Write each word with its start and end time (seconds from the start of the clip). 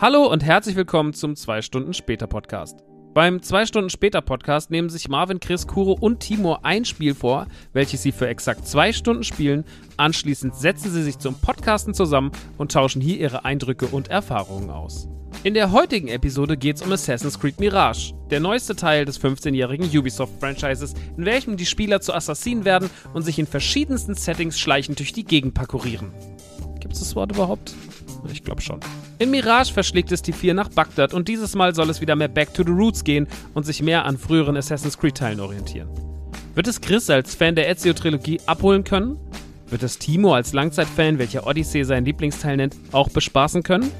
Hallo 0.00 0.28
und 0.28 0.44
herzlich 0.44 0.76
willkommen 0.76 1.12
zum 1.12 1.34
2 1.34 1.60
Stunden 1.60 1.92
später 1.92 2.28
Podcast. 2.28 2.84
Beim 3.14 3.42
2 3.42 3.66
Stunden 3.66 3.90
später 3.90 4.20
Podcast 4.20 4.70
nehmen 4.70 4.90
sich 4.90 5.08
Marvin, 5.08 5.40
Chris, 5.40 5.66
Kuro 5.66 5.90
und 5.90 6.20
Timur 6.20 6.64
ein 6.64 6.84
Spiel 6.84 7.16
vor, 7.16 7.48
welches 7.72 8.04
sie 8.04 8.12
für 8.12 8.28
exakt 8.28 8.68
zwei 8.68 8.92
Stunden 8.92 9.24
spielen. 9.24 9.64
Anschließend 9.96 10.54
setzen 10.54 10.92
sie 10.92 11.02
sich 11.02 11.18
zum 11.18 11.34
Podcasten 11.34 11.94
zusammen 11.94 12.30
und 12.58 12.70
tauschen 12.70 13.02
hier 13.02 13.18
ihre 13.18 13.44
Eindrücke 13.44 13.86
und 13.86 14.06
Erfahrungen 14.06 14.70
aus. 14.70 15.08
In 15.42 15.54
der 15.54 15.72
heutigen 15.72 16.06
Episode 16.06 16.56
geht 16.56 16.76
es 16.76 16.82
um 16.82 16.92
Assassin's 16.92 17.40
Creed 17.40 17.58
Mirage, 17.58 18.14
der 18.30 18.38
neueste 18.38 18.76
Teil 18.76 19.04
des 19.04 19.20
15-jährigen 19.20 19.88
Ubisoft-Franchises, 19.98 20.94
in 21.16 21.24
welchem 21.24 21.56
die 21.56 21.66
Spieler 21.66 22.00
zu 22.00 22.14
Assassinen 22.14 22.64
werden 22.64 22.88
und 23.14 23.22
sich 23.22 23.40
in 23.40 23.48
verschiedensten 23.48 24.14
Settings 24.14 24.60
schleichend 24.60 25.00
durch 25.00 25.12
die 25.12 25.24
Gegend 25.24 25.54
parkourieren. 25.54 26.12
Gibt 26.78 26.94
es 26.94 27.00
das 27.00 27.16
Wort 27.16 27.32
überhaupt? 27.32 27.74
Ich 28.30 28.44
glaube 28.44 28.60
schon. 28.60 28.80
In 29.18 29.30
Mirage 29.30 29.72
verschlägt 29.72 30.12
es 30.12 30.22
die 30.22 30.32
vier 30.32 30.54
nach 30.54 30.68
Bagdad 30.68 31.14
und 31.14 31.28
dieses 31.28 31.54
Mal 31.54 31.74
soll 31.74 31.90
es 31.90 32.00
wieder 32.00 32.16
mehr 32.16 32.28
Back 32.28 32.54
to 32.54 32.62
the 32.64 32.70
Roots 32.70 33.04
gehen 33.04 33.26
und 33.54 33.64
sich 33.64 33.82
mehr 33.82 34.04
an 34.04 34.18
früheren 34.18 34.56
Assassin's 34.56 34.98
Creed-Teilen 34.98 35.40
orientieren. 35.40 35.88
Wird 36.54 36.66
es 36.66 36.80
Chris 36.80 37.08
als 37.10 37.34
Fan 37.34 37.54
der 37.54 37.68
Ezio-Trilogie 37.68 38.40
abholen 38.46 38.84
können? 38.84 39.18
Wird 39.68 39.82
es 39.82 39.98
Timo 39.98 40.34
als 40.34 40.52
Langzeitfan, 40.52 41.18
welcher 41.18 41.46
Odyssey 41.46 41.84
seinen 41.84 42.04
Lieblingsteil 42.04 42.56
nennt, 42.56 42.76
auch 42.92 43.08
bespaßen 43.08 43.62
können? 43.62 43.90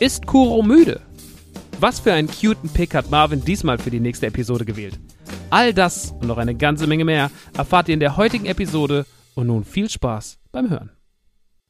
Ist 0.00 0.26
Kuro 0.26 0.62
müde? 0.62 1.00
Was 1.80 2.00
für 2.00 2.12
einen 2.12 2.28
cuten 2.28 2.68
Pick 2.68 2.94
hat 2.94 3.10
Marvin 3.10 3.44
diesmal 3.44 3.78
für 3.78 3.90
die 3.90 4.00
nächste 4.00 4.26
Episode 4.26 4.64
gewählt? 4.64 4.98
All 5.50 5.72
das 5.72 6.12
und 6.20 6.26
noch 6.26 6.38
eine 6.38 6.54
ganze 6.54 6.86
Menge 6.86 7.04
mehr 7.04 7.30
erfahrt 7.56 7.88
ihr 7.88 7.94
in 7.94 8.00
der 8.00 8.16
heutigen 8.16 8.46
Episode 8.46 9.06
und 9.34 9.46
nun 9.46 9.64
viel 9.64 9.88
Spaß 9.88 10.38
beim 10.50 10.70
Hören. 10.70 10.90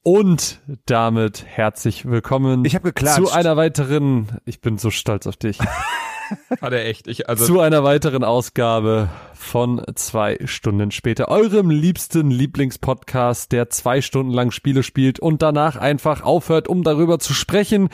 Und 0.07 0.61
damit 0.85 1.47
herzlich 1.47 2.05
willkommen 2.05 2.67
Ich 2.67 2.79
geklatscht. 2.83 3.17
zu 3.17 3.33
einer 3.33 3.57
weiteren, 3.57 4.39
ich 4.45 4.61
bin 4.61 4.77
so 4.77 4.91
stolz 4.91 5.27
auf 5.27 5.39
dich, 5.39 5.59
Hat 6.61 6.73
er 6.75 6.85
echt. 6.85 7.07
Ich, 7.07 7.27
also, 7.27 7.47
zu 7.47 7.61
einer 7.61 7.85
weiteren 7.85 8.23
Ausgabe 8.23 9.09
von 9.33 9.83
zwei 9.95 10.39
Stunden 10.45 10.91
später, 10.91 11.29
eurem 11.29 11.71
liebsten 11.71 12.31
Lieblingspodcast, 12.31 13.51
der 13.51 13.71
zwei 13.71 14.03
Stunden 14.03 14.31
lang 14.31 14.51
Spiele 14.51 14.83
spielt 14.83 15.21
und 15.21 15.41
danach 15.41 15.77
einfach 15.77 16.23
aufhört, 16.23 16.69
um 16.69 16.83
darüber 16.83 17.19
zu 17.19 17.33
sprechen. 17.33 17.89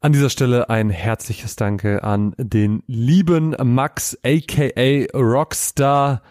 An 0.00 0.12
dieser 0.12 0.30
Stelle 0.30 0.70
ein 0.70 0.88
herzliches 0.88 1.56
Danke 1.56 2.02
an 2.04 2.34
den 2.38 2.84
lieben 2.86 3.54
Max, 3.62 4.18
aka 4.24 5.06
Rockstar. 5.14 6.22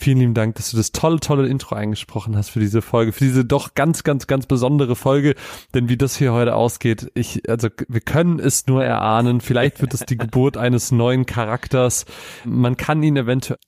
Vielen 0.00 0.18
lieben 0.18 0.34
Dank, 0.34 0.54
dass 0.54 0.70
du 0.70 0.76
das 0.76 0.92
tolle, 0.92 1.18
tolle 1.18 1.48
Intro 1.48 1.74
eingesprochen 1.74 2.36
hast 2.36 2.50
für 2.50 2.60
diese 2.60 2.82
Folge, 2.82 3.10
für 3.10 3.24
diese 3.24 3.44
doch 3.44 3.74
ganz, 3.74 4.04
ganz, 4.04 4.28
ganz 4.28 4.46
besondere 4.46 4.94
Folge. 4.94 5.34
Denn 5.74 5.88
wie 5.88 5.96
das 5.96 6.16
hier 6.16 6.32
heute 6.32 6.54
ausgeht, 6.54 7.10
ich, 7.14 7.50
also 7.50 7.68
wir 7.88 8.00
können 8.00 8.38
es 8.38 8.68
nur 8.68 8.84
erahnen. 8.84 9.40
Vielleicht 9.40 9.80
wird 9.80 9.94
es 9.94 10.00
die 10.06 10.16
Geburt 10.16 10.56
eines 10.56 10.92
neuen 10.92 11.26
Charakters. 11.26 12.04
Man 12.44 12.76
kann 12.76 13.02
ihn 13.02 13.16
eventuell 13.16 13.58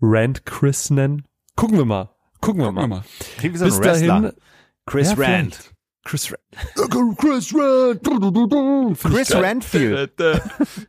Rand 0.00 0.46
Chris 0.46 0.90
nennen. 0.90 1.26
Gucken 1.56 1.78
wir 1.78 1.84
mal. 1.84 2.10
Gucken 2.40 2.62
wir 2.62 2.66
gucken 2.68 2.82
wir 2.82 2.86
mal. 2.86 2.86
mal. 2.86 3.04
Wie 3.40 3.56
so 3.56 3.64
Bis 3.64 3.80
dahin. 3.80 4.32
Chris 4.86 5.08
Ja, 5.10 5.16
Rand. 5.16 5.54
vielleicht. 5.56 5.75
Chris 6.06 6.30
Rand. 6.32 7.16
Chris 7.18 7.52
Rand. 7.52 8.98
Chris 9.00 9.34
Randfield. 9.34 10.12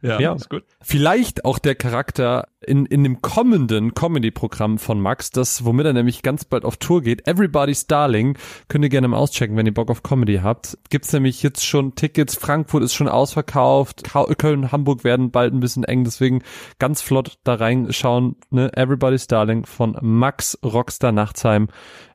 Ja, 0.01 0.19
Ja. 0.19 0.33
ist 0.33 0.49
gut. 0.49 0.63
Vielleicht 0.81 1.43
auch 1.43 1.57
der 1.59 1.73
Charakter 1.75 2.47
in, 2.61 2.85
in 2.85 3.03
dem 3.03 3.21
kommenden 3.21 3.93
Comedy-Programm 3.93 4.77
von 4.77 4.99
Max, 5.01 5.31
das, 5.31 5.65
womit 5.65 5.85
er 5.87 5.93
nämlich 5.93 6.21
ganz 6.21 6.45
bald 6.45 6.65
auf 6.65 6.77
Tour 6.77 7.01
geht. 7.01 7.27
Everybody's 7.27 7.87
Darling. 7.87 8.37
Könnt 8.67 8.83
ihr 8.83 8.89
gerne 8.89 9.07
mal 9.07 9.17
auschecken, 9.17 9.55
wenn 9.57 9.65
ihr 9.65 9.73
Bock 9.73 9.89
auf 9.89 10.03
Comedy 10.03 10.39
habt. 10.43 10.77
Gibt's 10.89 11.11
nämlich 11.13 11.41
jetzt 11.43 11.65
schon 11.65 11.95
Tickets. 11.95 12.35
Frankfurt 12.35 12.83
ist 12.83 12.93
schon 12.93 13.07
ausverkauft. 13.07 14.03
Ka- 14.03 14.25
Köln, 14.37 14.71
Hamburg 14.71 15.03
werden 15.03 15.31
bald 15.31 15.53
ein 15.53 15.59
bisschen 15.59 15.83
eng. 15.83 16.03
Deswegen 16.03 16.43
ganz 16.77 17.02
flott 17.02 17.37
da 17.43 17.55
reinschauen. 17.55 18.35
Ne? 18.52 18.71
Everybody's 18.75 19.27
Darling 19.27 19.65
von 19.65 19.97
Max 20.02 20.58
Rockstar 20.63 21.11
Nachtsheim 21.11 21.67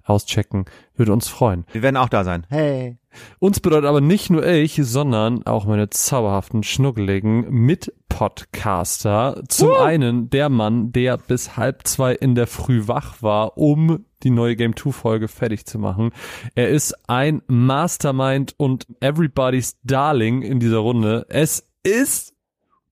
auschecken. 0.04 0.64
Würde 0.94 1.12
uns 1.12 1.28
freuen. 1.28 1.64
Wir 1.72 1.82
werden 1.82 1.96
auch 1.96 2.08
da 2.08 2.24
sein. 2.24 2.46
Hey. 2.48 2.98
Uns 3.38 3.60
bedeutet 3.60 3.86
aber 3.86 4.00
nicht 4.00 4.30
nur 4.30 4.46
ich, 4.46 4.80
sondern 4.82 5.44
auch 5.46 5.66
meine 5.66 5.90
zauberhaften, 5.90 6.62
schnuckeligen 6.62 7.50
Mit-Podcaster. 7.50 9.42
Zum 9.48 9.72
einen 9.74 10.30
der 10.30 10.48
Mann, 10.48 10.92
der 10.92 11.18
bis 11.18 11.56
halb 11.56 11.86
zwei 11.86 12.14
in 12.14 12.34
der 12.34 12.46
Früh 12.46 12.88
wach 12.88 13.22
war, 13.22 13.58
um 13.58 14.06
die 14.22 14.30
neue 14.30 14.56
Game 14.56 14.76
2 14.76 14.92
Folge 14.92 15.28
fertig 15.28 15.66
zu 15.66 15.78
machen. 15.78 16.10
Er 16.54 16.68
ist 16.68 16.94
ein 17.08 17.42
Mastermind 17.48 18.54
und 18.56 18.86
Everybody's 19.00 19.78
Darling 19.82 20.42
in 20.42 20.60
dieser 20.60 20.78
Runde. 20.78 21.26
Es 21.28 21.68
ist 21.82 22.34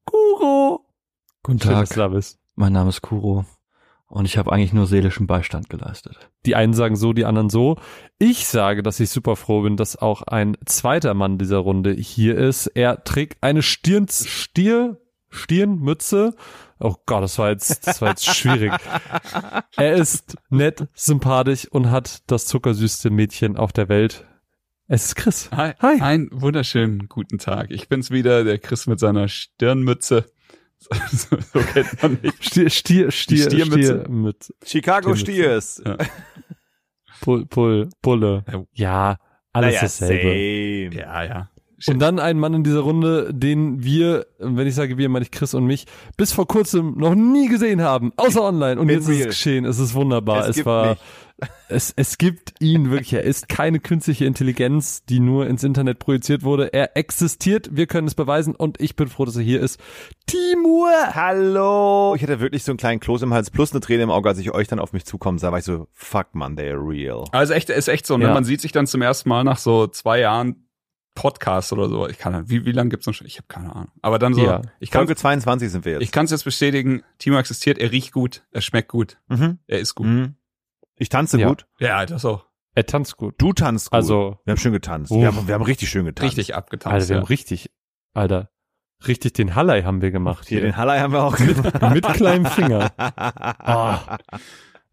Kuro. 0.05 0.87
Guten 1.43 1.61
Schön, 1.61 1.71
Tag, 1.71 1.81
dass 1.83 1.89
du 1.91 2.01
da 2.01 2.09
bist. 2.09 2.39
mein 2.57 2.73
Name 2.73 2.89
ist 2.91 3.01
Kuro 3.01 3.45
und 4.11 4.25
ich 4.25 4.37
habe 4.37 4.53
eigentlich 4.53 4.73
nur 4.73 4.87
seelischen 4.87 5.29
Beistand 5.29 5.71
geleistet. 5.71 6.31
Die 6.45 6.57
einen 6.57 6.75
sagen 6.75 6.97
so, 6.97 7.13
die 7.13 7.25
anderen 7.25 7.49
so. 7.49 7.77
Ich 8.19 8.49
sage, 8.49 8.83
dass 8.83 8.99
ich 8.99 9.09
super 9.09 9.37
froh 9.37 9.63
bin, 9.63 9.77
dass 9.77 9.97
auch 9.97 10.23
ein 10.23 10.57
zweiter 10.67 11.15
Mann 11.15 11.39
dieser 11.39 11.59
Runde 11.59 11.93
hier 11.93 12.37
ist. 12.37 12.67
Er 12.67 13.05
trägt 13.05 13.43
eine 13.43 13.63
Stirn, 13.63 14.09
Stier, 14.09 15.01
Stirnmütze. 15.29 16.35
Oh 16.81 16.97
Gott, 17.07 17.23
das 17.23 17.39
war 17.39 17.51
jetzt, 17.51 17.87
das 17.87 18.03
war 18.03 18.09
jetzt 18.09 18.27
schwierig. 18.27 18.73
Er 19.77 19.95
ist 19.95 20.37
nett, 20.49 20.89
sympathisch 20.93 21.69
und 21.71 21.93
hat 21.93 22.23
das 22.27 22.47
zuckersüßte 22.47 23.11
Mädchen 23.11 23.57
auf 23.57 23.73
der 23.73 23.89
Welt. 23.89 24.27
Es 24.89 25.05
ist 25.05 25.15
Chris. 25.15 25.51
Hi. 25.53 25.75
Hi. 25.79 26.01
Einen 26.01 26.31
wunderschönen 26.33 27.07
guten 27.09 27.39
Tag. 27.39 27.71
Ich 27.71 27.89
bin's 27.89 28.11
wieder, 28.11 28.43
der 28.43 28.59
Chris 28.59 28.89
mit 28.89 28.99
seiner 28.99 29.29
Stirnmütze. 29.29 30.25
So, 31.11 31.37
so 31.53 31.59
kennt 31.61 32.03
man 32.03 32.19
mich. 32.23 32.33
Stier, 32.41 32.71
Stier, 32.71 33.11
Stier, 33.11 33.45
Stiermütze. 33.51 34.01
Stiermütze. 34.03 34.55
Chicago 34.65 35.15
Stimmt. 35.15 35.37
Stiers. 35.37 35.83
Pull, 37.21 37.47
Pull, 37.47 37.89
Bulle. 38.03 38.45
Ja. 38.51 38.65
Ja, 38.73 39.17
alles 39.53 39.75
Naja, 39.75 39.81
dasselbe. 39.83 40.23
same. 40.23 41.03
Ja, 41.03 41.23
ja. 41.25 41.51
Und 41.87 41.99
dann 41.99 42.19
ein 42.19 42.39
Mann 42.39 42.53
in 42.53 42.63
dieser 42.63 42.81
Runde, 42.81 43.33
den 43.33 43.83
wir, 43.83 44.27
wenn 44.39 44.67
ich 44.67 44.75
sage 44.75 44.99
wir, 44.99 45.09
meine 45.09 45.23
ich 45.25 45.31
Chris 45.31 45.55
und 45.55 45.65
mich, 45.65 45.87
bis 46.19 46.31
vor 46.33 46.47
kurzem 46.47 46.95
noch 46.99 47.15
nie 47.15 47.49
gesehen 47.49 47.81
haben, 47.81 48.13
außer 48.17 48.43
online. 48.43 48.79
Und 48.79 48.89
Bin 48.89 48.97
jetzt 48.99 49.09
ist 49.09 49.21
es 49.21 49.27
geschehen. 49.27 49.65
Es 49.65 49.79
ist 49.79 49.95
wunderbar. 49.95 50.43
Es 50.43 50.49
Es, 50.51 50.57
gibt 50.57 50.67
war, 50.67 50.91
mich. 50.91 50.99
Es, 51.69 51.93
es 51.97 52.19
gibt 52.19 52.55
ihn 52.61 52.91
wirklich. 52.91 53.13
Er 53.13 53.23
ist 53.23 53.49
keine 53.49 53.81
künstliche 53.81 54.25
Intelligenz, 54.25 55.05
die 55.05 55.21
nur 55.21 55.47
ins 55.47 55.65
Internet 55.65 55.99
projiziert 55.99 56.43
wurde. 56.43 56.73
Er 56.73 56.97
existiert. 56.97 57.69
Wir 57.73 57.87
können 57.87 58.07
es 58.07 58.15
beweisen. 58.15 58.55
Und 58.55 58.81
ich 58.81 58.97
bin 58.97 59.09
froh, 59.09 59.25
dass 59.25 59.37
er 59.37 59.43
hier 59.43 59.61
ist. 59.61 59.81
Timur! 60.27 60.91
Hallo. 61.15 62.15
Ich 62.15 62.23
hatte 62.23 62.41
wirklich 62.41 62.65
so 62.65 62.73
einen 62.73 62.79
kleinen 62.79 63.01
Kloß 63.01 63.23
im 63.23 63.35
Hals 63.35 63.51
plus 63.51 63.73
eine 63.73 63.81
Träne 63.81 64.05
im 64.05 64.11
Auge, 64.11 64.29
als 64.29 64.39
ich 64.39 64.53
euch 64.53 64.69
dann 64.69 64.79
auf 64.79 64.93
mich 64.93 65.05
zukommen 65.05 65.39
sah, 65.39 65.51
war 65.53 65.59
ich 65.59 65.65
so, 65.65 65.89
fuck 65.93 66.35
man, 66.35 66.57
they're 66.57 66.79
real. 66.79 67.25
Also 67.33 67.53
echt, 67.55 67.71
ist 67.71 67.89
echt 67.89 68.07
so, 68.07 68.17
ne? 68.17 68.27
Ja. 68.27 68.35
Man 68.35 68.45
sieht 68.45 68.61
sich 68.61 68.73
dann 68.73 68.87
zum 68.87 69.03
ersten 69.03 69.29
Mal 69.29 69.45
nach 69.45 69.59
so 69.59 69.87
zwei 69.87 70.21
Jahren 70.21 70.67
Podcast 71.15 71.73
oder 71.73 71.89
so. 71.89 72.09
Ich 72.09 72.19
kann, 72.19 72.49
wie, 72.49 72.65
wie 72.65 72.73
lange 72.73 72.91
gibt's 72.91 73.07
noch 73.07 73.15
schon? 73.15 73.27
Ich 73.27 73.37
habe 73.37 73.47
keine 73.49 73.75
Ahnung. 73.75 73.89
Aber 74.01 74.19
dann 74.19 74.35
so, 74.35 74.45
Ja. 74.45 74.63
ich 74.79 74.91
kann 74.91 75.01
Folge 75.01 75.17
22 75.17 75.71
sind 75.71 75.85
wir 75.85 75.93
jetzt. 75.93 76.03
ich 76.03 76.13
kann's 76.13 76.31
jetzt 76.31 76.45
bestätigen, 76.45 77.03
Timo 77.19 77.39
existiert, 77.39 77.79
er 77.79 77.91
riecht 77.91 78.13
gut, 78.13 78.45
er 78.53 78.61
schmeckt 78.61 78.89
gut, 78.89 79.19
mhm. 79.29 79.59
er 79.67 79.81
ist 79.81 79.95
gut. 79.95 80.07
Mhm. 80.07 80.35
Ich 81.01 81.09
tanze 81.09 81.41
Ja. 81.41 81.49
gut. 81.49 81.67
Ja, 81.79 82.05
das 82.05 82.25
auch. 82.25 82.47
Er 82.75 82.87
tanzt 82.87 83.17
gut. 83.17 83.35
Du 83.39 83.53
tanzt 83.53 83.91
gut. 83.91 83.97
Also, 83.97 84.39
wir 84.45 84.53
haben 84.53 84.59
schön 84.59 84.73
getanzt. 84.73 85.11
Wir 85.11 85.27
haben, 85.27 85.49
wir 85.49 85.55
haben 85.55 85.63
richtig 85.63 85.89
schön 85.89 86.05
getanzt. 86.05 86.29
Richtig 86.37 86.55
abgetanzt. 86.55 86.93
Alter, 86.93 87.09
wir 87.09 87.17
ja. 87.17 87.23
haben 87.23 87.27
richtig, 87.27 87.71
Alter, 88.15 88.51
richtig 89.09 89.33
den 89.33 89.55
Hallei 89.55 89.83
haben 89.83 90.03
wir 90.03 90.11
gemacht. 90.11 90.47
Hier, 90.47 90.61
den 90.61 90.77
Hallei 90.77 91.01
haben 91.01 91.13
wir 91.13 91.25
auch 91.25 91.37
gemacht. 91.37 91.93
mit 91.95 92.07
kleinem 92.07 92.47
Finger. 92.47 92.93
Ah, 92.99 94.19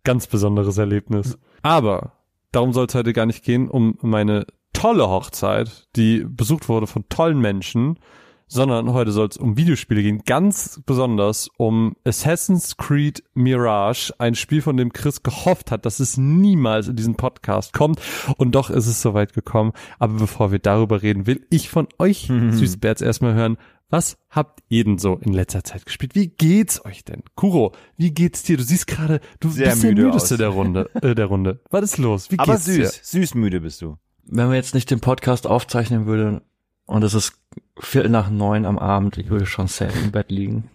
ganz 0.04 0.28
besonderes 0.28 0.78
Erlebnis. 0.78 1.38
Aber 1.62 2.14
darum 2.52 2.72
soll 2.72 2.86
es 2.88 2.96
heute 2.96 3.12
gar 3.14 3.26
nicht 3.26 3.44
gehen, 3.44 3.70
um 3.70 3.98
meine 4.02 4.48
tolle 4.74 5.10
Hochzeit, 5.10 5.88
die 5.96 6.24
besucht 6.28 6.70
wurde 6.70 6.88
von 6.88 7.08
tollen 7.10 7.40
Menschen, 7.40 8.00
sondern 8.48 8.94
heute 8.94 9.12
soll 9.12 9.28
es 9.28 9.38
um 9.38 9.58
Videospiele 9.58 10.02
gehen. 10.02 10.22
Ganz 10.26 10.82
besonders 10.86 11.50
um 11.58 11.96
Assassin's 12.06 12.78
Creed 12.78 13.24
Mirage, 13.34 14.14
ein 14.20 14.36
Spiel, 14.36 14.62
von 14.62 14.78
dem 14.78 14.94
Chris 14.94 15.24
gehofft 15.24 15.72
hat, 15.72 15.86
dass 15.86 16.00
es 16.00 16.18
niemals 16.18 16.88
in 16.88 16.96
diesen 16.96 17.16
Podcast 17.16 17.74
kommt. 17.74 18.00
Und 18.38 18.54
doch 18.56 18.70
ist 18.70 18.88
es 18.88 19.02
soweit 19.02 19.34
gekommen. 19.34 19.74
Aber 20.00 20.14
bevor 20.14 20.52
wir 20.52 20.60
darüber 20.60 21.02
reden, 21.04 21.28
will 21.28 21.46
ich 21.50 21.70
von 21.70 21.88
euch, 22.00 22.30
Mhm. 22.30 22.52
Süßbärts, 22.54 23.02
erstmal 23.02 23.34
hören, 23.34 23.58
was 23.90 24.18
habt 24.30 24.60
ihr 24.68 24.84
denn 24.84 24.98
so 24.98 25.16
in 25.24 25.32
letzter 25.32 25.64
Zeit 25.64 25.86
gespielt? 25.86 26.14
Wie 26.14 26.28
geht's 26.28 26.84
euch 26.84 27.06
denn? 27.06 27.24
Kuro, 27.36 27.72
wie 27.96 28.12
geht's 28.12 28.44
dir? 28.44 28.58
Du 28.58 28.64
siehst 28.64 28.86
gerade, 28.88 29.22
du 29.40 29.50
Sehr 29.50 29.70
bist 29.70 29.84
der 29.84 29.90
müde 29.92 30.04
müdeste 30.08 30.34
aus. 30.36 30.38
der 30.40 30.50
Runde, 30.50 30.90
äh, 31.02 31.16
der 31.16 31.26
Runde. 31.28 31.62
Was 31.70 31.84
ist 31.84 31.98
los? 31.98 32.30
Wie 32.32 32.38
Aber 32.40 32.54
geht's 32.54 32.66
dir? 32.66 32.86
süß, 32.88 33.00
süß 33.12 33.36
müde 33.36 33.62
bist 33.62 33.82
du. 33.82 33.98
Wenn 34.26 34.50
wir 34.50 34.56
jetzt 34.58 34.74
nicht 34.74 34.92
den 34.92 35.00
Podcast 35.00 35.48
aufzeichnen 35.48 36.06
würden 36.06 36.42
und 36.88 37.04
es 37.04 37.14
ist 37.14 37.34
Viertel 37.80 38.10
nach 38.10 38.30
neun 38.32 38.66
am 38.66 38.80
Abend, 38.80 39.18
ich 39.18 39.30
würde 39.30 39.46
schon 39.46 39.68
safe 39.68 39.98
im 40.00 40.12
Bett 40.12 40.32
liegen. 40.32 40.70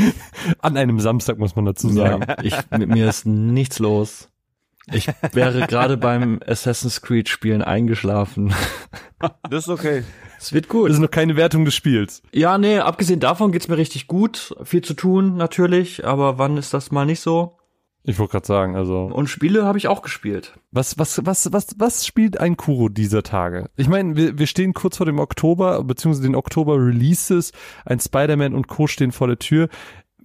An 0.58 0.76
einem 0.76 1.00
Samstag 1.00 1.38
muss 1.38 1.56
man 1.56 1.64
dazu 1.64 1.88
sagen. 1.88 2.24
Ja, 2.28 2.36
ich, 2.42 2.54
mit 2.78 2.90
mir 2.90 3.08
ist 3.08 3.24
nichts 3.24 3.78
los. 3.78 4.28
Ich 4.92 5.06
wäre 5.32 5.66
gerade 5.66 5.96
beim 5.96 6.40
Assassin's 6.44 7.00
Creed 7.00 7.28
Spielen 7.28 7.62
eingeschlafen. 7.62 8.52
Das 9.48 9.66
ist 9.66 9.68
okay. 9.68 10.02
Es 10.36 10.52
wird 10.52 10.68
gut. 10.68 10.88
Das 10.88 10.96
ist 10.96 11.00
noch 11.00 11.08
keine 11.08 11.36
Wertung 11.36 11.64
des 11.64 11.76
Spiels. 11.76 12.24
Ja, 12.32 12.58
nee, 12.58 12.80
abgesehen 12.80 13.20
davon 13.20 13.52
geht's 13.52 13.68
mir 13.68 13.76
richtig 13.76 14.08
gut. 14.08 14.56
Viel 14.64 14.82
zu 14.82 14.94
tun, 14.94 15.36
natürlich, 15.36 16.04
aber 16.04 16.38
wann 16.38 16.56
ist 16.56 16.74
das 16.74 16.90
mal 16.90 17.06
nicht 17.06 17.20
so? 17.20 17.56
Ich 18.04 18.18
wollte 18.18 18.32
gerade 18.32 18.46
sagen, 18.46 18.74
also 18.74 19.04
Und 19.04 19.28
Spiele 19.28 19.64
habe 19.64 19.78
ich 19.78 19.86
auch 19.86 20.02
gespielt. 20.02 20.54
was 20.72 20.98
was 20.98 21.24
was 21.24 21.52
was 21.52 21.76
was 21.78 22.04
spielt 22.06 22.40
ein 22.40 22.56
Kuro 22.56 22.88
dieser 22.88 23.22
Tage? 23.22 23.70
Ich 23.76 23.88
meine, 23.88 24.16
wir, 24.16 24.38
wir 24.38 24.46
stehen 24.48 24.74
kurz 24.74 24.96
vor 24.96 25.06
dem 25.06 25.20
Oktober 25.20 25.84
beziehungsweise 25.84 26.26
den 26.26 26.34
Oktober 26.34 26.74
Releases. 26.76 27.52
Ein 27.84 28.00
Spider-Man 28.00 28.54
und 28.54 28.66
Co 28.66 28.86
stehen 28.88 29.12
vor 29.12 29.28
der 29.28 29.38
Tür. 29.38 29.68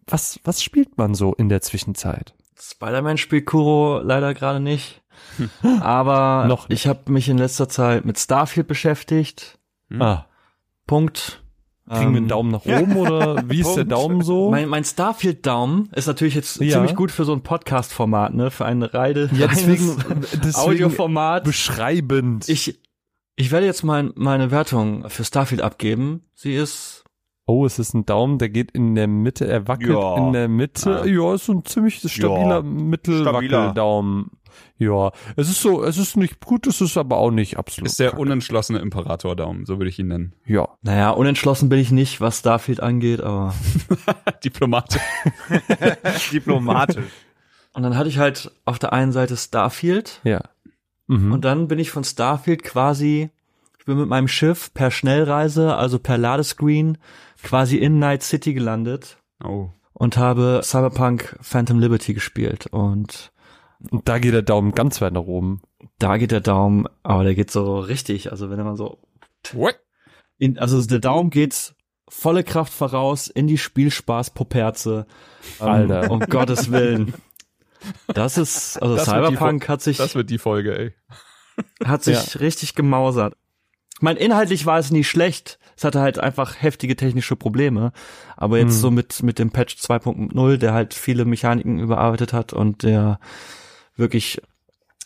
Was 0.07 0.39
was 0.44 0.63
spielt 0.63 0.97
man 0.97 1.13
so 1.13 1.33
in 1.35 1.50
der 1.50 1.62
Zwischenzeit? 1.62 2.33
Spider-Man 2.59 3.18
spielt 3.18 3.45
Kuro 3.45 4.00
leider 4.03 4.33
gerade 4.33 4.59
nicht. 4.59 5.03
Aber 5.81 6.45
Noch 6.47 6.69
nicht. 6.69 6.79
ich 6.79 6.88
habe 6.88 7.12
mich 7.12 7.29
in 7.29 7.38
letzter 7.38 7.69
Zeit 7.69 8.06
mit 8.06 8.18
Starfield 8.18 8.68
beschäftigt. 8.68 9.59
Hm. 9.89 10.01
Ah, 10.01 10.27
Punkt. 10.88 11.44
Kriegen 11.89 12.01
wir 12.01 12.07
einen 12.07 12.18
Ähm, 12.18 12.28
Daumen 12.28 12.51
nach 12.51 12.66
oben 12.66 12.95
oder 12.98 13.44
wie 13.50 13.62
ist 13.62 13.75
der. 13.75 13.86
Daumen 13.86 14.22
so? 14.22 14.51
Mein, 14.51 14.68
mein 14.69 14.84
Starfield-Daumen 14.84 15.89
ist 15.95 16.07
natürlich 16.07 16.36
jetzt 16.36 16.60
Ja. 16.62 16.74
ziemlich 16.74 16.95
gut 16.95 17.12
für 17.12 17.24
so 17.25 17.34
ein 17.34 17.42
Podcast-Format, 17.42 18.34
ne? 18.34 18.51
Für 18.51 18.66
ein 18.66 18.84
Reide, 18.84 19.30
ja, 19.34 19.48
deswegen, 19.48 19.95
deswegen 20.34 20.56
Audioformat. 20.56 21.44
beschreibend. 21.45 22.50
Ich, 22.50 22.80
ich 23.36 23.51
werde 23.51 23.66
jetzt 23.66 23.84
mein, 23.84 24.12
meine 24.16 24.51
Wertung 24.51 25.10
für 25.10 25.24
Starfield 25.24 25.62
abgeben. 25.62 26.24
Sie 26.34 26.54
ist, 26.56 27.04
Oh, 27.50 27.66
es 27.66 27.80
ist 27.80 27.94
ein 27.94 28.06
Daumen, 28.06 28.39
der 28.39 28.50
geht 28.50 28.72
in 28.72 28.94
der 28.95 29.07
Mitte, 29.07 29.48
er 29.48 29.69
wackelt 29.69 29.92
Ja. 29.92 30.18
in 30.18 30.34
der 30.34 30.50
Mitte. 30.50 31.04
Ja, 31.07 31.34
ist 31.34 31.45
so 31.45 31.54
ein 31.54 31.63
ziemlich 31.63 32.00
stabiler 32.12 32.57
Ja. 32.57 32.62
Mittelwackeldaumen. 32.62 34.31
Ja, 34.79 35.12
es 35.35 35.50
ist 35.50 35.62
so, 35.62 35.83
es 35.83 35.97
ist 35.97 36.18
nicht 36.18 36.39
gut, 36.45 36.68
es 36.68 36.81
ist 36.81 36.97
aber 36.97 37.18
auch 37.18 37.31
nicht 37.31 37.57
absolut. 37.57 37.89
Ist 37.89 38.00
der 38.00 38.12
kacke. 38.12 38.21
unentschlossene 38.21 38.79
Imperator-Daumen, 38.79 39.65
so 39.65 39.79
würde 39.79 39.89
ich 39.89 39.97
ihn 39.97 40.07
nennen. 40.07 40.33
Ja. 40.45 40.68
naja, 40.83 41.09
unentschlossen 41.09 41.68
bin 41.69 41.79
ich 41.79 41.91
nicht, 41.91 42.21
was 42.21 42.39
Starfield 42.39 42.79
angeht, 42.81 43.21
aber. 43.21 43.56
Diplomatisch. 44.44 45.01
Diplomatisch. 46.31 47.06
Und 47.74 47.83
dann 47.83 47.95
hatte 47.97 48.09
ich 48.09 48.18
halt 48.18 48.51
auf 48.65 48.79
der 48.79 48.94
einen 48.94 49.12
Seite 49.12 49.38
Starfield 49.38 50.21
Ja. 50.24 50.41
Mhm. 51.07 51.31
und 51.31 51.45
dann 51.45 51.68
bin 51.68 51.79
ich 51.79 51.91
von 51.91 52.03
Starfield 52.03 52.63
quasi, 52.63 53.29
ich 53.79 53.85
bin 53.85 53.97
mit 53.97 54.09
meinem 54.09 54.27
Schiff 54.27 54.74
per 54.74 54.91
Schnellreise, 54.91 55.75
also 55.75 56.00
per 56.00 56.18
Ladescreen, 56.18 56.97
quasi 57.44 57.77
in 57.77 57.97
Night 58.00 58.24
City 58.24 58.53
gelandet 58.53 59.18
Oh. 59.44 59.69
und 59.94 60.18
habe 60.18 60.62
Cyberpunk 60.63 61.38
Phantom 61.41 61.79
Liberty 61.79 62.13
gespielt 62.13 62.68
und 62.68 63.31
Und 63.91 64.07
da 64.09 64.19
geht 64.19 64.33
der 64.33 64.41
Daumen 64.41 64.71
ganz 64.74 65.01
weit 65.01 65.13
nach 65.13 65.21
oben. 65.21 65.62
da 66.00 66.18
geht 66.18 66.31
der 66.31 66.41
Daumen, 66.41 66.88
aber 67.03 67.24
der 67.24 67.35
geht 67.35 67.51
so 67.51 67.79
richtig, 67.79 68.31
also 68.31 68.50
wenn 68.50 68.63
man 68.63 68.75
so 68.75 69.00
What? 69.53 69.79
in, 70.39 70.57
also 70.57 70.81
der 70.85 71.00
Daumen 71.00 71.29
geht 71.29 71.75
volle 72.09 72.44
Kraft 72.44 72.74
voraus 72.74 73.27
in 73.27 73.47
die 73.47 73.57
Spielspaß-Poperze. 73.57 75.06
Ähm, 75.59 75.68
Alter. 75.68 76.12
Um 76.12 76.19
Gottes 76.29 76.71
Willen. 76.71 77.13
Das 78.07 78.38
ist, 78.38 78.81
also 78.81 78.95
Das 78.95 79.06
Cyberpunk 79.06 79.68
hat 79.69 79.81
sich, 79.81 79.97
Das 79.97 80.15
wird 80.15 80.29
die 80.29 80.38
Folge, 80.39 80.77
ey. 80.77 80.94
hat 81.85 82.03
sich 82.03 82.39
richtig 82.39 82.75
gemausert. 82.75 83.35
Ich 83.95 84.01
meine, 84.01 84.19
inhaltlich 84.19 84.65
war 84.65 84.77
es 84.79 84.91
nie 84.91 85.03
schlecht. 85.03 85.59
Es 85.75 85.83
hatte 85.83 86.00
halt 86.01 86.19
einfach 86.19 86.62
heftige 86.62 86.95
technische 86.95 87.35
Probleme. 87.35 87.91
Aber 88.35 88.57
jetzt 88.57 88.74
Hm. 88.75 88.79
so 88.81 88.91
mit, 88.91 89.24
mit 89.24 89.38
dem 89.39 89.51
Patch 89.51 89.75
2.0, 89.77 90.57
der 90.57 90.74
halt 90.74 90.94
viele 90.94 91.25
Mechaniken 91.25 91.79
überarbeitet 91.79 92.31
hat 92.33 92.53
und 92.53 92.83
der 92.83 93.19
wirklich 93.98 94.42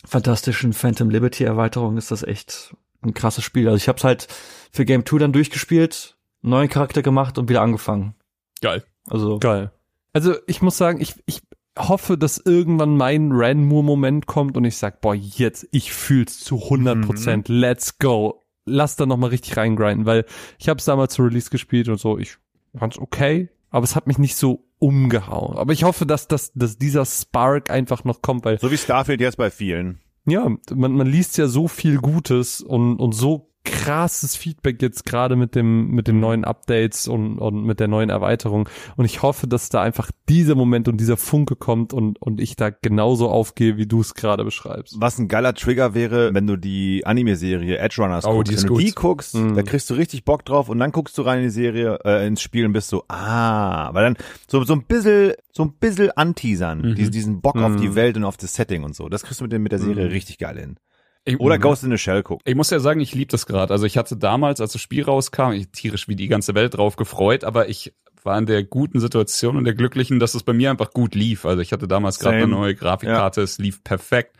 fantastischen 0.04 0.72
Phantom 0.72 1.10
Liberty 1.10 1.44
Erweiterung 1.44 1.96
ist 1.96 2.10
das 2.10 2.22
echt 2.22 2.74
ein 3.02 3.14
krasses 3.14 3.44
Spiel. 3.44 3.68
Also 3.68 3.76
ich 3.76 3.88
habe 3.88 3.98
es 3.98 4.04
halt 4.04 4.28
für 4.72 4.84
Game 4.84 5.04
2 5.04 5.18
dann 5.18 5.32
durchgespielt, 5.32 6.16
neuen 6.40 6.68
Charakter 6.68 7.02
gemacht 7.02 7.38
und 7.38 7.48
wieder 7.48 7.62
angefangen. 7.62 8.14
Geil. 8.60 8.84
Also 9.06 9.38
Geil. 9.38 9.72
Also 10.12 10.34
ich 10.46 10.62
muss 10.62 10.76
sagen, 10.76 11.00
ich, 11.00 11.14
ich 11.26 11.42
hoffe, 11.78 12.18
dass 12.18 12.38
irgendwann 12.38 12.96
mein 12.96 13.30
Ranmore-Moment 13.32 14.26
kommt 14.26 14.56
und 14.56 14.64
ich 14.64 14.76
sag, 14.76 15.00
boah, 15.00 15.14
jetzt, 15.14 15.66
ich 15.72 15.92
fühl's 15.92 16.40
zu 16.40 16.62
100 16.64 17.02
Prozent. 17.02 17.48
Let's 17.48 17.98
go. 17.98 18.42
Lass 18.64 18.96
da 18.96 19.06
nochmal 19.06 19.30
richtig 19.30 19.56
reingrinden, 19.56 20.06
weil 20.06 20.24
ich 20.58 20.68
habe 20.68 20.78
es 20.78 20.84
damals 20.84 21.14
zu 21.14 21.22
Release 21.22 21.50
gespielt 21.50 21.88
und 21.88 21.98
so, 21.98 22.18
ich 22.18 22.36
fand's 22.76 22.98
okay, 22.98 23.48
aber 23.72 23.84
es 23.84 23.96
hat 23.96 24.06
mich 24.06 24.18
nicht 24.18 24.36
so 24.36 24.68
umgehauen. 24.78 25.56
Aber 25.56 25.72
ich 25.72 25.82
hoffe, 25.82 26.06
dass, 26.06 26.28
dass, 26.28 26.52
dass 26.52 26.78
dieser 26.78 27.04
Spark 27.04 27.70
einfach 27.70 28.04
noch 28.04 28.22
kommt, 28.22 28.44
weil 28.44 28.60
So 28.60 28.70
wie 28.70 28.76
Starfield 28.76 29.20
jetzt 29.20 29.38
bei 29.38 29.50
vielen. 29.50 30.00
ja, 30.26 30.48
man, 30.72 30.92
man 30.92 31.06
liest 31.06 31.38
ja 31.38 31.48
so 31.48 31.66
viel 31.66 31.96
Gutes 31.96 32.60
und, 32.60 32.98
und 32.98 33.12
so 33.12 33.51
krasses 33.64 34.36
Feedback 34.36 34.82
jetzt 34.82 35.04
gerade 35.04 35.36
mit 35.36 35.54
dem, 35.54 35.88
mit 35.90 36.08
den 36.08 36.18
neuen 36.20 36.44
Updates 36.44 37.06
und, 37.08 37.38
und 37.38 37.64
mit 37.64 37.78
der 37.80 37.88
neuen 37.88 38.10
Erweiterung. 38.10 38.68
Und 38.96 39.04
ich 39.04 39.22
hoffe, 39.22 39.46
dass 39.46 39.68
da 39.68 39.80
einfach 39.82 40.10
dieser 40.28 40.54
Moment 40.54 40.88
und 40.88 40.98
dieser 40.98 41.16
Funke 41.16 41.54
kommt 41.56 41.92
und, 41.92 42.20
und 42.20 42.40
ich 42.40 42.56
da 42.56 42.70
genauso 42.70 43.28
aufgehe, 43.28 43.76
wie 43.76 43.86
du 43.86 44.00
es 44.00 44.14
gerade 44.14 44.44
beschreibst. 44.44 44.96
Was 45.00 45.18
ein 45.18 45.28
geiler 45.28 45.54
Trigger 45.54 45.94
wäre, 45.94 46.34
wenn 46.34 46.46
du 46.46 46.56
die 46.56 47.06
Anime-Serie 47.06 47.78
Edge 47.78 48.02
Runners 48.02 48.24
Oh, 48.24 48.32
guckst. 48.34 48.50
die 48.50 48.54
ist 48.56 48.62
wenn 48.64 48.68
du 48.74 48.78
die 48.78 48.90
guckst, 48.92 49.34
Mhm. 49.34 49.54
da 49.54 49.62
kriegst 49.62 49.88
du 49.90 49.94
richtig 49.94 50.24
Bock 50.24 50.44
drauf 50.44 50.68
und 50.68 50.78
dann 50.78 50.90
guckst 50.92 51.16
du 51.18 51.22
rein 51.22 51.38
in 51.38 51.44
die 51.44 51.50
Serie, 51.50 51.98
äh, 52.04 52.26
ins 52.26 52.42
Spiel 52.42 52.66
und 52.66 52.72
bist 52.72 52.88
so, 52.88 53.04
ah, 53.08 53.92
weil 53.94 54.04
dann 54.04 54.16
so, 54.48 54.62
so 54.64 54.74
ein 54.74 54.84
bisschen, 54.84 55.32
so 55.52 55.62
ein 55.64 55.72
bisschen 55.74 56.10
anteasern, 56.12 56.80
Mhm. 56.82 56.94
diesen, 56.96 57.12
diesen 57.12 57.40
Bock 57.40 57.56
auf 57.56 57.72
Mhm. 57.72 57.80
die 57.80 57.94
Welt 57.94 58.16
und 58.16 58.24
auf 58.24 58.36
das 58.36 58.54
Setting 58.54 58.82
und 58.84 58.94
so. 58.96 59.08
Das 59.08 59.22
kriegst 59.22 59.40
du 59.40 59.44
mit, 59.44 59.52
dem, 59.52 59.62
mit 59.62 59.72
der 59.72 59.78
Serie 59.78 60.10
richtig 60.10 60.38
geil 60.38 60.58
hin. 60.58 60.76
Ich, 61.24 61.38
Oder 61.38 61.58
Ghost 61.58 61.84
in 61.84 61.90
the 61.90 61.98
Shell 61.98 62.22
gucken. 62.22 62.42
Ich 62.44 62.56
muss 62.56 62.70
ja 62.70 62.80
sagen, 62.80 63.00
ich 63.00 63.14
liebe 63.14 63.30
das 63.30 63.46
gerade. 63.46 63.72
Also 63.72 63.86
ich 63.86 63.96
hatte 63.96 64.16
damals, 64.16 64.60
als 64.60 64.72
das 64.72 64.82
Spiel 64.82 65.04
rauskam, 65.04 65.52
ich 65.52 65.68
tierisch 65.70 66.08
wie 66.08 66.16
die 66.16 66.26
ganze 66.28 66.54
Welt 66.54 66.74
drauf 66.76 66.96
gefreut, 66.96 67.44
aber 67.44 67.68
ich 67.68 67.94
war 68.24 68.38
in 68.38 68.46
der 68.46 68.64
guten 68.64 68.98
Situation 69.00 69.56
und 69.56 69.64
der 69.64 69.74
glücklichen, 69.74 70.18
dass 70.18 70.34
es 70.34 70.42
bei 70.42 70.52
mir 70.52 70.70
einfach 70.70 70.90
gut 70.90 71.14
lief. 71.14 71.44
Also 71.44 71.60
ich 71.62 71.72
hatte 71.72 71.86
damals 71.88 72.18
gerade 72.18 72.38
eine 72.38 72.46
neue 72.48 72.74
Grafikkarte, 72.74 73.42
es 73.42 73.58
lief 73.58 73.82
perfekt. 73.84 74.36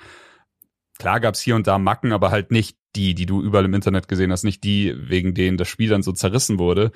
Klar 0.99 1.20
gab's 1.20 1.40
hier 1.40 1.56
und 1.56 1.67
da 1.67 1.79
Macken, 1.79 2.12
aber 2.12 2.31
halt 2.31 2.50
nicht 2.50 2.76
die, 2.94 3.14
die 3.14 3.26
du 3.26 3.43
überall 3.43 3.64
im 3.64 3.75
Internet 3.75 4.08
gesehen 4.08 4.31
hast, 4.31 4.44
nicht 4.44 4.62
die, 4.64 4.94
wegen 4.96 5.34
denen 5.34 5.56
das 5.56 5.69
Spiel 5.69 5.88
dann 5.88 6.02
so 6.02 6.12
zerrissen 6.12 6.58
wurde. 6.58 6.93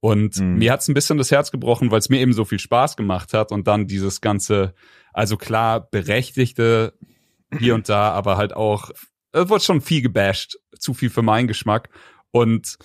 Und 0.00 0.38
Mhm. 0.38 0.58
mir 0.58 0.72
hat's 0.72 0.88
ein 0.88 0.94
bisschen 0.94 1.18
das 1.18 1.30
Herz 1.30 1.50
gebrochen, 1.50 1.90
weil 1.90 1.98
es 1.98 2.08
mir 2.08 2.20
eben 2.20 2.32
so 2.32 2.44
viel 2.44 2.58
Spaß 2.60 2.96
gemacht 2.96 3.34
hat 3.34 3.50
und 3.50 3.66
dann 3.66 3.86
dieses 3.86 4.20
ganze, 4.20 4.74
also 5.12 5.36
klar, 5.36 5.88
berechtigte 5.90 6.92
hier 7.58 7.74
und 7.74 7.88
da, 7.88 8.10
aber 8.12 8.36
halt 8.36 8.54
auch, 8.54 8.90
es 8.90 9.08
wurde 9.48 9.62
schon 9.64 9.80
viel 9.80 10.02
gebasht, 10.02 10.58
zu 10.78 10.94
viel 10.94 11.10
für 11.10 11.22
meinen 11.22 11.48
Geschmack. 11.48 11.88
Und 12.30 12.76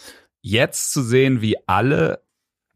jetzt 0.41 0.91
zu 0.94 1.01
sehen, 1.01 1.41
wie 1.41 1.55
alle 1.67 2.21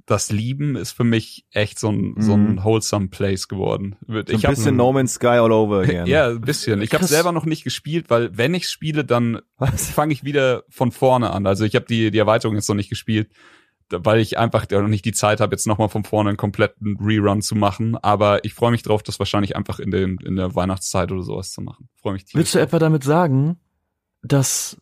das 0.05 0.31
lieben, 0.31 0.77
ist 0.77 0.93
für 0.93 1.03
mich 1.03 1.46
echt 1.51 1.77
so 1.79 1.89
ein, 1.91 2.15
so 2.17 2.34
ein 2.34 2.53
Mhm. 2.53 2.63
wholesome 2.63 3.10
Place 3.10 3.50
geworden. 3.50 3.98
So 4.07 4.13
ein 4.13 4.24
Ich 4.29 4.41
bisschen 4.41 4.77
No 4.77 4.93
Man's 4.93 5.15
Sky 5.15 5.27
all 5.27 5.51
over 5.51 5.81
again. 5.81 6.05
ja, 6.07 6.29
ein 6.29 6.39
bisschen. 6.39 6.81
Ich 6.81 6.93
habe 6.93 7.03
selber 7.05 7.34
noch 7.34 7.46
nicht 7.46 7.65
gespielt, 7.65 8.10
weil 8.10 8.36
wenn 8.38 8.53
ich 8.53 8.69
spiele, 8.69 9.03
dann 9.03 9.41
fange 9.60 10.13
ich 10.13 10.24
wieder 10.24 10.63
von 10.69 10.93
vorne 10.93 11.31
an. 11.31 11.46
Also 11.46 11.65
ich 11.65 11.75
habe 11.75 11.86
die 11.86 12.10
die 12.10 12.17
Erweiterung 12.19 12.55
jetzt 12.55 12.69
noch 12.69 12.75
nicht 12.77 12.89
gespielt, 12.89 13.29
weil 13.89 14.22
ich 14.22 14.38
einfach 14.38 14.69
noch 14.69 14.88
nicht 14.88 15.03
die 15.03 15.12
Zeit 15.12 15.41
habe, 15.41 15.53
jetzt 15.55 15.67
nochmal 15.67 15.89
von 15.89 16.05
vorne 16.05 16.29
einen 16.29 16.38
kompletten 16.38 16.98
Rerun 17.01 17.41
zu 17.41 17.55
machen. 17.55 17.98
Aber 17.98 18.46
ich 18.46 18.53
freue 18.53 18.72
mich 18.72 18.84
drauf, 18.84 19.03
das 19.03 19.19
wahrscheinlich 19.19 19.57
einfach 19.57 19.79
in, 19.79 19.91
den, 19.91 20.17
in 20.25 20.38
der 20.38 20.55
Weihnachtszeit 20.55 21.12
oder 21.12 21.22
sowas 21.24 21.51
zu 21.51 21.60
machen. 21.62 21.89
Freue 22.01 22.13
mich 22.13 22.24
tierisch. 22.24 22.36
Willst 22.39 22.55
du 22.55 22.60
etwa 22.60 22.79
damit 22.79 23.03
sagen, 23.03 23.60
dass 24.27 24.77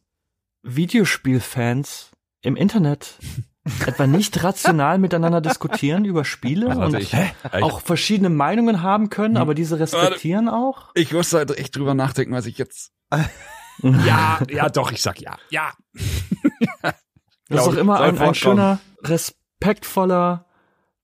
Videospielfans 0.63 2.11
im 2.41 2.55
Internet 2.55 3.17
etwa 3.85 4.07
nicht 4.07 4.43
rational 4.43 4.97
miteinander 4.97 5.41
diskutieren 5.41 6.05
über 6.05 6.25
Spiele 6.25 6.67
Warte, 6.67 6.81
und 6.81 6.95
ich, 6.95 7.13
ich, 7.13 7.63
auch 7.63 7.81
verschiedene 7.81 8.29
Meinungen 8.29 8.81
haben 8.81 9.09
können, 9.09 9.37
aber 9.37 9.55
diese 9.55 9.79
respektieren 9.79 10.49
auch? 10.49 10.91
ich 10.93 11.11
muss 11.13 11.33
halt 11.33 11.57
echt 11.57 11.75
drüber 11.75 11.93
nachdenken, 11.93 12.33
was 12.33 12.45
ich 12.45 12.57
jetzt. 12.57 12.91
ja, 13.81 14.39
ja, 14.49 14.69
doch, 14.69 14.91
ich 14.91 15.01
sag 15.01 15.19
ja. 15.19 15.37
Ja. 15.49 15.73
Das 17.47 17.59
ist 17.59 17.67
doch 17.67 17.77
immer 17.77 17.99
ein, 17.99 18.17
ein 18.17 18.33
schöner, 18.33 18.79
respektvoller 19.03 20.45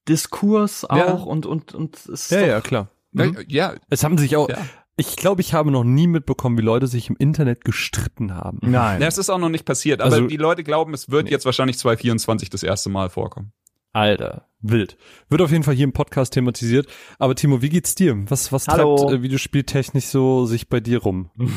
Diskurs 0.08 0.86
auch 0.86 0.98
Ja. 0.98 1.12
und, 1.12 1.46
und, 1.46 1.76
und 1.76 1.96
es 1.98 2.08
ist 2.08 2.32
Ja, 2.32 2.40
doch, 2.40 2.48
ja, 2.48 2.62
klar. 2.62 2.88
Ja, 3.14 3.32
ja, 3.48 3.74
Es 3.92 4.04
haben 4.04 4.18
sich 4.18 4.36
auch, 4.36 4.50
Ja. 4.50 4.58
Ich 4.98 5.16
glaube, 5.16 5.42
ich 5.42 5.54
habe 5.54 5.72
noch 5.72 5.84
nie 5.84 6.08
mitbekommen, 6.08 6.58
wie 6.58 6.62
Leute 6.62 6.88
sich 6.88 7.10
im 7.10 7.16
Internet 7.18 7.64
gestritten 7.66 8.36
haben. 8.36 8.60
Nein. 8.62 9.02
Ja, 9.02 9.08
es 9.08 9.18
ist 9.18 9.30
auch 9.30 9.38
noch 9.40 9.50
nicht 9.50 9.66
passiert, 9.66 10.02
aber 10.02 10.14
Also- 10.16 10.28
die 10.28 10.38
Leute 10.38 10.64
glauben, 10.64 10.94
es 10.94 11.10
wird 11.10 11.30
jetzt 11.30 11.46
wahrscheinlich 11.46 11.78
2024 11.78 12.50
das 12.50 12.64
erste 12.64 12.90
Mal 12.90 13.10
vorkommen. 13.10 13.52
Alter, 13.94 14.48
wild. 14.62 14.98
Wird 15.30 15.42
auf 15.42 15.52
jeden 15.52 15.64
Fall 15.64 15.76
hier 15.76 15.84
im 15.84 15.92
Podcast 15.92 16.34
thematisiert. 16.34 16.88
Aber 17.20 17.36
Timo, 17.36 17.62
wie 17.62 17.68
geht's 17.70 17.94
dir? 17.96 18.18
Was, 18.30 18.52
was 18.54 18.68
Hallo. 18.68 18.96
treibt 18.96 19.12
äh, 19.12 19.22
Videospieltechnisch 19.22 20.06
so 20.06 20.46
sich 20.46 20.70
bei 20.70 20.80
dir 20.80 21.00
rum? 21.02 21.30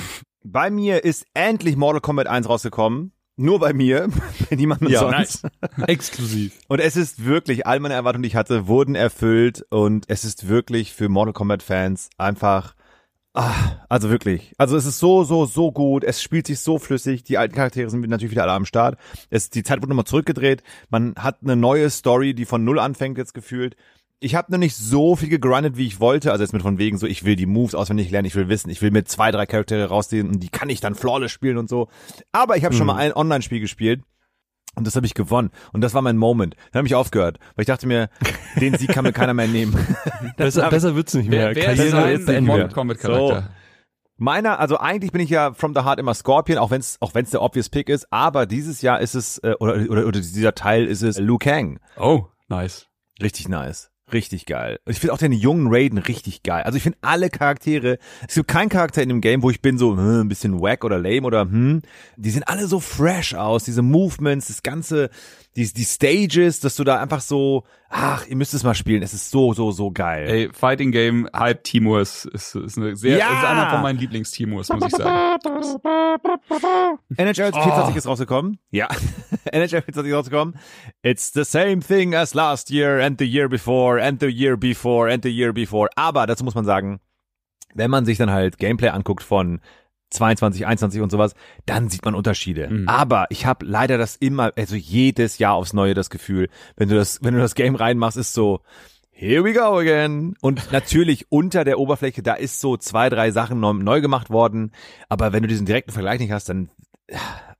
Bei 0.46 0.68
mir 0.70 1.04
ist 1.04 1.24
endlich 1.32 1.74
Mortal 1.76 2.02
Kombat 2.02 2.26
1 2.26 2.46
rausgekommen. 2.48 3.12
Nur 3.36 3.60
bei 3.60 3.72
mir, 3.72 4.08
bei 4.50 4.56
niemandem 4.56 4.90
Ja, 4.90 5.00
sonst. 5.00 5.46
Exklusiv. 5.86 6.52
Und 6.68 6.80
es 6.80 6.96
ist 6.96 7.24
wirklich, 7.24 7.66
all 7.66 7.80
meine 7.80 7.94
Erwartungen, 7.94 8.22
die 8.24 8.28
ich 8.28 8.36
hatte, 8.36 8.66
wurden 8.68 8.94
erfüllt 8.94 9.64
und 9.70 10.04
es 10.08 10.24
ist 10.24 10.46
wirklich 10.46 10.92
für 10.92 11.08
Mortal 11.08 11.32
Kombat 11.32 11.62
Fans 11.62 12.10
einfach 12.18 12.74
Ah, 13.36 13.84
also 13.88 14.10
wirklich. 14.10 14.52
Also 14.58 14.76
es 14.76 14.86
ist 14.86 15.00
so, 15.00 15.24
so, 15.24 15.44
so 15.44 15.72
gut. 15.72 16.04
Es 16.04 16.22
spielt 16.22 16.46
sich 16.46 16.60
so 16.60 16.78
flüssig. 16.78 17.24
Die 17.24 17.36
alten 17.36 17.56
Charaktere 17.56 17.90
sind 17.90 18.08
natürlich 18.08 18.30
wieder 18.30 18.44
alle 18.44 18.52
am 18.52 18.64
Start. 18.64 18.96
Es, 19.28 19.50
die 19.50 19.64
Zeit 19.64 19.78
wurde 19.78 19.88
nochmal 19.88 20.04
zurückgedreht. 20.04 20.62
Man 20.88 21.16
hat 21.16 21.38
eine 21.42 21.56
neue 21.56 21.90
Story, 21.90 22.34
die 22.34 22.44
von 22.44 22.64
Null 22.64 22.78
anfängt 22.78 23.18
jetzt 23.18 23.34
gefühlt. 23.34 23.74
Ich 24.20 24.36
habe 24.36 24.52
noch 24.52 24.58
nicht 24.58 24.76
so 24.76 25.16
viel 25.16 25.28
gegrindet, 25.28 25.76
wie 25.76 25.86
ich 25.86 25.98
wollte. 25.98 26.30
Also 26.30 26.44
jetzt 26.44 26.52
mit 26.52 26.62
von 26.62 26.78
wegen 26.78 26.96
so, 26.96 27.08
ich 27.08 27.24
will 27.24 27.34
die 27.34 27.46
Moves 27.46 27.74
auswendig 27.74 28.08
lernen, 28.12 28.26
ich 28.26 28.36
will 28.36 28.48
wissen, 28.48 28.70
ich 28.70 28.80
will 28.80 28.92
mir 28.92 29.04
zwei, 29.04 29.32
drei 29.32 29.46
Charaktere 29.46 29.88
rausziehen 29.88 30.28
und 30.28 30.40
die 30.40 30.48
kann 30.48 30.70
ich 30.70 30.80
dann 30.80 30.94
flawless 30.94 31.32
spielen 31.32 31.58
und 31.58 31.68
so. 31.68 31.88
Aber 32.30 32.56
ich 32.56 32.64
habe 32.64 32.74
schon 32.74 32.86
mal 32.86 32.96
ein 32.96 33.12
Online-Spiel 33.12 33.60
gespielt 33.60 34.02
und 34.74 34.86
das 34.86 34.96
habe 34.96 35.06
ich 35.06 35.14
gewonnen. 35.14 35.50
Und 35.72 35.80
das 35.80 35.94
war 35.94 36.02
mein 36.02 36.16
Moment. 36.16 36.56
Dann 36.72 36.80
habe 36.80 36.86
ich 36.86 36.94
aufgehört, 36.94 37.38
weil 37.54 37.62
ich 37.62 37.66
dachte 37.66 37.86
mir, 37.86 38.08
den 38.60 38.76
Sieg 38.76 38.90
kann 38.90 39.04
mir 39.04 39.12
keiner 39.12 39.34
mehr 39.34 39.48
nehmen. 39.48 39.74
Besser, 40.36 40.68
besser 40.68 40.94
wird's 40.94 41.14
nicht 41.14 41.28
mehr. 41.28 41.54
Wer, 41.54 41.56
wer 41.56 41.72
ist 41.72 41.78
Karriere 41.78 41.96
dein 41.96 42.10
jetzt 42.10 42.26
beenden 42.26 42.46
Mortal 42.46 42.68
wir. 42.68 42.74
Kombat 42.74 42.98
Charakter? 42.98 43.50
Meiner, 44.16 44.60
also 44.60 44.78
eigentlich 44.78 45.10
bin 45.10 45.20
ich 45.20 45.30
ja 45.30 45.54
from 45.54 45.74
the 45.74 45.80
heart 45.80 45.98
immer 45.98 46.14
Scorpion, 46.14 46.58
auch 46.58 46.70
wenn 46.70 46.80
es 46.80 46.98
auch 47.00 47.14
wenn's 47.14 47.30
der 47.30 47.42
obvious 47.42 47.68
Pick 47.68 47.88
ist, 47.88 48.12
aber 48.12 48.46
dieses 48.46 48.80
Jahr 48.80 49.00
ist 49.00 49.14
es 49.14 49.38
äh, 49.38 49.54
oder, 49.58 49.74
oder 49.90 50.06
oder 50.06 50.20
dieser 50.20 50.54
Teil 50.54 50.86
ist 50.86 51.02
es 51.02 51.18
Liu 51.18 51.36
Kang. 51.38 51.80
Oh, 51.96 52.26
nice. 52.48 52.86
Richtig 53.20 53.48
nice. 53.48 53.90
Richtig 54.12 54.44
geil. 54.44 54.80
Ich 54.86 55.00
finde 55.00 55.14
auch 55.14 55.18
den 55.18 55.32
jungen 55.32 55.68
Raiden 55.70 55.98
richtig 55.98 56.42
geil. 56.42 56.62
Also 56.64 56.76
ich 56.76 56.82
finde 56.82 56.98
alle 57.00 57.30
Charaktere, 57.30 57.98
es 58.28 58.34
gibt 58.34 58.48
keinen 58.48 58.68
Charakter 58.68 59.02
in 59.02 59.08
dem 59.08 59.22
Game, 59.22 59.42
wo 59.42 59.50
ich 59.50 59.62
bin 59.62 59.78
so 59.78 59.96
hm, 59.96 60.20
ein 60.20 60.28
bisschen 60.28 60.60
wack 60.60 60.84
oder 60.84 60.98
lame 60.98 61.22
oder 61.22 61.42
hm. 61.42 61.80
Die 62.16 62.30
sehen 62.30 62.42
alle 62.42 62.66
so 62.66 62.80
fresh 62.80 63.34
aus, 63.34 63.64
diese 63.64 63.80
Movements, 63.80 64.48
das 64.48 64.62
ganze, 64.62 65.08
die, 65.56 65.72
die 65.72 65.84
Stages, 65.84 66.60
dass 66.60 66.74
du 66.76 66.84
da 66.84 67.00
einfach 67.00 67.20
so, 67.20 67.64
ach, 67.88 68.26
ihr 68.26 68.34
müsst 68.34 68.54
es 68.54 68.64
mal 68.64 68.74
spielen, 68.74 69.02
es 69.02 69.14
ist 69.14 69.30
so, 69.30 69.52
so, 69.52 69.70
so 69.70 69.92
geil. 69.92 70.28
Ey, 70.28 70.48
Fighting 70.52 70.90
Game 70.90 71.28
Hype 71.34 71.62
Timurs 71.62 72.24
ist, 72.24 72.56
ist, 72.56 72.76
eine 72.76 72.96
sehr, 72.96 73.18
Ja! 73.18 73.38
ist 73.38 73.44
einer 73.44 73.70
von 73.70 73.82
meinen 73.82 73.98
Lieblingstimurs, 73.98 74.68
muss 74.70 74.84
ich 74.84 74.90
sagen. 74.90 75.38
NHL 77.16 77.52
24 77.52 77.96
ist 77.96 78.06
rausgekommen. 78.06 78.58
Ja. 78.70 78.88
NHL 79.52 79.82
24 79.82 80.06
ist 80.06 80.16
rausgekommen. 80.16 80.56
It's 81.02 81.32
the 81.32 81.44
same 81.44 81.80
thing 81.80 82.14
as 82.14 82.34
last 82.34 82.70
year 82.70 83.00
and 83.00 83.18
the 83.20 83.26
year 83.26 83.48
before 83.48 84.02
and 84.02 84.20
the 84.20 84.26
year 84.26 84.56
before 84.56 85.12
and 85.12 85.22
the 85.22 85.30
year 85.30 85.52
before. 85.52 85.88
Aber 85.94 86.26
dazu 86.26 86.42
muss 86.42 86.54
man 86.56 86.64
sagen, 86.64 87.00
wenn 87.74 87.90
man 87.90 88.04
sich 88.04 88.18
dann 88.18 88.30
halt 88.30 88.58
Gameplay 88.58 88.88
anguckt 88.88 89.22
von 89.22 89.60
22, 90.14 90.66
21 90.66 91.00
und 91.00 91.10
sowas, 91.10 91.34
dann 91.66 91.88
sieht 91.88 92.04
man 92.04 92.14
Unterschiede. 92.14 92.68
Mhm. 92.68 92.88
Aber 92.88 93.26
ich 93.30 93.46
habe 93.46 93.66
leider 93.66 93.98
das 93.98 94.16
immer, 94.16 94.52
also 94.56 94.76
jedes 94.76 95.38
Jahr 95.38 95.54
aufs 95.54 95.72
Neue 95.72 95.94
das 95.94 96.10
Gefühl, 96.10 96.48
wenn 96.76 96.88
du 96.88 96.94
das, 96.94 97.22
wenn 97.22 97.34
du 97.34 97.40
das 97.40 97.54
Game 97.54 97.74
reinmachst, 97.74 98.16
ist 98.16 98.32
so, 98.32 98.60
Here 99.16 99.44
we 99.44 99.52
go 99.52 99.78
again. 99.78 100.34
Und 100.40 100.72
natürlich 100.72 101.26
unter 101.30 101.62
der 101.62 101.78
Oberfläche, 101.78 102.20
da 102.20 102.34
ist 102.34 102.60
so 102.60 102.76
zwei, 102.76 103.08
drei 103.08 103.30
Sachen 103.30 103.60
neu, 103.60 103.72
neu 103.72 104.00
gemacht 104.00 104.28
worden. 104.28 104.72
Aber 105.08 105.32
wenn 105.32 105.42
du 105.42 105.48
diesen 105.48 105.66
direkten 105.66 105.92
Vergleich 105.92 106.18
nicht 106.18 106.32
hast, 106.32 106.48
dann, 106.48 106.68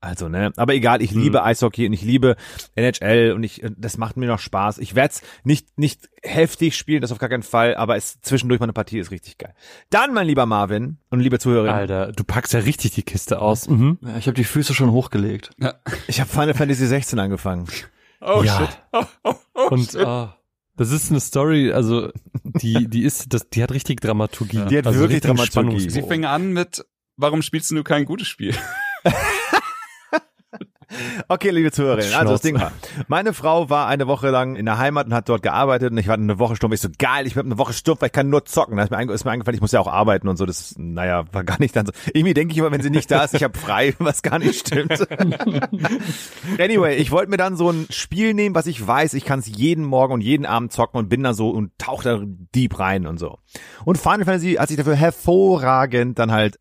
also, 0.04 0.28
ne. 0.28 0.52
Aber 0.56 0.74
egal, 0.74 1.02
ich 1.02 1.10
liebe 1.12 1.42
Eishockey 1.42 1.86
und 1.86 1.92
ich 1.92 2.02
liebe 2.02 2.36
NHL 2.76 3.32
und 3.32 3.42
ich, 3.42 3.62
das 3.76 3.96
macht 3.98 4.16
mir 4.16 4.26
noch 4.26 4.38
Spaß. 4.38 4.78
Ich 4.78 4.94
werde 4.94 5.14
es 5.14 5.22
nicht, 5.44 5.78
nicht 5.78 6.08
heftig 6.22 6.76
spielen, 6.76 7.00
das 7.00 7.10
auf 7.12 7.18
gar 7.18 7.28
keinen 7.28 7.42
Fall, 7.42 7.74
aber 7.74 7.96
es 7.96 8.20
zwischendurch 8.20 8.60
mal 8.60 8.66
eine 8.66 8.72
Partie 8.72 8.98
ist 8.98 9.10
richtig 9.10 9.38
geil. 9.38 9.54
Dann, 9.90 10.14
mein 10.14 10.26
lieber 10.26 10.46
Marvin 10.46 10.98
und 11.10 11.20
liebe 11.20 11.38
Zuhörerin, 11.38 11.70
Alter, 11.70 12.12
du 12.12 12.24
packst 12.24 12.52
ja 12.52 12.60
richtig 12.60 12.92
die 12.92 13.02
Kiste 13.02 13.40
aus. 13.40 13.68
Mhm. 13.68 13.98
Ja, 14.02 14.16
ich 14.18 14.26
habe 14.26 14.34
die 14.34 14.44
Füße 14.44 14.74
schon 14.74 14.92
hochgelegt. 14.92 15.50
ich 16.06 16.20
habe 16.20 16.30
Final 16.30 16.54
Fantasy 16.54 16.86
16 16.86 17.18
angefangen. 17.18 17.66
Oh 18.26 18.42
Ja. 18.42 18.56
shit. 18.58 18.78
Oh, 18.92 19.02
oh, 19.24 19.34
oh, 19.54 19.68
Und 19.70 19.90
shit. 19.90 20.00
ah, 20.00 20.38
das 20.76 20.90
ist 20.92 21.10
eine 21.10 21.20
Story, 21.20 21.72
also 21.72 22.10
die, 22.42 22.88
die 22.88 23.02
ist, 23.02 23.34
das, 23.34 23.50
die 23.50 23.62
hat 23.62 23.70
richtig 23.70 24.00
Dramaturgie. 24.00 24.64
Die 24.70 24.78
hat 24.78 24.86
also 24.86 25.00
wirklich 25.00 25.20
Dramaturgie. 25.20 25.90
Sie 25.90 26.00
fing 26.00 26.24
an 26.24 26.52
mit, 26.54 26.86
warum 27.18 27.42
spielst 27.42 27.70
du 27.70 27.74
nur 27.74 27.84
kein 27.84 28.06
gutes 28.06 28.26
Spiel? 28.28 28.54
Okay, 31.28 31.50
liebe 31.50 31.72
Zuhörerinnen, 31.72 32.14
also 32.14 32.32
das. 32.32 32.42
Ding 32.42 32.60
war, 32.60 32.72
meine 33.08 33.32
Frau 33.32 33.70
war 33.70 33.86
eine 33.86 34.06
Woche 34.06 34.30
lang 34.30 34.56
in 34.56 34.66
der 34.66 34.78
Heimat 34.78 35.06
und 35.06 35.14
hat 35.14 35.28
dort 35.28 35.42
gearbeitet 35.42 35.92
und 35.92 35.98
ich 35.98 36.08
war 36.08 36.14
eine 36.14 36.38
Woche 36.38 36.56
stumpf. 36.56 36.74
Ich 36.74 36.80
so, 36.80 36.88
geil, 36.98 37.26
ich 37.26 37.34
bin 37.34 37.46
eine 37.46 37.58
Woche 37.58 37.72
stumpf, 37.72 38.00
weil 38.00 38.06
ich 38.06 38.12
kann 38.12 38.28
nur 38.28 38.44
zocken. 38.44 38.76
Da 38.76 38.84
ist 38.84 38.90
mir, 38.90 39.12
ist 39.12 39.24
mir 39.24 39.30
eingefallen, 39.30 39.54
ich 39.54 39.60
muss 39.60 39.72
ja 39.72 39.80
auch 39.80 39.88
arbeiten 39.88 40.28
und 40.28 40.36
so. 40.36 40.46
Das, 40.46 40.74
naja, 40.76 41.24
war 41.32 41.44
gar 41.44 41.58
nicht 41.60 41.74
dann 41.76 41.86
so. 41.86 41.92
Irgendwie 42.12 42.34
denke 42.34 42.52
ich 42.52 42.58
immer, 42.58 42.70
wenn 42.70 42.82
sie 42.82 42.90
nicht 42.90 43.10
da 43.10 43.24
ist, 43.24 43.34
ich 43.34 43.42
habe 43.42 43.58
frei, 43.58 43.94
was 43.98 44.22
gar 44.22 44.38
nicht 44.38 44.66
stimmt. 44.66 44.92
anyway, 46.58 46.96
ich 46.96 47.10
wollte 47.10 47.30
mir 47.30 47.36
dann 47.36 47.56
so 47.56 47.70
ein 47.70 47.86
Spiel 47.90 48.34
nehmen, 48.34 48.54
was 48.54 48.66
ich 48.66 48.86
weiß, 48.86 49.14
ich 49.14 49.24
kann 49.24 49.38
es 49.40 49.46
jeden 49.46 49.84
Morgen 49.84 50.14
und 50.14 50.20
jeden 50.20 50.46
Abend 50.46 50.72
zocken 50.72 50.98
und 50.98 51.08
bin 51.08 51.22
da 51.22 51.34
so 51.34 51.50
und 51.50 51.76
tauche 51.78 52.04
da 52.04 52.22
deep 52.54 52.78
rein 52.78 53.06
und 53.06 53.18
so. 53.18 53.38
Und 53.84 53.98
Final 53.98 54.24
Fantasy 54.24 54.54
hat 54.54 54.68
sich 54.68 54.76
dafür 54.76 54.96
hervorragend 54.96 56.18
dann 56.18 56.32
halt 56.32 56.58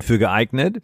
für 0.00 0.18
geeignet. 0.18 0.82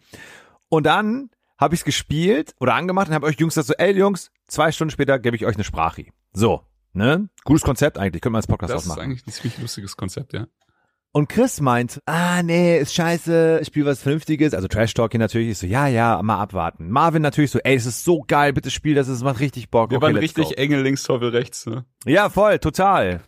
Und 0.69 0.85
dann 0.85 1.29
habe 1.57 1.75
ich 1.75 1.81
es 1.81 1.85
gespielt 1.85 2.53
oder 2.59 2.75
angemacht 2.75 3.07
und 3.07 3.13
habe 3.13 3.25
euch 3.27 3.39
Jungs 3.39 3.55
gesagt 3.55 3.67
so, 3.67 3.73
ey 3.73 3.97
Jungs, 3.97 4.31
zwei 4.47 4.71
Stunden 4.71 4.91
später 4.91 5.19
gebe 5.19 5.35
ich 5.35 5.45
euch 5.45 5.55
eine 5.55 5.63
Sprache. 5.63 6.05
So, 6.33 6.61
ne? 6.93 7.29
Gutes 7.43 7.63
Konzept 7.63 7.97
eigentlich, 7.97 8.21
können 8.21 8.33
wir 8.33 8.39
als 8.39 8.47
Podcast 8.47 8.73
Das 8.73 8.83
ist 8.83 8.91
ausmachen. 8.91 9.05
eigentlich 9.05 9.25
ein 9.27 9.31
ziemlich 9.31 9.57
lustiges 9.59 9.95
Konzept, 9.97 10.33
ja. 10.33 10.47
Und 11.11 11.29
Chris 11.29 11.61
meint, 11.61 12.01
ah 12.07 12.43
nee, 12.43 12.77
ist 12.77 12.93
scheiße, 12.93 13.59
ich 13.61 13.67
spiel 13.67 13.85
was 13.85 14.01
Vernünftiges, 14.01 14.53
also 14.53 14.67
Trash 14.67 14.93
Talking 14.93 15.21
natürlich. 15.21 15.47
Ich 15.47 15.57
so, 15.59 15.65
ja, 15.65 15.87
ja, 15.87 16.21
mal 16.21 16.41
abwarten. 16.41 16.89
Marvin 16.89 17.21
natürlich 17.21 17.51
so, 17.51 17.59
ey, 17.59 17.73
es 17.75 17.85
ist 17.85 18.03
so 18.03 18.25
geil, 18.27 18.51
bitte 18.51 18.69
spiel 18.69 18.95
das, 18.95 19.07
es 19.07 19.23
macht 19.23 19.39
richtig 19.39 19.69
Bock. 19.69 19.91
Wir 19.91 19.97
okay, 19.99 20.07
waren 20.07 20.17
richtig 20.17 20.49
go. 20.49 20.53
Engel 20.55 20.81
links, 20.81 21.03
Teufel 21.03 21.29
rechts, 21.29 21.67
ne? 21.67 21.85
Ja, 22.05 22.29
voll, 22.29 22.59
total. 22.59 23.21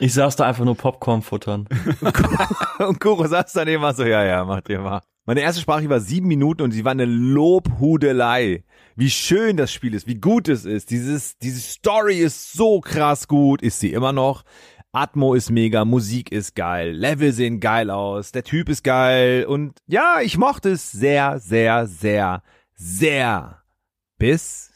Ich 0.00 0.12
saß 0.12 0.36
da 0.36 0.44
einfach 0.44 0.66
nur 0.66 0.76
Popcorn 0.76 1.22
futtern. 1.22 1.66
Und 2.78 3.00
Kuro 3.00 3.26
saß 3.26 3.54
daneben 3.54 3.82
war 3.82 3.94
so, 3.94 4.04
ja, 4.04 4.22
ja, 4.22 4.44
macht 4.44 4.68
ihr 4.68 4.80
mal. 4.80 5.00
Meine 5.26 5.40
erste 5.40 5.62
Sprache 5.62 5.88
war 5.88 6.00
sieben 6.00 6.28
Minuten 6.28 6.62
und 6.62 6.72
sie 6.72 6.84
war 6.84 6.92
eine 6.92 7.06
Lobhudelei. 7.06 8.64
Wie 8.94 9.10
schön 9.10 9.56
das 9.56 9.72
Spiel 9.72 9.94
ist, 9.94 10.06
wie 10.06 10.20
gut 10.20 10.48
es 10.48 10.66
ist. 10.66 10.90
Dieses, 10.90 11.38
diese 11.38 11.60
Story 11.60 12.18
ist 12.18 12.52
so 12.52 12.80
krass 12.80 13.26
gut, 13.26 13.62
ist 13.62 13.80
sie 13.80 13.92
immer 13.92 14.12
noch. 14.12 14.44
Atmo 14.92 15.34
ist 15.34 15.50
mega, 15.50 15.84
Musik 15.84 16.30
ist 16.30 16.54
geil, 16.54 16.92
Level 16.92 17.32
sehen 17.32 17.58
geil 17.58 17.90
aus, 17.90 18.30
der 18.30 18.44
Typ 18.44 18.68
ist 18.68 18.84
geil 18.84 19.44
und 19.44 19.80
ja, 19.88 20.20
ich 20.22 20.38
mochte 20.38 20.70
es 20.70 20.92
sehr, 20.92 21.40
sehr, 21.40 21.88
sehr, 21.88 22.44
sehr. 22.76 23.62
Bis 24.18 24.70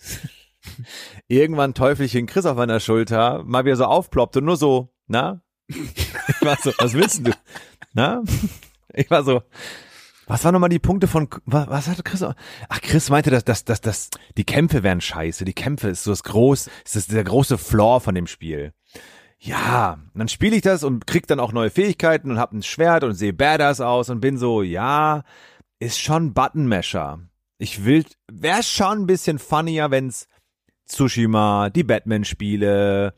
irgendwann 1.28 1.74
Teufelchen 1.74 2.26
Chris 2.26 2.46
auf 2.46 2.56
meiner 2.56 2.80
Schulter 2.80 3.44
mal 3.44 3.64
wieder 3.64 3.76
so 3.76 3.84
aufploppt 3.84 4.38
und 4.38 4.44
nur 4.44 4.56
so, 4.56 4.92
na? 5.06 5.42
Ich 5.68 6.42
war 6.42 6.56
so, 6.60 6.72
was 6.78 6.94
willst 6.94 7.26
du? 7.26 7.30
Na? 7.92 8.22
Ich 8.92 9.10
war 9.10 9.22
so, 9.22 9.42
was 10.28 10.44
waren 10.44 10.52
nochmal 10.52 10.68
die 10.68 10.78
Punkte 10.78 11.08
von, 11.08 11.28
was, 11.46 11.68
was 11.68 11.88
hatte 11.88 12.02
Chris? 12.02 12.22
Ach, 12.22 12.80
Chris 12.82 13.08
meinte, 13.08 13.30
dass, 13.30 13.44
dass, 13.44 13.64
dass, 13.64 13.80
dass 13.80 14.10
die 14.36 14.44
Kämpfe 14.44 14.82
wären 14.82 15.00
scheiße. 15.00 15.44
Die 15.44 15.54
Kämpfe 15.54 15.88
ist 15.88 16.04
so 16.04 16.10
das 16.10 16.22
groß, 16.22 16.68
ist 16.84 16.96
das 16.96 17.06
der 17.06 17.24
große 17.24 17.56
Flaw 17.56 18.00
von 18.00 18.14
dem 18.14 18.26
Spiel. 18.26 18.72
Ja, 19.40 19.98
und 20.12 20.18
dann 20.18 20.28
spiele 20.28 20.56
ich 20.56 20.62
das 20.62 20.84
und 20.84 21.06
krieg 21.06 21.26
dann 21.26 21.40
auch 21.40 21.52
neue 21.52 21.70
Fähigkeiten 21.70 22.30
und 22.30 22.38
hab 22.38 22.52
ein 22.52 22.62
Schwert 22.62 23.04
und 23.04 23.14
sehe 23.14 23.32
badass 23.32 23.80
aus 23.80 24.10
und 24.10 24.20
bin 24.20 24.36
so, 24.36 24.62
ja, 24.62 25.22
ist 25.78 25.98
schon 25.98 26.34
Buttonmasher. 26.34 27.20
Ich 27.56 27.84
will, 27.84 28.04
wäre 28.30 28.62
schon 28.62 29.02
ein 29.02 29.06
bisschen 29.06 29.38
funnier, 29.38 29.90
wenn's 29.90 30.28
Tsushima, 30.86 31.70
die 31.70 31.84
Batman-Spiele, 31.84 33.14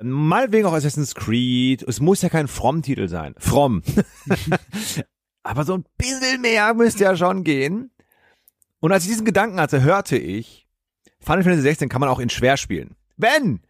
mal 0.00 0.52
wegen 0.52 0.66
auch 0.66 0.74
Assassin's 0.74 1.14
Creed. 1.14 1.82
Es 1.82 2.00
muss 2.00 2.22
ja 2.22 2.28
kein 2.28 2.48
From-Titel 2.48 3.08
sein. 3.08 3.34
From. 3.38 3.82
Aber 5.44 5.64
so 5.64 5.74
ein 5.76 5.84
bisschen 5.96 6.40
mehr 6.40 6.74
müsste 6.74 7.04
ja 7.04 7.16
schon 7.16 7.44
gehen. 7.44 7.90
Und 8.80 8.92
als 8.92 9.04
ich 9.04 9.10
diesen 9.10 9.24
Gedanken 9.26 9.60
hatte, 9.60 9.82
hörte 9.82 10.16
ich, 10.16 10.66
Final 11.20 11.42
Fantasy 11.44 11.62
16 11.62 11.88
kann 11.88 12.00
man 12.00 12.08
auch 12.10 12.18
in 12.18 12.30
schwer 12.30 12.56
spielen. 12.56 12.96
Wenn 13.16 13.60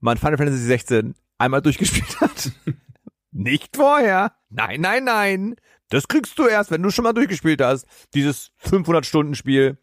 man 0.00 0.16
Final 0.16 0.38
Fantasy 0.38 0.64
16 0.64 1.14
einmal 1.38 1.60
durchgespielt 1.60 2.20
hat. 2.20 2.52
Nicht 3.32 3.76
vorher. 3.76 4.32
Nein, 4.48 4.80
nein, 4.80 5.04
nein. 5.04 5.56
Das 5.90 6.08
kriegst 6.08 6.38
du 6.38 6.46
erst, 6.46 6.70
wenn 6.70 6.82
du 6.82 6.90
schon 6.90 7.02
mal 7.02 7.12
durchgespielt 7.12 7.60
hast. 7.60 7.86
Dieses 8.14 8.52
500-Stunden-Spiel. 8.64 9.76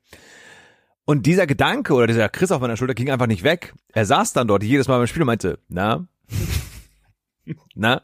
Und 1.04 1.26
dieser 1.26 1.48
Gedanke 1.48 1.94
oder 1.94 2.08
dieser 2.08 2.30
Chris 2.30 2.52
auf 2.52 2.62
meiner 2.62 2.78
Schulter 2.78 2.94
ging 2.94 3.12
einfach 3.12 3.28
nicht 3.28 3.44
weg. 3.44 3.74
Er 3.94 4.06
saß 4.06 4.34
dann 4.34 4.48
dort 4.48 4.64
jedes 4.64 4.88
Mal 4.88 4.98
beim 4.98 5.08
Spiel 5.08 5.24
und 5.24 5.28
meinte, 5.28 5.60
na? 5.68 6.08
Na? 7.76 8.02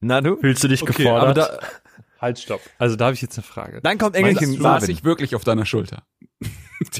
Na 0.00 0.20
du? 0.20 0.36
Fühlst 0.36 0.64
du 0.64 0.68
dich 0.68 0.82
Okay, 0.82 1.04
gefordert? 1.04 1.60
Halt, 2.22 2.38
stopp. 2.38 2.60
Also 2.78 2.96
da 2.96 3.06
habe 3.06 3.14
ich 3.14 3.20
jetzt 3.22 3.36
eine 3.36 3.44
Frage. 3.44 3.80
Dann 3.82 3.98
kommt 3.98 4.16
Engelchen 4.16 4.52
Saß 4.52 4.60
Marvin. 4.60 4.90
ich 4.90 5.04
wirklich 5.04 5.34
auf 5.34 5.44
deiner 5.44 5.66
Schulter? 5.66 6.04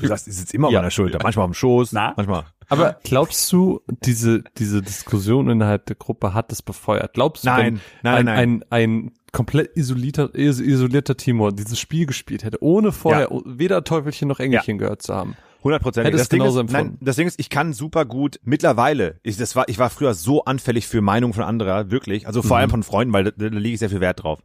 Du 0.01 0.07
sagst, 0.07 0.29
ich 0.29 0.37
sitze 0.37 0.55
immer 0.57 0.69
auf 0.69 0.73
Ja. 0.73 0.79
meiner 0.79 0.93
Schulter. 0.93 1.19
Manchmal 1.25 1.45
auf 1.45 1.51
dem 1.51 1.55
Schoß, 1.55 1.91
Na? 1.93 2.15
manchmal. 2.17 2.45
Aber 2.69 2.99
glaubst 3.03 3.51
du, 3.53 3.81
diese, 4.05 4.45
diese 4.57 4.81
Diskussion 4.81 5.51
innerhalb 5.51 5.87
der 5.87 5.97
Gruppe 5.97 6.35
hat 6.35 6.53
das 6.53 6.63
befeuert? 6.63 7.15
Glaubst 7.15 7.43
du, 7.43 7.49
Nein, 7.49 7.81
wenn 8.03 8.13
nein, 8.15 8.15
ein, 8.15 8.25
nein. 8.27 8.63
ein, 8.71 9.05
ein 9.05 9.13
komplett 9.33 9.77
isolierter, 9.77 10.33
is- 10.37 10.61
isolierter 10.61 11.17
Timor 11.17 11.51
dieses 11.53 11.81
Spiel 11.81 12.07
gespielt 12.07 12.45
hätte, 12.45 12.63
ohne 12.63 12.93
vorher 12.93 13.29
weder 13.45 13.83
Teufelchen 13.83 14.29
noch 14.29 14.39
Engelchen 14.39 14.79
gehört 14.79 15.03
zu 15.03 15.15
haben? 15.17 15.35
Hundertprozentig. 15.65 16.07
Hätte 16.13 16.17
es 16.17 16.23
Das 16.23 16.29
Ding 16.29 16.39
genauso 16.39 16.63
ist, 16.63 16.71
nein, 16.73 16.97
das 17.01 17.17
Ding 17.17 17.27
ist, 17.27 17.41
ich 17.41 17.51
kann 17.51 17.73
super 17.73 18.05
gut 18.05 18.39
mittlerweile. 18.45 19.19
Ich, 19.25 19.37
das 19.37 19.57
war, 19.57 19.69
ich 19.69 19.79
war 19.81 19.91
früher 19.91 20.15
so 20.15 20.45
anfällig 20.45 20.87
für 20.87 21.01
Meinungen 21.01 21.35
von 21.35 21.43
anderer, 21.43 21.91
wirklich. 21.91 22.29
Also 22.29 22.41
vor 22.43 22.57
allem 22.57 22.71
von 22.71 22.85
Freunden, 22.85 23.13
weil 23.13 23.25
da, 23.25 23.31
da 23.33 23.47
lege 23.47 23.75
ich 23.75 23.81
sehr 23.81 23.91
viel 23.91 24.01
Wert 24.01 24.23
drauf. 24.23 24.39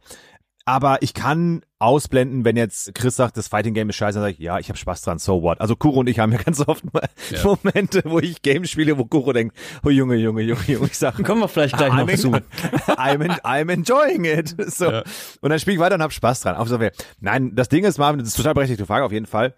Aber 0.68 1.00
ich 1.00 1.14
kann 1.14 1.62
ausblenden, 1.78 2.44
wenn 2.44 2.58
jetzt 2.58 2.94
Chris 2.94 3.16
sagt, 3.16 3.38
das 3.38 3.48
Fighting 3.48 3.72
Game 3.72 3.88
ist 3.88 3.96
scheiße, 3.96 4.16
dann 4.18 4.24
sage 4.24 4.34
ich, 4.34 4.38
ja, 4.38 4.58
ich 4.58 4.68
habe 4.68 4.76
Spaß 4.76 5.00
dran, 5.00 5.18
so 5.18 5.40
what. 5.42 5.62
Also 5.62 5.76
Kuro 5.76 6.00
und 6.00 6.10
ich 6.10 6.18
haben 6.18 6.30
ja 6.30 6.36
ganz 6.36 6.60
oft 6.68 6.92
mal 6.92 7.08
Ja. 7.30 7.42
Momente, 7.42 8.02
wo 8.04 8.18
ich 8.18 8.42
Games 8.42 8.68
spiele, 8.68 8.98
wo 8.98 9.06
Kuro 9.06 9.32
denkt, 9.32 9.56
oh 9.82 9.88
Junge, 9.88 10.16
Junge, 10.16 10.42
Junge, 10.42 10.60
Junge, 10.66 10.86
ich 10.88 10.98
sage, 10.98 11.22
Kommen 11.22 11.40
wir 11.40 11.48
vielleicht 11.48 11.78
gleich 11.78 11.94
noch 11.94 12.06
I'm, 12.06 12.18
zu. 12.18 12.28
I'm, 12.98 13.22
en- 13.24 13.40
I'm 13.40 13.72
enjoying 13.72 14.26
it. 14.26 14.56
So. 14.70 14.90
Ja. 14.90 15.04
Und 15.40 15.48
dann 15.48 15.58
spiele 15.58 15.76
ich 15.76 15.80
weiter 15.80 15.94
und 15.94 16.02
hab 16.02 16.12
Spaß 16.12 16.42
dran. 16.42 16.56
Auf 16.56 16.68
so 16.68 16.78
viel. 16.78 16.92
Nein, 17.18 17.54
das 17.54 17.70
Ding 17.70 17.84
ist, 17.86 17.96
Marvin, 17.96 18.18
das 18.18 18.28
ist 18.28 18.36
total 18.36 18.52
berechtigte 18.52 18.84
Frage 18.84 19.06
auf 19.06 19.12
jeden 19.12 19.24
Fall. 19.24 19.54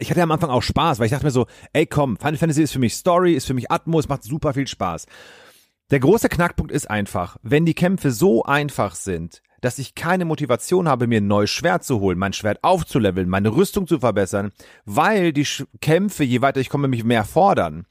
Ich 0.00 0.10
hatte 0.10 0.22
am 0.24 0.32
Anfang 0.32 0.50
auch 0.50 0.62
Spaß, 0.64 0.98
weil 0.98 1.06
ich 1.06 1.12
dachte 1.12 1.24
mir 1.24 1.30
so, 1.30 1.46
ey 1.72 1.86
komm, 1.86 2.16
Final 2.16 2.36
Fantasy 2.36 2.64
ist 2.64 2.72
für 2.72 2.80
mich 2.80 2.96
Story, 2.96 3.34
ist 3.34 3.46
für 3.46 3.54
mich 3.54 3.70
Atmos, 3.70 4.08
macht 4.08 4.24
super 4.24 4.54
viel 4.54 4.66
Spaß. 4.66 5.06
Der 5.92 6.00
große 6.00 6.28
Knackpunkt 6.28 6.72
ist 6.72 6.90
einfach, 6.90 7.36
wenn 7.42 7.64
die 7.64 7.74
Kämpfe 7.74 8.10
so 8.10 8.42
einfach 8.42 8.96
sind, 8.96 9.40
dass 9.62 9.78
ich 9.78 9.94
keine 9.94 10.26
Motivation 10.26 10.88
habe, 10.88 11.06
mir 11.06 11.22
ein 11.22 11.26
neues 11.26 11.50
Schwert 11.50 11.84
zu 11.84 12.00
holen, 12.00 12.18
mein 12.18 12.34
Schwert 12.34 12.58
aufzuleveln, 12.62 13.28
meine 13.28 13.56
Rüstung 13.56 13.86
zu 13.86 14.00
verbessern, 14.00 14.50
weil 14.84 15.32
die 15.32 15.46
Sch 15.46 15.64
Kämpfe, 15.80 16.24
je 16.24 16.42
weiter 16.42 16.60
ich 16.60 16.68
komme, 16.68 16.88
mich 16.88 17.04
mehr 17.04 17.24
fordern, 17.24 17.86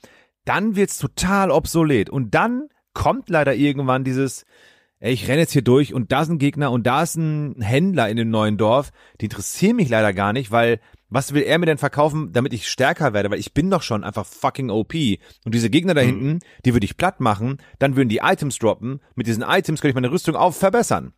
dann 0.45 0.75
wird's 0.75 0.99
total 0.99 1.49
obsolet. 1.49 2.09
Und 2.09 2.35
dann 2.35 2.67
kommt 2.93 3.29
leider 3.29 3.55
irgendwann 3.55 4.03
dieses, 4.03 4.45
ey, 4.99 5.13
ich 5.13 5.27
renne 5.27 5.41
jetzt 5.41 5.53
hier 5.53 5.63
durch 5.63 5.93
und 5.93 6.11
da 6.11 6.21
ist 6.21 6.29
ein 6.29 6.39
Gegner 6.39 6.71
und 6.71 6.85
da 6.85 7.03
ist 7.03 7.15
ein 7.15 7.61
Händler 7.61 8.09
in 8.09 8.17
dem 8.17 8.29
neuen 8.29 8.57
Dorf, 8.57 8.91
die 9.21 9.25
interessieren 9.25 9.77
mich 9.77 9.89
leider 9.89 10.13
gar 10.13 10.33
nicht, 10.33 10.51
weil 10.51 10.79
was 11.09 11.33
will 11.33 11.43
er 11.43 11.57
mir 11.57 11.65
denn 11.65 11.77
verkaufen, 11.77 12.31
damit 12.31 12.53
ich 12.53 12.69
stärker 12.69 13.13
werde? 13.13 13.31
Weil 13.31 13.39
ich 13.39 13.53
bin 13.53 13.69
doch 13.69 13.81
schon 13.81 14.03
einfach 14.03 14.25
fucking 14.25 14.69
OP. 14.69 14.93
Und 14.93 15.53
diese 15.53 15.69
Gegner 15.69 15.93
da 15.93 15.99
hinten, 15.99 16.39
die 16.63 16.73
würde 16.73 16.85
ich 16.85 16.95
platt 16.95 17.19
machen, 17.19 17.57
dann 17.79 17.97
würden 17.97 18.07
die 18.07 18.21
Items 18.23 18.57
droppen. 18.59 19.01
Mit 19.15 19.27
diesen 19.27 19.43
Items 19.43 19.81
könnte 19.81 19.89
ich 19.89 19.95
meine 19.95 20.11
Rüstung 20.11 20.35
auf 20.37 20.55
verbessern. 20.55 21.13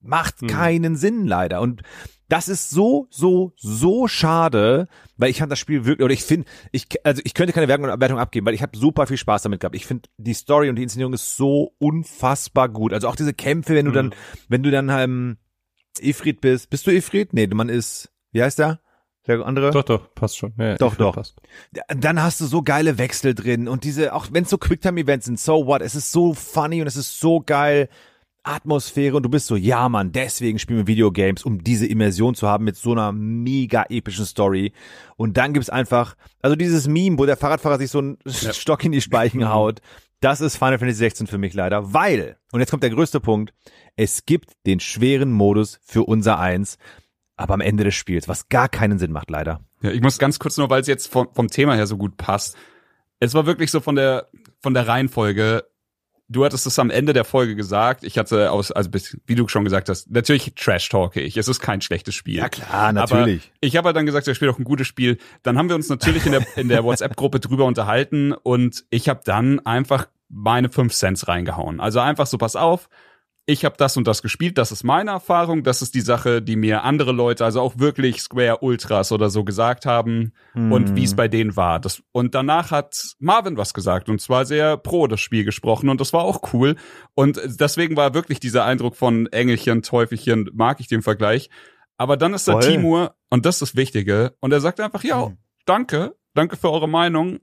Macht 0.00 0.46
keinen 0.48 0.96
Sinn 0.96 1.26
leider. 1.26 1.60
Und 1.60 1.82
das 2.28 2.48
ist 2.48 2.70
so, 2.70 3.06
so, 3.10 3.52
so 3.56 4.06
schade, 4.06 4.88
weil 5.16 5.30
ich 5.30 5.38
fand 5.38 5.50
das 5.50 5.58
Spiel 5.58 5.86
wirklich, 5.86 6.04
oder 6.04 6.12
ich 6.12 6.22
finde, 6.22 6.46
ich, 6.72 6.86
also 7.04 7.22
ich 7.24 7.34
könnte 7.34 7.52
keine 7.52 7.68
Wertung 7.68 8.18
abgeben, 8.18 8.46
weil 8.46 8.54
ich 8.54 8.62
habe 8.62 8.76
super 8.76 9.06
viel 9.06 9.16
Spaß 9.16 9.42
damit 9.42 9.60
gehabt. 9.60 9.74
Ich 9.74 9.86
finde, 9.86 10.08
die 10.18 10.34
Story 10.34 10.68
und 10.68 10.76
die 10.76 10.82
Inszenierung 10.82 11.14
ist 11.14 11.36
so 11.36 11.74
unfassbar 11.78 12.68
gut. 12.68 12.92
Also 12.92 13.08
auch 13.08 13.16
diese 13.16 13.32
Kämpfe, 13.32 13.74
wenn 13.74 13.86
du 13.86 13.92
dann, 13.92 14.14
wenn 14.48 14.62
du 14.62 14.70
dann 14.70 14.88
ähm, 14.90 15.38
Ifrit 16.00 16.40
bist. 16.40 16.70
Bist 16.70 16.86
du 16.86 16.90
Ifrit? 16.90 17.32
Nee, 17.32 17.46
man 17.48 17.68
ist, 17.68 18.10
wie 18.32 18.42
heißt 18.42 18.58
der? 18.58 18.80
Der 19.26 19.44
andere? 19.44 19.70
Doch, 19.70 19.84
doch, 19.84 20.14
passt 20.14 20.38
schon. 20.38 20.54
Ja, 20.58 20.76
Doch, 20.76 20.96
doch. 20.96 21.14
Passt. 21.14 21.36
dann 21.88 22.22
hast 22.22 22.40
du 22.40 22.46
so 22.46 22.62
geile 22.62 22.96
Wechsel 22.96 23.34
drin 23.34 23.68
und 23.68 23.84
diese, 23.84 24.14
auch 24.14 24.28
wenn 24.32 24.44
es 24.44 24.50
so 24.50 24.56
Quicktime-Events 24.56 25.26
sind, 25.26 25.38
so 25.38 25.66
what, 25.66 25.82
es 25.82 25.94
ist 25.94 26.12
so 26.12 26.32
funny 26.32 26.80
und 26.80 26.86
es 26.86 26.96
ist 26.96 27.20
so 27.20 27.40
geil. 27.44 27.90
Atmosphäre 28.42 29.16
und 29.16 29.22
du 29.22 29.28
bist 29.28 29.46
so, 29.46 29.56
ja 29.56 29.88
Mann, 29.88 30.12
deswegen 30.12 30.58
spielen 30.58 30.80
wir 30.80 30.86
Videogames, 30.86 31.44
um 31.44 31.62
diese 31.62 31.86
Immersion 31.86 32.34
zu 32.34 32.48
haben 32.48 32.64
mit 32.64 32.76
so 32.76 32.92
einer 32.92 33.12
mega 33.12 33.84
epischen 33.88 34.24
Story. 34.26 34.72
Und 35.16 35.36
dann 35.36 35.52
gibt's 35.52 35.70
einfach, 35.70 36.16
also 36.40 36.56
dieses 36.56 36.86
Meme, 36.86 37.18
wo 37.18 37.26
der 37.26 37.36
Fahrradfahrer 37.36 37.78
sich 37.78 37.90
so 37.90 37.98
einen 37.98 38.18
Stock 38.26 38.84
in 38.84 38.92
die 38.92 39.00
Speichen 39.00 39.48
haut, 39.50 39.80
das 40.20 40.40
ist 40.40 40.56
Final 40.56 40.78
Fantasy 40.78 40.98
16 40.98 41.26
für 41.26 41.38
mich 41.38 41.54
leider, 41.54 41.92
weil, 41.92 42.38
und 42.50 42.60
jetzt 42.60 42.70
kommt 42.70 42.82
der 42.82 42.90
größte 42.90 43.20
Punkt, 43.20 43.54
es 43.96 44.26
gibt 44.26 44.50
den 44.66 44.80
schweren 44.80 45.30
Modus 45.30 45.78
für 45.84 46.04
unser 46.04 46.38
Eins, 46.38 46.78
aber 47.36 47.54
am 47.54 47.60
Ende 47.60 47.84
des 47.84 47.94
Spiels, 47.94 48.26
was 48.28 48.48
gar 48.48 48.68
keinen 48.68 48.98
Sinn 48.98 49.12
macht 49.12 49.30
leider. 49.30 49.60
Ja, 49.80 49.90
ich 49.92 50.00
muss 50.00 50.18
ganz 50.18 50.38
kurz 50.38 50.56
nur, 50.56 50.68
weil 50.70 50.80
es 50.80 50.88
jetzt 50.88 51.06
vom, 51.06 51.28
vom 51.32 51.48
Thema 51.48 51.76
her 51.76 51.86
so 51.86 51.96
gut 51.96 52.16
passt. 52.16 52.56
Es 53.20 53.34
war 53.34 53.46
wirklich 53.46 53.70
so 53.70 53.80
von 53.80 53.94
der, 53.94 54.28
von 54.60 54.74
der 54.74 54.88
Reihenfolge. 54.88 55.64
Du 56.30 56.44
hattest 56.44 56.66
es 56.66 56.78
am 56.78 56.90
Ende 56.90 57.14
der 57.14 57.24
Folge 57.24 57.56
gesagt. 57.56 58.04
Ich 58.04 58.18
hatte 58.18 58.50
aus, 58.50 58.70
also 58.70 58.90
bis, 58.90 59.16
wie 59.26 59.34
du 59.34 59.48
schon 59.48 59.64
gesagt 59.64 59.88
hast, 59.88 60.10
natürlich 60.10 60.52
trash-talke 60.54 61.20
ich. 61.20 61.38
Es 61.38 61.48
ist 61.48 61.60
kein 61.60 61.80
schlechtes 61.80 62.14
Spiel. 62.14 62.36
klar, 62.48 62.94
Aber 62.96 63.26
ich 63.60 63.76
habe 63.76 63.86
halt 63.86 63.96
dann 63.96 64.04
gesagt, 64.04 64.26
der 64.26 64.34
spielt 64.34 64.52
auch 64.52 64.58
ein 64.58 64.64
gutes 64.64 64.86
Spiel. 64.86 65.16
Dann 65.42 65.56
haben 65.56 65.68
wir 65.70 65.76
uns 65.76 65.88
natürlich 65.88 66.26
in 66.26 66.32
der, 66.32 66.46
in 66.56 66.68
der 66.68 66.84
WhatsApp-Gruppe 66.84 67.40
drüber 67.40 67.64
unterhalten 67.64 68.32
und 68.32 68.84
ich 68.90 69.08
habe 69.08 69.20
dann 69.24 69.60
einfach 69.60 70.08
meine 70.28 70.68
5 70.68 70.92
Cents 70.92 71.28
reingehauen. 71.28 71.80
Also 71.80 72.00
einfach 72.00 72.26
so, 72.26 72.36
pass 72.36 72.56
auf, 72.56 72.90
ich 73.48 73.64
habe 73.64 73.76
das 73.78 73.96
und 73.96 74.06
das 74.06 74.20
gespielt, 74.20 74.58
das 74.58 74.72
ist 74.72 74.84
meine 74.84 75.10
Erfahrung, 75.10 75.62
das 75.62 75.80
ist 75.80 75.94
die 75.94 76.02
Sache, 76.02 76.42
die 76.42 76.54
mir 76.54 76.84
andere 76.84 77.12
Leute, 77.12 77.46
also 77.46 77.62
auch 77.62 77.78
wirklich 77.78 78.20
Square 78.20 78.58
Ultras 78.58 79.10
oder 79.10 79.30
so 79.30 79.42
gesagt 79.42 79.86
haben 79.86 80.34
und 80.54 80.94
wie 80.96 81.04
es 81.04 81.16
bei 81.16 81.28
denen 81.28 81.56
war. 81.56 81.80
Das, 81.80 82.02
und 82.12 82.34
danach 82.34 82.70
hat 82.70 83.14
Marvin 83.18 83.56
was 83.56 83.72
gesagt 83.72 84.10
und 84.10 84.20
zwar 84.20 84.44
sehr 84.44 84.76
pro 84.76 85.06
das 85.06 85.22
Spiel 85.22 85.44
gesprochen 85.44 85.88
und 85.88 85.98
das 85.98 86.12
war 86.12 86.24
auch 86.24 86.52
cool. 86.52 86.76
Und 87.14 87.40
deswegen 87.46 87.96
war 87.96 88.12
wirklich 88.12 88.38
dieser 88.38 88.66
Eindruck 88.66 88.96
von 88.96 89.26
Engelchen, 89.28 89.80
Teufelchen, 89.80 90.50
mag 90.52 90.78
ich 90.80 90.88
den 90.88 91.00
Vergleich. 91.00 91.48
Aber 91.96 92.18
dann 92.18 92.34
ist 92.34 92.48
da 92.48 92.52
Voll. 92.52 92.64
Timur 92.64 93.14
und 93.30 93.46
das 93.46 93.56
ist 93.56 93.72
das 93.72 93.76
Wichtige 93.76 94.34
und 94.40 94.52
er 94.52 94.60
sagt 94.60 94.78
einfach, 94.78 95.04
ja, 95.04 95.32
danke, 95.64 96.14
danke 96.34 96.58
für 96.58 96.70
eure 96.70 96.88
Meinung, 96.88 97.38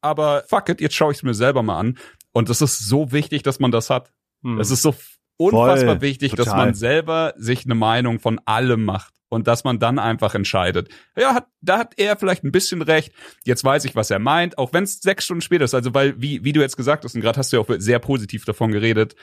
aber 0.00 0.44
fuck 0.48 0.70
it, 0.70 0.80
jetzt 0.80 0.94
schaue 0.94 1.12
ich 1.12 1.18
es 1.18 1.22
mir 1.22 1.34
selber 1.34 1.62
mal 1.62 1.78
an. 1.78 1.98
Und 2.32 2.48
es 2.48 2.62
ist 2.62 2.78
so 2.88 3.12
wichtig, 3.12 3.42
dass 3.42 3.60
man 3.60 3.72
das 3.72 3.90
hat. 3.90 4.10
Hm. 4.42 4.58
Es 4.58 4.70
ist 4.70 4.82
so 4.82 4.94
unfassbar 5.36 5.96
Voll, 5.96 6.00
wichtig, 6.02 6.32
dass 6.34 6.46
total. 6.46 6.66
man 6.66 6.74
selber 6.74 7.34
sich 7.36 7.64
eine 7.64 7.74
Meinung 7.74 8.20
von 8.20 8.40
allem 8.44 8.84
macht 8.84 9.14
und 9.28 9.46
dass 9.48 9.64
man 9.64 9.78
dann 9.78 9.98
einfach 9.98 10.34
entscheidet. 10.34 10.88
Ja, 11.18 11.34
hat, 11.34 11.46
da 11.60 11.78
hat 11.78 11.94
er 11.96 12.16
vielleicht 12.16 12.44
ein 12.44 12.52
bisschen 12.52 12.82
recht. 12.82 13.12
Jetzt 13.44 13.64
weiß 13.64 13.84
ich, 13.84 13.96
was 13.96 14.10
er 14.10 14.18
meint, 14.20 14.58
auch 14.58 14.72
wenn 14.72 14.84
es 14.84 15.00
sechs 15.00 15.24
Stunden 15.24 15.40
später 15.40 15.64
ist. 15.64 15.74
Also 15.74 15.92
weil, 15.94 16.20
wie, 16.20 16.44
wie 16.44 16.52
du 16.52 16.60
jetzt 16.60 16.76
gesagt 16.76 17.04
hast, 17.04 17.14
und 17.14 17.20
gerade 17.20 17.38
hast 17.38 17.52
du 17.52 17.56
ja 17.56 17.62
auch 17.62 17.68
sehr 17.78 17.98
positiv 17.98 18.44
davon 18.44 18.70
geredet, 18.70 19.16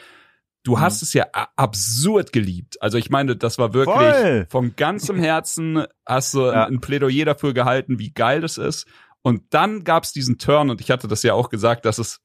du 0.63 0.73
Mhm. 0.75 0.81
hast 0.81 1.01
es 1.01 1.13
ja 1.13 1.27
absurd 1.55 2.33
geliebt. 2.33 2.81
Also 2.81 2.97
ich 2.97 3.09
meine, 3.09 3.35
das 3.35 3.57
war 3.57 3.73
wirklich 3.73 3.95
Voll. 4.15 4.47
von 4.49 4.75
ganzem 4.75 5.17
Herzen 5.17 5.85
hast 6.05 6.33
du 6.33 6.41
Ja. 6.41 6.65
ein 6.65 6.81
Plädoyer 6.81 7.25
dafür 7.25 7.53
gehalten, 7.53 7.97
wie 7.99 8.11
geil 8.11 8.41
das 8.41 8.57
ist. 8.57 8.85
Und 9.23 9.43
dann 9.53 9.83
gab 9.83 10.03
es 10.03 10.11
diesen 10.13 10.37
Turn, 10.39 10.69
und 10.69 10.81
ich 10.81 10.91
hatte 10.91 11.07
das 11.07 11.23
ja 11.23 11.33
auch 11.35 11.49
gesagt, 11.49 11.85
dass 11.85 11.99
es 11.99 12.19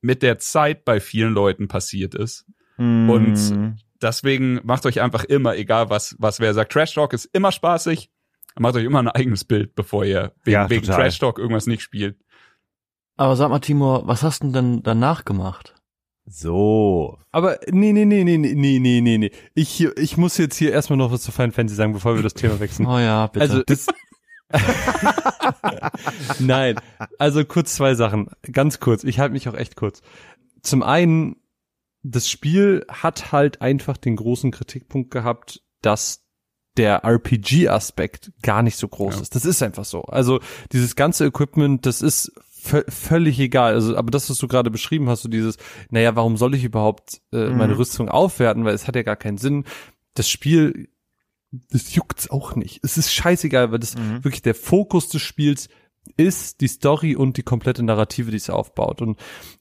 mit 0.00 0.22
der 0.22 0.38
Zeit 0.38 0.84
bei 0.84 1.00
vielen 1.00 1.32
Leuten 1.34 1.68
passiert 1.68 2.14
ist. 2.14 2.44
Mhm. 2.76 3.10
Und 3.10 3.76
deswegen 4.00 4.60
macht 4.64 4.86
euch 4.86 5.00
einfach 5.00 5.24
immer, 5.24 5.56
egal 5.56 5.90
was, 5.90 6.16
was 6.18 6.40
wer 6.40 6.54
sagt, 6.54 6.72
Trash 6.72 6.94
Talk 6.94 7.12
ist 7.12 7.26
immer 7.26 7.52
spaßig. 7.52 8.10
Macht 8.58 8.76
euch 8.76 8.84
immer 8.84 9.00
ein 9.00 9.08
eigenes 9.08 9.44
Bild, 9.44 9.74
bevor 9.74 10.04
ihr 10.04 10.32
wegen, 10.44 10.54
Ja, 10.54 10.70
wegen. 10.70 10.86
Trash 10.86 11.18
Talk 11.18 11.38
irgendwas 11.38 11.66
nicht 11.66 11.82
spielt. 11.82 12.16
Aber 13.16 13.36
sag 13.36 13.50
mal, 13.50 13.60
Timur, 13.60 14.06
was 14.06 14.22
hast 14.22 14.42
du 14.42 14.50
denn 14.50 14.82
danach 14.82 15.24
gemacht? 15.24 15.74
So. 16.26 17.18
Aber 17.30 17.58
nee, 17.70 17.92
nee, 17.92 18.04
nee, 18.04 18.24
nee, 18.24 18.36
nee, 18.36 18.78
nee, 18.78 19.00
nee, 19.00 19.18
nee. 19.18 19.30
Ich, 19.54 19.84
ich 19.84 20.16
muss 20.16 20.36
jetzt 20.38 20.56
hier 20.56 20.72
erstmal 20.72 20.96
noch 20.96 21.12
was 21.12 21.22
zu 21.22 21.32
Final 21.32 21.52
Fantasy 21.52 21.76
sagen, 21.76 21.92
bevor 21.92 22.16
wir 22.16 22.22
das 22.22 22.34
Thema 22.34 22.58
wechseln. 22.60 22.86
Oh 22.90 22.98
ja, 22.98 23.26
bitte. 23.28 23.42
Also 23.42 23.62
das 23.62 23.86
Nein, 26.38 26.76
also 27.18 27.44
kurz 27.44 27.74
zwei 27.74 27.94
Sachen, 27.94 28.28
ganz 28.52 28.80
kurz. 28.80 29.04
Ich 29.04 29.18
halte 29.18 29.32
mich 29.32 29.48
auch 29.48 29.54
echt 29.54 29.76
kurz. 29.76 30.02
Zum 30.62 30.82
einen, 30.82 31.36
das 32.08 32.28
Spiel 32.30 32.84
hat 32.88 33.32
halt 33.32 33.60
einfach 33.62 33.96
den 33.96 34.16
großen 34.16 34.50
Kritikpunkt 34.50 35.10
gehabt, 35.10 35.62
dass 35.82 36.24
der 36.76 37.04
RPG-Aspekt 37.04 38.32
gar 38.42 38.62
nicht 38.62 38.76
so 38.76 38.86
groß 38.86 39.16
Ja. 39.16 39.22
ist. 39.22 39.34
Das 39.34 39.44
ist 39.44 39.62
einfach 39.62 39.84
so. 39.84 40.02
Also 40.02 40.40
dieses 40.72 40.94
ganze 40.94 41.24
Equipment, 41.26 41.86
das 41.86 42.02
ist 42.02 42.32
vö- 42.64 42.88
völlig 42.90 43.38
egal. 43.40 43.74
Also, 43.74 43.96
aber 43.96 44.10
das, 44.10 44.28
was 44.28 44.38
du 44.38 44.46
gerade 44.46 44.70
beschrieben 44.70 45.08
hast, 45.08 45.22
so 45.22 45.28
dieses, 45.28 45.56
naja, 45.90 46.14
warum 46.16 46.36
soll 46.36 46.54
ich 46.54 46.64
überhaupt 46.64 47.22
äh, 47.32 47.48
meine 47.48 47.72
Mhm. 47.74 47.78
Rüstung 47.80 48.08
aufwerten, 48.08 48.64
weil 48.64 48.74
es 48.74 48.86
hat 48.86 48.94
ja 48.96 49.02
gar 49.02 49.16
keinen 49.16 49.38
Sinn. 49.38 49.64
Das 50.14 50.28
Spiel, 50.28 50.88
das 51.50 51.94
juckt's 51.94 52.28
auch 52.30 52.56
nicht. 52.56 52.80
Es 52.84 52.98
ist 52.98 53.12
scheißegal, 53.12 53.72
weil 53.72 53.78
das 53.78 53.96
Mhm. 53.96 54.22
wirklich 54.24 54.42
der 54.42 54.54
Fokus 54.54 55.08
des 55.08 55.22
Spiels 55.22 55.68
ist 56.16 56.60
die 56.60 56.68
Story 56.68 57.16
und 57.16 57.36
die 57.36 57.42
komplette 57.42 57.82
Narrative, 57.82 58.30
die 58.30 58.36
es 58.36 58.50
aufbaut. 58.50 59.02
Und 59.02 59.18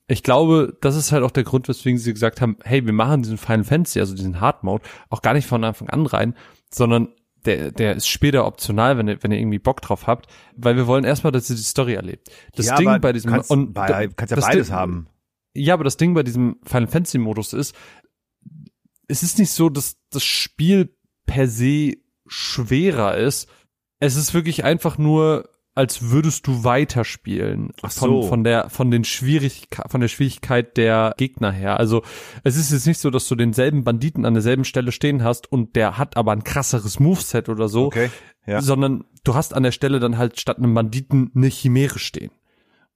ich 0.07 0.23
glaube, 0.23 0.77
das 0.81 0.95
ist 0.95 1.11
halt 1.11 1.23
auch 1.23 1.31
der 1.31 1.43
Grund, 1.43 1.67
weswegen 1.67 1.97
sie 1.97 2.13
gesagt 2.13 2.41
haben, 2.41 2.57
hey, 2.63 2.85
wir 2.85 2.93
machen 2.93 3.23
diesen 3.23 3.37
Final 3.37 3.63
Fantasy, 3.63 3.99
also 3.99 4.15
diesen 4.15 4.39
Hard 4.39 4.63
Mode, 4.63 4.83
auch 5.09 5.21
gar 5.21 5.33
nicht 5.33 5.47
von 5.47 5.63
Anfang 5.63 5.89
an 5.89 6.05
rein, 6.05 6.35
sondern 6.71 7.09
der, 7.45 7.71
der 7.71 7.95
ist 7.95 8.07
später 8.07 8.45
optional, 8.45 8.97
wenn 8.97 9.07
ihr, 9.07 9.21
wenn 9.21 9.31
ihr 9.31 9.39
irgendwie 9.39 9.59
Bock 9.59 9.81
drauf 9.81 10.07
habt, 10.07 10.27
weil 10.55 10.75
wir 10.75 10.87
wollen 10.87 11.03
erstmal, 11.03 11.31
dass 11.31 11.49
ihr 11.49 11.55
die 11.55 11.61
Story 11.61 11.93
erlebt. 11.93 12.29
Das 12.55 12.67
ja, 12.67 12.75
Ding 12.75 12.87
aber 12.87 12.99
bei 12.99 13.13
diesem 13.13 13.31
kannst, 13.31 13.51
und 13.51 13.73
bei, 13.73 14.09
kannst 14.15 14.31
ja 14.31 14.39
beides 14.39 14.67
Ding- 14.67 14.75
haben. 14.75 15.07
ja, 15.53 15.73
aber 15.73 15.83
das 15.83 15.97
Ding 15.97 16.13
bei 16.13 16.23
diesem 16.23 16.57
Final 16.63 16.87
Fantasy 16.87 17.17
Modus 17.19 17.53
ist, 17.53 17.75
es 19.07 19.21
ist 19.21 19.37
nicht 19.37 19.51
so, 19.51 19.69
dass 19.69 19.97
das 20.09 20.23
Spiel 20.23 20.95
per 21.25 21.47
se 21.47 21.97
schwerer 22.27 23.17
ist. 23.17 23.47
Es 23.99 24.15
ist 24.15 24.33
wirklich 24.33 24.63
einfach 24.63 24.97
nur, 24.97 25.49
als 25.75 26.09
würdest 26.09 26.47
du 26.47 26.63
weiterspielen. 26.63 27.71
Ach 27.81 27.91
Von, 27.91 28.09
so. 28.09 28.23
von 28.23 28.43
der, 28.43 28.69
von 28.69 28.91
den 28.91 29.03
Schwierigkeit, 29.03 29.91
von 29.91 30.01
der 30.01 30.07
Schwierigkeit 30.07 30.77
der 30.77 31.13
Gegner 31.17 31.51
her. 31.51 31.77
Also, 31.79 32.01
es 32.43 32.55
ist 32.55 32.71
jetzt 32.71 32.87
nicht 32.87 32.99
so, 32.99 33.09
dass 33.11 33.27
du 33.27 33.35
denselben 33.35 33.83
Banditen 33.83 34.25
an 34.25 34.33
derselben 34.33 34.63
Stelle 34.63 34.91
stehen 34.91 35.23
hast 35.23 35.51
und 35.51 35.75
der 35.75 35.97
hat 35.97 36.17
aber 36.17 36.31
ein 36.31 36.43
krasseres 36.43 36.99
Moveset 36.99 37.49
oder 37.49 37.67
so 37.67 37.85
Okay. 37.85 38.09
Ja. 38.47 38.61
sondern 38.61 39.03
du 39.23 39.35
hast 39.35 39.53
an 39.53 39.63
der 39.63 39.71
Stelle 39.71 39.99
dann 39.99 40.17
halt 40.17 40.39
statt 40.39 40.57
einem 40.57 40.73
Banditen 40.73 41.31
eine 41.35 41.47
Chimäre 41.47 41.99
stehen. 41.99 42.31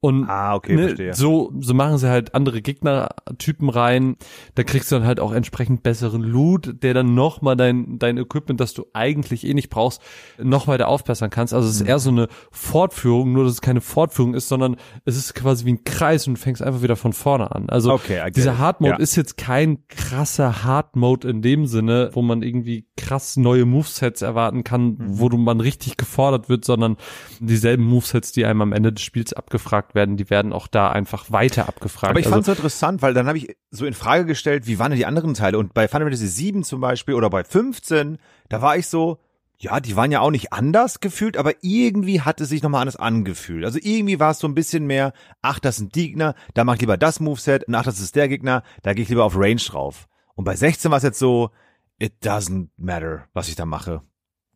Und 0.01 0.29
Ah, 0.29 0.55
okay, 0.55 0.75
ne, 0.75 1.13
so, 1.13 1.51
so 1.59 1.73
machen 1.73 1.97
sie 1.97 2.09
halt 2.09 2.33
andere 2.33 2.61
Gegnertypen 2.61 3.67
rein. 3.69 4.15
Da 4.55 4.63
kriegst 4.63 4.89
du 4.91 4.95
dann 4.95 5.05
halt 5.05 5.19
auch 5.19 5.33
entsprechend 5.33 5.83
besseren 5.83 6.21
Loot, 6.21 6.81
der 6.83 6.93
dann 6.93 7.15
nochmal 7.15 7.57
dein, 7.57 7.99
dein 7.99 8.17
Equipment, 8.17 8.61
das 8.61 8.73
du 8.73 8.85
eigentlich 8.93 9.45
eh 9.45 9.53
nicht 9.53 9.69
brauchst, 9.69 10.01
noch 10.41 10.67
weiter 10.67 10.87
aufbessern 10.87 11.29
kannst. 11.29 11.53
Also 11.53 11.67
es 11.67 11.75
Mhm. 11.79 11.81
ist 11.83 11.89
eher 11.89 11.99
so 11.99 12.09
eine 12.11 12.27
Fortführung, 12.51 13.33
nur 13.33 13.43
dass 13.43 13.53
es 13.53 13.61
keine 13.61 13.81
Fortführung 13.81 14.35
ist, 14.35 14.47
sondern 14.47 14.77
es 15.03 15.17
ist 15.17 15.35
quasi 15.35 15.65
wie 15.65 15.73
ein 15.73 15.83
Kreis 15.83 16.27
und 16.27 16.35
du 16.35 16.39
fängst 16.39 16.61
einfach 16.61 16.81
wieder 16.81 16.95
von 16.95 17.11
vorne 17.11 17.53
an. 17.53 17.69
Also 17.69 17.91
Okay, 17.93 18.21
dieser. 18.33 18.57
Hard 18.57 18.79
Mode 18.81 18.93
Ja. 18.93 18.99
ist 18.99 19.15
jetzt 19.17 19.37
kein 19.37 19.85
krasser 19.89 20.63
Hard 20.63 20.95
Mode 20.95 21.27
in 21.29 21.41
dem 21.41 21.65
Sinne, 21.65 22.09
wo 22.13 22.21
man 22.21 22.41
irgendwie 22.41 22.87
krass 22.95 23.35
neue 23.37 23.65
Movesets 23.65 24.21
erwarten 24.21 24.63
kann, 24.63 24.91
Mhm. 24.91 24.95
wo 25.19 25.27
du 25.29 25.37
man 25.37 25.59
richtig 25.59 25.97
gefordert 25.97 26.47
wird, 26.47 26.63
sondern 26.63 26.95
dieselben 27.39 27.83
Movesets, 27.83 28.31
die 28.31 28.45
einem 28.45 28.61
am 28.61 28.71
Ende 28.73 28.93
des 28.93 29.03
Spiels 29.03 29.33
abgefragt 29.33 29.88
werden, 29.95 30.17
die 30.17 30.29
werden 30.29 30.53
auch 30.53 30.67
da 30.67 30.91
einfach 30.91 31.31
weiter 31.31 31.67
abgefragt. 31.67 32.11
Aber 32.11 32.19
ich 32.19 32.25
also, 32.25 32.35
fand 32.35 32.41
es 32.41 32.45
so 32.47 32.51
interessant, 32.53 33.01
weil 33.01 33.13
dann 33.13 33.27
habe 33.27 33.37
ich 33.37 33.57
so 33.71 33.85
in 33.85 33.93
Frage 33.93 34.25
gestellt, 34.25 34.67
wie 34.67 34.79
waren 34.79 34.91
denn 34.91 34.97
die 34.97 35.05
anderen 35.05 35.33
Teile? 35.33 35.57
Und 35.57 35.73
bei 35.73 35.87
Final 35.87 36.05
Fantasy 36.05 36.27
7 36.27 36.63
zum 36.63 36.81
Beispiel 36.81 37.15
oder 37.15 37.29
bei 37.29 37.43
15, 37.43 38.17
da 38.49 38.61
war 38.61 38.77
ich 38.77 38.87
so, 38.87 39.19
ja, 39.57 39.79
die 39.81 39.95
waren 39.95 40.11
ja 40.11 40.21
auch 40.21 40.31
nicht 40.31 40.53
anders 40.53 41.01
gefühlt, 41.01 41.35
aber 41.35 41.51
irgendwie 41.61 42.21
hat 42.21 42.39
es 42.39 42.49
sich 42.49 42.63
nochmal 42.63 42.81
anders 42.81 42.95
angefühlt. 42.95 43.65
Also 43.65 43.77
irgendwie 43.81 44.19
war 44.19 44.31
es 44.31 44.39
so 44.39 44.47
ein 44.47 44.55
bisschen 44.55 44.87
mehr, 44.87 45.11
ach, 45.41 45.59
das 45.59 45.77
sind 45.77 45.95
die 45.95 46.07
Gegner, 46.07 46.33
da 46.53 46.63
mach 46.63 46.75
ich 46.75 46.81
lieber 46.81 46.97
das 46.97 47.19
Moveset, 47.19 47.65
und 47.65 47.75
ach, 47.75 47.83
das 47.83 47.99
ist 47.99 48.15
der 48.15 48.29
Gegner, 48.29 48.63
da 48.83 48.93
gehe 48.93 49.03
ich 49.03 49.09
lieber 49.09 49.25
auf 49.25 49.35
Range 49.35 49.55
drauf. 49.55 50.07
Und 50.35 50.45
bei 50.45 50.55
16 50.55 50.89
war 50.91 50.97
es 50.97 51.03
jetzt 51.03 51.19
so, 51.19 51.51
it 51.99 52.13
doesn't 52.23 52.69
matter, 52.77 53.27
was 53.33 53.49
ich 53.49 53.55
da 53.55 53.65
mache. 53.65 54.01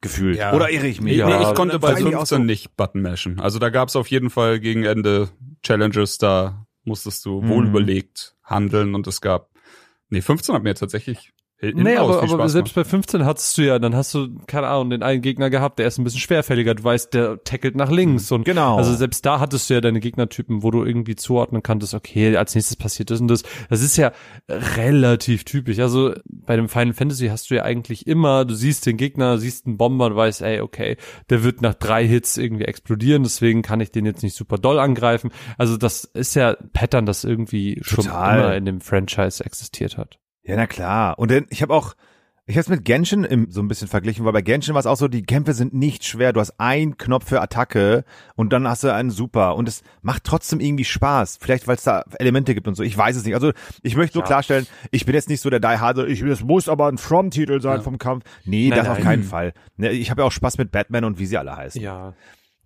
Gefühlt. 0.04 0.38
Ja. 0.38 0.54
Oder 0.54 0.70
irre 0.70 0.88
ich 0.88 1.02
mich? 1.02 1.14
Nee, 1.14 1.20
Ja, 1.20 1.28
nee, 1.40 1.50
ich 1.50 1.56
konnte 1.56 1.80
bei 1.80 1.94
Weiß 1.94 2.00
ich 2.02 2.06
auch 2.08 2.12
15 2.20 2.38
so. 2.40 2.44
nicht 2.44 2.76
Button 2.78 3.02
mashen. 3.02 3.40
Also 3.40 3.58
da 3.58 3.70
gab 3.70 3.88
es 3.90 3.96
auf 3.96 4.08
jeden 4.08 4.30
Fall 4.30 4.60
gegen 4.60 4.84
Ende 4.84 5.30
Challenges, 5.64 6.18
da 6.18 6.66
musstest 6.84 7.26
du 7.26 7.42
Mhm. 7.42 7.50
wohl 7.50 7.68
überlegt 7.68 8.36
handeln 8.44 8.94
und 8.96 9.08
es 9.08 9.22
gab, 9.22 9.50
nee, 10.10 10.22
15 10.22 10.54
hat 10.56 10.64
mir 10.64 10.76
tatsächlich 10.76 11.32
hinten 11.58 11.84
Nee, 11.84 11.96
aber, 11.96 12.24
aber 12.24 12.50
selbst 12.50 12.74
gemacht. 12.74 12.88
bei 12.88 12.90
15 12.90 13.26
hattest 13.26 13.58
du 13.58 13.62
ja, 13.64 13.80
dann 13.80 13.96
hast 13.96 14.14
du, 14.14 14.40
keine 14.48 14.68
Ahnung, 14.68 14.90
den 14.90 15.04
einen 15.04 15.22
Gegner 15.22 15.50
gehabt, 15.50 15.80
der 15.80 15.88
ist 15.88 15.98
ein 15.98 16.04
bisschen 16.04 16.20
schwerfälliger. 16.20 16.76
Du 16.76 16.84
weißt, 16.84 17.14
der 17.14 17.44
tackelt 17.44 17.76
nach 17.76 17.90
links. 17.90 18.32
Und 18.32 18.46
Genau. 18.46 18.78
Also 18.78 18.94
selbst 18.96 19.26
da 19.26 19.40
hattest 19.40 19.70
du 19.70 19.76
ja 19.76 19.82
deine 19.82 20.00
Gegnertypen, 20.00 20.64
wo 20.64 20.72
du 20.72 20.84
irgendwie 20.84 21.16
zuordnen 21.16 21.64
kanntest, 21.64 21.94
okay, 21.94 22.36
als 22.36 22.56
nächstes 22.56 22.76
passiert 22.76 23.12
das 23.12 23.22
und 23.22 23.28
das. 23.30 23.44
Das 23.70 23.82
ist 23.82 23.98
ja 23.98 24.12
relativ 24.50 25.44
typisch. 25.46 25.80
Also 25.80 26.14
bei 26.26 26.56
dem 26.56 26.70
Final 26.70 26.94
Fantasy 26.94 27.28
hast 27.28 27.50
du 27.50 27.56
ja 27.56 27.64
eigentlich 27.64 28.08
immer, 28.08 28.46
du 28.46 28.54
siehst 28.56 28.86
den 28.86 28.98
Gegner, 28.98 29.38
siehst 29.38 29.66
einen 29.66 29.78
Bomber 29.78 30.08
und 30.08 30.16
weißt, 30.16 30.42
ey, 30.42 30.62
okay, 30.62 30.98
der 31.30 31.44
wird 31.44 31.62
nach 31.62 31.74
drei 31.74 32.06
Hits 32.06 32.38
irgendwie 32.38 32.66
explodieren, 32.66 33.24
deswegen 33.24 33.62
kann 33.62 33.80
ich 33.82 33.92
den 33.92 34.06
jetzt 34.06 34.24
nicht 34.24 34.36
super 34.36 34.58
doll 34.58 34.80
angreifen. 34.80 35.32
Also 35.58 35.78
das 35.78 36.04
ist 36.04 36.36
ja 36.36 36.52
ein 36.52 36.70
Pattern, 36.74 37.06
das 37.06 37.24
irgendwie 37.24 37.80
schon 37.84 38.06
Total. 38.06 38.40
immer 38.40 38.56
in 38.56 38.66
dem 38.66 38.82
Franchise 38.82 39.44
existiert 39.44 39.98
hat. 39.98 40.20
Ja, 40.44 40.56
na 40.56 40.68
klar. 40.68 41.18
Und 41.20 41.32
dann, 41.32 41.46
ich 41.50 41.62
habe 41.62 41.74
auch, 41.74 41.94
ich 42.46 42.56
habe 42.56 42.62
es 42.62 42.68
mit 42.70 42.84
Genshin 42.84 43.24
im, 43.24 43.50
so 43.50 43.62
ein 43.62 43.70
bisschen 43.70 43.88
verglichen, 43.88 44.26
weil 44.26 44.34
bei 44.34 44.42
Genshin 44.42 44.74
war 44.74 44.80
es 44.82 44.86
auch 44.86 44.98
so, 44.98 45.08
die 45.08 45.24
Kämpfe 45.24 45.54
sind 45.54 45.74
nicht 45.74 46.04
schwer. 46.04 46.34
Du 46.34 46.42
hast 46.42 46.60
einen 46.60 46.98
Knopf 46.98 47.30
für 47.30 47.40
Attacke 47.42 48.04
und 48.36 48.52
dann 48.52 48.68
hast 48.68 48.84
du 48.84 48.94
einen 48.94 49.12
Super. 49.12 49.56
Und 49.56 49.70
es 49.70 49.82
macht 50.02 50.26
trotzdem 50.26 50.60
irgendwie 50.60 50.84
Spaß. 50.84 51.38
Vielleicht, 51.40 51.68
weil 51.68 51.78
es 51.78 51.84
da 51.84 52.04
Elemente 52.20 52.54
gibt 52.54 52.68
und 52.68 52.76
so. 52.76 52.84
Ich 52.84 52.98
weiß 52.98 53.16
es 53.16 53.24
nicht. 53.24 53.36
Also 53.36 53.54
ich 53.82 53.96
möchte 53.96 54.18
nur 54.18 54.26
klarstellen, 54.26 54.68
ich 54.92 55.06
bin 55.06 55.16
jetzt 55.16 55.30
nicht 55.30 55.40
so 55.40 55.50
der 55.50 55.62
Die 55.62 55.68
Hard, 55.80 55.98
ich, 56.10 56.20
das 56.20 56.44
muss 56.44 56.68
aber 56.68 56.88
ein 56.88 56.98
From-Titel 56.98 57.62
sein 57.62 57.82
vom 57.82 57.98
Kampf. 57.98 58.26
Nee, 58.44 58.68
Nein, 58.68 58.80
das 58.80 58.88
auf 58.90 58.96
nein. 58.98 59.04
keinen 59.06 59.24
Fall. 59.24 59.54
Ne, 59.78 59.92
Ich 59.92 60.12
habe 60.12 60.22
ja 60.24 60.28
auch 60.28 60.32
Spaß 60.34 60.58
mit 60.58 60.72
Batman 60.72 61.06
und 61.06 61.20
wie 61.20 61.26
sie 61.26 61.38
alle 61.38 61.56
heißen. 61.56 61.82
Ja. 61.82 62.14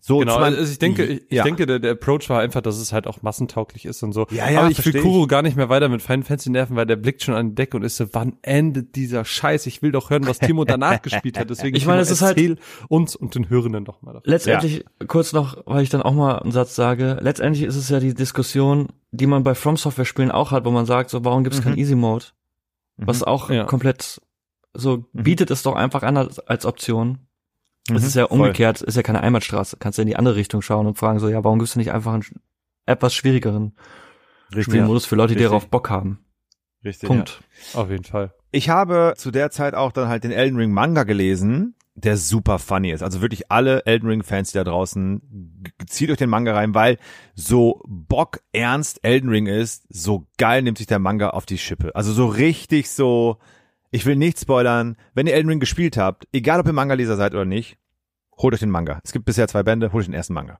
So, 0.07 0.19
Genau, 0.19 0.37
also 0.37 0.71
ich 0.71 0.79
denke, 0.79 1.03
ich, 1.03 1.23
ich 1.29 1.31
ja. 1.35 1.43
denke, 1.43 1.65
der, 1.65 1.79
der 1.79 1.91
Approach 1.91 2.29
war 2.29 2.39
einfach, 2.39 2.61
dass 2.61 2.77
es 2.77 2.93
halt 2.93 3.07
auch 3.07 3.23
massentauglich 3.23 3.83
ist 3.85 4.03
und 4.03 4.13
so. 4.13 4.25
Ja, 4.31 4.49
ja, 4.49 4.61
Aber 4.61 4.71
ich 4.71 4.85
will 4.85 4.95
ich. 4.95 5.01
Kuro 5.01 5.27
gar 5.27 5.41
nicht 5.41 5.57
mehr 5.57 5.67
weiter 5.67 5.89
mit 5.89 6.01
Final 6.01 6.23
Fantasy 6.23 6.49
nerven, 6.49 6.77
weil 6.77 6.85
der 6.85 6.95
blickt 6.95 7.23
schon 7.23 7.35
an 7.35 7.49
die 7.49 7.55
Decke 7.55 7.75
und 7.75 7.83
ist 7.83 7.97
so, 7.97 8.05
wann 8.13 8.37
endet 8.41 8.95
dieser 8.95 9.25
Scheiß? 9.25 9.65
Ich 9.65 9.81
will 9.81 9.91
doch 9.91 10.09
hören, 10.09 10.25
was 10.25 10.39
Timo 10.39 10.63
danach 10.63 11.01
gespielt 11.01 11.37
hat. 11.37 11.49
Deswegen 11.49 11.75
Ich 11.75 11.85
meine, 11.85 11.99
es 11.99 12.09
ist 12.09 12.21
halt- 12.21 12.39
uns 12.87 13.17
und 13.17 13.35
den 13.35 13.49
Hörenden 13.49 13.83
doch 13.83 14.01
mal. 14.01 14.13
davon. 14.13 14.31
Letztendlich, 14.31 14.85
kurz 15.09 15.33
noch, 15.33 15.57
weil 15.65 15.83
ich 15.83 15.89
dann 15.89 16.01
auch 16.01 16.13
mal 16.13 16.39
einen 16.39 16.53
Satz 16.53 16.73
sage, 16.73 17.17
letztendlich 17.19 17.65
ist 17.65 17.75
es 17.75 17.89
ja 17.89 17.99
die 17.99 18.13
Diskussion, 18.13 18.87
die 19.11 19.27
man 19.27 19.43
bei 19.43 19.55
From 19.55 19.75
Software 19.75 20.05
Spielen 20.05 20.31
auch 20.31 20.51
hat, 20.51 20.63
wo 20.63 20.71
man 20.71 20.85
sagt, 20.85 21.09
so, 21.09 21.25
warum 21.25 21.43
gibt 21.43 21.53
es 21.57 21.61
kein 21.61 21.77
Easy 21.77 21.95
Mode? 21.95 22.23
Was 22.95 23.23
auch 23.23 23.49
Ja. 23.49 23.65
komplett 23.65 24.21
so 24.73 25.03
bietet 25.11 25.51
es 25.51 25.63
doch 25.63 25.75
einfach 25.75 26.03
an 26.03 26.15
als, 26.15 26.39
als 26.39 26.65
Option. 26.65 27.26
Es 27.87 28.01
Mhm, 28.01 28.07
ist 28.07 28.15
ja 28.15 28.27
voll. 28.27 28.39
umgekehrt, 28.39 28.81
ist 28.81 28.95
ja 28.95 29.03
keine 29.03 29.21
Einbahnstraße. 29.21 29.77
Kannst 29.79 29.97
ja 29.97 30.01
in 30.03 30.07
die 30.07 30.15
andere 30.15 30.35
Richtung 30.35 30.61
schauen 30.61 30.87
und 30.87 30.97
fragen 30.97 31.19
so, 31.19 31.29
ja, 31.29 31.43
warum 31.43 31.59
gibst 31.59 31.75
du 31.75 31.79
nicht 31.79 31.91
einfach 31.91 32.13
einen 32.13 32.23
etwas 32.85 33.13
schwierigeren 33.13 33.75
Spielmodus 34.57 35.05
für 35.05 35.15
Leute, 35.15 35.33
die 35.33 35.39
Richtig. 35.39 35.49
darauf 35.49 35.67
Bock 35.69 35.89
haben? 35.89 36.19
Richtig. 36.83 37.07
Punkt. 37.07 37.41
Auf 37.73 37.89
jeden 37.89 38.03
Fall. 38.03 38.33
Ich 38.51 38.69
habe 38.69 39.13
zu 39.17 39.31
der 39.31 39.51
Zeit 39.51 39.73
auch 39.75 39.91
dann 39.91 40.07
halt 40.07 40.23
den 40.23 40.31
Elden 40.31 40.57
Ring 40.57 40.71
Manga 40.71 41.03
gelesen, 41.03 41.75
der 41.95 42.15
super 42.15 42.59
funny 42.59 42.91
ist. 42.91 43.01
Also 43.03 43.21
wirklich 43.21 43.51
alle 43.51 43.85
Elden 43.85 44.07
Ring 44.07 44.23
Fans, 44.23 44.51
die 44.51 44.57
da 44.57 44.63
draußen, 44.63 45.63
zieht 45.87 46.09
euch 46.11 46.17
den 46.17 46.29
Manga 46.29 46.53
rein, 46.53 46.73
weil 46.75 46.97
so 47.35 47.81
Bock 47.87 48.39
ernst 48.53 48.99
Elden 49.03 49.29
Ring 49.29 49.47
ist, 49.47 49.85
so 49.89 50.27
geil 50.37 50.61
nimmt 50.61 50.77
sich 50.77 50.87
der 50.87 50.99
Manga 50.99 51.31
auf 51.31 51.45
die 51.45 51.57
Schippe. 51.57 51.93
Also 51.95 52.13
so 52.13 52.27
richtig 52.27 52.89
so, 52.89 53.37
ich 53.91 54.05
will 54.05 54.15
nicht 54.15 54.39
spoilern, 54.39 54.97
wenn 55.13 55.27
ihr 55.27 55.33
Elden 55.33 55.49
Ring 55.49 55.59
gespielt 55.59 55.97
habt, 55.97 56.27
egal 56.33 56.59
ob 56.59 56.67
ihr 56.67 56.73
Manga-Leser 56.73 57.15
seid 57.15 57.33
oder 57.33 57.45
nicht, 57.45 57.77
holt 58.37 58.53
euch 58.53 58.59
den 58.59 58.69
Manga. 58.69 58.99
Es 59.03 59.11
gibt 59.11 59.25
bisher 59.25 59.47
zwei 59.47 59.63
Bände, 59.63 59.91
holt 59.91 60.01
euch 60.01 60.07
den 60.07 60.13
ersten 60.13 60.33
Manga. 60.33 60.59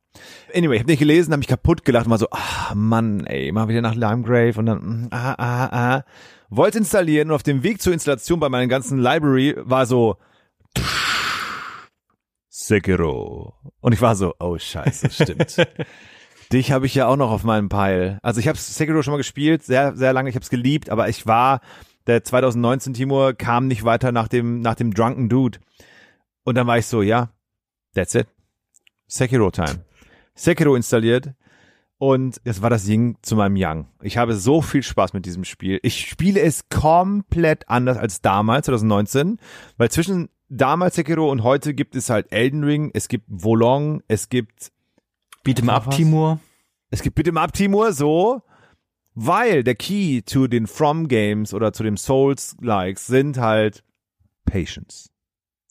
Anyway, 0.53 0.75
ich 0.75 0.81
habe 0.81 0.91
nicht 0.91 0.99
gelesen, 0.99 1.31
habe 1.31 1.39
mich 1.39 1.47
kaputt 1.47 1.85
gelacht 1.85 2.05
und 2.05 2.11
war 2.11 2.17
so, 2.17 2.29
ah 2.31 2.73
Mann, 2.75 3.25
ey, 3.25 3.51
mal 3.51 3.67
wieder 3.67 3.81
nach 3.81 3.95
Limegrave 3.95 4.57
und 4.57 4.65
dann, 4.65 4.77
mm, 4.79 5.07
ah, 5.11 5.35
ah, 5.37 5.65
ah. 5.71 6.03
Wollte 6.49 6.77
installieren 6.77 7.29
und 7.29 7.35
auf 7.35 7.43
dem 7.43 7.61
Weg 7.63 7.81
zur 7.81 7.93
Installation 7.93 8.39
bei 8.39 8.49
meiner 8.49 8.67
ganzen 8.67 8.99
Library 8.99 9.55
war 9.57 9.85
so 9.85 10.17
Sekiro. 12.49 13.53
Und 13.81 13.93
ich 13.93 14.01
war 14.01 14.15
so, 14.15 14.33
oh 14.39 14.57
scheiße, 14.57 15.09
stimmt. 15.09 15.57
Dich 16.53 16.71
habe 16.71 16.85
ich 16.85 16.95
ja 16.95 17.07
auch 17.07 17.17
noch 17.17 17.31
auf 17.31 17.43
meinem 17.43 17.67
Pile. 17.67 18.19
Also 18.23 18.39
ich 18.39 18.47
habe 18.47 18.57
Sekiro 18.57 19.03
schon 19.03 19.11
mal 19.11 19.17
gespielt, 19.17 19.63
sehr, 19.63 19.95
sehr 19.95 20.13
lange, 20.13 20.29
ich 20.29 20.35
habe 20.35 20.43
es 20.43 20.49
geliebt, 20.49 20.89
aber 20.89 21.09
ich 21.09 21.27
war, 21.27 21.59
der 22.07 22.23
2019 22.23 22.93
Timur 22.93 23.33
kam 23.33 23.67
nicht 23.67 23.83
weiter 23.83 24.11
nach 24.11 24.27
dem, 24.27 24.61
nach 24.61 24.75
dem 24.75 24.93
Drunken 24.93 25.29
Dude. 25.29 25.59
Und 26.43 26.55
dann 26.55 26.67
war 26.67 26.77
ich 26.77 26.85
so, 26.85 27.01
ja, 27.01 27.29
that's 27.93 28.15
it. 28.15 28.27
Sekiro 29.07 29.51
Time. 29.51 29.85
Sekiro 30.35 30.75
installiert 30.75 31.33
und 31.97 32.39
es 32.43 32.61
war 32.61 32.69
das 32.69 32.87
Ying 32.87 33.17
zu 33.21 33.35
meinem 33.35 33.55
Yang. 33.55 33.87
Ich 34.01 34.17
habe 34.17 34.35
so 34.35 34.61
viel 34.61 34.83
Spaß 34.83 35.13
mit 35.13 35.25
diesem 35.25 35.43
Spiel. 35.43 35.79
Ich 35.81 36.07
spiele 36.07 36.39
es 36.41 36.69
komplett 36.69 37.67
anders 37.69 37.97
als 37.97 38.21
damals, 38.21 38.67
2019, 38.67 39.39
weil 39.77 39.89
zwischen 39.89 40.29
damals 40.49 40.95
Sekiro 40.95 41.29
und 41.29 41.43
heute 41.43 41.73
gibt 41.73 41.95
es 41.95 42.09
halt 42.09 42.31
Elden 42.31 42.63
Ring, 42.63 42.91
es 42.93 43.07
gibt 43.07 43.25
Volong, 43.27 44.03
es 44.07 44.29
gibt 44.29 44.71
ab, 45.67 45.87
Was? 45.87 45.95
Timur. 45.95 46.39
es 46.91 47.01
gibt 47.01 47.15
bitte 47.15 47.31
mal 47.31 47.43
ab, 47.43 47.53
Timur, 47.53 47.93
so, 47.93 48.41
weil 49.19 49.63
der 49.63 49.73
Key 49.73 50.21
zu 50.23 50.47
den 50.47 50.67
From 50.67 51.07
Games 51.07 51.51
oder 51.53 51.73
zu 51.73 51.81
dem 51.81 51.97
Souls-Likes 51.97 53.07
sind 53.07 53.39
halt 53.39 53.83
Patience. 54.45 55.09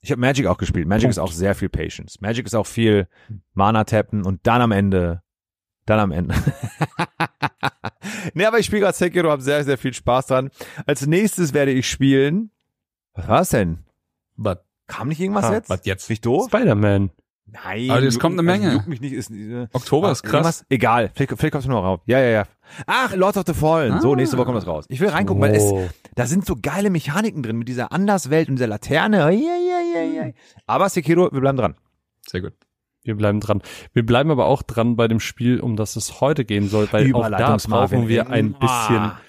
Ich 0.02 0.10
habe 0.10 0.20
Magic 0.20 0.46
auch 0.46 0.58
gespielt. 0.58 0.88
Magic 0.88 1.08
ist 1.08 1.18
auch 1.18 1.30
sehr 1.30 1.54
viel 1.54 1.68
Patience. 1.68 2.20
Magic 2.20 2.44
ist 2.46 2.54
auch 2.54 2.66
viel 2.66 3.06
Mana 3.54 3.84
tappen 3.84 4.24
und 4.26 4.46
dann 4.48 4.60
am 4.62 4.72
Ende, 4.72 5.22
dann 5.84 6.00
am 6.00 6.10
Ende. 6.10 6.34
nee, 8.34 8.44
aber 8.44 8.58
ich 8.58 8.66
spiele 8.66 8.82
gerade 8.82 8.96
Sekiro, 8.98 9.30
habe 9.30 9.42
sehr, 9.42 9.62
sehr 9.62 9.78
viel 9.78 9.94
Spaß 9.94 10.26
dran. 10.26 10.50
Als 10.84 11.06
nächstes 11.06 11.54
werde 11.54 11.70
ich 11.70 11.88
spielen. 11.88 12.50
Was 13.14 13.28
war's 13.28 13.48
denn? 13.50 13.84
But, 14.36 14.60
Kam 14.88 15.08
nicht 15.08 15.20
irgendwas 15.20 15.44
Ah, 15.46 15.54
jetzt? 15.54 15.70
was 15.70 15.80
jetzt? 15.84 16.08
Bin 16.08 16.14
ich 16.14 16.20
doof? 16.20 16.46
Spider-Man. 16.48 17.10
Nein. 17.48 17.90
Aber 17.90 18.02
es 18.02 18.18
kommt 18.18 18.38
eine 18.38 18.50
also 18.50 18.62
Menge. 18.62 18.74
Juckt 18.74 18.88
mich 18.88 19.00
nicht, 19.00 19.12
ist, 19.12 19.30
äh, 19.30 19.68
Oktober 19.72 20.10
ist 20.10 20.22
krass. 20.24 20.64
Egal, 20.68 21.10
vielleicht, 21.14 21.32
vielleicht 21.38 21.52
kommst 21.52 21.66
du 21.68 21.70
noch 21.70 21.82
raus. 21.84 22.00
Ja, 22.06 22.18
ja, 22.18 22.28
ja. 22.30 22.44
Ach, 22.86 23.14
Lords 23.14 23.38
of 23.38 23.44
the 23.46 23.54
Fallen. 23.54 24.00
So, 24.00 24.12
Ah. 24.12 24.16
nächste 24.16 24.36
Woche 24.36 24.46
kommt 24.46 24.58
das 24.58 24.66
raus. 24.66 24.84
Ich 24.88 25.00
will 25.00 25.08
reingucken, 25.08 25.40
weil 25.42 25.54
es, 25.54 25.62
Oh. 25.62 25.88
da 26.16 26.26
sind 26.26 26.44
so 26.44 26.56
geile 26.60 26.90
Mechaniken 26.90 27.42
drin 27.44 27.56
mit 27.56 27.68
dieser 27.68 27.92
Anderswelt 27.92 28.48
und 28.48 28.56
dieser 28.56 28.66
Laterne. 28.66 29.18
Ja, 29.18 29.28
ja, 29.30 29.80
ja, 29.94 30.24
ja. 30.26 30.32
Aber 30.66 30.88
Sekiro, 30.88 31.30
wir 31.32 31.40
bleiben 31.40 31.56
dran. 31.56 31.76
Sehr 32.26 32.40
gut. 32.40 32.52
Wir 33.04 33.14
bleiben 33.16 33.38
dran. 33.38 33.62
Wir 33.92 34.04
bleiben 34.04 34.32
aber 34.32 34.46
auch 34.46 34.62
dran 34.64 34.96
bei 34.96 35.06
dem 35.06 35.20
Spiel, 35.20 35.60
um 35.60 35.76
das 35.76 35.94
es 35.94 36.20
heute 36.20 36.44
gehen 36.44 36.68
soll, 36.68 36.88
weil 36.90 37.14
auch 37.14 37.30
da 37.30 37.56
brauchen 37.68 38.08
wir 38.08 38.28
ein 38.30 38.54
bisschen 38.54 38.96
Ah. 38.98 39.20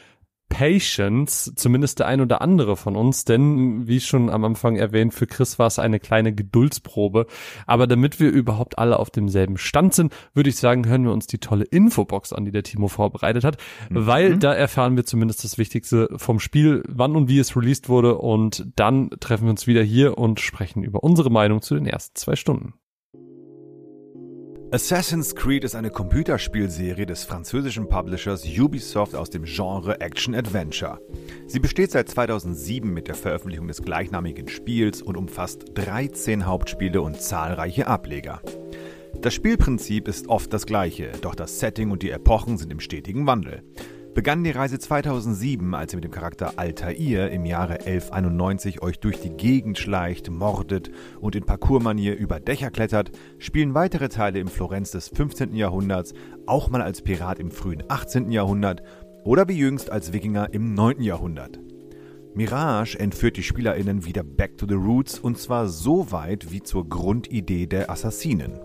Patience, 0.49 1.53
zumindest 1.55 1.99
der 1.99 2.07
ein 2.07 2.21
oder 2.21 2.41
andere 2.41 2.77
von 2.77 2.95
uns, 2.95 3.25
denn 3.25 3.87
wie 3.87 3.99
schon 3.99 4.29
am 4.29 4.45
Anfang 4.45 4.75
erwähnt, 4.75 5.13
für 5.13 5.27
Chris 5.27 5.59
war 5.59 5.67
es 5.67 5.77
eine 5.77 5.99
kleine 5.99 6.33
Geduldsprobe. 6.33 7.27
Aber 7.65 7.85
damit 7.87 8.19
wir 8.19 8.29
überhaupt 8.29 8.79
alle 8.79 8.99
auf 8.99 9.09
demselben 9.09 9.57
Stand 9.57 9.93
sind, 9.93 10.13
würde 10.33 10.49
ich 10.49 10.55
sagen, 10.57 10.87
hören 10.87 11.03
wir 11.03 11.11
uns 11.11 11.27
die 11.27 11.39
tolle 11.39 11.65
Infobox 11.65 12.33
an, 12.33 12.45
die 12.45 12.51
der 12.51 12.63
Timo 12.63 12.87
vorbereitet 12.87 13.43
hat, 13.43 13.57
weil 13.89 14.37
da 14.37 14.53
erfahren 14.53 14.95
wir 14.95 15.05
zumindest 15.05 15.43
das 15.43 15.57
Wichtigste 15.57 16.09
vom 16.15 16.39
Spiel, 16.39 16.83
wann 16.87 17.15
und 17.15 17.29
wie 17.29 17.39
es 17.39 17.55
released 17.55 17.89
wurde 17.89 18.17
und 18.17 18.65
dann 18.75 19.09
treffen 19.19 19.45
wir 19.45 19.51
uns 19.51 19.67
wieder 19.67 19.83
hier 19.83 20.17
und 20.17 20.39
sprechen 20.39 20.83
über 20.83 21.03
unsere 21.03 21.29
Meinung 21.29 21.61
zu 21.61 21.75
den 21.75 21.85
ersten 21.85 22.15
zwei 22.15 22.35
Stunden. 22.35 22.73
Assassin's 24.69 25.33
Creed 25.33 25.63
ist 25.63 25.75
eine 25.75 25.89
Computerspielserie 25.89 27.05
des 27.05 27.23
französischen 27.23 27.87
Publishers 27.87 28.43
Ubisoft 28.45 29.15
aus 29.15 29.29
dem 29.29 29.45
Genre 29.45 30.01
Action 30.01 30.35
Adventure. 30.35 30.99
Sie 31.45 31.61
besteht 31.61 31.91
seit 31.91 32.09
2007 32.09 32.93
mit 32.93 33.07
der 33.07 33.15
Veröffentlichung 33.15 33.69
des 33.69 33.81
gleichnamigen 33.81 34.49
Spiels 34.49 35.01
und 35.01 35.15
umfasst 35.15 35.63
13 35.75 36.45
Hauptspiele 36.45 37.01
und 37.01 37.21
zahlreiche 37.21 37.87
Ableger. 37.87 38.41
Das 39.21 39.33
Spielprinzip 39.33 40.09
ist 40.09 40.27
oft 40.27 40.51
das 40.51 40.65
gleiche, 40.65 41.13
doch 41.21 41.33
das 41.33 41.61
Setting 41.61 41.89
und 41.89 42.03
die 42.03 42.11
Epochen 42.11 42.57
sind 42.57 42.69
im 42.69 42.81
stetigen 42.81 43.25
Wandel. 43.25 43.63
Begann 44.17 44.43
die 44.43 44.49
Reise 44.49 44.79
2007, 44.79 45.75
als 45.75 45.93
ihr 45.93 45.97
mit 45.97 46.05
dem 46.05 46.11
Charakter 46.11 46.53
Altair 46.55 47.29
im 47.29 47.45
Jahre 47.45 47.73
1191 47.73 48.81
euch 48.81 48.99
durch 48.99 49.19
die 49.19 49.29
Gegend 49.29 49.77
schleicht, 49.77 50.31
mordet 50.31 50.89
und 51.21 51.35
in 51.35 51.43
Parkourmanier 51.43 52.17
über 52.17 52.39
Dächer 52.39 52.71
klettert, 52.71 53.11
spielen 53.37 53.75
weitere 53.75 54.09
Teile 54.09 54.39
im 54.39 54.47
Florenz 54.47 54.89
des 54.89 55.09
15. 55.09 55.55
Jahrhunderts, 55.55 56.15
auch 56.47 56.71
mal 56.71 56.81
als 56.81 57.03
Pirat 57.03 57.37
im 57.37 57.51
frühen 57.51 57.83
18. 57.89 58.31
Jahrhundert 58.31 58.81
oder 59.23 59.47
wie 59.49 59.59
jüngst 59.59 59.91
als 59.91 60.13
Wikinger 60.13 60.51
im 60.51 60.73
9. 60.73 60.99
Jahrhundert. 61.03 61.59
Mirage 62.33 62.97
entführt 62.97 63.37
die 63.37 63.43
SpielerInnen 63.43 64.03
wieder 64.03 64.23
back 64.23 64.57
to 64.57 64.65
the 64.67 64.73
roots 64.73 65.19
und 65.19 65.37
zwar 65.37 65.67
so 65.67 66.11
weit 66.11 66.51
wie 66.51 66.63
zur 66.63 66.89
Grundidee 66.89 67.67
der 67.67 67.91
Assassinen. 67.91 68.59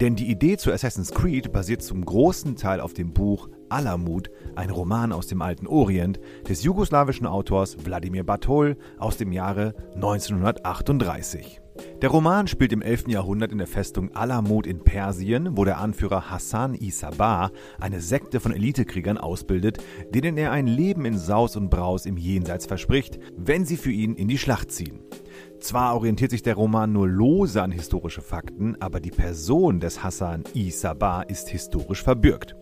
Denn 0.00 0.16
die 0.16 0.28
Idee 0.28 0.56
zu 0.56 0.72
Assassin's 0.72 1.12
Creed 1.12 1.52
basiert 1.52 1.82
zum 1.82 2.04
großen 2.04 2.56
Teil 2.56 2.80
auf 2.80 2.94
dem 2.94 3.12
Buch 3.12 3.48
Alamut, 3.72 4.30
ein 4.54 4.70
Roman 4.70 5.12
aus 5.12 5.26
dem 5.26 5.40
alten 5.40 5.66
Orient 5.66 6.20
des 6.48 6.62
jugoslawischen 6.62 7.26
Autors 7.26 7.84
Wladimir 7.84 8.24
Bartol 8.24 8.76
aus 8.98 9.16
dem 9.16 9.32
Jahre 9.32 9.74
1938. 9.94 11.60
Der 12.02 12.10
Roman 12.10 12.46
spielt 12.48 12.72
im 12.72 12.82
11. 12.82 13.08
Jahrhundert 13.08 13.50
in 13.50 13.58
der 13.58 13.66
Festung 13.66 14.14
Alamut 14.14 14.66
in 14.66 14.84
Persien, 14.84 15.56
wo 15.56 15.64
der 15.64 15.78
Anführer 15.78 16.30
Hassan 16.30 16.74
Isabar 16.74 17.50
eine 17.80 18.00
Sekte 18.00 18.40
von 18.40 18.52
Elitekriegern 18.52 19.16
ausbildet, 19.16 19.78
denen 20.14 20.36
er 20.36 20.52
ein 20.52 20.66
Leben 20.66 21.06
in 21.06 21.16
Saus 21.16 21.56
und 21.56 21.70
Braus 21.70 22.04
im 22.04 22.18
Jenseits 22.18 22.66
verspricht, 22.66 23.18
wenn 23.36 23.64
sie 23.64 23.76
für 23.76 23.92
ihn 23.92 24.16
in 24.16 24.28
die 24.28 24.38
Schlacht 24.38 24.70
ziehen. 24.70 25.00
Zwar 25.60 25.94
orientiert 25.94 26.32
sich 26.32 26.42
der 26.42 26.56
Roman 26.56 26.92
nur 26.92 27.08
lose 27.08 27.62
an 27.62 27.72
historische 27.72 28.20
Fakten, 28.20 28.76
aber 28.80 29.00
die 29.00 29.10
Person 29.10 29.80
des 29.80 30.02
Hassan 30.02 30.44
Isabar 30.54 31.30
ist 31.30 31.48
historisch 31.48 32.02
verbürgt. 32.02 32.56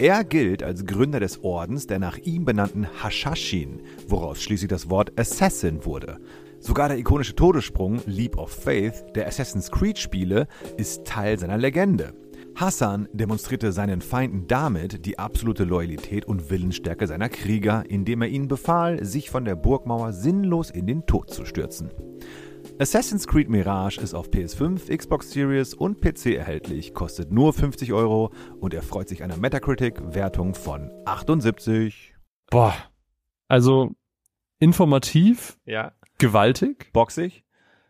Er 0.00 0.22
gilt 0.22 0.62
als 0.62 0.86
Gründer 0.86 1.18
des 1.18 1.42
Ordens 1.42 1.88
der 1.88 1.98
nach 1.98 2.18
ihm 2.18 2.44
benannten 2.44 2.86
Hashashin, 3.02 3.82
woraus 4.06 4.40
schließlich 4.40 4.68
das 4.68 4.88
Wort 4.88 5.18
Assassin 5.18 5.84
wurde. 5.84 6.20
Sogar 6.60 6.88
der 6.88 6.98
ikonische 6.98 7.34
Todessprung 7.34 8.00
Leap 8.06 8.38
of 8.38 8.52
Faith 8.52 9.04
der 9.16 9.26
Assassin's 9.26 9.72
Creed 9.72 9.98
Spiele 9.98 10.46
ist 10.76 11.04
Teil 11.04 11.36
seiner 11.36 11.58
Legende. 11.58 12.14
Hassan 12.54 13.08
demonstrierte 13.12 13.72
seinen 13.72 14.00
Feinden 14.00 14.46
damit 14.46 15.04
die 15.04 15.18
absolute 15.18 15.64
Loyalität 15.64 16.26
und 16.26 16.48
Willensstärke 16.48 17.08
seiner 17.08 17.28
Krieger, 17.28 17.82
indem 17.88 18.22
er 18.22 18.28
ihnen 18.28 18.46
befahl, 18.46 19.04
sich 19.04 19.30
von 19.30 19.44
der 19.44 19.56
Burgmauer 19.56 20.12
sinnlos 20.12 20.70
in 20.70 20.86
den 20.86 21.06
Tod 21.06 21.30
zu 21.30 21.44
stürzen. 21.44 21.90
Assassin's 22.80 23.26
Creed 23.26 23.48
Mirage 23.48 24.00
ist 24.00 24.14
auf 24.14 24.28
PS5, 24.30 24.94
Xbox 24.96 25.30
Series 25.32 25.74
und 25.74 26.00
PC 26.00 26.36
erhältlich, 26.36 26.94
kostet 26.94 27.32
nur 27.32 27.52
50 27.52 27.92
Euro 27.92 28.32
und 28.60 28.72
erfreut 28.72 29.08
sich 29.08 29.22
einer 29.24 29.36
Metacritic-Wertung 29.36 30.54
von 30.54 30.90
78. 31.04 32.14
Boah. 32.50 32.74
Also 33.48 33.92
informativ, 34.60 35.58
Ja. 35.64 35.92
gewaltig, 36.18 36.92
Boxig? 36.92 37.44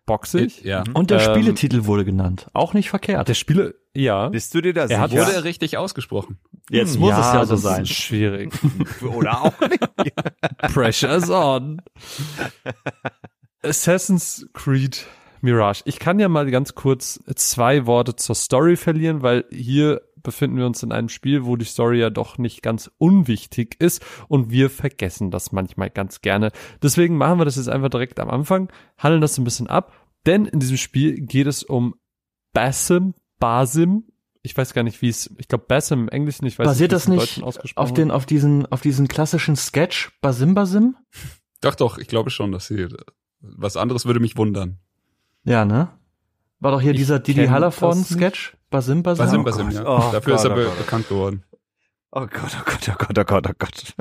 boxig. 0.06 0.62
Ja. 0.64 0.84
Und 0.94 1.10
der 1.10 1.20
Ähm, 1.20 1.34
Spieletitel 1.34 1.84
wurde 1.84 2.06
genannt. 2.06 2.48
Auch 2.54 2.72
nicht 2.72 2.88
verkehrt. 2.88 3.28
Der 3.28 3.34
Spiele, 3.34 3.74
ja. 3.94 4.30
Bist 4.30 4.54
du 4.54 4.62
dir 4.62 4.72
da 4.72 4.86
Er 4.86 5.00
hat- 5.00 5.10
sicher? 5.10 5.22
Wurde 5.26 5.34
er 5.34 5.44
richtig 5.44 5.76
ausgesprochen? 5.76 6.38
Jetzt 6.70 6.98
muss 6.98 7.12
es 7.12 7.18
ja 7.18 7.44
so 7.44 7.54
das 7.54 7.62
sein. 7.62 7.82
Ist 7.82 7.90
schwierig. 7.92 8.52
Oder 9.02 9.42
auch 9.42 9.60
nicht? 9.60 10.14
Pressure's 10.72 11.28
on. 11.28 11.82
Assassin's 13.68 14.48
Creed 14.54 15.06
Mirage. 15.42 15.82
Ich 15.84 15.98
kann 15.98 16.18
ja 16.18 16.28
mal 16.28 16.50
ganz 16.50 16.74
kurz 16.74 17.20
zwei 17.36 17.86
Worte 17.86 18.16
zur 18.16 18.34
Story 18.34 18.76
verlieren, 18.76 19.22
weil 19.22 19.44
hier 19.50 20.02
befinden 20.22 20.56
wir 20.56 20.66
uns 20.66 20.82
in 20.82 20.90
einem 20.90 21.08
Spiel, 21.08 21.44
wo 21.44 21.56
die 21.56 21.64
Story 21.64 22.00
ja 22.00 22.10
doch 22.10 22.38
nicht 22.38 22.62
ganz 22.62 22.90
unwichtig 22.98 23.76
ist 23.78 24.04
und 24.26 24.50
wir 24.50 24.70
vergessen 24.70 25.30
das 25.30 25.52
manchmal 25.52 25.90
ganz 25.90 26.22
gerne. 26.22 26.50
Deswegen 26.82 27.16
machen 27.16 27.38
wir 27.38 27.44
das 27.44 27.56
jetzt 27.56 27.68
einfach 27.68 27.90
direkt 27.90 28.18
am 28.20 28.30
Anfang, 28.30 28.72
handeln 28.96 29.20
das 29.20 29.38
ein 29.38 29.44
bisschen 29.44 29.68
ab, 29.68 29.92
denn 30.26 30.46
in 30.46 30.60
diesem 30.60 30.76
Spiel 30.76 31.20
geht 31.20 31.46
es 31.46 31.62
um 31.62 31.94
Basim, 32.52 33.14
Basim, 33.38 34.04
ich 34.42 34.56
weiß 34.56 34.72
gar 34.72 34.82
nicht, 34.82 35.02
wie 35.02 35.08
es, 35.08 35.34
ich 35.38 35.46
glaube 35.46 35.66
Basim 35.68 36.00
im 36.00 36.08
Englischen, 36.08 36.46
ich 36.46 36.58
weiß 36.58 36.66
Basiert 36.66 36.90
nicht, 36.92 36.92
wie 36.92 36.94
das 36.94 37.02
es 37.02 37.08
im 37.08 37.12
nicht 37.12 37.22
Deutschen 37.22 37.44
ausgesprochen 37.44 37.84
auf 37.84 37.92
den, 37.92 38.10
auf 38.10 38.26
diesen, 38.26 38.66
auf 38.66 38.80
diesen 38.80 39.08
klassischen 39.08 39.56
Sketch 39.56 40.10
Basim 40.20 40.54
Basim? 40.54 40.96
Doch, 41.60 41.74
doch, 41.74 41.98
ich 41.98 42.08
glaube 42.08 42.30
schon, 42.30 42.52
dass 42.52 42.66
sie, 42.66 42.88
was 43.40 43.76
anderes 43.76 44.06
würde 44.06 44.20
mich 44.20 44.36
wundern. 44.36 44.78
Ja, 45.44 45.64
ne? 45.64 45.88
War 46.60 46.72
doch 46.72 46.80
hier 46.80 46.92
Ich 46.92 46.98
dieser 46.98 47.20
Didi 47.20 47.42
kenn 47.42 47.50
Hallervorden 47.50 48.02
das 48.02 48.10
nicht. 48.10 48.18
Sketch? 48.18 48.56
Basim 48.70 49.02
Basim? 49.02 49.24
Basim, 49.24 49.40
Oh 49.40 49.44
Basim, 49.44 49.66
Gott, 49.66 49.74
ja. 49.74 49.86
oh 49.86 50.12
Dafür 50.12 50.34
ist 50.34 50.42
Gott, 50.42 50.50
er 50.50 50.52
oh 50.52 50.56
be 50.56 50.64
Gott. 50.64 50.78
bekannt 50.78 51.08
geworden. 51.08 51.44
Oh 52.10 52.20
Gott, 52.26 52.56
oh 52.58 52.62
Gott, 52.64 52.88
oh 52.88 52.94
Gott, 52.98 53.18
oh 53.18 53.24
Gott, 53.24 53.46
oh 53.48 53.52
Gott. 53.58 53.94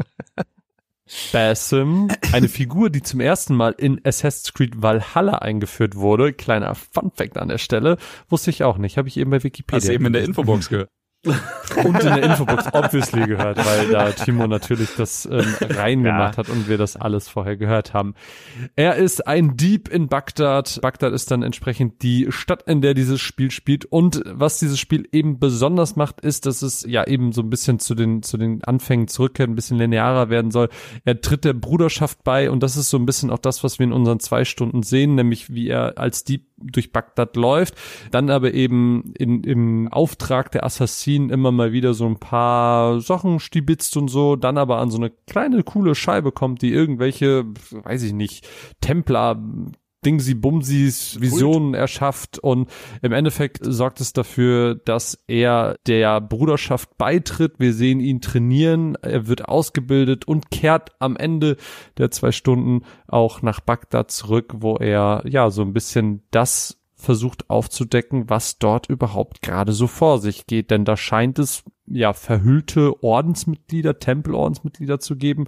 Basim, 1.31 2.09
eine 2.33 2.49
Figur, 2.49 2.89
die 2.89 3.01
zum 3.01 3.21
ersten 3.21 3.55
Mal 3.55 3.73
in 3.77 4.01
Assassin's 4.03 4.53
Creed 4.53 4.81
Valhalla 4.81 5.35
eingeführt 5.37 5.95
wurde. 5.95 6.33
Kleiner 6.33 6.75
Fun 6.75 7.11
Fact 7.15 7.37
an 7.37 7.47
der 7.47 7.59
Stelle. 7.59 7.97
Wusste 8.27 8.49
ich 8.49 8.63
auch 8.63 8.77
nicht. 8.77 8.97
Habe 8.97 9.07
ich 9.07 9.15
eben 9.17 9.31
bei 9.31 9.41
Wikipedia. 9.41 9.77
Hast 9.77 9.87
du 9.87 9.93
eben 9.93 10.05
in 10.07 10.13
der. 10.13 10.25
Infobox 10.25 10.67
gehört. 10.67 10.89
Und 11.25 11.99
in 12.03 12.15
der 12.15 12.23
Infobox 12.23 12.73
obviously 12.73 13.25
gehört, 13.25 13.57
weil 13.65 13.89
da 13.89 14.11
Timo 14.11 14.47
natürlich 14.47 14.95
das 14.95 15.25
ähm, 15.25 15.45
reingemacht 15.61 16.37
hat 16.37 16.49
und 16.49 16.69
wir 16.69 16.77
das 16.77 16.95
alles 16.95 17.27
vorher 17.27 17.57
gehört 17.57 17.93
haben. 17.93 18.13
Er 18.75 18.95
ist 18.95 19.27
ein 19.27 19.57
Dieb 19.57 19.89
in 19.89 20.07
Bagdad. 20.07 20.79
Bagdad 20.81 21.13
ist 21.13 21.31
dann 21.31 21.43
entsprechend 21.43 22.01
die 22.03 22.27
Stadt, 22.29 22.63
in 22.63 22.81
der 22.81 22.93
dieses 22.93 23.19
Spiel 23.19 23.51
spielt. 23.51 23.85
Und 23.85 24.21
was 24.25 24.59
dieses 24.59 24.79
Spiel 24.79 25.07
eben 25.11 25.39
besonders 25.39 25.95
macht, 25.95 26.21
ist, 26.21 26.45
dass 26.45 26.61
es 26.61 26.85
ja 26.87 27.05
eben 27.05 27.31
so 27.31 27.41
ein 27.41 27.49
bisschen 27.49 27.79
zu 27.79 27.95
den, 27.95 28.23
zu 28.23 28.37
den 28.37 28.63
Anfängen 28.63 29.07
zurückkehrt, 29.07 29.49
ein 29.49 29.55
bisschen 29.55 29.77
linearer 29.77 30.29
werden 30.29 30.51
soll. 30.51 30.69
Er 31.03 31.19
tritt 31.19 31.45
der 31.45 31.53
Bruderschaft 31.53 32.23
bei 32.23 32.49
und 32.49 32.63
das 32.63 32.77
ist 32.77 32.89
so 32.89 32.97
ein 32.97 33.05
bisschen 33.05 33.31
auch 33.31 33.39
das, 33.39 33.63
was 33.63 33.79
wir 33.79 33.85
in 33.85 33.93
unseren 33.93 34.19
zwei 34.19 34.45
Stunden 34.45 34.83
sehen, 34.83 35.15
nämlich 35.15 35.53
wie 35.53 35.67
er 35.67 35.97
als 35.97 36.23
Dieb 36.23 36.45
durch 36.59 36.91
Bagdad 36.91 37.35
läuft, 37.35 37.75
dann 38.09 38.31
aber 38.31 38.53
eben 38.53 39.13
in, 39.15 39.43
im 39.43 39.87
Auftrag 39.89 40.51
der 40.51 40.63
Assassinen 40.63 41.06
immer 41.15 41.51
mal 41.51 41.71
wieder 41.71 41.93
so 41.93 42.05
ein 42.05 42.19
paar 42.19 42.99
Sachen 42.99 43.39
stibitzt 43.39 43.95
und 43.97 44.09
so, 44.09 44.35
dann 44.35 44.57
aber 44.57 44.77
an 44.77 44.91
so 44.91 44.97
eine 44.97 45.09
kleine 45.09 45.63
coole 45.63 45.95
Scheibe 45.95 46.31
kommt, 46.31 46.61
die 46.61 46.71
irgendwelche, 46.71 47.45
weiß 47.71 48.03
ich 48.03 48.13
nicht, 48.13 48.47
Templer 48.81 49.41
Dingsi 50.05 50.35
Bumsis 50.35 51.19
Visionen 51.19 51.73
erschafft 51.73 52.37
und 52.39 52.69
im 53.01 53.11
Endeffekt 53.11 53.59
sorgt 53.61 53.99
es 53.99 54.13
dafür, 54.13 54.75
dass 54.75 55.21
er 55.27 55.75
der 55.87 56.21
Bruderschaft 56.21 56.97
beitritt. 56.97 57.55
Wir 57.59 57.73
sehen 57.73 57.99
ihn 57.99 58.21
trainieren, 58.21 58.95
er 59.01 59.27
wird 59.27 59.49
ausgebildet 59.49 60.27
und 60.27 60.51
kehrt 60.51 60.91
am 60.99 61.17
Ende 61.17 61.57
der 61.97 62.11
zwei 62.11 62.31
Stunden 62.31 62.85
auch 63.07 63.41
nach 63.41 63.59
Bagdad 63.59 64.11
zurück, 64.11 64.53
wo 64.57 64.75
er 64.75 65.23
ja 65.25 65.49
so 65.49 65.63
ein 65.63 65.73
bisschen 65.73 66.21
das 66.31 66.77
versucht 66.97 67.49
aufzudecken, 67.49 68.29
was 68.29 68.57
dort 68.57 68.89
überhaupt 68.89 69.41
gerade 69.41 69.71
so 69.71 69.87
vor 69.87 70.19
sich 70.19 70.47
geht. 70.47 70.71
Denn 70.71 70.83
da 70.83 70.97
scheint 70.97 71.39
es 71.39 71.63
ja 71.85 72.13
verhüllte 72.13 73.03
Ordensmitglieder, 73.03 73.99
Tempelordensmitglieder 73.99 74.99
zu 74.99 75.15
geben. 75.15 75.45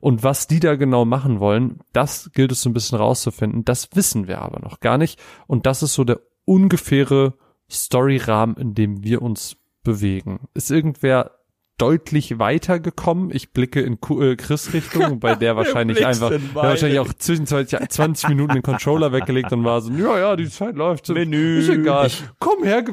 Und 0.00 0.22
was 0.22 0.46
die 0.46 0.60
da 0.60 0.76
genau 0.76 1.04
machen 1.04 1.40
wollen, 1.40 1.80
das 1.92 2.30
gilt 2.32 2.52
es 2.52 2.62
so 2.62 2.70
ein 2.70 2.74
bisschen 2.74 2.96
rauszufinden. 2.96 3.64
Das 3.64 3.88
wissen 3.94 4.28
wir 4.28 4.40
aber 4.40 4.60
noch 4.60 4.80
gar 4.80 4.96
nicht. 4.96 5.20
Und 5.46 5.66
das 5.66 5.82
ist 5.82 5.94
so 5.94 6.04
der 6.04 6.20
ungefähre 6.44 7.34
Storyrahmen, 7.70 8.56
in 8.56 8.74
dem 8.74 9.02
wir 9.02 9.20
uns 9.20 9.56
bewegen. 9.82 10.48
Ist 10.54 10.70
irgendwer 10.70 11.32
deutlich 11.78 12.38
weitergekommen. 12.38 13.30
Ich 13.34 13.52
blicke 13.52 13.80
in 13.80 14.00
Ku- 14.00 14.22
äh, 14.22 14.36
Chris 14.36 14.72
Richtung, 14.72 15.18
bei 15.20 15.34
der 15.34 15.56
wahrscheinlich 15.56 16.06
einfach, 16.06 16.30
in 16.30 16.42
der 16.54 16.62
wahrscheinlich 16.62 17.00
auch 17.00 17.12
zwischenzeitlich 17.12 17.80
20 17.88 18.28
Minuten 18.28 18.54
den 18.54 18.62
Controller 18.62 19.12
weggelegt 19.12 19.52
und 19.52 19.64
war 19.64 19.80
so, 19.80 19.90
ja, 19.92 20.18
ja, 20.18 20.36
die 20.36 20.48
Zeit 20.48 20.76
läuft. 20.76 21.08
Menü. 21.08 21.58
Ist 21.58 21.68
egal. 21.68 22.06
Ich- 22.06 22.22
Komm 22.38 22.62
her. 22.64 22.84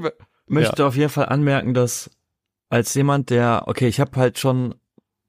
möchte 0.48 0.86
auf 0.86 0.96
jeden 0.96 1.10
Fall 1.12 1.28
anmerken, 1.28 1.74
dass 1.74 2.10
als 2.70 2.94
jemand, 2.94 3.30
der, 3.30 3.64
okay, 3.68 3.88
ich 3.88 4.00
habe 4.00 4.20
halt 4.20 4.40
schon 4.40 4.76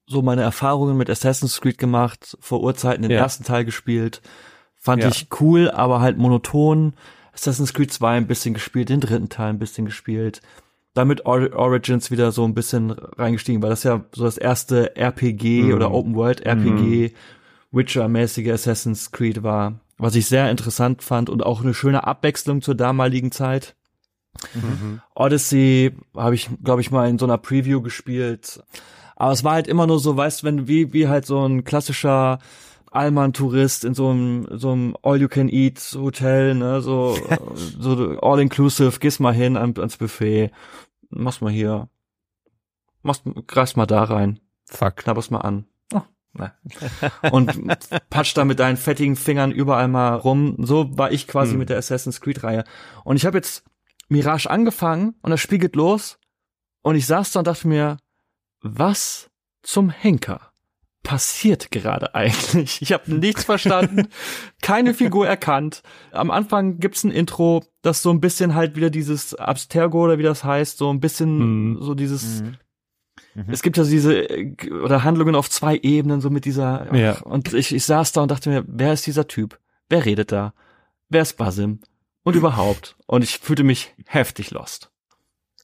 so 0.06 0.22
meine 0.22 0.42
Erfahrungen 0.42 0.96
mit 0.96 1.10
Assassin's 1.10 1.60
Creed 1.60 1.78
gemacht, 1.78 2.36
vor 2.40 2.62
Urzeiten 2.62 3.02
den 3.02 3.10
Ja. 3.12 3.18
ersten 3.18 3.44
Teil 3.44 3.64
gespielt, 3.64 4.20
fand 4.76 5.02
Ja. 5.02 5.08
ich 5.08 5.28
cool, 5.40 5.70
aber 5.70 6.00
halt 6.00 6.18
monoton. 6.18 6.94
Assassin's 7.32 7.72
Creed 7.72 7.92
2 7.92 8.16
ein 8.16 8.26
bisschen 8.26 8.52
gespielt, 8.54 8.88
den 8.90 9.00
dritten 9.00 9.28
Teil 9.28 9.50
ein 9.50 9.58
bisschen 9.58 9.86
gespielt. 9.86 10.40
Damit 10.94 11.24
Or 11.24 11.52
Origins 11.54 12.10
wieder 12.10 12.32
so 12.32 12.44
ein 12.44 12.54
bisschen 12.54 12.90
reingestiegen, 12.90 13.62
weil 13.62 13.70
das 13.70 13.82
ja 13.82 14.04
so 14.14 14.24
das 14.24 14.36
erste 14.36 14.94
RPG 14.96 15.62
Mhm. 15.64 15.74
oder 15.74 15.90
Open 15.92 16.14
World 16.14 16.44
RPG 16.44 17.12
Witcher-mäßige 17.70 18.50
Assassin's 18.50 19.10
Creed 19.12 19.42
war, 19.42 19.80
was 19.96 20.14
ich 20.14 20.26
sehr 20.26 20.50
interessant 20.50 21.02
fand 21.02 21.30
und 21.30 21.42
auch 21.42 21.62
eine 21.62 21.72
schöne 21.72 22.06
Abwechslung 22.06 22.60
zur 22.60 22.74
damaligen 22.74 23.32
Zeit. 23.32 23.74
Odyssey 25.14 25.92
habe 26.16 26.34
ich, 26.34 26.50
glaube 26.62 26.80
ich, 26.80 26.90
mal 26.90 27.08
in 27.08 27.18
so 27.18 27.26
einer 27.26 27.38
Preview 27.38 27.80
gespielt. 27.80 28.62
Aber 29.16 29.32
es 29.32 29.44
war 29.44 29.52
halt 29.54 29.68
immer 29.68 29.86
nur 29.86 29.98
so, 30.00 30.16
weißt 30.16 30.44
wenn 30.44 30.68
wie, 30.68 30.92
wie 30.92 31.08
halt 31.08 31.26
so 31.26 31.46
ein 31.46 31.64
klassischer 31.64 32.38
Allmann-Tourist 32.92 33.84
in 33.84 33.94
so 33.94 34.10
einem, 34.10 34.46
so 34.50 34.72
einem 34.72 34.96
All-You-Can-Eat-Hotel, 35.02 36.54
ne, 36.54 36.80
so, 36.80 37.16
so 37.78 38.18
all-inclusive, 38.20 38.98
gehst 39.00 39.20
mal 39.20 39.34
hin 39.34 39.56
an, 39.56 39.74
ans 39.78 39.96
Buffet, 39.96 40.50
machst 41.10 41.42
mal 41.42 41.52
hier, 41.52 41.88
machst, 43.02 43.22
greifst 43.46 43.76
mal 43.76 43.86
da 43.86 44.04
rein, 44.04 44.40
Fuck. 44.66 44.96
knabberst 44.96 45.30
mal 45.30 45.40
an. 45.40 45.66
Oh, 45.92 46.02
ne. 46.34 46.52
Und 47.30 47.50
patsch 48.10 48.36
da 48.36 48.44
mit 48.44 48.58
deinen 48.58 48.76
fettigen 48.76 49.16
Fingern 49.16 49.52
überall 49.52 49.88
mal 49.88 50.14
rum. 50.14 50.56
So 50.60 50.96
war 50.96 51.10
ich 51.12 51.26
quasi 51.26 51.52
Hm. 51.52 51.58
mit 51.58 51.68
der 51.70 51.78
Assassin's 51.78 52.20
Creed-Reihe. 52.20 52.64
Und 53.04 53.16
ich 53.16 53.26
habe 53.26 53.38
jetzt 53.38 53.64
Mirage 54.08 54.48
angefangen 54.50 55.14
und 55.22 55.30
das 55.30 55.40
Spiel 55.40 55.58
geht 55.58 55.76
los. 55.76 56.18
Und 56.82 56.96
ich 56.96 57.06
saß 57.06 57.32
da 57.32 57.40
und 57.40 57.46
dachte 57.46 57.68
mir, 57.68 57.96
was 58.60 59.30
zum 59.62 59.90
Henker 59.90 60.51
passiert 61.02 61.70
gerade 61.70 62.14
eigentlich? 62.14 62.80
Ich 62.82 62.92
habe 62.92 63.12
nichts 63.12 63.44
verstanden, 63.44 64.08
keine 64.62 64.94
Figur 64.94 65.26
erkannt. 65.26 65.82
Am 66.12 66.30
Anfang 66.30 66.78
gibt's 66.78 67.02
ein 67.04 67.10
Intro, 67.10 67.64
das 67.82 68.02
so 68.02 68.10
ein 68.10 68.20
bisschen 68.20 68.54
halt 68.54 68.76
wieder 68.76 68.90
dieses 68.90 69.34
Abstergo 69.34 70.04
oder 70.04 70.18
wie 70.18 70.22
das 70.22 70.44
heißt, 70.44 70.78
so 70.78 70.90
ein 70.92 71.00
bisschen 71.00 71.72
Mhm. 71.72 71.82
so 71.82 71.94
dieses 71.94 72.42
Mhm. 72.42 72.56
es 73.48 73.62
gibt 73.62 73.76
ja 73.78 73.84
diese 73.84 74.28
äh, 74.28 74.44
g- 74.44 74.70
oder 74.70 75.02
Handlungen 75.04 75.34
auf 75.34 75.50
zwei 75.50 75.76
Ebenen 75.82 76.20
so 76.20 76.30
mit 76.30 76.44
dieser 76.44 76.94
Ja. 76.94 77.18
und 77.22 77.52
ich, 77.52 77.74
ich 77.74 77.84
saß 77.84 78.12
da 78.12 78.22
und 78.22 78.30
dachte 78.30 78.50
mir, 78.50 78.64
wer 78.68 78.92
ist 78.92 79.06
dieser 79.06 79.26
Typ? 79.26 79.58
Wer 79.88 80.04
redet 80.04 80.30
da? 80.32 80.54
Wer 81.08 81.22
ist 81.22 81.36
Basim? 81.36 81.80
Und 82.24 82.36
überhaupt. 82.36 82.96
Und 83.06 83.22
ich 83.24 83.38
fühlte 83.38 83.64
mich 83.64 83.92
heftig 84.06 84.50
lost. 84.52 84.90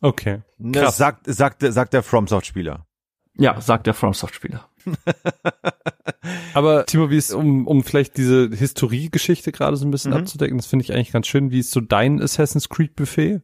Okay. 0.01 0.43
Das 0.59 0.83
Krass. 0.83 0.97
sagt, 0.97 1.27
sagt, 1.27 1.63
sagt 1.63 1.93
der 1.93 2.03
FromSoft-Spieler. 2.03 2.85
Ja, 3.37 3.61
sagt 3.61 3.87
der 3.87 3.95
FromSoft-Spieler. 3.95 4.69
Aber 6.55 6.87
Timo, 6.87 7.11
wie 7.11 7.17
ist, 7.17 7.33
um, 7.33 7.67
um 7.67 7.83
vielleicht 7.85 8.17
diese 8.17 8.51
Historiegeschichte 8.53 9.53
gerade 9.53 9.77
so 9.77 9.87
ein 9.87 9.91
bisschen 9.91 10.13
Mhm. 10.13 10.19
abzudecken, 10.19 10.57
das 10.59 10.67
finde 10.67 10.85
ich 10.85 10.93
eigentlich 10.93 11.13
ganz 11.13 11.27
schön. 11.27 11.51
Wie 11.51 11.61
ist 11.61 11.71
so 11.71 11.81
dein 11.81 12.21
Assassin's 12.23 12.69
Creed 12.69 12.97
Buffet? 12.97 13.41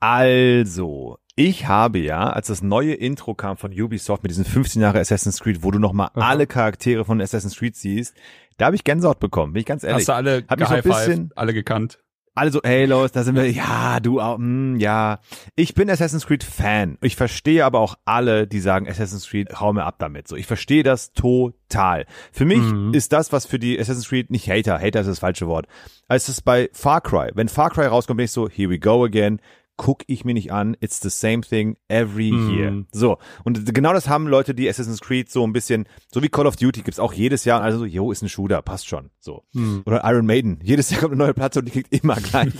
Also, 0.00 1.18
ich 1.36 1.66
habe 1.66 1.98
ja, 1.98 2.28
als 2.30 2.48
das 2.48 2.62
neue 2.62 2.94
Intro 2.94 3.34
kam 3.34 3.56
von 3.56 3.72
Ubisoft 3.72 4.22
mit 4.22 4.30
diesen 4.30 4.44
15 4.44 4.82
Jahre 4.82 5.00
Assassin's 5.00 5.40
Creed, 5.40 5.62
wo 5.62 5.70
du 5.70 5.78
nochmal 5.78 6.10
Aha. 6.14 6.28
alle 6.28 6.46
Charaktere 6.46 7.04
von 7.04 7.20
Assassin's 7.20 7.56
Creed 7.56 7.76
siehst, 7.76 8.14
da 8.58 8.66
habe 8.66 8.76
ich 8.76 8.84
Gänsehaut 8.84 9.18
bekommen, 9.18 9.52
bin 9.54 9.60
ich 9.60 9.66
ganz 9.66 9.82
ehrlich. 9.82 10.00
Hast 10.00 10.08
du 10.08 10.12
alle 10.14 10.44
Hab 10.48 10.58
mich 10.60 10.68
so 10.68 10.74
ein 10.74 10.82
bisschen- 10.82 11.30
alle 11.36 11.54
gekannt? 11.54 11.98
Alle 12.36 12.50
so, 12.50 12.60
hey 12.64 12.84
los, 12.86 13.12
da 13.12 13.22
sind 13.22 13.36
wir, 13.36 13.48
ja, 13.50 14.00
du 14.00 14.20
auch, 14.20 14.38
mm, 14.38 14.76
ja. 14.78 15.20
Ich 15.54 15.74
bin 15.74 15.88
Assassin's 15.88 16.26
Creed 16.26 16.42
Fan. 16.42 16.98
Ich 17.00 17.14
verstehe 17.14 17.64
aber 17.64 17.78
auch 17.78 17.94
alle, 18.04 18.48
die 18.48 18.58
sagen, 18.58 18.88
Assassin's 18.88 19.28
Creed, 19.28 19.60
hau 19.60 19.72
mir 19.72 19.84
ab 19.84 19.96
damit. 19.98 20.26
So, 20.26 20.34
ich 20.34 20.46
verstehe 20.46 20.82
das 20.82 21.12
total. 21.12 22.06
Für 22.32 22.44
mich 22.44 22.58
Mhm. 22.58 22.92
ist 22.92 23.12
das, 23.12 23.32
was 23.32 23.46
für 23.46 23.58
die 23.60 23.78
Assassin's 23.78 24.08
Creed, 24.08 24.30
nicht 24.30 24.48
Hater, 24.48 24.80
Hater 24.80 25.00
ist 25.00 25.06
das 25.08 25.18
falsche 25.20 25.46
Wort. 25.46 25.66
Als 26.08 26.28
es 26.28 26.40
bei 26.42 26.68
Far 26.72 27.00
Cry, 27.02 27.30
wenn 27.34 27.48
Far 27.48 27.70
Cry 27.70 27.86
rauskommt, 27.86 28.16
bin 28.16 28.24
ich 28.24 28.32
so, 28.32 28.48
here 28.48 28.68
we 28.70 28.78
go 28.78 29.04
again. 29.04 29.40
Guck 29.76 30.04
ich 30.06 30.24
mir 30.24 30.34
nicht 30.34 30.52
an, 30.52 30.76
it's 30.80 31.00
the 31.00 31.10
same 31.10 31.40
thing 31.40 31.76
every 31.88 32.30
Mhm. 32.30 32.50
year. 32.50 32.84
So. 32.92 33.18
Und 33.42 33.74
genau 33.74 33.92
das 33.92 34.08
haben 34.08 34.28
Leute, 34.28 34.54
die 34.54 34.68
Assassin's 34.68 35.00
Creed 35.00 35.30
so 35.30 35.44
ein 35.44 35.52
bisschen, 35.52 35.88
so 36.12 36.22
wie 36.22 36.28
Call 36.28 36.46
of 36.46 36.54
Duty 36.54 36.82
gibt's 36.82 37.00
auch 37.00 37.12
jedes 37.12 37.44
Jahr, 37.44 37.60
also 37.60 37.78
so, 37.78 37.84
yo, 37.84 38.12
ist 38.12 38.22
ein 38.22 38.28
Shooter, 38.28 38.62
passt 38.62 38.86
schon. 38.86 39.10
So. 39.18 39.42
Hm. 39.52 39.82
Oder 39.84 40.02
Iron 40.04 40.26
Maiden. 40.26 40.60
Jedes 40.62 40.90
Jahr 40.90 41.00
kommt 41.00 41.12
eine 41.14 41.22
neue 41.24 41.34
Platte 41.34 41.58
und 41.58 41.64
die 41.64 41.72
klingt 41.72 41.92
immer 41.92 42.14
gleich. 42.16 42.52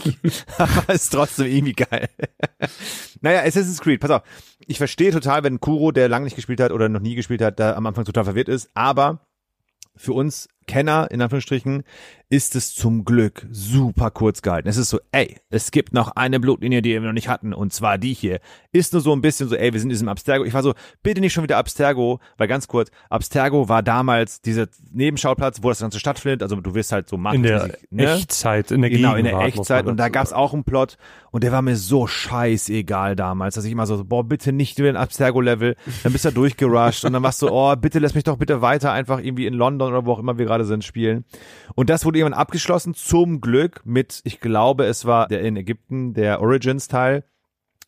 Aber 0.57 0.89
ist 0.93 1.09
trotzdem 1.09 1.45
irgendwie 1.47 1.73
geil. 1.73 2.09
naja, 3.21 3.41
Assassin's 3.43 3.79
Creed, 3.79 3.99
pass 4.01 4.11
auf. 4.11 4.21
Ich 4.67 4.77
verstehe 4.77 5.11
total, 5.11 5.43
wenn 5.43 5.59
Kuro, 5.59 5.91
der 5.91 6.09
lange 6.09 6.25
nicht 6.25 6.35
gespielt 6.35 6.59
hat 6.59 6.71
oder 6.71 6.89
noch 6.89 6.99
nie 7.01 7.15
gespielt 7.15 7.41
hat, 7.41 7.59
da 7.59 7.75
am 7.75 7.85
Anfang 7.85 8.05
total 8.05 8.25
verwirrt 8.25 8.49
ist. 8.49 8.69
Aber 8.73 9.21
für 9.95 10.11
uns 10.13 10.49
Kenner, 10.67 11.09
in 11.11 11.21
Anführungsstrichen, 11.21 11.83
ist 12.29 12.55
es 12.55 12.73
zum 12.73 13.05
Glück 13.05 13.45
super 13.51 14.09
kurz 14.09 14.41
gehalten. 14.41 14.67
Es 14.67 14.77
ist 14.77 14.89
so, 14.89 14.99
ey, 15.11 15.37
es 15.49 15.69
gibt 15.69 15.93
noch 15.93 16.15
eine 16.15 16.39
Blutlinie, 16.39 16.81
die 16.81 16.91
wir 16.91 17.01
noch 17.01 17.13
nicht 17.13 17.29
hatten, 17.29 17.53
und 17.53 17.71
zwar 17.71 17.97
die 17.99 18.13
hier. 18.13 18.39
Ist 18.71 18.93
nur 18.93 19.01
so 19.01 19.13
ein 19.13 19.21
bisschen 19.21 19.47
so, 19.47 19.55
ey, 19.55 19.73
wir 19.73 19.79
sind 19.79 19.89
in 19.89 19.93
diesem 19.93 20.09
Abstergo. 20.09 20.43
Ich 20.43 20.53
war 20.53 20.63
so, 20.63 20.73
bitte 21.03 21.21
nicht 21.21 21.33
schon 21.33 21.43
wieder 21.43 21.57
Abstergo, 21.57 22.19
weil 22.37 22.47
ganz 22.47 22.67
kurz, 22.67 22.89
Abstergo 23.09 23.69
war 23.69 23.83
damals 23.83 24.41
dieser 24.41 24.67
Nebenschauplatz, 24.91 25.59
wo 25.61 25.69
das 25.69 25.79
Ganze 25.79 25.99
stattfindet. 25.99 26.41
Also 26.41 26.55
du 26.55 26.73
wirst 26.73 26.91
halt 26.91 27.07
so 27.07 27.17
machen. 27.17 27.43
In 27.43 27.43
der 27.43 28.15
Echtzeit, 28.15 28.71
in 28.71 28.81
der 28.81 28.89
Genau, 28.89 29.15
in 29.15 29.25
der 29.25 29.33
Gegenwart, 29.33 29.55
Echtzeit. 29.55 29.85
Und 29.85 29.97
da 29.97 30.09
gab's 30.09 30.31
sagen. 30.31 30.41
auch 30.41 30.53
einen 30.53 30.63
Plot 30.63 30.97
und 31.29 31.43
der 31.43 31.51
war 31.51 31.61
mir 31.61 31.75
so 31.75 32.07
scheißegal 32.07 33.15
damals, 33.15 33.55
dass 33.55 33.65
ich 33.65 33.71
immer 33.71 33.85
so, 33.85 34.03
boah, 34.03 34.23
bitte 34.23 34.53
nicht 34.53 34.79
über 34.79 34.87
den 34.87 34.95
Abstergo-Level. 34.95 35.75
Dann 36.03 36.11
bist 36.13 36.23
du 36.23 36.29
da 36.29 36.33
durchgerusht 36.33 37.03
und 37.03 37.11
dann 37.13 37.23
warst 37.23 37.41
du, 37.41 37.49
oh, 37.49 37.75
bitte 37.75 37.99
lass 37.99 38.15
mich 38.15 38.23
doch 38.23 38.37
bitte 38.37 38.61
weiter 38.61 38.93
einfach 38.93 39.19
irgendwie 39.19 39.45
in 39.45 39.53
London 39.53 39.89
oder 39.89 40.05
wo 40.05 40.13
auch 40.13 40.19
immer 40.19 40.37
wir 40.37 40.45
gerade 40.45 40.54
sind 40.63 40.85
spielen. 40.85 41.25
Und 41.75 41.89
das 41.89 42.05
wurde 42.05 42.19
irgendwann 42.19 42.39
abgeschlossen, 42.39 42.93
zum 42.93 43.41
Glück 43.41 43.81
mit, 43.83 44.21
ich 44.23 44.39
glaube, 44.39 44.85
es 44.85 45.05
war 45.05 45.27
der 45.27 45.41
in 45.41 45.57
Ägypten, 45.57 46.13
der 46.13 46.41
Origins-Teil. 46.41 47.25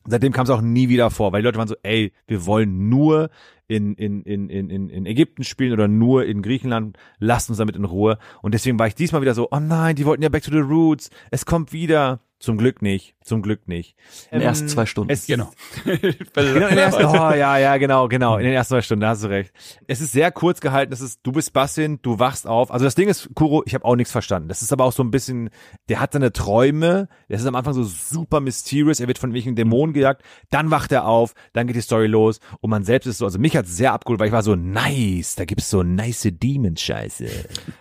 Seitdem 0.06 0.34
kam 0.34 0.44
es 0.44 0.50
auch 0.50 0.62
nie 0.62 0.90
wieder 0.90 1.10
vor, 1.10 1.32
weil 1.32 1.42
die 1.42 1.46
Leute 1.46 1.58
waren 1.58 1.68
so, 1.68 1.76
ey, 1.84 2.14
wir 2.28 2.46
wollen 2.46 2.90
nur 2.90 3.30
in, 3.68 3.94
in, 3.96 4.22
in, 4.24 4.50
in, 4.50 4.90
in 4.90 5.06
Ägypten 5.06 5.44
spielen 5.44 5.74
oder 5.74 5.88
nur 5.88 6.26
in 6.26 6.42
Griechenland, 6.42 6.98
lasst 7.20 7.50
uns 7.50 7.58
damit 7.58 7.76
in 7.76 7.84
Ruhe. 7.86 8.18
Und 8.42 8.54
deswegen 8.54 8.80
war 8.80 8.88
ich 8.88 8.96
diesmal 8.96 9.22
wieder 9.22 9.34
so, 9.34 9.50
oh 9.52 9.60
nein, 9.60 9.96
die 9.96 10.06
wollten 10.06 10.24
ja 10.24 10.30
back 10.30 10.44
to 10.44 10.52
the 10.52 10.60
roots, 10.60 11.10
es 11.32 11.46
kommt 11.46 11.74
wieder. 11.74 12.22
Zum 12.40 12.58
Glück 12.58 12.84
nicht, 12.84 13.16
zum 13.24 13.42
Glück 13.42 13.68
nicht. 13.68 13.96
In 14.30 14.40
den 14.40 14.48
ersten 14.48 14.68
zwei 14.68 14.86
Stunden. 14.86 15.12
Es, 15.12 15.26
Genau. 15.26 15.52
Genau, 16.36 16.68
in 16.68 16.76
den 16.76 16.78
ersten, 16.78 17.06
oh, 17.06 17.32
ja, 17.32 17.58
ja, 17.58 17.78
genau, 17.78 18.08
genau, 18.08 18.38
in 18.38 18.44
den 18.44 18.54
ersten 18.54 18.76
zwei 18.76 18.82
Stunden, 18.82 19.02
da 19.02 19.10
hast 19.10 19.24
du 19.24 19.28
recht. 19.28 19.52
Es 19.88 20.02
ist 20.02 20.12
sehr 20.12 20.32
kurz 20.32 20.62
gehalten, 20.62 20.94
es 20.94 21.02
ist, 21.02 21.22
du 21.24 21.32
bist 21.32 21.52
Bastian, 21.52 22.00
du 22.02 22.20
wachst 22.20 22.46
auf. 22.46 22.72
Also 22.72 22.86
das 22.86 22.94
Ding 22.94 23.10
ist, 23.10 23.30
Kuro, 23.34 23.64
ich 23.66 23.74
habe 23.74 23.86
auch 23.86 23.96
nichts 23.96 24.12
verstanden. 24.12 24.50
Das 24.50 24.62
ist 24.62 24.72
aber 24.72 24.86
auch 24.86 24.92
so 24.92 25.04
ein 25.04 25.10
bisschen, 25.10 25.50
der 25.90 26.00
hat 26.00 26.14
seine 26.14 26.32
Träume, 26.32 27.10
das 27.28 27.42
ist 27.42 27.48
am 27.48 27.56
Anfang 27.56 27.74
so 27.74 27.84
super 27.84 28.40
mysterious, 28.40 29.00
er 29.00 29.08
wird 29.08 29.18
von 29.18 29.34
welchen 29.34 29.56
Dämonen 29.56 29.94
gejagt, 29.94 30.22
dann 30.52 30.70
wacht 30.70 30.92
er 30.92 31.08
auf, 31.08 31.34
dann 31.54 31.66
geht 31.66 31.76
die 31.76 31.82
Story 31.82 32.08
los 32.08 32.40
und 32.62 32.70
man 32.70 32.84
selbst 32.84 33.08
ist 33.08 33.18
so, 33.18 33.26
also 33.26 33.40
mich 33.40 33.58
hat's 33.58 33.76
sehr 33.76 33.94
abgeholt, 33.94 34.20
weil 34.20 34.28
ich 34.28 34.34
war 34.34 34.44
so, 34.44 34.56
nice, 34.56 35.36
da 35.36 35.46
gibt's 35.46 35.72
so 35.72 35.82
nice 35.82 36.28
Demon-Scheiße. 36.32 37.26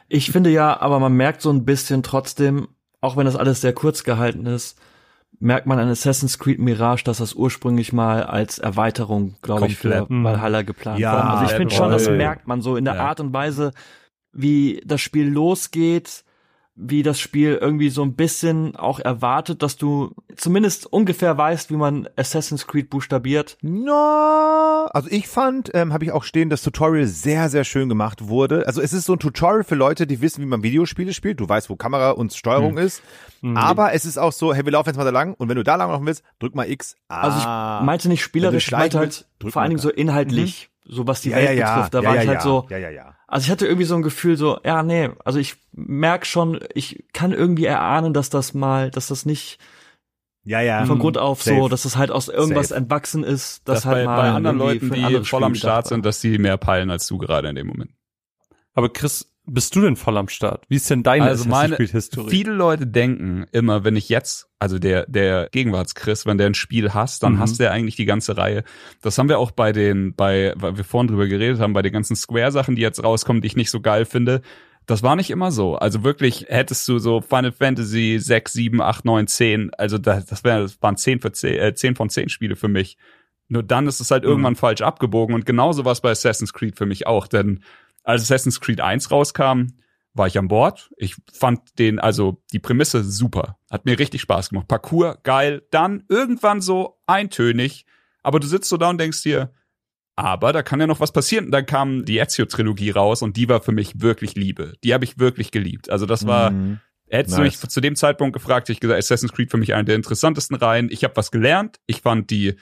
Ich 0.08 0.30
finde 0.30 0.50
ja, 0.50 0.80
aber 0.80 0.98
man 0.98 1.12
merkt 1.12 1.42
so 1.42 1.50
ein 1.50 1.64
bisschen 1.64 2.02
trotzdem, 2.02 2.68
auch 3.06 3.16
wenn 3.16 3.26
das 3.26 3.36
alles 3.36 3.60
sehr 3.60 3.72
kurz 3.72 4.04
gehalten 4.04 4.46
ist, 4.46 4.78
merkt 5.38 5.66
man 5.66 5.78
an 5.78 5.88
Assassin's 5.88 6.38
Creed 6.38 6.58
Mirage, 6.58 7.04
dass 7.04 7.18
das 7.18 7.34
ursprünglich 7.34 7.92
mal 7.92 8.22
als 8.22 8.58
Erweiterung, 8.58 9.36
glaube 9.42 9.66
ich, 9.66 9.76
für. 9.76 10.06
Valhalla 10.08 10.62
geplant 10.62 10.98
Ja, 10.98 11.12
war. 11.12 11.30
Also 11.38 11.44
ich 11.44 11.56
finde 11.56 11.74
schon, 11.74 11.90
das 11.90 12.08
merkt 12.08 12.46
man 12.46 12.60
so 12.62 12.76
in 12.76 12.84
der 12.84 12.94
Ja. 12.96 13.06
Art 13.06 13.20
und 13.20 13.32
Weise, 13.32 13.72
wie 14.32 14.82
das 14.84 15.00
Spiel 15.00 15.28
losgeht, 15.28 16.24
wie 16.76 17.02
das 17.02 17.18
Spiel 17.18 17.58
irgendwie 17.60 17.88
so 17.88 18.02
ein 18.02 18.14
bisschen 18.14 18.76
auch 18.76 19.00
erwartet, 19.00 19.62
dass 19.62 19.78
du 19.78 20.14
zumindest 20.36 20.86
ungefähr 20.86 21.36
weißt, 21.36 21.70
wie 21.70 21.76
man 21.76 22.06
Assassin's 22.16 22.66
Creed 22.66 22.90
buchstabiert. 22.90 23.56
No, 23.62 24.86
also 24.92 25.08
ich 25.10 25.26
fand, 25.26 25.70
ähm, 25.74 25.94
habe 25.94 26.04
ich 26.04 26.12
auch 26.12 26.22
stehen, 26.22 26.50
das 26.50 26.62
Tutorial 26.62 27.06
sehr, 27.06 27.48
sehr 27.48 27.64
schön 27.64 27.88
gemacht 27.88 28.28
wurde. 28.28 28.66
Also 28.66 28.82
es 28.82 28.92
ist 28.92 29.06
so 29.06 29.14
ein 29.14 29.18
Tutorial 29.18 29.64
für 29.64 29.74
Leute, 29.74 30.06
die 30.06 30.20
wissen, 30.20 30.42
wie 30.42 30.46
man 30.46 30.62
Videospiele 30.62 31.14
spielt. 31.14 31.40
Du 31.40 31.48
weißt, 31.48 31.70
wo 31.70 31.76
Kamera 31.76 32.10
und 32.10 32.34
Steuerung 32.34 32.76
ist. 32.76 33.02
Aber 33.54 33.92
es 33.92 34.04
ist 34.04 34.18
auch 34.18 34.32
so, 34.32 34.52
hey, 34.52 34.64
wir 34.64 34.72
laufen 34.72 34.88
jetzt 34.90 34.96
mal 34.96 35.04
da 35.04 35.10
lang 35.10 35.34
und 35.34 35.48
wenn 35.48 35.56
du 35.56 35.62
da 35.62 35.76
lang 35.76 35.90
laufen 35.90 36.06
willst, 36.06 36.24
drück 36.38 36.54
mal 36.54 36.68
X. 36.68 36.96
Ah. 37.08 37.20
Also 37.22 37.38
ich 37.38 37.86
meinte 37.86 38.08
nicht 38.08 38.22
spielerisch, 38.22 38.66
ich 38.66 38.72
meinte 38.72 38.98
halt 38.98 39.26
vor 39.46 39.62
allen 39.62 39.70
Dingen 39.70 39.80
so 39.80 39.90
inhaltlich, 39.90 40.70
so 40.88 41.07
was 41.07 41.20
die 41.20 41.31
ja, 41.31 41.37
Welt 41.37 41.59
ja, 41.59 41.75
betrifft. 41.75 41.94
Da 41.94 42.01
ja, 42.01 42.09
war 42.09 42.14
ja, 42.16 42.22
ich 42.22 42.29
halt 42.29 42.38
ja, 42.38 42.42
so, 42.42 42.66
Ja, 42.70 42.79
ja, 42.79 42.90
ja. 42.90 43.14
Also 43.27 43.44
ich 43.46 43.51
hatte 43.51 43.66
irgendwie 43.66 43.87
so 43.87 43.96
ein 43.96 44.03
Gefühl 44.03 44.37
so, 44.37 44.61
ja, 44.64 44.83
nee, 44.83 45.11
also 45.25 45.38
ich 45.38 45.57
merk 45.72 46.27
schon, 46.27 46.61
ich 46.75 47.05
kann 47.12 47.33
irgendwie 47.33 47.64
erahnen, 47.64 48.14
dass 48.14 48.31
das 48.31 48.55
mal, 48.55 48.90
dass 48.90 49.09
das 49.09 49.27
nicht 49.27 49.59
Ja, 50.44 50.61
ja. 50.61 50.85
von 50.85 50.99
Grund 50.99 51.18
auf 51.18 51.42
so, 51.42 51.55
Safe. 51.55 51.68
dass 51.68 51.83
das 51.83 51.96
halt 51.96 52.11
aus 52.11 52.29
irgendwas 52.29 52.68
Safe. 52.68 52.81
entwachsen 52.81 53.25
ist, 53.25 53.62
das 53.68 53.79
dass 53.79 53.87
halt 53.87 53.99
bei, 53.99 54.05
mal 54.05 54.16
bei 54.16 54.37
anderen 54.37 54.59
Leuten, 54.59 54.92
die 54.92 55.25
voll 55.25 55.42
am 55.44 55.55
Start 55.57 55.88
sind, 55.88 56.07
dass 56.07 56.20
sie 56.20 56.38
mehr 56.38 56.57
peilen 56.57 56.90
als 56.90 57.07
du 57.09 57.18
gerade 57.18 57.49
in 57.49 57.57
dem 57.57 57.66
Moment. 57.66 57.90
Aber 58.75 58.92
Chris, 58.92 59.36
bist 59.46 59.74
du 59.76 59.80
denn 59.80 59.96
voll 59.96 60.16
am 60.16 60.28
Start? 60.28 60.64
Wie 60.68 60.76
ist 60.76 60.90
denn 60.90 61.02
deine 61.02 61.24
Also 61.24 61.44
Assassin's 61.44 61.50
meine, 61.52 61.76
Creed 61.76 61.90
Historie? 61.90 62.30
viele 62.30 62.52
Leute 62.52 62.87
denken 62.87 63.46
immer, 63.52 63.85
wenn 63.85 63.96
ich 63.96 64.09
jetzt, 64.09 64.49
also 64.59 64.78
der, 64.78 65.07
der 65.07 65.49
Gegenwarts-Chris, 65.53 66.26
wenn 66.26 66.36
der 66.38 66.49
ein 66.49 66.55
Spiel 66.55 66.92
hasst, 66.94 67.22
dann 67.22 67.34
Mhm. 67.34 67.38
hasst 67.38 67.61
der 67.61 67.70
eigentlich 67.72 67.97
die 67.97 68.05
ganze 68.07 68.36
Reihe. 68.36 68.64
Das 69.03 69.18
haben 69.18 69.28
wir 69.28 69.38
auch 69.38 69.51
bei 69.53 69.72
den, 69.72 70.14
bei, 70.14 70.53
weil 70.57 70.76
wir 70.76 70.84
vorhin 70.84 71.09
drüber 71.09 71.26
geredet 71.26 71.61
haben, 71.61 71.72
bei 71.72 71.82
den 71.82 71.92
ganzen 71.92 72.16
Square-Sachen, 72.16 72.76
die 72.76 72.82
jetzt 72.82 73.03
rauskommen, 73.03 73.40
die 73.42 73.47
ich 73.47 73.57
nicht 73.57 73.70
so 73.70 73.80
geil 73.80 74.05
finde. 74.05 74.42
Das 74.86 75.03
war 75.03 75.16
nicht 75.16 75.30
immer 75.30 75.51
so. 75.51 75.74
Also 75.76 76.05
wirklich 76.05 76.47
hättest 76.49 76.86
du 76.88 76.99
so 76.99 77.20
Final 77.20 77.53
Fantasy 77.53 78.18
6, 78.20 78.53
7, 78.53 78.80
8, 78.80 79.05
9, 79.05 79.26
10, 79.26 79.70
also 79.74 79.99
das, 79.99 80.26
das, 80.26 80.44
wär, 80.44 80.61
das 80.61 80.80
waren 80.80 80.97
10, 80.97 81.20
für 81.20 81.32
10, 81.32 81.55
äh, 81.59 81.74
10 81.74 81.97
von 81.97 82.09
10 82.09 82.28
Spiele 82.28 82.55
für 82.57 82.68
mich. 82.68 82.97
Nur 83.49 83.62
dann 83.62 83.86
ist 83.86 84.01
es 84.01 84.11
halt 84.11 84.24
irgendwann 84.24 84.57
falsch 84.57 84.82
abgebogen 84.82 85.34
und 85.34 85.47
genauso 85.47 85.84
war 85.84 85.92
es 85.92 86.01
bei 86.01 86.11
Assassin's 86.11 86.53
Creed 86.53 86.76
für 86.76 86.86
mich 86.86 87.07
auch, 87.07 87.28
denn 87.28 87.61
als 88.07 88.22
Assassin's 88.22 88.61
Creed 88.61 88.80
1 88.80 89.11
rauskam, 89.11 89.68
war 90.14 90.26
ich 90.26 90.38
an 90.38 90.48
Bord. 90.48 90.90
Ich 90.96 91.16
fand 91.32 91.78
den, 91.78 91.98
also 91.98 92.42
die 92.52 92.59
Prämisse 92.59 93.04
super. 93.04 93.59
Hat 93.70 93.84
mir 93.84 93.98
richtig 93.98 94.22
Spaß 94.22 94.48
gemacht. 94.48 94.68
Parcours, 94.68 95.18
geil. 95.24 95.62
Dann 95.70 96.04
irgendwann 96.09 96.61
so 96.62 96.98
eintönig. 97.07 97.84
Aber 98.22 98.40
du 98.40 98.46
sitzt 98.46 98.68
so 98.70 98.76
da 98.78 98.88
und 98.88 98.98
denkst 98.98 99.22
dir, 99.22 99.52
aber 100.14 100.54
da 100.54 100.62
kann 100.62 100.80
ja 100.80 100.86
noch 100.86 101.00
was 101.00 101.12
passieren. 101.12 101.46
Und 101.46 101.50
dann 101.50 101.66
kam 101.66 102.07
die 102.07 102.18
Ezio-Trilogie 102.18 102.90
raus 102.90 103.20
und 103.20 103.36
die 103.36 103.48
war 103.50 103.61
für 103.61 103.72
mich 103.72 104.00
wirklich 104.00 104.34
Liebe. 104.34 104.72
Die 104.82 104.94
habe 104.94 105.04
ich 105.04 105.18
wirklich 105.18 105.50
geliebt. 105.50 105.90
Also 105.90 106.07
das 106.07 106.26
war, 106.26 106.50
Mhm. 106.52 106.80
hättest 107.11 107.36
Nice. 107.36 107.61
du 107.61 107.64
mich 107.64 107.70
zu 107.70 107.80
dem 107.82 107.94
Zeitpunkt 107.96 108.32
gefragt, 108.32 108.64
hätte 108.68 108.72
ich 108.72 108.80
gesagt, 108.80 108.98
Assassin's 108.98 109.32
Creed 109.34 109.50
für 109.50 109.59
mich 109.59 109.74
eine 109.74 109.84
der 109.84 109.96
interessantesten 109.96 110.57
Reihen. 110.57 110.88
Ich 110.90 111.04
habe 111.04 111.14
was 111.16 111.30
gelernt. 111.30 111.78
Ich 111.86 112.00
fand 112.00 112.30
die 112.30 112.54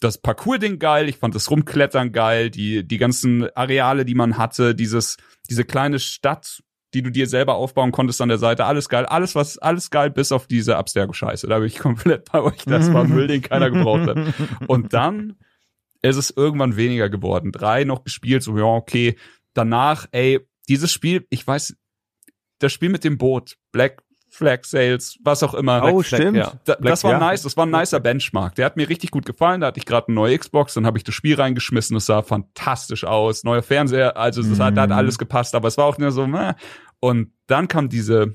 das 0.00 0.18
Parcours-Ding 0.18 0.78
geil, 0.78 1.08
ich 1.08 1.16
fand 1.16 1.34
das 1.34 1.50
Rumklettern 1.50 2.12
geil, 2.12 2.50
die, 2.50 2.86
die 2.86 2.98
ganzen 2.98 3.48
Areale, 3.56 4.04
die 4.04 4.14
man 4.14 4.36
hatte, 4.36 4.74
dieses, 4.74 5.16
diese 5.48 5.64
kleine 5.64 5.98
Stadt, 5.98 6.62
die 6.94 7.02
du 7.02 7.10
dir 7.10 7.26
selber 7.26 7.56
aufbauen 7.56 7.92
konntest 7.92 8.20
an 8.20 8.28
der 8.28 8.38
Seite, 8.38 8.64
alles 8.64 8.88
geil, 8.88 9.04
alles 9.06 9.34
was, 9.34 9.58
alles 9.58 9.90
geil, 9.90 10.10
bis 10.10 10.30
auf 10.30 10.46
diese 10.46 10.76
Abstergo-Scheiße. 10.76 11.48
Da 11.48 11.58
bin 11.58 11.66
ich 11.66 11.78
komplett 11.80 12.30
bei 12.30 12.40
euch. 12.40 12.64
Das 12.66 12.92
war 12.92 13.04
Müll, 13.04 13.26
den 13.26 13.42
keiner 13.42 13.70
gebraucht 13.70 14.08
hat. 14.08 14.34
Und 14.68 14.92
dann 14.92 15.36
ist 16.02 16.16
es 16.16 16.30
irgendwann 16.30 16.76
weniger 16.76 17.08
geworden. 17.08 17.50
Drei 17.50 17.84
noch 17.84 18.04
gespielt, 18.04 18.42
so, 18.42 18.56
ja, 18.56 18.64
okay. 18.64 19.16
Danach, 19.54 20.06
ey, 20.12 20.40
dieses 20.68 20.92
Spiel, 20.92 21.26
ich 21.30 21.46
weiß, 21.46 21.76
das 22.58 22.72
Spiel 22.72 22.90
mit 22.90 23.04
dem 23.04 23.18
Boot, 23.18 23.56
Black 23.72 24.02
Flag 24.34 24.64
Sales, 24.64 25.18
was 25.22 25.42
auch 25.42 25.54
immer. 25.54 25.78
Oh, 25.84 25.98
Black 25.98 26.06
Flag, 26.06 26.18
stimmt. 26.20 26.36
ja. 26.36 26.52
Da, 26.64 26.74
das 26.76 27.04
war 27.04 27.12
ja. 27.12 27.18
nice, 27.18 27.42
das 27.42 27.56
war 27.56 27.66
ein 27.66 27.70
nicer 27.70 28.00
Benchmark. 28.00 28.54
Der 28.56 28.66
hat 28.66 28.76
mir 28.76 28.88
richtig 28.88 29.10
gut 29.10 29.24
gefallen. 29.26 29.60
Da 29.60 29.68
hatte 29.68 29.78
ich 29.78 29.86
gerade 29.86 30.08
eine 30.08 30.14
neue 30.16 30.36
Xbox, 30.38 30.74
dann 30.74 30.86
habe 30.86 30.98
ich 30.98 31.04
das 31.04 31.14
Spiel 31.14 31.36
reingeschmissen. 31.36 31.96
Es 31.96 32.06
sah 32.06 32.22
fantastisch 32.22 33.04
aus. 33.04 33.44
Neuer 33.44 33.62
Fernseher, 33.62 34.16
also 34.16 34.40
es 34.42 34.58
hat, 34.60 34.76
hat 34.76 34.90
Mhm. 34.90 34.96
alles 34.96 35.18
gepasst, 35.18 35.54
aber 35.54 35.68
es 35.68 35.76
war 35.76 35.84
auch 35.86 35.98
nur 35.98 36.10
so, 36.10 36.26
meh. 36.26 36.52
Und 37.00 37.30
dann 37.46 37.68
kam 37.68 37.88
diese, 37.88 38.34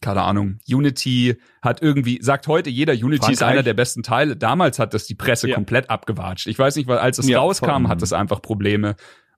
keine 0.00 0.22
Ahnung, 0.22 0.58
Unity 0.70 1.36
hat 1.60 1.82
irgendwie, 1.82 2.20
sagt 2.22 2.46
heute 2.46 2.70
jeder, 2.70 2.92
Unity 2.94 3.32
ist 3.32 3.38
Frankreich. 3.40 3.48
einer 3.48 3.62
der 3.64 3.74
besten 3.74 4.02
Teile. 4.02 4.36
Damals 4.36 4.78
hat 4.78 4.94
das 4.94 5.06
die 5.06 5.14
Presse 5.16 5.48
Ja. 5.48 5.56
komplett 5.56 5.90
abgewatscht. 5.90 6.46
Ich 6.46 6.58
weiß 6.58 6.76
nicht, 6.76 6.86
weil 6.88 6.98
als 6.98 7.18
es 7.18 7.28
Ja, 7.28 7.38
rauskam, 7.40 7.66
voll. 7.82 7.88
hat 7.88 8.00
es 8.02 8.12
einfach 8.12 8.40
Probleme. 8.40 8.94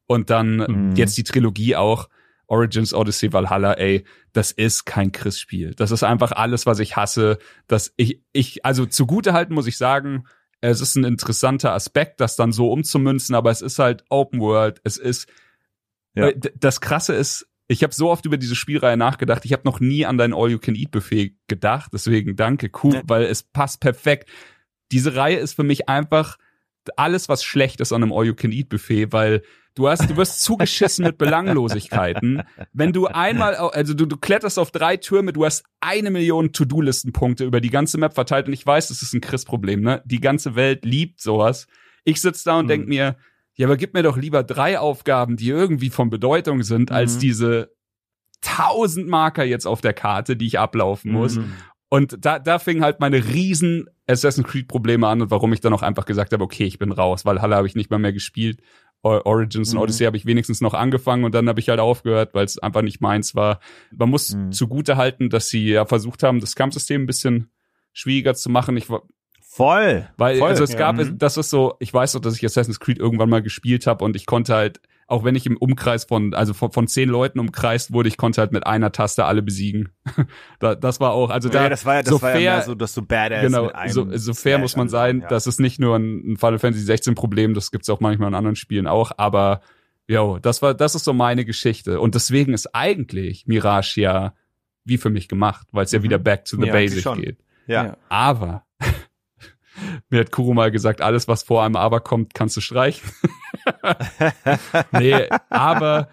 Und 0.07 0.29
dann 0.31 0.57
Mhm. 0.91 0.97
jetzt 0.97 1.17
die 1.17 1.25
Trilogie 1.25 1.77
auch. 1.77 2.09
Origins, 2.51 2.93
Odyssey, 2.93 3.33
Valhalla, 3.33 3.75
ey, 3.75 4.05
das 4.33 4.51
ist 4.51 4.85
kein 4.85 5.13
Chris-Spiel. 5.13 5.75
Das 5.75 5.91
ist 5.93 6.03
einfach 6.03 6.33
alles, 6.33 6.67
was 6.67 6.81
ich 6.81 6.97
hasse. 6.97 7.39
Dass 7.69 7.93
ich, 7.97 8.23
ich, 8.33 8.65
also 8.65 8.87
zugute 8.87 9.33
halten 9.33 9.55
muss 9.55 9.67
ich 9.69 9.79
sagen, 9.79 10.25
es 10.61 10.81
ist 10.81 10.97
ein 10.97 11.05
interessanter 11.05 11.73
Aspekt, 11.73 12.21
das 12.21 12.37
dann 12.37 12.53
so 12.53 12.71
umzumünzen, 12.71 13.35
aber 13.35 13.51
es 13.51 13.63
ist 13.63 13.79
halt 13.79 14.05
Open 14.11 14.41
World. 14.41 14.81
Es 14.85 14.97
ist, 14.99 15.29
Ja. 16.15 16.33
D- 16.33 16.53
das 16.59 16.81
Krasse 16.81 17.15
ist, 17.15 17.47
ich 17.69 17.85
habe 17.85 17.95
so 17.95 18.11
oft 18.11 18.27
über 18.27 18.37
diese 18.37 18.57
Spielreihe 18.57 18.97
nachgedacht. 18.97 19.45
Ich 19.45 19.53
habe 19.53 19.63
noch 19.65 19.79
nie 19.79 20.05
an 20.05 20.19
dein 20.19 20.35
All-You-Can-Eat-Buffet 20.35 21.37
gedacht. 21.47 21.93
Deswegen 21.95 22.35
danke, 22.35 22.71
cool, 22.83 22.95
Ja. 22.97 23.03
weil 23.07 23.23
es 23.23 23.45
passt 23.45 23.81
perfekt. 23.81 24.29
Diese 24.91 25.15
Reihe 25.15 25.37
ist 25.39 25.55
für 25.55 25.63
mich 25.63 25.89
einfach 25.89 26.37
alles, 26.97 27.29
was 27.29 27.45
schlecht 27.45 27.81
ist 27.81 27.93
an 27.93 28.03
einem 28.03 28.13
All-You-Can-Eat-Buffet, 28.13 29.13
weil 29.13 29.43
du 29.75 29.89
hast, 29.89 30.09
du 30.09 30.17
wirst 30.17 30.43
zugeschissen 30.43 31.05
mit 31.05 31.19
Belanglosigkeiten. 31.19 32.43
Wenn 32.73 32.93
du 32.93 33.07
einmal, 33.07 33.55
also 33.55 33.95
du, 33.95 34.07
du 34.07 34.17
kletterst 34.17 34.59
auf 34.59 34.71
drei 34.71 34.97
Türme, 34.97 35.33
du 35.33 35.45
hast 35.45 35.65
eine 35.81 36.11
Million 36.11 36.53
To-Do-Listenpunkte 36.53 37.45
über 37.45 37.61
die 37.61 37.71
ganze 37.71 37.99
Map 37.99 38.15
verteilt 38.15 38.47
und 38.47 38.53
ich 38.53 38.67
weiß, 38.67 38.89
das 38.89 39.03
ist 39.03 39.13
ein 39.13 39.21
Chris-Problem, 39.21 39.81
ne? 39.81 40.03
Die 40.05 40.21
ganze 40.21 40.55
Welt 40.57 40.85
liebt 40.85 41.21
sowas. 41.21 41.67
Ich 42.05 42.21
sitz 42.21 42.43
da 42.45 42.59
und 42.59 42.69
denk 42.69 42.89
mir, 42.89 43.17
ja, 43.55 43.67
aber 43.67 43.77
gib 43.77 43.95
mir 43.95 44.03
doch 44.03 44.17
lieber 44.17 44.43
drei 44.43 44.79
Aufgaben, 44.79 45.37
die 45.37 45.49
irgendwie 45.51 45.91
von 45.91 46.09
Bedeutung 46.09 46.63
sind, 46.63 46.91
als 46.91 47.17
Mhm. 47.17 47.21
diese 47.21 47.71
tausend 48.41 49.07
Marker 49.07 49.45
jetzt 49.45 49.67
auf 49.67 49.81
der 49.83 49.93
Karte, 49.93 50.37
die 50.37 50.47
ich 50.47 50.59
ablaufen 50.59 51.13
muss. 51.13 51.37
Mhm. 51.37 51.53
Und 51.91 52.25
da, 52.25 52.39
da 52.39 52.59
fingen 52.59 52.83
halt 52.83 53.01
meine 53.01 53.25
riesen 53.27 53.89
Assassin's 54.11 54.47
Creed 54.49 54.69
Probleme 54.69 55.07
an 55.09 55.23
und 55.23 55.31
warum 55.31 55.53
ich 55.53 55.61
dann 55.61 55.73
auch 55.73 55.83
einfach 55.83 56.05
gesagt 56.07 56.33
habe, 56.33 56.43
okay, 56.45 56.65
ich 56.65 56.79
bin 56.79 56.93
raus, 56.93 57.25
weil 57.25 57.41
Halle 57.41 57.57
habe 57.57 57.67
ich 57.67 57.75
nicht 57.75 57.91
mal 57.91 57.99
mehr 57.99 58.13
gespielt. 58.13 58.61
Origins 59.03 59.73
Mhm. 59.73 59.79
und 59.79 59.85
Odyssey 59.85 60.05
habe 60.05 60.17
ich 60.19 60.27
wenigstens 60.27 60.61
noch 60.61 60.75
angefangen 60.75 61.25
und 61.25 61.35
dann 61.35 61.49
habe 61.49 61.59
ich 61.59 61.71
halt 61.71 61.81
aufgehört, 61.81 62.35
weil 62.35 62.45
es 62.45 62.59
einfach 62.59 62.83
nicht 62.83 63.01
meins 63.01 63.35
war. 63.35 63.61
Man 63.97 64.11
muss 64.11 64.35
Mhm. 64.35 64.53
zugute 64.53 64.97
halten, 64.99 65.31
dass 65.31 65.49
sie 65.49 65.69
ja 65.71 65.87
versucht 65.87 66.23
haben, 66.23 66.41
das 66.41 66.55
Kampfsystem 66.55 67.03
ein 67.03 67.07
bisschen 67.07 67.51
schwieriger 67.95 68.35
zu 68.35 68.51
machen. 68.51 68.77
Ich 68.77 68.91
war, 68.91 69.03
Voll. 69.43 70.07
weil 70.19 70.39
Voll. 70.39 70.51
also 70.51 70.65
es 70.65 70.73
Ja. 70.73 70.79
gab, 70.79 70.97
Mhm. 70.97 71.17
das 71.19 71.37
ist 71.39 71.49
so, 71.51 71.75
ich 71.81 71.93
weiß 71.95 72.13
doch, 72.13 72.21
dass 72.21 72.37
ich 72.37 72.45
Assassin's 72.45 72.79
Creed 72.79 72.99
irgendwann 72.99 73.31
mal 73.31 73.43
gespielt 73.43 73.87
habe 73.87 74.05
und 74.05 74.17
ich 74.17 74.27
konnte 74.27 74.55
halt, 74.55 74.81
auch 75.11 75.25
wenn 75.25 75.35
ich 75.35 75.45
im 75.47 75.57
Umkreis 75.57 76.05
von, 76.05 76.35
also 76.35 76.55
von, 76.55 76.71
von 76.73 76.87
zehn 76.87 77.09
Leuten 77.09 77.39
umkreist 77.41 77.93
wurde, 77.93 78.09
ich 78.09 78.17
konnte 78.17 78.41
halt 78.41 78.53
mit 78.53 78.67
einer 78.67 78.93
Taste 78.93 79.25
alle 79.25 79.43
besiegen. 79.43 79.91
da, 80.61 80.75
das 80.75 81.01
war 81.01 81.13
auch, 81.13 81.31
also 81.31 81.49
da, 81.49 81.65
ja, 81.65 81.69
das 81.69 81.85
war 81.85 81.97
ja, 81.97 82.03
das 82.03 82.11
so 82.11 82.23
war 82.23 82.31
ja 82.31 82.37
fair- 82.37 82.55
mehr 82.57 82.63
so, 82.63 82.75
dass 82.75 82.95
du 82.95 83.03
Badass 83.03 83.43
genau, 83.43 83.65
mit 83.67 83.75
einem 83.75 83.93
so, 83.93 84.07
so 84.17 84.35
fair 84.35 84.59
muss 84.59 84.77
man 84.77 84.89
sein. 84.89 85.21
ja. 85.21 85.29
Das 85.29 85.47
ist 85.47 85.61
nicht 85.61 85.79
nur 85.81 85.97
ein, 85.97 86.33
ein 86.33 86.37
Final 86.37 86.59
Fantasy 86.59 86.85
16 86.85 87.15
Problem, 87.15 87.55
das 87.55 87.71
gibt's 87.71 87.91
auch 87.91 88.01
manchmal 88.01 88.29
in 88.29 88.35
anderen 88.35 88.57
Spielen 88.57 88.87
auch, 88.87 89.13
aber 89.17 89.61
jo, 90.09 90.39
das 90.41 90.63
war, 90.63 90.75
das 90.75 90.95
ist 90.95 91.05
so 91.05 91.13
meine 91.13 91.45
Geschichte. 91.45 92.01
Und 92.01 92.15
deswegen 92.15 92.53
ist 92.55 92.75
eigentlich 92.75 93.47
Mirage 93.47 94.01
ja 94.01 94.35
wie 94.85 94.97
für 94.99 95.11
mich 95.11 95.29
gemacht, 95.29 95.67
weil 95.73 95.85
es 95.85 95.93
ja 95.93 95.99
Mhm. 95.99 96.03
wieder 96.05 96.19
back 96.19 96.45
to 96.47 96.57
the 96.61 96.67
Ja, 96.67 96.73
basic 96.73 97.05
geht. 97.15 97.39
ja. 97.67 97.97
Aber 98.09 98.65
mir 100.09 100.21
hat 100.21 100.33
Kuro 100.33 100.55
mal 100.55 100.71
gesagt, 100.71 101.01
alles, 101.01 101.29
was 101.29 101.43
vor 101.43 101.63
einem 101.65 101.77
Aber 101.77 102.01
kommt, 102.01 102.35
kannst 102.35 102.57
du 102.57 102.61
streichen. 102.61 103.11
nee, 104.93 105.29
aber 105.49 106.09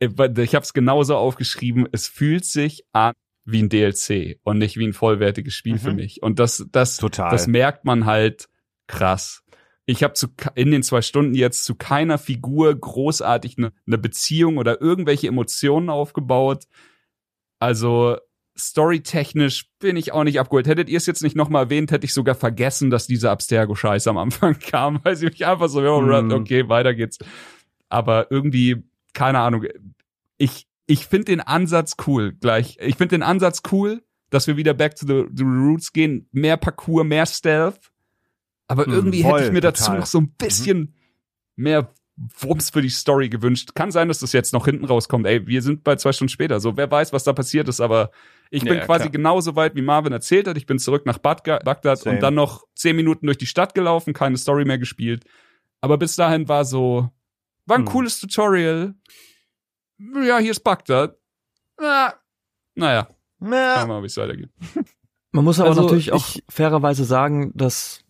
äh, 0.00 0.08
ich 0.42 0.54
habe 0.54 0.64
es 0.64 0.72
genauso 0.72 1.16
aufgeschrieben, 1.16 1.88
es 1.92 2.08
fühlt 2.08 2.44
sich 2.44 2.84
an 2.92 3.12
wie 3.44 3.62
ein 3.62 3.68
DLC 3.68 4.38
und 4.44 4.58
nicht 4.58 4.76
wie 4.76 4.86
ein 4.86 4.92
vollwertiges 4.92 5.54
Spiel 5.54 5.74
Mhm. 5.74 5.78
für 5.78 5.92
mich. 5.92 6.22
Und 6.22 6.38
das, 6.38 6.66
das, 6.70 6.96
Total. 6.96 7.30
das 7.30 7.46
merkt 7.46 7.84
man 7.84 8.06
halt 8.06 8.48
krass. 8.86 9.42
Ich 9.84 10.04
habe 10.04 10.14
zu 10.14 10.28
in 10.54 10.70
den 10.70 10.82
zwei 10.84 11.02
Stunden 11.02 11.34
jetzt 11.34 11.64
zu 11.64 11.74
keiner 11.74 12.18
Figur 12.18 12.74
großartig 12.74 13.58
eine 13.58 13.72
ne 13.84 13.98
Beziehung 13.98 14.58
oder 14.58 14.80
irgendwelche 14.80 15.26
Emotionen 15.26 15.90
aufgebaut. 15.90 16.64
Also 17.58 18.16
storytechnisch 18.58 19.66
bin 19.78 19.96
ich 19.96 20.12
auch 20.12 20.24
nicht 20.24 20.38
abgeholt. 20.40 20.66
Hättet 20.66 20.88
ihr 20.88 20.96
es 20.96 21.06
jetzt 21.06 21.22
nicht 21.22 21.36
nochmal 21.36 21.64
erwähnt, 21.64 21.90
hätte 21.90 22.04
ich 22.04 22.14
sogar 22.14 22.34
vergessen, 22.34 22.90
dass 22.90 23.06
diese 23.06 23.30
Abstergo-Scheiße 23.30 24.08
am 24.10 24.18
Anfang 24.18 24.58
kam, 24.60 25.00
weil 25.04 25.16
sie 25.16 25.26
mich 25.26 25.44
einfach 25.46 25.68
so, 25.68 25.82
ja, 25.82 25.98
Mhm. 26.00 26.32
okay, 26.32 26.68
weiter 26.68 26.94
geht's. 26.94 27.18
Aber 27.88 28.30
irgendwie, 28.30 28.82
keine 29.14 29.38
Ahnung, 29.40 29.64
ich, 30.38 30.66
ich 30.86 31.06
finde 31.06 31.26
den 31.26 31.40
Ansatz 31.40 31.96
cool, 32.06 32.32
gleich. 32.32 32.76
Ich 32.80 32.96
finde 32.96 33.16
den 33.16 33.22
Ansatz 33.22 33.62
cool, 33.70 34.02
dass 34.30 34.46
wir 34.46 34.56
wieder 34.56 34.74
back 34.74 34.96
to 34.96 35.06
the, 35.06 35.24
the 35.34 35.44
roots 35.44 35.92
gehen, 35.92 36.26
mehr 36.32 36.56
Parkour, 36.56 37.04
mehr 37.04 37.26
Stealth. 37.26 37.92
Aber 38.66 38.86
Mhm, 38.86 38.94
irgendwie 38.94 39.22
voll, 39.22 39.32
hätte 39.38 39.46
ich 39.48 39.52
mir 39.52 39.60
dazu 39.60 39.84
total. 39.84 39.98
noch 40.00 40.06
so 40.06 40.18
ein 40.18 40.30
bisschen 40.30 40.94
mehr 41.56 41.92
Wumms 42.40 42.70
für 42.70 42.80
die 42.82 42.88
Story 42.88 43.28
gewünscht. 43.28 43.74
Kann 43.74 43.90
sein, 43.90 44.08
dass 44.08 44.20
das 44.20 44.32
jetzt 44.32 44.52
noch 44.52 44.64
hinten 44.66 44.84
rauskommt. 44.84 45.26
Ey, 45.26 45.46
wir 45.46 45.60
sind 45.62 45.82
bei 45.84 45.96
zwei 45.96 46.12
Stunden 46.12 46.30
später. 46.30 46.60
So, 46.60 46.76
wer 46.76 46.90
weiß, 46.90 47.12
was 47.12 47.24
da 47.24 47.32
passiert 47.32 47.68
ist, 47.68 47.80
aber 47.80 48.10
ich 48.52 48.62
bin 48.64 48.74
Ja, 48.74 48.84
quasi 48.84 49.04
klar. 49.04 49.12
genauso 49.12 49.56
weit, 49.56 49.74
wie 49.74 49.82
Marvin 49.82 50.12
erzählt 50.12 50.46
hat. 50.46 50.56
Ich 50.56 50.66
bin 50.66 50.78
zurück 50.78 51.06
nach 51.06 51.18
Bagdad, 51.18 51.64
Bagdad 51.64 51.98
Same. 51.98 52.16
und 52.16 52.22
dann 52.22 52.34
noch 52.34 52.64
zehn 52.74 52.94
Minuten 52.96 53.26
durch 53.26 53.38
die 53.38 53.46
Stadt 53.46 53.74
gelaufen, 53.74 54.12
keine 54.12 54.36
Story 54.36 54.64
mehr 54.64 54.78
gespielt. 54.78 55.24
Aber 55.80 55.96
bis 55.98 56.16
dahin 56.16 56.48
war 56.48 56.64
so, 56.64 57.10
war 57.66 57.76
ein 57.78 57.86
Hm. 57.86 57.92
cooles 57.92 58.20
Tutorial. 58.20 58.94
Ja, 59.98 60.38
hier 60.38 60.50
ist 60.50 60.60
Bagdad. 60.60 61.16
Ah, 61.78 62.12
naja, 62.74 63.08
schauen 63.40 63.50
wir 63.50 63.58
Ja. 63.58 63.86
mal, 63.86 64.02
wie 64.02 64.06
es 64.06 64.16
weitergeht. 64.16 64.50
Man 65.32 65.44
muss 65.44 65.58
aber 65.58 65.70
Also 65.70 65.82
natürlich 65.82 66.12
auch 66.12 66.28
ich- 66.36 66.44
fairerweise 66.50 67.04
sagen, 67.04 67.52
dass 67.54 68.01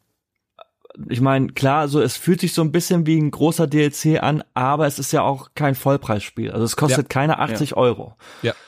ich 1.08 1.20
meine, 1.20 1.48
klar, 1.48 1.88
so 1.88 2.00
es 2.00 2.16
fühlt 2.16 2.40
sich 2.40 2.52
so 2.54 2.62
ein 2.62 2.72
bisschen 2.72 3.06
wie 3.06 3.18
ein 3.18 3.30
großer 3.30 3.66
DLC 3.66 4.22
an, 4.22 4.42
aber 4.54 4.86
es 4.86 4.98
ist 4.98 5.12
ja 5.12 5.22
auch 5.22 5.50
kein 5.54 5.74
Vollpreisspiel. 5.74 6.50
Also 6.50 6.64
es 6.64 6.76
kostet 6.76 7.08
keine 7.08 7.38
80 7.38 7.76
Euro, 7.76 8.16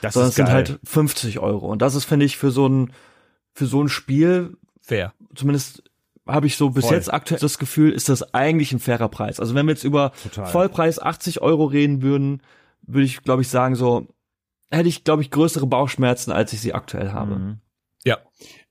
Das 0.01 0.14
sondern 0.14 0.29
ist 0.29 0.31
es 0.31 0.35
sind 0.37 0.47
geil. 0.47 0.55
halt 0.55 0.81
50 0.85 1.39
Euro. 1.41 1.66
Und 1.68 1.83
das 1.83 1.95
ist, 1.95 2.05
finde 2.05 2.25
ich, 2.27 2.37
für 2.37 2.51
so 2.51 2.66
ein 2.68 2.93
für 3.53 3.66
so 3.66 3.81
ein 3.83 3.89
Spiel, 3.89 4.57
Fair. 4.81 5.12
zumindest 5.35 5.85
habe 6.27 6.47
ich 6.47 6.57
so 6.57 6.70
bis 6.70 6.87
Voll. 6.87 6.95
jetzt 6.97 7.12
aktuell 7.12 7.39
das 7.39 7.59
Gefühl, 7.59 7.93
ist 7.93 8.09
das 8.09 8.35
eigentlich 8.35 8.72
ein 8.72 8.81
fairer 8.81 9.09
Preis. 9.09 9.39
Also 9.39 9.55
wenn 9.55 9.66
wir 9.66 9.72
jetzt 9.72 9.85
über 9.85 10.12
Total. 10.22 10.47
Vollpreis 10.47 10.99
80 10.99 11.43
Euro 11.43 11.66
reden 11.66 12.03
würden, 12.03 12.43
würde 12.83 13.05
ich, 13.05 13.22
glaube 13.22 13.43
ich, 13.43 13.49
sagen, 13.49 13.77
so 13.77 14.09
hätte 14.70 14.89
ich, 14.89 15.05
glaube 15.05 15.22
ich, 15.22 15.31
größere 15.31 15.66
Bauchschmerzen, 15.66 16.33
als 16.33 16.53
ich 16.53 16.61
sie 16.61 16.72
aktuell 16.75 17.12
habe. 17.12 17.37
Mhm. 17.37 17.59
Ja. 18.05 18.18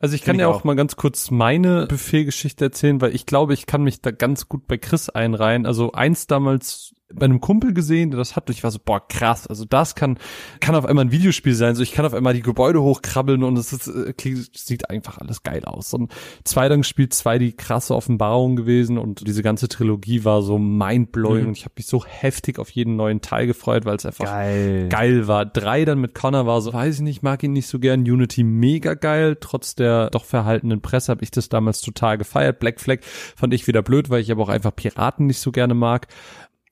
Also 0.04 0.16
ich 0.16 0.24
kann 0.24 0.38
ja 0.38 0.50
auch, 0.50 0.58
auch. 0.58 0.64
mal 0.66 0.76
ganz 0.76 0.98
kurz 0.98 1.32
meine 1.32 1.88
Buffet-Geschichte 1.88 2.66
erzählen, 2.66 3.00
weil 3.00 3.16
ich 3.16 3.26
glaube, 3.26 3.54
ich 3.54 3.66
kann 3.66 3.84
mich 3.84 4.02
da 4.02 4.12
ganz 4.12 4.50
gut 4.50 4.68
bei 4.68 4.78
Chris 4.78 5.10
einreihen. 5.10 5.66
Also 5.66 5.94
eins 5.94 6.28
damals 6.28 6.93
bei 7.12 7.26
einem 7.26 7.42
Kumpel 7.42 7.74
gesehen, 7.74 8.12
der 8.12 8.18
das 8.18 8.36
hat 8.36 8.50
und 8.50 8.56
ich 8.56 8.64
war 8.64 8.72
so, 8.72 8.80
boah, 8.84 9.06
krass, 9.08 9.48
also 9.48 9.66
das 9.66 9.96
kann, 9.96 10.18
kann 10.60 10.76
auf 10.76 10.86
einmal 10.86 11.06
ein 11.06 11.12
Videospiel 11.12 11.54
sein, 11.54 11.76
so 11.76 11.84
ich 11.84 11.92
kann 11.92 12.06
auf 12.06 12.14
einmal 12.14 12.34
die 12.34 12.42
Gebäude 12.42 12.82
hochkrabbeln 12.82 13.44
und 13.44 13.58
es 13.58 13.74
ist, 13.74 13.88
äh, 13.88 14.14
sieht 14.54 14.90
einfach 14.90 15.18
alles 15.20 15.44
geil 15.44 15.66
aus. 15.66 15.94
Und 15.94 16.12
zwei 16.44 16.70
dann 16.70 16.82
gespielt, 16.82 17.14
zwei 17.14 17.38
die 17.38 17.54
krasse 17.54 17.96
Offenbarung 17.96 18.56
gewesen 18.56 18.98
und 18.98 19.28
diese 19.28 19.44
ganze 19.44 19.68
Trilogie 19.68 20.24
war 20.24 20.42
so 20.42 20.58
mindblowing 20.58 21.44
mhm. 21.44 21.48
und 21.50 21.58
ich 21.58 21.66
habe 21.66 21.74
mich 21.78 21.86
so 21.86 22.04
heftig 22.06 22.60
auf 22.60 22.70
jeden 22.72 22.96
neuen 22.96 23.22
Teil 23.22 23.48
gefreut, 23.48 23.86
weil 23.86 23.98
es 23.98 24.06
einfach 24.06 24.26
geil. 24.26 24.90
geil 24.90 25.28
war. 25.28 25.46
Drei 25.46 25.86
dann 25.86 26.00
mit 26.00 26.16
Connor 26.16 26.46
war 26.46 26.62
so, 26.62 26.74
weiß 26.74 26.96
ich 26.96 27.02
nicht, 27.02 27.24
mag 27.24 27.44
ihn 27.44 27.54
nicht 27.54 27.68
so 27.68 27.80
gern. 27.80 28.02
Unity 28.02 28.44
mega 28.44 28.96
geil, 28.96 29.38
trotz 29.40 29.76
der 29.76 30.10
doch 30.10 30.26
verhaltenen 30.26 30.82
Presse 30.82 31.12
habe 31.12 31.24
ich 31.24 31.32
das 31.32 31.50
damals 31.50 31.82
total 31.82 32.18
gefeiert. 32.18 32.60
Black 32.60 32.80
Flag 32.80 33.00
fand 33.36 33.54
ich 33.54 33.68
wieder 33.68 33.82
blöd, 33.82 34.10
weil 34.10 34.22
ich 34.22 34.32
aber 34.32 34.44
auch 34.44 34.50
einfach 34.50 34.76
Piraten 34.76 35.28
nicht 35.28 35.40
so 35.40 35.52
gerne 35.52 35.74
mag. 35.74 36.08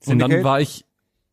Syndicate? 0.01 0.11
Und 0.11 0.31
dann 0.31 0.43
war 0.43 0.61
ich, 0.61 0.85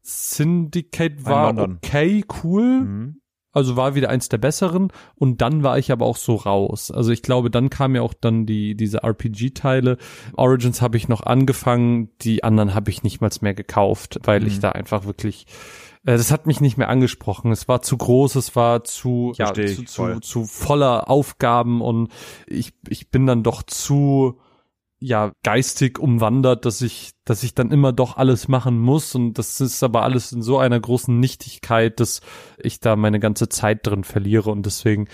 Syndicate 0.02 1.24
war 1.24 1.56
okay, 1.58 2.24
cool. 2.42 2.80
Mhm. 2.80 3.20
Also 3.50 3.76
war 3.76 3.94
wieder 3.94 4.10
eins 4.10 4.28
der 4.28 4.38
besseren 4.38 4.92
und 5.16 5.40
dann 5.40 5.62
war 5.62 5.78
ich 5.78 5.90
aber 5.90 6.04
auch 6.06 6.18
so 6.18 6.36
raus. 6.36 6.90
Also 6.90 7.10
ich 7.10 7.22
glaube, 7.22 7.50
dann 7.50 7.70
kam 7.70 7.96
ja 7.96 8.02
auch 8.02 8.14
dann 8.14 8.44
die 8.44 8.76
diese 8.76 9.02
RPG-Teile. 9.02 9.96
Origins 10.36 10.82
habe 10.82 10.96
ich 10.98 11.08
noch 11.08 11.22
angefangen, 11.22 12.10
die 12.20 12.44
anderen 12.44 12.74
habe 12.74 12.90
ich 12.90 13.02
nicht 13.02 13.20
mal 13.20 13.30
mehr 13.40 13.54
gekauft, 13.54 14.20
weil 14.24 14.40
mhm. 14.40 14.46
ich 14.46 14.60
da 14.60 14.70
einfach 14.70 15.06
wirklich 15.06 15.46
äh, 16.04 16.16
das 16.16 16.30
hat 16.30 16.46
mich 16.46 16.60
nicht 16.60 16.76
mehr 16.76 16.88
angesprochen. 16.88 17.50
Es 17.50 17.68
war 17.68 17.82
zu 17.82 17.96
groß, 17.96 18.36
es 18.36 18.54
war 18.54 18.84
zu, 18.84 19.32
ja, 19.36 19.52
zu, 19.52 19.84
zu, 19.84 20.20
zu 20.20 20.44
voller 20.44 21.10
Aufgaben 21.10 21.80
und 21.80 22.12
ich, 22.46 22.74
ich 22.88 23.10
bin 23.10 23.26
dann 23.26 23.42
doch 23.42 23.62
zu, 23.62 24.38
ja 25.00 25.32
geistig 25.42 25.98
umwandert, 25.98 26.64
dass 26.64 26.82
ich, 26.82 27.12
dass 27.24 27.42
ich 27.42 27.54
dann 27.54 27.70
immer 27.70 27.92
doch 27.92 28.16
alles 28.16 28.48
machen 28.48 28.78
muss. 28.78 29.14
Und 29.14 29.34
das 29.34 29.60
ist 29.60 29.82
aber 29.82 30.02
alles 30.02 30.32
in 30.32 30.42
so 30.42 30.58
einer 30.58 30.78
großen 30.78 31.18
Nichtigkeit, 31.18 32.00
dass 32.00 32.20
ich 32.58 32.80
da 32.80 32.96
meine 32.96 33.20
ganze 33.20 33.48
Zeit 33.48 33.86
drin 33.86 34.04
verliere. 34.04 34.50
Und 34.50 34.66
deswegen 34.66 35.08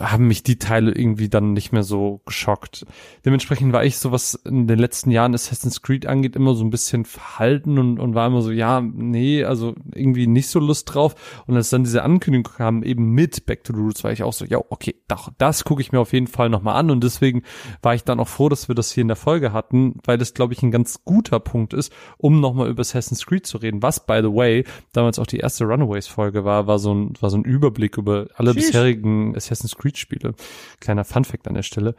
haben 0.00 0.26
mich 0.26 0.42
die 0.42 0.58
Teile 0.58 0.92
irgendwie 0.92 1.28
dann 1.28 1.52
nicht 1.52 1.72
mehr 1.72 1.82
so 1.82 2.20
geschockt. 2.26 2.86
Dementsprechend 3.24 3.72
war 3.72 3.84
ich 3.84 3.98
so, 3.98 4.12
was 4.12 4.34
in 4.34 4.66
den 4.66 4.78
letzten 4.78 5.10
Jahren 5.10 5.34
Assassin's 5.34 5.82
Creed 5.82 6.06
angeht, 6.06 6.36
immer 6.36 6.54
so 6.54 6.64
ein 6.64 6.70
bisschen 6.70 7.04
verhalten 7.04 7.78
und, 7.78 7.98
und 7.98 8.14
war 8.14 8.26
immer 8.26 8.42
so, 8.42 8.50
ja, 8.50 8.80
nee, 8.80 9.44
also 9.44 9.74
irgendwie 9.94 10.26
nicht 10.26 10.48
so 10.48 10.58
Lust 10.60 10.94
drauf. 10.94 11.14
Und 11.46 11.56
als 11.56 11.70
dann 11.70 11.84
diese 11.84 12.02
Ankündigung 12.02 12.52
kam, 12.56 12.82
eben 12.82 13.10
mit 13.12 13.46
Back 13.46 13.64
to 13.64 13.72
the 13.72 13.80
Roots, 13.80 14.04
war 14.04 14.12
ich 14.12 14.22
auch 14.22 14.32
so, 14.32 14.44
ja, 14.44 14.58
okay, 14.68 14.94
doch, 15.08 15.30
das 15.38 15.64
gucke 15.64 15.82
ich 15.82 15.92
mir 15.92 16.00
auf 16.00 16.12
jeden 16.12 16.26
Fall 16.26 16.48
nochmal 16.48 16.76
an. 16.76 16.90
Und 16.90 17.04
deswegen 17.04 17.42
war 17.82 17.94
ich 17.94 18.04
dann 18.04 18.20
auch 18.20 18.28
froh, 18.28 18.48
dass 18.48 18.68
wir 18.68 18.74
das 18.74 18.92
hier 18.92 19.02
in 19.02 19.08
der 19.08 19.16
Folge 19.16 19.52
hatten, 19.52 19.98
weil 20.04 20.18
das, 20.18 20.34
glaube 20.34 20.52
ich, 20.52 20.62
ein 20.62 20.70
ganz 20.70 21.04
guter 21.04 21.40
Punkt 21.40 21.74
ist, 21.74 21.92
um 22.18 22.40
nochmal 22.40 22.68
über 22.68 22.80
Assassin's 22.80 23.26
Creed 23.26 23.46
zu 23.46 23.58
reden. 23.58 23.82
Was, 23.82 24.06
by 24.06 24.20
the 24.22 24.32
way, 24.32 24.64
damals 24.92 25.18
auch 25.18 25.26
die 25.26 25.38
erste 25.38 25.64
Runaways-Folge 25.64 26.44
war, 26.44 26.66
war 26.66 26.78
so 26.78 26.94
ein, 26.94 27.14
war 27.20 27.30
so 27.30 27.36
ein 27.36 27.44
Überblick 27.44 27.96
über 27.98 28.28
alle 28.34 28.52
Sheesh. 28.52 28.66
bisherigen 28.66 29.36
Assassin's 29.36 29.73
Creed 29.76 29.98
Spiele. 29.98 30.34
Kleiner 30.80 31.04
Funfact 31.04 31.48
an 31.48 31.54
der 31.54 31.62
Stelle. 31.62 31.94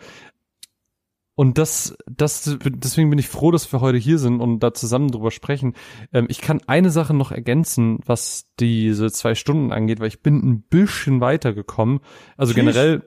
Und 1.35 1.57
das, 1.57 1.95
das, 2.07 2.57
deswegen 2.63 3.09
bin 3.09 3.19
ich 3.19 3.27
froh, 3.27 3.51
dass 3.51 3.71
wir 3.71 3.81
heute 3.81 3.97
hier 3.97 4.19
sind 4.19 4.39
und 4.39 4.59
da 4.59 4.73
zusammen 4.73 5.11
drüber 5.11 5.31
sprechen. 5.31 5.73
Ähm, 6.13 6.27
ich 6.29 6.39
kann 6.39 6.61
eine 6.65 6.89
Sache 6.89 7.13
noch 7.13 7.33
ergänzen, 7.33 7.99
was 8.05 8.47
diese 8.59 9.11
zwei 9.11 9.35
Stunden 9.35 9.73
angeht, 9.73 9.99
weil 9.99 10.07
ich 10.07 10.21
bin 10.21 10.37
ein 10.37 10.61
bisschen 10.61 11.19
weitergekommen. 11.19 11.99
Also 12.37 12.53
generell, 12.53 13.03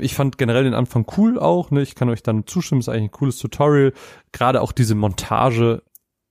ich 0.00 0.16
fand 0.16 0.36
generell 0.36 0.64
den 0.64 0.74
Anfang 0.74 1.06
cool 1.16 1.38
auch, 1.38 1.70
ne? 1.70 1.80
Ich 1.82 1.94
kann 1.94 2.08
euch 2.08 2.24
dann 2.24 2.44
zustimmen, 2.44 2.80
ist 2.80 2.88
eigentlich 2.88 3.04
ein 3.04 3.12
cooles 3.12 3.38
Tutorial. 3.38 3.92
Gerade 4.32 4.60
auch 4.60 4.72
diese 4.72 4.96
Montage 4.96 5.84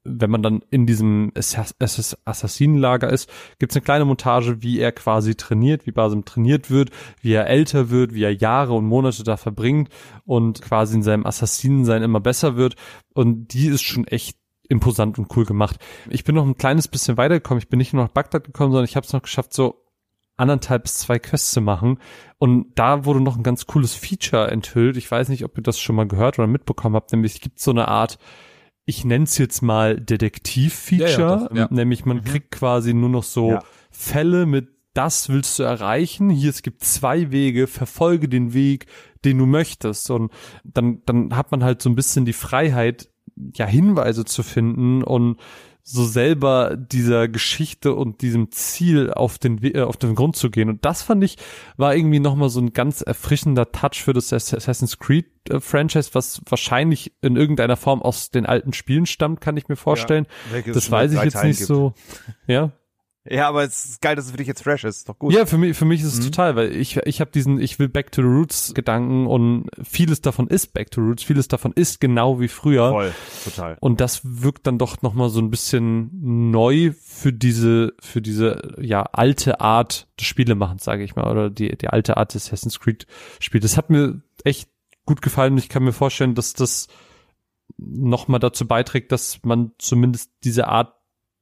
wenn 0.05 0.29
man 0.29 0.43
dann 0.43 0.63
in 0.69 0.85
diesem 0.85 1.31
Assassinenlager 1.35 3.09
ist, 3.09 3.29
gibt 3.57 3.71
es 3.71 3.75
eine 3.75 3.83
kleine 3.83 4.05
Montage, 4.05 4.61
wie 4.61 4.79
er 4.79 4.91
quasi 4.91 5.35
trainiert, 5.35 5.87
wie 5.87 5.91
Basim 5.91 6.23
trainiert 6.25 6.69
wird, 6.69 6.91
wie 7.21 7.33
er 7.33 7.47
älter 7.47 7.89
wird, 7.89 8.13
wie 8.13 8.23
er 8.23 8.33
Jahre 8.33 8.73
und 8.73 8.85
Monate 8.85 9.23
da 9.23 9.35
verbringt 9.35 9.89
und 10.23 10.61
quasi 10.61 10.95
in 10.95 11.03
seinem 11.03 11.25
Assassinensein 11.25 12.03
immer 12.03 12.19
besser 12.19 12.55
wird. 12.55 12.75
Und 13.13 13.53
die 13.53 13.67
ist 13.67 13.81
schon 13.81 14.05
echt 14.05 14.37
imposant 14.69 15.17
und 15.17 15.35
cool 15.35 15.45
gemacht. 15.45 15.77
Ich 16.09 16.23
bin 16.23 16.35
noch 16.35 16.45
ein 16.45 16.57
kleines 16.57 16.87
bisschen 16.87 17.17
weitergekommen. 17.17 17.61
Ich 17.61 17.69
bin 17.69 17.79
nicht 17.79 17.93
nur 17.93 18.03
nach 18.03 18.11
Bagdad 18.11 18.43
gekommen, 18.43 18.71
sondern 18.71 18.85
ich 18.85 18.95
habe 18.95 19.05
es 19.05 19.13
noch 19.13 19.23
geschafft, 19.23 19.53
so 19.53 19.83
anderthalb 20.37 20.83
bis 20.83 20.97
zwei 20.97 21.17
Quests 21.17 21.51
zu 21.51 21.61
machen. 21.61 21.99
Und 22.37 22.73
da 22.75 23.05
wurde 23.05 23.21
noch 23.21 23.37
ein 23.37 23.43
ganz 23.43 23.65
cooles 23.65 23.95
Feature 23.95 24.51
enthüllt. 24.51 24.97
Ich 24.97 25.09
weiß 25.09 25.29
nicht, 25.29 25.45
ob 25.45 25.57
ihr 25.57 25.63
das 25.63 25.79
schon 25.79 25.95
mal 25.95 26.07
gehört 26.07 26.37
oder 26.37 26.47
mitbekommen 26.47 26.95
habt, 26.95 27.11
nämlich 27.11 27.35
es 27.35 27.41
gibt 27.41 27.59
so 27.59 27.71
eine 27.71 27.87
Art 27.87 28.19
ich 28.85 29.03
nenne 29.03 29.25
es 29.25 29.37
jetzt 29.37 29.61
mal 29.61 29.99
Detektiv-Feature, 29.99 31.47
ja, 31.51 31.55
ja, 31.55 31.61
ja. 31.63 31.67
nämlich 31.71 32.05
man 32.05 32.17
mhm. 32.17 32.23
kriegt 32.23 32.51
quasi 32.51 32.93
nur 32.93 33.09
noch 33.09 33.23
so 33.23 33.59
Fälle 33.91 34.45
mit 34.45 34.75
das 34.95 35.29
willst 35.29 35.59
du 35.59 35.63
erreichen. 35.63 36.29
Hier, 36.29 36.49
es 36.49 36.61
gibt 36.61 36.83
zwei 36.83 37.29
Wege, 37.29 37.67
verfolge 37.67 38.29
den 38.29 38.53
Weg, 38.53 38.85
den 39.25 39.37
du 39.37 39.45
möchtest. 39.45 40.09
Und 40.09 40.31
dann, 40.63 41.01
dann 41.05 41.35
hat 41.35 41.51
man 41.51 41.63
halt 41.63 41.81
so 41.81 41.89
ein 41.89 41.95
bisschen 41.95 42.25
die 42.25 42.33
Freiheit, 42.33 43.09
ja, 43.35 43.65
Hinweise 43.65 44.23
zu 44.23 44.41
finden 44.41 45.03
und 45.03 45.37
so 45.87 46.03
selber 46.03 46.75
dieser 46.75 47.27
Geschichte 47.27 47.93
und 47.93 48.21
diesem 48.21 48.51
Ziel 48.51 49.13
auf 49.13 49.37
den 49.37 49.63
äh, 49.63 49.81
auf 49.81 49.97
den 49.97 50.15
Grund 50.15 50.35
zu 50.35 50.49
gehen. 50.49 50.67
Und 50.67 50.83
das 50.83 51.03
fand 51.03 51.23
ich 51.23 51.37
war 51.77 51.95
irgendwie 51.95 52.19
noch 52.19 52.35
mal 52.35 52.49
so 52.49 52.59
ein 52.59 52.73
ganz 52.73 53.01
erfrischender 53.01 53.71
Touch 53.71 54.03
für 54.03 54.13
das 54.13 54.33
Assassin's 54.33 54.97
Creed 54.97 55.27
äh, 55.47 55.59
Franchise 55.59 56.09
was 56.13 56.41
wahrscheinlich 56.47 57.13
in 57.21 57.35
irgendeiner 57.35 57.77
Form 57.77 58.01
aus 58.01 58.31
den 58.31 58.47
alten 58.47 58.73
Spielen 58.73 59.05
stammt 59.05 59.41
kann 59.41 59.57
ich 59.57 59.67
mir 59.67 59.75
vorstellen. 59.75 60.25
Ja, 60.51 60.73
das 60.73 60.89
weiß 60.89 61.13
ich 61.13 61.21
jetzt 61.21 61.43
nicht 61.43 61.59
gibt. 61.59 61.67
so. 61.67 61.93
Ja 62.47 62.71
ja, 63.27 63.47
aber 63.47 63.63
es 63.63 63.85
ist 63.85 64.01
geil, 64.01 64.15
dass 64.15 64.25
es 64.25 64.31
für 64.31 64.37
dich 64.37 64.47
jetzt 64.47 64.61
fresh 64.61 64.83
ist. 64.83 65.09
Doch 65.09 65.17
gut. 65.17 65.33
Ja, 65.33 65.45
für 65.45 65.57
mich, 65.57 65.75
für 65.75 65.85
mich 65.85 66.01
ist 66.01 66.13
es 66.13 66.19
mhm. 66.19 66.31
total, 66.31 66.55
weil 66.55 66.75
ich, 66.75 66.97
ich 66.97 67.21
habe 67.21 67.31
diesen, 67.31 67.59
ich 67.59 67.79
will 67.79 67.89
Back 67.89 68.11
to 68.11 68.21
the 68.21 68.27
Roots 68.27 68.73
Gedanken 68.73 69.25
und 69.25 69.67
vieles 69.83 70.21
davon 70.21 70.47
ist 70.47 70.73
Back 70.73 70.91
to 70.91 71.01
the 71.01 71.07
Roots, 71.07 71.23
vieles 71.23 71.47
davon 71.47 71.71
ist 71.73 71.99
genau 71.99 72.39
wie 72.39 72.47
früher. 72.47 72.89
Voll, 72.91 73.13
total. 73.43 73.77
Und 73.79 73.99
das 73.99 74.21
wirkt 74.23 74.67
dann 74.67 74.77
doch 74.77 75.01
nochmal 75.01 75.29
so 75.29 75.39
ein 75.39 75.49
bisschen 75.49 76.51
neu 76.51 76.91
für 77.01 77.33
diese, 77.33 77.93
für 77.99 78.21
diese, 78.21 78.75
ja, 78.79 79.01
alte 79.03 79.59
Art 79.59 80.07
des 80.19 80.27
Spielemachens, 80.27 80.83
sage 80.83 81.03
ich 81.03 81.15
mal, 81.15 81.29
oder 81.29 81.49
die, 81.49 81.75
die 81.77 81.87
alte 81.87 82.17
Art 82.17 82.33
des 82.33 82.47
Assassin's 82.47 82.79
Creed 82.79 83.07
Spiels. 83.39 83.63
Das 83.63 83.77
hat 83.77 83.89
mir 83.89 84.21
echt 84.43 84.69
gut 85.05 85.21
gefallen 85.21 85.53
und 85.53 85.59
ich 85.59 85.69
kann 85.69 85.83
mir 85.83 85.93
vorstellen, 85.93 86.35
dass 86.35 86.53
das 86.53 86.87
nochmal 87.77 88.39
dazu 88.39 88.67
beiträgt, 88.67 89.11
dass 89.11 89.39
man 89.43 89.71
zumindest 89.77 90.31
diese 90.43 90.67
Art 90.67 90.94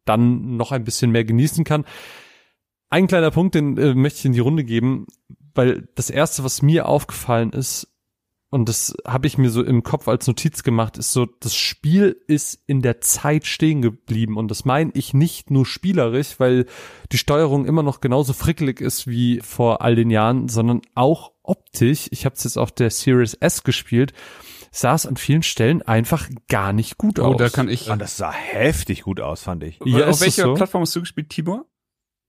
dann 0.06 0.58
noch 0.58 0.72
ein 0.72 0.84
bisschen 0.84 1.12
mehr 1.12 1.26
genießen 1.26 1.64
kann. 1.64 1.86
Ein 2.90 3.08
kleiner 3.08 3.32
Punkt, 3.32 3.56
den 3.56 3.78
äh, 3.78 3.94
möchte 3.96 4.20
ich 4.20 4.26
in 4.26 4.34
die 4.34 4.40
Runde 4.40 4.64
geben, 4.64 5.08
weil 5.56 5.88
das 5.96 6.10
erste, 6.10 6.44
was 6.44 6.62
mir 6.62 6.88
aufgefallen 6.88 7.52
ist, 7.52 7.94
und 8.54 8.70
das 8.70 8.96
habe 9.04 9.26
ich 9.26 9.40
mir 9.40 9.50
so 9.50 9.64
im 9.64 9.82
Kopf 9.82 10.08
als 10.08 10.28
Notiz 10.28 10.62
gemacht, 10.62 11.00
ist 11.00 11.12
so, 11.12 11.26
das 11.26 11.56
Spiel 11.56 12.16
ist 12.28 12.62
in 12.68 12.84
der 12.84 13.02
Zeit 13.02 13.48
stehen 13.48 13.82
geblieben. 13.82 14.38
Und 14.38 14.52
das 14.52 14.64
meine 14.64 14.92
ich 14.94 15.16
nicht 15.16 15.50
nur 15.50 15.66
spielerisch, 15.66 16.40
weil 16.40 16.68
die 17.12 17.18
Steuerung 17.18 17.66
immer 17.66 17.82
noch 17.82 18.00
genauso 18.00 18.32
frickelig 18.34 18.80
ist 18.80 19.08
wie 19.08 19.40
vor 19.40 19.82
all 19.82 19.96
den 19.96 20.12
Jahren, 20.12 20.50
sondern 20.50 20.82
auch 20.94 21.32
optisch. 21.42 22.08
Ich 22.12 22.26
habe 22.26 22.36
es 22.36 22.44
jetzt 22.44 22.58
auf 22.58 22.72
der 22.72 22.92
Series 22.92 23.34
S 23.34 23.64
gespielt 23.64 24.14
sah 24.74 24.96
es 24.96 25.06
an 25.06 25.16
vielen 25.16 25.44
Stellen 25.44 25.84
einfach 25.84 26.28
gar 26.50 26.74
nicht 26.74 26.98
gut 26.98 27.20
oh, 27.20 27.26
aus. 27.26 27.36
Oh, 27.36 27.38
da 27.38 27.50
kann 27.50 27.70
ich. 27.70 27.90
Und 27.90 28.00
das 28.00 28.18
sah 28.18 28.32
heftig 28.32 29.04
gut 29.04 29.22
aus, 29.22 29.44
fand 29.44 29.64
ich. 29.64 29.80
Ja, 29.86 30.08
auf 30.08 30.20
welcher 30.20 30.44
so? 30.44 30.54
Plattform 30.56 30.82
hast 30.82 30.96
du 30.96 31.00
gespielt, 31.00 31.30
Tibor? 31.30 31.66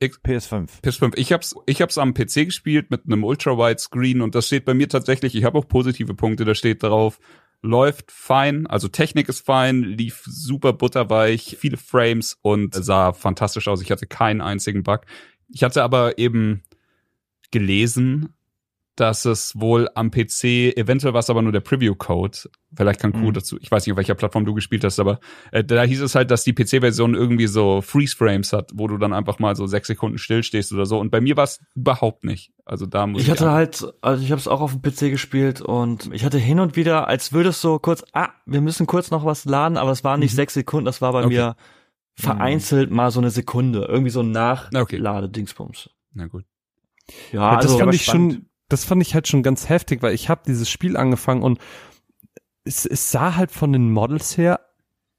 PS5. 0.02 0.82
PS5. 0.82 1.12
Ich 1.16 1.32
hab's, 1.32 1.54
ich 1.64 1.80
hab's 1.80 1.96
am 1.96 2.12
PC 2.12 2.44
gespielt 2.44 2.90
mit 2.90 3.06
einem 3.06 3.24
Ultra-Wide 3.24 3.78
Screen 3.78 4.20
und 4.20 4.34
das 4.34 4.48
steht 4.48 4.66
bei 4.66 4.74
mir 4.74 4.86
tatsächlich, 4.86 5.34
ich 5.34 5.44
habe 5.44 5.56
auch 5.56 5.66
positive 5.66 6.12
Punkte, 6.12 6.44
da 6.44 6.54
steht 6.54 6.82
drauf, 6.82 7.18
läuft 7.62 8.12
fein, 8.12 8.66
also 8.66 8.88
Technik 8.88 9.30
ist 9.30 9.46
fein, 9.46 9.82
lief 9.82 10.22
super 10.26 10.74
butterweich, 10.74 11.56
viele 11.58 11.78
Frames 11.78 12.36
und 12.42 12.74
sah 12.74 13.14
fantastisch 13.14 13.66
aus. 13.66 13.80
Ich 13.80 13.90
hatte 13.90 14.06
keinen 14.06 14.42
einzigen 14.42 14.82
Bug. 14.82 15.02
Ich 15.48 15.62
hatte 15.62 15.82
aber 15.82 16.18
eben 16.18 16.62
gelesen, 17.50 18.34
dass 18.96 19.24
es 19.24 19.58
wohl 19.58 19.88
am 19.94 20.10
PC, 20.10 20.76
eventuell 20.76 21.14
war 21.14 21.20
es 21.20 21.30
aber 21.30 21.42
nur 21.42 21.52
der 21.52 21.60
Preview-Code, 21.60 22.38
vielleicht 22.76 23.00
kann 23.00 23.12
Q 23.12 23.18
mhm. 23.18 23.32
dazu, 23.32 23.58
ich 23.60 23.70
weiß 23.70 23.84
nicht, 23.84 23.92
auf 23.92 23.96
welcher 23.96 24.14
Plattform 24.14 24.44
du 24.44 24.54
gespielt 24.54 24.84
hast, 24.84 25.00
aber 25.00 25.18
äh, 25.50 25.64
da 25.64 25.82
hieß 25.82 26.00
es 26.00 26.14
halt, 26.14 26.30
dass 26.30 26.44
die 26.44 26.52
PC-Version 26.52 27.14
irgendwie 27.14 27.48
so 27.48 27.80
Freeze-Frames 27.80 28.52
hat, 28.52 28.70
wo 28.74 28.86
du 28.86 28.96
dann 28.96 29.12
einfach 29.12 29.38
mal 29.38 29.56
so 29.56 29.66
sechs 29.66 29.88
Sekunden 29.88 30.18
stillstehst 30.18 30.72
oder 30.72 30.86
so. 30.86 30.98
Und 30.98 31.10
bei 31.10 31.20
mir 31.20 31.36
war 31.36 31.44
es 31.44 31.60
überhaupt 31.74 32.24
nicht. 32.24 32.52
Also 32.64 32.86
da 32.86 33.06
muss 33.06 33.22
ich. 33.22 33.28
Ich 33.28 33.30
hatte 33.30 33.50
halt, 33.50 33.86
also 34.00 34.22
ich 34.22 34.30
habe 34.30 34.40
es 34.40 34.48
auch 34.48 34.60
auf 34.60 34.72
dem 34.72 34.82
PC 34.82 35.10
gespielt 35.10 35.60
und 35.60 36.12
ich 36.12 36.24
hatte 36.24 36.38
hin 36.38 36.60
und 36.60 36.76
wieder, 36.76 37.08
als 37.08 37.32
würde 37.32 37.48
es 37.48 37.60
so 37.60 37.78
kurz, 37.78 38.04
ah, 38.12 38.30
wir 38.46 38.60
müssen 38.60 38.86
kurz 38.86 39.10
noch 39.10 39.24
was 39.24 39.44
laden, 39.44 39.76
aber 39.76 39.90
es 39.90 40.04
waren 40.04 40.20
nicht 40.20 40.32
mhm. 40.32 40.36
sechs 40.36 40.54
Sekunden, 40.54 40.84
das 40.84 41.02
war 41.02 41.12
bei 41.12 41.24
okay. 41.24 41.34
mir 41.34 41.56
vereinzelt 42.16 42.90
mhm. 42.90 42.96
mal 42.96 43.10
so 43.10 43.18
eine 43.18 43.30
Sekunde, 43.30 43.86
irgendwie 43.88 44.10
so 44.10 44.20
ein 44.20 44.30
Nachladedingsbums. 44.30 45.86
Okay. 45.86 45.94
Na 46.12 46.26
gut. 46.28 46.44
Ja, 47.32 47.40
ja 47.40 47.56
also, 47.56 47.68
das 47.68 47.78
fand 47.78 47.94
ich 47.94 48.04
schon 48.04 48.46
das 48.74 48.84
fand 48.84 49.00
ich 49.00 49.14
halt 49.14 49.28
schon 49.28 49.42
ganz 49.42 49.68
heftig, 49.68 50.02
weil 50.02 50.14
ich 50.14 50.28
habe 50.28 50.42
dieses 50.46 50.68
Spiel 50.68 50.96
angefangen 50.96 51.42
und 51.42 51.58
es, 52.64 52.84
es 52.86 53.10
sah 53.10 53.36
halt 53.36 53.52
von 53.52 53.72
den 53.72 53.92
Models 53.92 54.36
her 54.36 54.60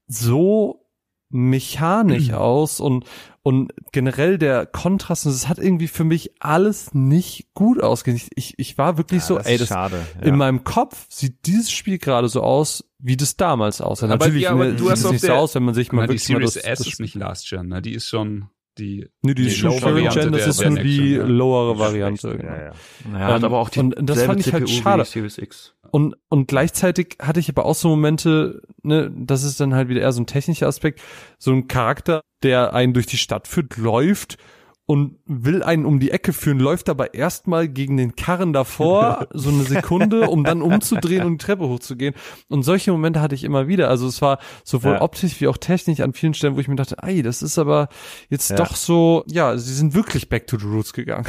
so 0.06 0.86
mechanisch 1.30 2.32
aus 2.32 2.80
und 2.80 3.04
und 3.42 3.72
generell 3.92 4.38
der 4.38 4.66
Kontrast, 4.66 5.24
und 5.24 5.30
es 5.30 5.48
hat 5.48 5.58
irgendwie 5.58 5.86
für 5.86 6.02
mich 6.02 6.32
alles 6.40 6.94
nicht 6.94 7.54
gut 7.54 7.80
ausgesehen. 7.80 8.28
Ich, 8.34 8.58
ich, 8.58 8.76
war 8.76 8.98
wirklich 8.98 9.22
so, 9.22 9.36
das 9.36 9.46
ey, 9.46 9.54
ist 9.54 9.60
das, 9.60 9.68
schade. 9.68 10.04
in 10.20 10.30
ja. 10.30 10.36
meinem 10.36 10.64
Kopf 10.64 11.06
sieht 11.08 11.46
dieses 11.46 11.70
Spiel 11.70 11.98
gerade 11.98 12.28
so 12.28 12.42
aus, 12.42 12.84
wie 12.98 13.16
das 13.16 13.36
damals 13.36 13.80
aussah. 13.80 14.06
Aber- 14.06 14.16
Natürlich 14.16 14.42
ja, 14.42 14.50
aber 14.50 14.64
ne, 14.64 14.74
du 14.74 14.84
sieht 14.84 14.90
hast 14.90 14.98
es 14.98 15.06
auf 15.06 15.12
nicht 15.12 15.24
so 15.24 15.32
aus, 15.32 15.54
wenn 15.54 15.62
man 15.62 15.74
sich 15.74 15.92
mal 15.92 15.98
mal, 15.98 16.06
die 16.08 16.14
wirklich 16.14 16.28
mal 16.28 16.38
Series 16.38 16.54
das, 16.54 16.64
S 16.64 16.78
das 16.78 16.86
ist 16.88 17.00
nicht 17.00 17.14
Last 17.14 17.48
Gen, 17.48 17.68
ne? 17.68 17.80
Die 17.80 17.94
ist 17.94 18.08
schon 18.08 18.50
die. 18.78 19.08
Nee, 19.22 19.34
die 19.34 19.46
die 19.46 19.62
Variante 19.62 20.20
Gen, 20.20 20.32
das 20.32 20.40
der- 20.42 20.50
ist 20.50 20.60
der 20.60 20.70
nur 20.70 20.78
die 20.80 21.10
ja. 21.14 21.24
lowere 21.24 21.78
Variante. 21.78 22.28
Ja, 22.28 22.34
genau. 22.36 22.52
ja. 22.52 22.72
Naja, 23.10 23.26
hat 23.26 23.36
Ähm, 23.38 23.44
aber 23.44 23.58
auch 23.58 23.68
die 23.70 23.80
und 23.80 23.94
das 24.02 24.18
selbe 24.18 24.32
fand 24.34 24.46
ich 24.46 24.52
halt 24.52 24.70
schade. 24.70 25.02
wie 25.02 25.06
Series 25.06 25.38
X. 25.38 25.74
Und, 25.90 26.16
und 26.28 26.48
gleichzeitig 26.48 27.16
hatte 27.22 27.40
ich 27.40 27.48
aber 27.48 27.64
auch 27.64 27.74
so 27.74 27.88
Momente, 27.88 28.60
ne, 28.82 29.10
das 29.16 29.44
ist 29.44 29.60
dann 29.60 29.74
halt 29.74 29.88
wieder 29.88 30.00
eher 30.00 30.12
so 30.12 30.20
ein 30.20 30.26
technischer 30.26 30.66
Aspekt, 30.66 31.00
so 31.38 31.52
ein 31.52 31.68
Charakter, 31.68 32.22
der 32.42 32.74
einen 32.74 32.92
durch 32.92 33.06
die 33.06 33.18
Stadt 33.18 33.46
führt, 33.48 33.76
läuft 33.76 34.36
und 34.88 35.18
will 35.26 35.64
einen 35.64 35.84
um 35.84 35.98
die 35.98 36.12
Ecke 36.12 36.32
führen, 36.32 36.60
läuft 36.60 36.88
aber 36.88 37.12
erstmal 37.12 37.66
gegen 37.68 37.96
den 37.96 38.14
Karren 38.14 38.52
davor, 38.52 39.26
so 39.34 39.50
eine 39.50 39.64
Sekunde, 39.64 40.28
um 40.28 40.44
dann 40.44 40.62
umzudrehen 40.62 41.24
und 41.26 41.42
die 41.42 41.44
Treppe 41.44 41.68
hochzugehen. 41.68 42.14
Und 42.48 42.62
solche 42.62 42.92
Momente 42.92 43.20
hatte 43.20 43.34
ich 43.34 43.42
immer 43.42 43.66
wieder. 43.66 43.88
Also 43.90 44.06
es 44.06 44.22
war 44.22 44.38
sowohl 44.64 44.92
Ja. 44.94 45.00
optisch 45.02 45.40
wie 45.40 45.48
auch 45.48 45.56
technisch 45.56 45.98
an 46.00 46.12
vielen 46.12 46.34
Stellen, 46.34 46.54
wo 46.54 46.60
ich 46.60 46.68
mir 46.68 46.76
dachte, 46.76 46.96
ey, 47.02 47.22
das 47.22 47.42
ist 47.42 47.58
aber 47.58 47.88
jetzt 48.30 48.50
Ja. 48.50 48.56
doch 48.56 48.76
so, 48.76 49.24
ja, 49.26 49.58
sie 49.58 49.74
sind 49.74 49.94
wirklich 49.94 50.28
back 50.28 50.46
to 50.46 50.56
the 50.56 50.66
roots 50.66 50.92
gegangen. 50.92 51.26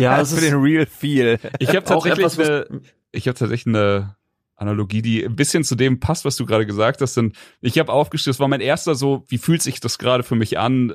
Ja, 0.00 0.20
es 0.20 0.30
Für 0.32 0.36
ist 0.40 0.44
den 0.50 0.54
Real 0.58 0.86
Feel. 0.86 1.38
Ich 1.58 1.68
habe 1.76 1.80
Auch 1.94 2.06
tatsächlich 2.06 2.26
etwas, 2.26 2.38
eine, 2.38 2.80
ich 3.12 3.28
habe 3.28 3.38
tatsächlich 3.38 3.66
eine 3.74 4.16
Analogie, 4.56 5.02
die 5.02 5.22
ein 5.24 5.36
bisschen 5.36 5.62
zu 5.64 5.74
dem 5.74 6.00
passt, 6.00 6.24
was 6.24 6.36
du 6.36 6.46
gerade 6.46 6.64
gesagt 6.64 7.02
hast. 7.02 7.18
Und 7.18 7.36
ich 7.60 7.78
habe 7.78 7.92
aufgeschrieben, 7.92 8.32
das 8.32 8.40
war 8.40 8.48
mein 8.48 8.62
erster 8.62 8.94
so, 8.94 9.24
wie 9.28 9.36
fühlt 9.36 9.60
sich 9.60 9.80
das 9.80 9.98
gerade 9.98 10.22
für 10.22 10.34
mich 10.36 10.58
an? 10.58 10.94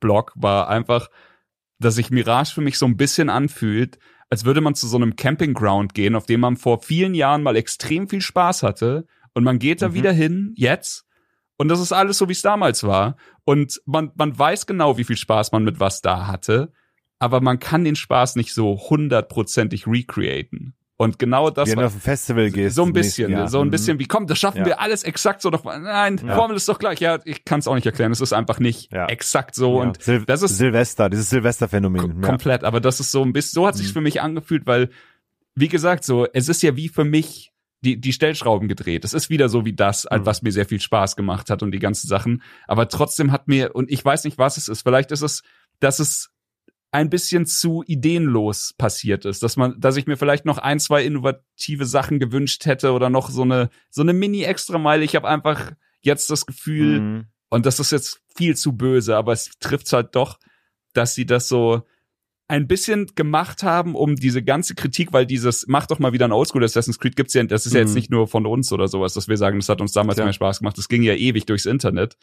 Blog 0.00 0.32
war 0.36 0.68
einfach, 0.68 1.08
dass 1.78 1.94
sich 1.94 2.10
Mirage 2.10 2.52
für 2.54 2.60
mich 2.60 2.78
so 2.78 2.86
ein 2.86 2.96
bisschen 2.96 3.30
anfühlt, 3.30 3.98
als 4.30 4.44
würde 4.44 4.60
man 4.60 4.74
zu 4.74 4.86
so 4.86 4.96
einem 4.96 5.16
Campingground 5.16 5.94
gehen, 5.94 6.14
auf 6.14 6.26
dem 6.26 6.40
man 6.40 6.56
vor 6.56 6.82
vielen 6.82 7.14
Jahren 7.14 7.42
mal 7.42 7.56
extrem 7.56 8.08
viel 8.08 8.20
Spaß 8.20 8.62
hatte 8.62 9.06
und 9.34 9.44
man 9.44 9.58
geht 9.58 9.80
da 9.82 9.88
Mhm. 9.88 9.94
wieder 9.94 10.12
hin, 10.12 10.52
jetzt, 10.56 11.06
und 11.56 11.68
das 11.68 11.80
ist 11.80 11.92
alles 11.92 12.18
so, 12.18 12.28
wie 12.28 12.32
es 12.32 12.42
damals 12.42 12.84
war. 12.84 13.16
Und 13.44 13.80
man, 13.84 14.12
man 14.16 14.38
weiß 14.38 14.66
genau, 14.66 14.96
wie 14.96 15.04
viel 15.04 15.16
Spaß 15.16 15.50
man 15.52 15.64
mit 15.64 15.80
was 15.80 16.02
da 16.02 16.26
hatte, 16.28 16.72
aber 17.18 17.40
man 17.40 17.58
kann 17.58 17.82
den 17.84 17.96
Spaß 17.96 18.36
nicht 18.36 18.54
so 18.54 18.78
hundertprozentig 18.78 19.86
recreaten. 19.88 20.74
Und 21.00 21.16
genau 21.20 21.48
das 21.50 21.70
Wenn 21.70 21.78
du 21.78 21.86
auf 21.86 21.94
ein 21.94 22.00
Festival 22.00 22.50
gehst. 22.50 22.74
so 22.74 22.82
ein 22.84 22.92
bisschen, 22.92 23.30
Jahr. 23.30 23.46
so 23.46 23.60
ein 23.60 23.68
Mhm. 23.68 23.70
bisschen 23.70 23.98
wie, 24.00 24.06
komm, 24.06 24.26
das 24.26 24.38
schaffen 24.40 24.58
Ja. 24.58 24.66
wir 24.66 24.80
alles 24.80 25.04
exakt 25.04 25.40
so. 25.42 25.48
Doch, 25.50 25.62
nein, 25.64 26.20
Ja. 26.26 26.34
Formel 26.34 26.56
ist 26.56 26.68
doch 26.68 26.80
gleich. 26.80 26.98
Ja, 26.98 27.20
ich 27.24 27.44
kann 27.44 27.60
es 27.60 27.68
auch 27.68 27.76
nicht 27.76 27.86
erklären. 27.86 28.10
Es 28.10 28.20
ist 28.20 28.32
einfach 28.32 28.58
nicht 28.58 28.92
Ja. 28.92 29.06
exakt 29.06 29.54
so. 29.54 29.80
Und 29.80 30.02
Sil 30.02 30.24
das 30.26 30.42
ist 30.42 30.58
Silvester, 30.58 31.08
dieses 31.08 31.30
Silvesterphänomen. 31.30 32.20
Komplett, 32.20 32.64
aber 32.64 32.80
das 32.80 32.98
ist 32.98 33.12
so 33.12 33.22
ein 33.22 33.32
bisschen, 33.32 33.54
so 33.54 33.66
hat 33.68 33.76
sich 33.76 33.88
Mhm. 33.88 33.92
für 33.92 34.00
mich 34.00 34.20
angefühlt, 34.20 34.66
weil, 34.66 34.90
wie 35.54 35.68
gesagt, 35.68 36.02
so, 36.04 36.26
es 36.32 36.48
ist 36.48 36.62
ja 36.64 36.74
wie 36.76 36.88
für 36.88 37.04
mich 37.04 37.52
die, 37.80 38.00
die 38.00 38.12
Stellschrauben 38.12 38.66
gedreht. 38.66 39.04
Es 39.04 39.14
ist 39.14 39.30
wieder 39.30 39.48
so 39.48 39.64
wie 39.64 39.72
das, 39.74 40.04
Mhm. 40.10 40.26
was 40.26 40.42
mir 40.42 40.50
sehr 40.50 40.66
viel 40.66 40.80
Spaß 40.80 41.14
gemacht 41.14 41.48
hat 41.48 41.62
und 41.62 41.70
die 41.70 41.78
ganzen 41.78 42.08
Sachen. 42.08 42.42
Aber 42.66 42.88
trotzdem 42.88 43.30
hat 43.30 43.46
mir, 43.46 43.72
und 43.76 43.88
ich 43.88 44.04
weiß 44.04 44.24
nicht, 44.24 44.36
was 44.36 44.56
es 44.56 44.66
ist, 44.66 44.82
vielleicht 44.82 45.12
ist 45.12 45.22
es, 45.22 45.44
dass 45.78 46.00
es 46.00 46.30
ein 46.90 47.10
bisschen 47.10 47.44
zu 47.44 47.84
ideenlos 47.86 48.74
passiert 48.78 49.24
ist, 49.26 49.42
dass 49.42 49.56
man, 49.56 49.78
dass 49.78 49.96
ich 49.96 50.06
mir 50.06 50.16
vielleicht 50.16 50.44
noch 50.46 50.58
ein, 50.58 50.80
zwei 50.80 51.04
innovative 51.04 51.84
Sachen 51.84 52.18
gewünscht 52.18 52.64
hätte 52.64 52.92
oder 52.92 53.10
noch 53.10 53.28
so 53.30 53.42
eine, 53.42 53.68
so 53.90 54.00
eine 54.02 54.14
Mini-Extra-Meile. 54.14 55.04
Ich 55.04 55.14
habe 55.14 55.28
einfach 55.28 55.72
jetzt 56.00 56.30
das 56.30 56.46
Gefühl, 56.46 57.00
Mhm. 57.00 57.24
und 57.50 57.66
das 57.66 57.78
ist 57.80 57.92
jetzt 57.92 58.22
viel 58.34 58.56
zu 58.56 58.72
böse, 58.76 59.16
aber 59.16 59.32
es 59.32 59.50
trifft 59.60 59.92
halt 59.92 60.14
doch, 60.14 60.38
dass 60.94 61.14
sie 61.14 61.26
das 61.26 61.48
so 61.48 61.82
ein 62.50 62.66
bisschen 62.66 63.06
gemacht 63.14 63.62
haben, 63.62 63.94
um 63.94 64.16
diese 64.16 64.42
ganze 64.42 64.74
Kritik, 64.74 65.12
weil 65.12 65.26
dieses, 65.26 65.66
mach 65.68 65.84
doch 65.86 65.98
mal 65.98 66.14
wieder 66.14 66.24
ein 66.26 66.32
Oldschool 66.32 66.64
Assassin's 66.64 66.98
Creed 66.98 67.14
gibt's 67.16 67.34
ja, 67.34 67.42
das 67.42 67.66
ist 67.66 67.74
ja 67.74 67.80
jetzt 67.80 67.90
Mhm. 67.90 67.94
nicht 67.96 68.10
nur 68.10 68.26
von 68.28 68.46
uns 68.46 68.72
oder 68.72 68.88
sowas, 68.88 69.12
dass 69.12 69.28
wir 69.28 69.36
sagen, 69.36 69.58
das 69.58 69.68
hat 69.68 69.82
uns 69.82 69.92
damals 69.92 70.16
Klar. 70.16 70.24
mehr 70.26 70.32
Spaß 70.32 70.60
gemacht. 70.60 70.78
Das 70.78 70.88
ging 70.88 71.02
ja 71.02 71.12
ewig 71.14 71.44
durchs 71.44 71.66
Internet. 71.66 72.16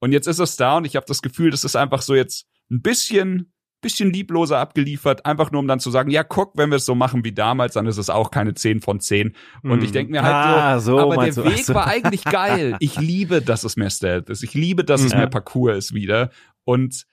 Und 0.00 0.12
jetzt 0.12 0.26
ist 0.26 0.38
es 0.38 0.56
da 0.56 0.78
und 0.78 0.86
ich 0.86 0.96
habe 0.96 1.04
das 1.06 1.20
Gefühl, 1.20 1.50
das 1.50 1.64
ist 1.64 1.76
einfach 1.76 2.00
so 2.00 2.14
jetzt 2.14 2.46
ein 2.70 2.80
bisschen, 2.80 3.52
bisschen 3.86 4.12
liebloser 4.12 4.58
abgeliefert, 4.58 5.24
einfach 5.24 5.50
nur 5.50 5.60
um 5.60 5.68
dann 5.68 5.80
zu 5.80 5.90
sagen, 5.90 6.10
ja, 6.10 6.22
guck, 6.24 6.56
wenn 6.56 6.70
wir 6.70 6.76
es 6.76 6.84
so 6.86 6.94
machen 6.94 7.24
wie 7.24 7.32
damals, 7.32 7.74
dann 7.74 7.86
ist 7.86 7.96
es 7.98 8.10
auch 8.10 8.30
keine 8.30 8.54
10 8.54 8.80
von 8.80 9.00
10. 9.00 9.34
Und 9.62 9.82
ich 9.82 9.92
denke 9.92 10.12
mir 10.12 10.22
halt 10.22 10.34
Ah, 10.34 10.78
so, 10.80 10.98
aber 10.98 11.24
der. 11.24 11.36
Weg 11.44 11.64
so. 11.64 11.74
war 11.74 11.86
eigentlich 11.86 12.24
geil. 12.24 12.76
Ich 12.80 12.98
liebe, 12.98 13.40
dass 13.42 13.64
es 13.64 13.76
mehr 13.76 13.90
Stealth 13.90 14.28
ist. 14.30 14.42
Ich 14.42 14.54
liebe, 14.54 14.84
dass 14.84 15.02
es 15.02 15.12
Ja. 15.12 15.18
mehr 15.18 15.26
Parcours 15.28 15.76
ist 15.76 15.94
wieder. 15.94 16.30
Und 16.64 17.06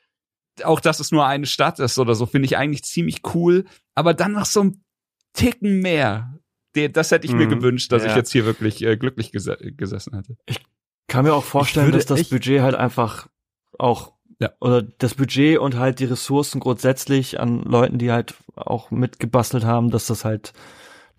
auch, 0.63 0.79
dass 0.79 0.99
es 0.99 1.11
nur 1.11 1.25
eine 1.25 1.45
Stadt 1.45 1.79
ist 1.79 1.97
oder 1.99 2.13
so, 2.15 2.25
finde 2.25 2.45
ich 2.47 2.57
eigentlich 2.57 2.83
ziemlich 2.83 3.21
cool. 3.33 3.65
Aber 3.95 4.13
dann 4.13 4.33
noch 4.33 4.45
so 4.45 4.63
ein 4.63 4.83
Ticken 5.33 5.79
mehr. 5.81 6.37
Das 6.93 7.11
hätte 7.11 7.25
ich 7.27 7.33
mir 7.33 7.45
Mhm. 7.47 7.59
gewünscht, 7.59 7.91
dass 7.91 8.03
ich 8.03 8.11
Ja. 8.11 8.17
jetzt 8.17 8.31
hier 8.31 8.45
wirklich 8.45 8.83
äh, 8.83 8.97
glücklich 8.97 9.31
gese 9.31 9.57
gesessen 9.77 10.15
hätte. 10.15 10.35
kann 11.07 11.25
mir 11.25 11.33
auch 11.33 11.43
vorstellen, 11.43 11.87
würde 11.87 11.97
dass 11.99 12.07
das 12.07 12.29
Budget 12.29 12.61
halt 12.61 12.75
einfach 12.75 13.27
auch 13.77 14.12
Ja. 14.39 14.49
oder 14.59 14.81
das 14.81 15.13
Budget 15.15 15.57
und 15.59 15.77
halt 15.77 15.99
die 15.99 16.05
Ressourcen 16.05 16.59
grundsätzlich 16.59 17.39
an 17.39 17.61
Leuten, 17.63 17.97
die 17.97 18.11
halt 18.11 18.35
auch 18.55 18.91
mitgebastelt 18.91 19.63
haben, 19.65 19.89
dass 19.91 20.07
das 20.07 20.25
halt 20.25 20.53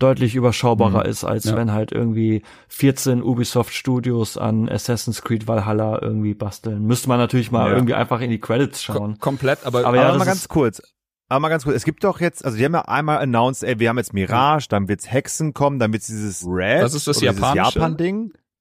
deutlich 0.00 0.34
überschaubarer 0.34 1.04
Mhm. 1.04 1.10
ist, 1.10 1.24
als 1.24 1.44
Ja. 1.44 1.56
wenn 1.56 1.72
halt 1.72 1.92
irgendwie 1.92 2.42
14 2.68 3.22
Ubisoft 3.22 3.72
Studios 3.72 4.36
an 4.36 4.68
Assassin's 4.68 5.22
Creed 5.22 5.46
Valhalla 5.46 6.02
irgendwie 6.02 6.34
basteln. 6.34 6.84
Müsste 6.84 7.08
man 7.08 7.18
natürlich 7.18 7.52
mal 7.52 7.68
Ja. 7.70 7.74
irgendwie 7.76 7.94
einfach 7.94 8.20
in 8.20 8.30
die 8.30 8.40
Credits 8.40 8.82
schauen. 8.82 9.18
komplett, 9.20 9.64
aber, 9.64 9.78
Aber 9.80 9.88
Aber 9.88 9.96
ja, 9.96 10.08
mal 10.12 10.18
das 10.18 10.26
ganz 10.26 10.48
kurz. 10.48 10.82
Aber 11.28 11.40
mal 11.40 11.48
ganz 11.48 11.64
kurz. 11.64 11.76
Es 11.76 11.84
gibt 11.84 12.02
doch 12.04 12.20
jetzt, 12.20 12.44
also 12.44 12.58
die 12.58 12.64
haben 12.64 12.74
ja 12.74 12.82
einmal 12.82 13.18
announced, 13.18 13.62
ey, 13.62 13.78
wir 13.78 13.88
haben 13.88 13.96
jetzt 13.98 14.12
Mirage, 14.12 14.66
dann 14.68 14.88
wird's 14.88 15.10
Hexen 15.10 15.54
kommen, 15.54 15.78
dann 15.78 15.92
wird's 15.92 16.06
dieses 16.08 16.44
Red. 16.44 16.82
Das 16.82 16.92
ist 16.94 17.06
das 17.06 17.18
oder 17.22 17.32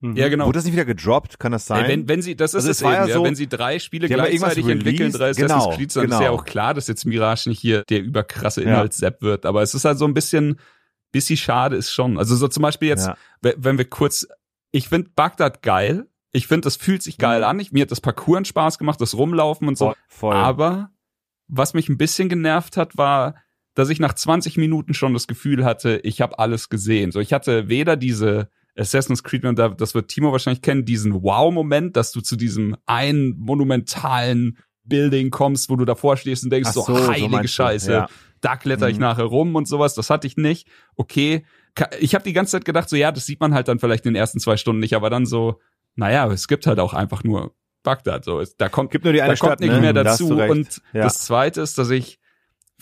Japan-Ding. 0.03 0.21
ja 0.23 0.29
genau. 0.29 0.45
Wurde 0.47 0.57
das 0.57 0.65
nicht 0.65 0.73
wieder 0.73 0.85
gedroppt? 0.85 1.39
Kann 1.39 1.51
das 1.51 1.65
sein? 1.65 1.85
Ey, 1.85 1.91
wenn, 1.91 2.07
wenn 2.07 2.21
sie, 2.21 2.35
das 2.35 2.51
ist 2.51 2.55
Also 2.55 2.71
es 2.71 2.81
eben, 2.81 2.91
ja 2.91 3.05
ja, 3.07 3.13
so- 3.15 3.23
wenn 3.23 3.35
sie 3.35 3.47
drei 3.47 3.79
Spiele 3.79 4.07
ja 4.07 4.15
gleichzeitig 4.15 4.67
entwickeln, 4.67 5.11
drei 5.11 5.29
Assassin's 5.29 5.51
Genau, 5.53 5.69
Creed, 5.75 5.95
dann 5.95 6.05
ist 6.05 6.11
ja 6.11 6.19
genau. 6.19 6.31
auch 6.33 6.45
klar, 6.45 6.73
dass 6.73 6.87
jetzt 6.87 7.05
Mirage 7.05 7.49
nicht 7.49 7.59
hier 7.59 7.83
der 7.89 8.01
überkrasse 8.01 8.61
Ja. 8.63 8.69
Inhaltssepp 8.69 9.21
wird. 9.21 9.45
Aber 9.45 9.61
es 9.61 9.73
ist 9.73 9.85
halt 9.85 9.97
so 9.97 10.05
ein 10.05 10.13
bisschen, 10.13 10.59
bisschen 11.11 11.37
schade 11.37 11.75
ist 11.75 11.91
schon. 11.91 12.17
Also 12.17 12.35
so 12.35 12.47
zum 12.47 12.61
Beispiel 12.63 12.87
jetzt, 12.89 13.07
Ja. 13.07 13.17
we- 13.41 13.55
wenn 13.57 13.77
wir 13.77 13.85
kurz, 13.85 14.27
ich 14.71 14.89
finde 14.89 15.09
Bagdad 15.15 15.61
geil. 15.61 16.07
Ich 16.31 16.47
finde, 16.47 16.61
das 16.61 16.75
fühlt 16.77 17.03
sich 17.03 17.17
geil 17.19 17.39
Mhm. 17.41 17.45
an. 17.45 17.59
Ich, 17.59 17.71
mir 17.71 17.83
hat 17.83 17.91
das 17.91 18.01
Parcours 18.01 18.37
einen 18.37 18.45
Spaß 18.45 18.79
gemacht, 18.79 18.99
das 18.99 19.15
Rumlaufen 19.15 19.67
und 19.67 19.77
so. 19.77 19.87
voll, 19.87 19.95
voll. 20.07 20.35
Aber 20.35 20.89
was 21.47 21.75
mich 21.75 21.89
ein 21.89 21.97
bisschen 21.97 22.27
genervt 22.29 22.75
hat, 22.77 22.97
war, 22.97 23.35
dass 23.75 23.89
ich 23.89 23.99
nach 23.99 24.13
20 24.13 24.57
Minuten 24.57 24.93
schon 24.95 25.13
das 25.13 25.27
Gefühl 25.27 25.63
hatte, 25.65 25.99
ich 26.03 26.21
habe 26.21 26.39
alles 26.39 26.69
gesehen. 26.69 27.11
So, 27.11 27.19
ich 27.19 27.33
hatte 27.33 27.69
weder 27.69 27.95
diese 27.97 28.49
Assassin's 28.77 29.23
Creed, 29.23 29.45
und 29.45 29.59
da- 29.59 29.69
das 29.69 29.93
wird 29.95 30.07
Timo 30.09 30.31
wahrscheinlich 30.31 30.61
kennen, 30.61 30.85
diesen 30.85 31.21
Wow-Moment, 31.21 31.95
dass 31.95 32.11
du 32.11 32.21
zu 32.21 32.35
diesem 32.35 32.75
einen 32.85 33.37
monumentalen 33.37 34.57
Building 34.85 35.29
kommst, 35.29 35.69
wo 35.69 35.75
du 35.75 35.85
davor 35.85 36.17
stehst 36.17 36.43
und 36.43 36.49
denkst, 36.49 36.71
so, 36.71 36.81
so, 36.81 36.95
so 36.97 37.07
heilige 37.07 37.43
du, 37.43 37.47
Scheiße, 37.47 37.91
ja. 37.91 38.07
da 38.41 38.57
kletter 38.57 38.89
ich 38.89 38.95
Mhm. 38.95 39.01
nachher 39.01 39.23
rum 39.25 39.55
und 39.55 39.67
sowas. 39.67 39.93
Das 39.95 40.09
hatte 40.09 40.27
ich 40.27 40.35
nicht. 40.37 40.67
Okay. 40.95 41.45
Ka- 41.75 41.89
Ich 41.99 42.13
habe 42.15 42.23
die 42.23 42.33
ganze 42.33 42.51
Zeit 42.51 42.65
gedacht, 42.65 42.89
so 42.89 42.95
ja, 42.95 43.11
das 43.11 43.25
sieht 43.25 43.39
man 43.39 43.53
halt 43.53 43.67
dann 43.67 43.79
vielleicht 43.79 44.05
in 44.05 44.13
den 44.13 44.19
ersten 44.19 44.39
zwei 44.39 44.57
Stunden 44.57 44.79
nicht, 44.81 44.95
aber 44.95 45.09
dann 45.09 45.25
so, 45.25 45.59
naja, 45.95 46.27
es 46.31 46.47
gibt 46.47 46.67
halt 46.67 46.79
auch 46.79 46.93
einfach 46.93 47.23
nur 47.23 47.53
Bagdad. 47.83 48.25
So, 48.25 48.41
da 48.57 48.69
kommt 48.69 48.91
Gibt 48.91 49.03
nur 49.05 49.13
die 49.13 49.21
eine 49.21 49.33
da 49.33 49.39
kommt 49.39 49.49
Stadt, 49.51 49.59
nicht 49.61 49.71
ne? 49.71 49.79
mehr 49.81 49.93
Da 49.93 50.03
dazu. 50.03 50.33
recht. 50.33 50.51
Und 50.51 50.81
Ja. 50.93 51.03
das 51.03 51.19
Zweite 51.25 51.61
ist, 51.61 51.77
dass 51.77 51.89
ich 51.89 52.19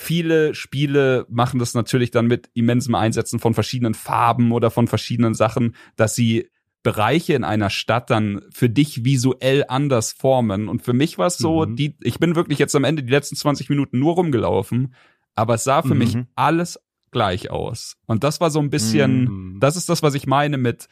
viele 0.02 0.56
Spiele 0.56 1.26
machen 1.30 1.60
das 1.60 1.74
natürlich 1.74 2.12
dann 2.12 2.28
mit 2.28 2.50
immensem 2.54 2.96
Einsetzen 2.96 3.40
von 3.40 3.54
verschiedenen 3.54 3.94
Farben 3.94 4.52
oder 4.52 4.72
von 4.72 4.88
verschiedenen 4.88 5.34
Sachen, 5.34 5.76
dass 5.96 6.16
sie 6.16 6.50
Bereiche 6.84 7.34
in 7.34 7.44
einer 7.44 7.70
Stadt 7.70 8.10
dann 8.10 8.42
für 8.52 8.68
dich 8.68 9.06
visuell 9.06 9.66
anders 9.68 10.12
formen. 10.14 10.68
Und 10.68 10.82
für 10.82 10.94
mich 10.94 11.20
war 11.20 11.28
es 11.28 11.38
so, 11.38 11.66
Mhm. 11.66 11.76
die, 11.76 11.96
ich 12.02 12.18
bin 12.18 12.36
wirklich 12.36 12.58
jetzt 12.58 12.76
am 12.76 12.84
Ende 12.84 13.04
die 13.04 13.12
letzten 13.12 13.36
20 13.36 13.70
Minuten 13.70 14.00
nur 14.00 14.16
rumgelaufen, 14.16 14.96
aber 15.36 15.54
es 15.54 15.64
sah 15.64 15.84
für 15.84 15.94
Mhm. 15.94 15.98
mich 16.00 16.18
alles 16.36 16.80
gleich 17.12 17.52
aus. 17.52 17.98
Und 18.08 18.24
das 18.24 18.42
war 18.42 18.50
so 18.50 18.60
ein 18.60 18.72
bisschen, 18.72 19.26
Mhm. 19.26 19.60
das 19.60 19.76
ist 19.78 19.90
das, 19.90 20.02
was 20.02 20.16
ich 20.16 20.26
meine 20.26 20.58
mit, 20.58 20.88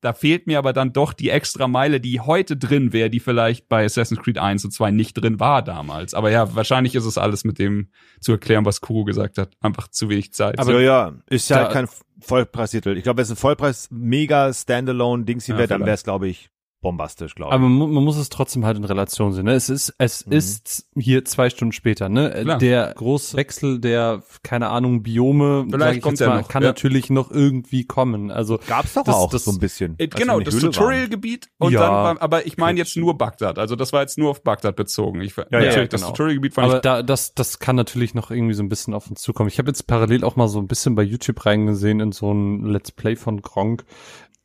da 0.00 0.12
fehlt 0.12 0.46
mir 0.46 0.58
aber 0.58 0.72
dann 0.72 0.92
doch 0.92 1.12
die 1.12 1.30
extra 1.30 1.66
Meile, 1.68 2.00
die 2.00 2.20
heute 2.20 2.56
drin 2.56 2.92
wäre, 2.92 3.10
die 3.10 3.20
vielleicht 3.20 3.68
bei 3.68 3.84
Assassin's 3.84 4.20
Creed 4.22 4.38
1 4.38 4.64
und 4.64 4.70
2 4.70 4.90
nicht 4.92 5.14
drin 5.14 5.40
war 5.40 5.62
damals. 5.62 6.14
Aber 6.14 6.30
ja, 6.30 6.54
wahrscheinlich 6.54 6.94
ist 6.94 7.04
es 7.04 7.18
alles 7.18 7.44
mit 7.44 7.58
dem 7.58 7.88
zu 8.20 8.32
erklären, 8.32 8.64
was 8.64 8.80
Kuro 8.80 9.04
gesagt 9.04 9.38
hat. 9.38 9.50
Einfach 9.60 9.88
zu 9.88 10.08
wenig 10.08 10.32
Zeit. 10.32 10.58
Aber 10.58 10.72
ja, 10.74 10.80
ja, 10.80 11.14
ist 11.28 11.48
ja 11.50 11.64
da- 11.64 11.72
kein 11.72 11.88
Vollpreistitel. 12.20 12.96
Ich 12.96 13.02
glaube, 13.04 13.18
wenn 13.18 13.22
es 13.24 13.30
ein 13.30 13.36
Vollpreis 13.36 13.88
mega 13.90 14.52
Standalone 14.52 15.24
Dings 15.24 15.46
hier 15.46 15.54
Ja, 15.54 15.58
wäre, 15.60 15.68
dann 15.68 15.80
wäre 15.82 15.94
es, 15.94 16.04
glaube 16.04 16.28
ich, 16.28 16.48
bombastisch, 16.80 17.34
glaube 17.34 17.50
ich. 17.50 17.54
Aber 17.54 17.68
man, 17.68 17.90
man 17.92 18.04
muss 18.04 18.16
es 18.16 18.28
trotzdem 18.28 18.64
halt 18.64 18.76
in 18.76 18.84
Relation 18.84 19.32
sehen. 19.32 19.46
Ne? 19.46 19.52
Es 19.54 19.68
ist, 19.68 19.94
es 19.98 20.24
Mhm. 20.26 20.32
ist 20.32 20.86
hier 20.96 21.24
zwei 21.24 21.50
Stunden 21.50 21.72
später. 21.72 22.08
Ne? 22.08 22.30
Klar. 22.42 22.58
Der 22.58 22.94
große 22.96 23.36
Wechsel 23.36 23.80
der, 23.80 24.22
keine 24.44 24.68
Ahnung, 24.68 25.02
Biome, 25.02 25.66
Vielleicht 25.70 26.02
kommt 26.02 26.20
mal, 26.20 26.40
noch, 26.40 26.48
kann 26.48 26.62
ja. 26.62 26.68
natürlich 26.68 27.10
noch 27.10 27.30
irgendwie 27.32 27.84
kommen. 27.84 28.30
Also 28.30 28.58
Gab's 28.68 28.94
doch 28.94 29.02
das- 29.04 29.14
auch 29.14 29.30
das- 29.30 29.44
so 29.44 29.50
ein 29.50 29.58
bisschen. 29.58 29.96
Äh, 29.98 30.06
genau, 30.08 30.38
das. 30.40 30.56
Tutorial-Gebiet 30.56 31.48
und 31.58 31.72
Ja. 31.72 31.80
dann, 31.80 31.90
war- 31.90 32.22
aber 32.22 32.46
ich 32.46 32.56
meine 32.58 32.78
jetzt 32.78 32.96
nur 32.96 33.18
Bagdad. 33.18 33.58
Also 33.58 33.74
das 33.74 33.92
war 33.92 34.02
jetzt 34.02 34.16
nur 34.18 34.30
auf 34.30 34.42
Bagdad 34.42 34.76
bezogen. 34.76 35.20
Ich, 35.20 35.36
ja, 35.36 35.44
natürlich, 35.50 35.88
das 35.88 36.00
genau. 36.02 36.12
Tutorial-Gebiet 36.12 36.54
fand 36.54 36.66
Aber 36.68 36.76
ich 36.76 36.82
da, 36.82 37.02
das, 37.02 37.34
das 37.34 37.58
kann 37.58 37.74
natürlich 37.76 38.14
noch 38.14 38.30
irgendwie 38.30 38.54
so 38.54 38.62
ein 38.62 38.68
bisschen 38.68 38.94
auf 38.94 39.08
uns 39.10 39.20
zukommen. 39.20 39.48
Ich 39.48 39.58
habe 39.58 39.68
jetzt 39.68 39.86
parallel 39.88 40.22
auch 40.22 40.36
mal 40.36 40.46
so 40.48 40.60
ein 40.60 40.68
bisschen 40.68 40.94
bei 40.94 41.02
YouTube 41.02 41.44
reingesehen 41.44 41.98
in 42.00 42.12
so 42.12 42.32
ein 42.32 42.64
Let's 42.64 42.92
Play 42.92 43.16
von 43.16 43.42
Gronk. 43.42 43.84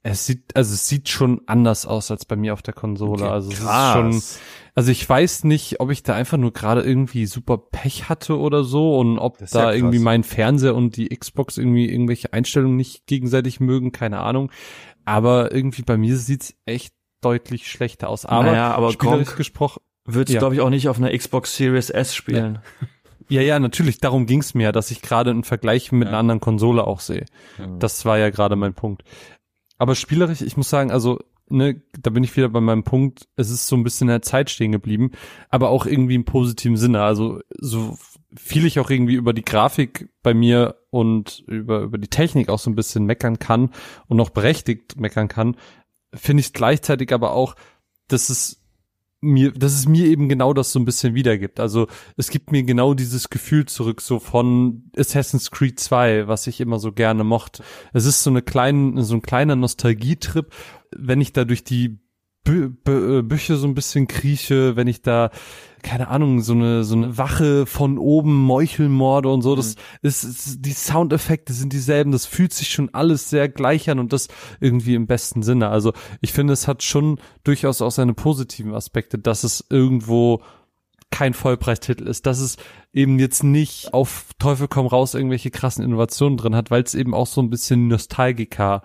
Es 0.05 0.25
sieht, 0.25 0.55
also 0.55 0.73
es 0.73 0.87
sieht 0.89 1.07
schon 1.07 1.41
anders 1.45 1.85
aus 1.85 2.11
als 2.11 2.25
bei 2.25 2.35
mir 2.35 2.51
auf 2.53 2.61
der 2.61 2.73
Konsole. 2.73 3.23
Okay, 3.23 3.31
also 3.33 3.51
es 3.51 3.59
krass. 3.61 3.87
ist 3.87 3.93
schon, 4.33 4.39
also 4.75 4.91
ich 4.91 5.07
weiß 5.07 5.45
nicht, 5.45 5.79
ob 5.79 5.91
ich 5.91 6.03
da 6.03 6.13
einfach 6.13 6.37
nur 6.37 6.51
gerade 6.51 6.81
irgendwie 6.81 7.25
super 7.25 7.57
Pech 7.57 8.09
hatte 8.09 8.37
oder 8.37 8.65
so 8.65 8.99
und 8.99 9.17
ob 9.17 9.39
ja 9.39 9.47
da 9.49 9.63
krass. 9.63 9.75
irgendwie 9.75 9.99
mein 9.99 10.23
Fernseher 10.25 10.75
und 10.75 10.97
die 10.97 11.07
Xbox 11.07 11.57
irgendwie 11.57 11.89
irgendwelche 11.89 12.33
Einstellungen 12.33 12.75
nicht 12.75 13.05
gegenseitig 13.07 13.61
mögen, 13.61 13.93
keine 13.93 14.19
Ahnung. 14.19 14.51
Aber 15.05 15.53
irgendwie 15.53 15.83
bei 15.83 15.95
mir 15.95 16.17
sieht's 16.17 16.53
echt 16.65 16.93
deutlich 17.21 17.69
schlechter 17.71 18.09
aus. 18.09 18.25
Aber, 18.25 18.43
Naja, 18.51 18.73
aber 18.73 18.91
spielerisch 18.91 19.35
gesprochen, 19.35 19.81
Wird 20.05 20.29
Ja. 20.29 20.39
glaube 20.39 20.55
ich 20.55 20.59
auch 20.61 20.69
nicht 20.69 20.89
auf 20.89 20.97
einer 20.97 21.17
Xbox 21.17 21.55
Series 21.55 21.89
S 21.89 22.13
spielen. 22.13 22.59
Ja, 23.29 23.39
ja, 23.41 23.57
natürlich. 23.57 23.99
Darum 23.99 24.25
ging's 24.25 24.53
mir, 24.53 24.73
dass 24.73 24.91
ich 24.91 25.01
gerade 25.01 25.29
einen 25.31 25.45
Vergleich 25.45 25.93
mit 25.93 26.03
Ja. 26.07 26.09
einer 26.09 26.17
anderen 26.17 26.41
Konsole 26.41 26.85
auch 26.85 26.99
sehe. 26.99 27.23
Das 27.79 28.03
war 28.03 28.17
ja 28.17 28.29
gerade 28.31 28.57
mein 28.57 28.73
Punkt. 28.73 29.03
Aber 29.83 29.95
spielerisch, 29.95 30.41
ich 30.41 30.55
muss 30.55 30.69
sagen, 30.69 30.91
also, 30.91 31.19
ne, 31.49 31.81
da 31.99 32.09
bin 32.09 32.23
ich 32.23 32.37
wieder 32.37 32.47
bei 32.47 32.61
meinem 32.61 32.85
Punkt, 32.85 33.27
es 33.35 33.49
ist 33.49 33.67
so 33.67 33.75
ein 33.75 33.83
bisschen 33.83 34.07
in 34.07 34.13
der 34.13 34.21
Zeit 34.21 34.49
stehen 34.49 34.71
geblieben, 34.71 35.11
aber 35.49 35.71
auch 35.71 35.85
irgendwie 35.85 36.15
im 36.15 36.23
positiven 36.23 36.77
Sinne. 36.77 37.03
Also, 37.03 37.41
so 37.59 37.97
viel 38.33 38.65
ich 38.65 38.79
auch 38.79 38.89
irgendwie 38.89 39.15
über 39.15 39.33
die 39.33 39.43
Grafik 39.43 40.07
bei 40.21 40.33
mir 40.33 40.77
und 40.89 41.43
über, 41.47 41.81
über 41.81 41.97
die 41.97 42.07
Technik 42.07 42.47
auch 42.47 42.59
so 42.59 42.69
ein 42.69 42.75
bisschen 42.75 43.03
meckern 43.03 43.39
kann 43.39 43.71
und 44.07 44.21
auch 44.21 44.29
berechtigt 44.29 44.97
meckern 44.97 45.27
kann, 45.27 45.57
finde 46.13 46.39
ich 46.39 46.53
gleichzeitig 46.53 47.11
aber 47.11 47.33
auch, 47.33 47.57
dass 48.07 48.29
es 48.29 48.62
mir, 49.23 49.51
dass 49.51 49.73
es 49.73 49.87
mir 49.87 50.05
eben 50.05 50.29
genau 50.29 50.53
das 50.53 50.71
so 50.71 50.79
ein 50.79 50.85
bisschen 50.85 51.15
wiedergibt. 51.15 51.59
Also 51.59 51.87
es 52.17 52.29
gibt 52.29 52.51
mir 52.51 52.63
genau 52.63 52.93
dieses 52.93 53.29
Gefühl 53.29 53.65
zurück, 53.65 54.01
so 54.01 54.19
von 54.19 54.91
Assassin's 54.97 55.49
Creed 55.49 55.79
2, 55.79 56.27
was 56.27 56.47
ich 56.47 56.61
immer 56.61 56.79
so 56.79 56.91
gerne 56.91 57.23
mochte. 57.23 57.63
Es 57.93 58.05
ist 58.05 58.23
so 58.23 58.29
eine 58.29 58.41
kleine, 58.41 59.03
so 59.03 59.15
ein 59.15 59.21
kleiner 59.21 59.55
Nostalgietrip, 59.55 60.53
wenn 60.95 61.21
ich 61.21 61.33
da 61.33 61.45
durch 61.45 61.63
die 61.63 62.02
Bü 62.43 62.69
Bü 62.69 63.19
äh, 63.19 63.21
Bücher 63.21 63.55
so 63.55 63.67
ein 63.67 63.75
bisschen 63.75 64.07
krieche, 64.07 64.75
wenn 64.75 64.87
ich 64.87 65.01
da 65.01 65.31
keine 65.83 66.07
Ahnung, 66.07 66.41
so 66.41 66.53
eine, 66.53 66.83
so 66.83 66.95
eine 66.95 67.17
Wache 67.17 67.65
von 67.65 67.97
oben, 67.97 68.33
Meuchelmorde 68.41 69.29
und 69.29 69.41
so, 69.41 69.55
das 69.55 69.75
ist, 70.01 70.23
ist, 70.23 70.65
die 70.65 70.71
Soundeffekte 70.71 71.53
sind 71.53 71.73
dieselben, 71.73 72.11
das 72.11 72.25
fühlt 72.25 72.53
sich 72.53 72.69
schon 72.69 72.93
alles 72.93 73.29
sehr 73.29 73.49
gleich 73.49 73.89
an 73.89 73.99
und 73.99 74.13
das 74.13 74.29
irgendwie 74.61 74.95
im 74.95 75.07
besten 75.07 75.43
Sinne. 75.43 75.67
Also 75.69 75.93
ich 76.21 76.31
finde, 76.31 76.53
es 76.53 76.67
hat 76.67 76.83
schon 76.83 77.19
durchaus 77.43 77.81
auch 77.81 77.91
seine 77.91 78.13
positiven 78.13 78.73
Aspekte, 78.73 79.19
dass 79.19 79.43
es 79.43 79.65
irgendwo 79.69 80.41
kein 81.11 81.33
Vollpreistitel 81.33 82.07
ist, 82.07 82.25
dass 82.25 82.39
es 82.39 82.57
eben 82.91 83.19
jetzt 83.19 83.43
nicht 83.43 83.93
auf 83.93 84.27
Teufel 84.39 84.67
komm 84.67 84.87
raus 84.87 85.13
irgendwelche 85.13 85.51
krassen 85.51 85.83
Innovationen 85.83 86.37
drin 86.37 86.55
hat, 86.55 86.71
weil 86.71 86.81
es 86.81 86.95
eben 86.95 87.13
auch 87.13 87.27
so 87.27 87.41
ein 87.41 87.51
bisschen 87.51 87.87
Nostalgiker 87.87 88.81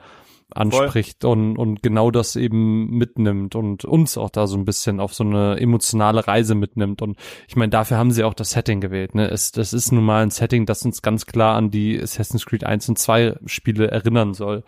anspricht 0.55 1.25
und, 1.25 1.57
und 1.57 1.83
genau 1.83 2.11
das 2.11 2.37
eben 2.37 2.91
mitnimmt 2.91 3.55
und 3.55 3.85
uns 3.85 4.17
auch 4.17 4.31
da 4.31 4.47
so 4.47 4.57
ein 4.57 4.65
bisschen 4.65 4.99
auf 4.99 5.15
so 5.15 5.25
eine 5.25 5.61
emotionale 5.61 6.27
Reise 6.27 6.55
mitnimmt. 6.55 7.03
Und 7.03 7.19
ich 7.49 7.57
meine, 7.57 7.71
dafür 7.71 7.99
haben 7.99 8.11
sie 8.11 8.25
auch 8.25 8.35
das 8.35 8.51
Setting 8.51 8.81
gewählt. 8.81 9.15
Ne? 9.15 9.29
Es, 9.29 9.53
das 9.53 9.73
ist 9.73 9.93
nun 9.93 10.05
mal 10.05 10.23
ein 10.23 10.31
Setting, 10.31 10.67
das 10.67 10.85
uns 10.85 11.03
ganz 11.03 11.27
klar 11.27 11.57
an 11.57 11.71
die 11.71 12.01
Assassin's 12.01 12.47
Creed 12.47 12.65
1 12.65 12.89
und 12.89 12.99
2 12.99 13.37
Spiele 13.47 13.91
erinnern 13.91 14.35
soll. 14.35 14.65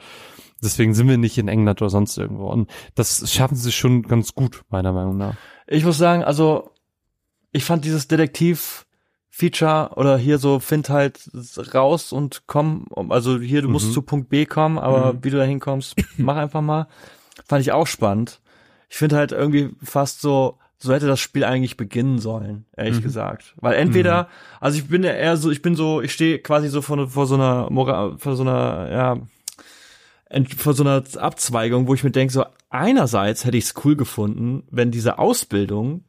Deswegen 0.62 0.92
sind 0.92 1.08
wir 1.08 1.16
nicht 1.16 1.38
in 1.38 1.48
England 1.48 1.80
oder 1.80 1.90
sonst 1.90 2.18
irgendwo. 2.18 2.48
Und 2.48 2.70
das 2.94 3.32
schaffen 3.32 3.56
sie 3.56 3.72
schon 3.72 4.02
ganz 4.02 4.34
gut, 4.34 4.62
meiner 4.68 4.92
Meinung 4.92 5.16
nach. 5.16 5.34
Ich 5.66 5.84
muss 5.84 5.96
sagen, 5.96 6.22
also 6.22 6.72
ich 7.52 7.64
fand 7.64 7.84
dieses 7.84 8.06
Detektiv-Feature 9.40 9.90
oder 9.96 10.16
hier 10.18 10.38
so 10.38 10.58
find 10.60 10.88
halt 10.88 11.30
raus 11.74 12.12
und 12.12 12.42
komm, 12.46 12.86
also 13.10 13.38
hier 13.40 13.62
du 13.62 13.68
musst 13.68 13.88
Mhm. 13.88 13.92
zu 13.92 14.02
Punkt 14.02 14.28
B 14.28 14.46
kommen, 14.46 14.78
aber 14.78 15.14
Mhm. 15.14 15.24
wie 15.24 15.30
du 15.30 15.36
da 15.38 15.44
hinkommst, 15.44 15.96
mach 16.16 16.36
einfach 16.36 16.60
mal. 16.60 16.86
Fand 17.46 17.62
ich 17.62 17.72
auch 17.72 17.86
spannend. 17.86 18.40
Ich 18.88 18.96
finde 18.96 19.16
halt 19.16 19.32
irgendwie 19.32 19.70
fast 19.82 20.20
so, 20.20 20.58
so 20.78 20.92
hätte 20.92 21.06
das 21.06 21.20
Spiel 21.20 21.44
eigentlich 21.44 21.76
beginnen 21.76 22.18
sollen, 22.18 22.64
ehrlich 22.76 22.98
Mhm. 22.98 23.02
gesagt. 23.02 23.54
Weil 23.60 23.74
entweder, 23.74 24.28
also 24.60 24.78
ich 24.78 24.88
bin 24.88 25.04
ja 25.04 25.12
eher 25.12 25.36
so, 25.36 25.50
ich 25.50 25.62
bin 25.62 25.74
so, 25.74 26.00
ich 26.00 26.12
stehe 26.12 26.38
quasi 26.38 26.68
so 26.68 26.82
vor, 26.82 27.08
vor 27.08 27.26
so 27.26 27.34
einer 27.34 27.68
Moral, 27.70 28.18
vor 28.18 28.36
so 28.36 28.42
einer, 28.42 28.88
ja, 28.90 29.16
vor 30.56 30.74
so 30.74 30.84
einer 30.84 31.02
Abzweigung, 31.16 31.88
wo 31.88 31.94
ich 31.94 32.04
mir 32.04 32.10
denke, 32.12 32.32
so 32.32 32.44
einerseits 32.68 33.44
hätte 33.44 33.56
ich 33.56 33.64
es 33.64 33.74
cool 33.84 33.96
gefunden, 33.96 34.62
wenn 34.70 34.90
diese 34.90 35.18
Ausbildung 35.18 36.04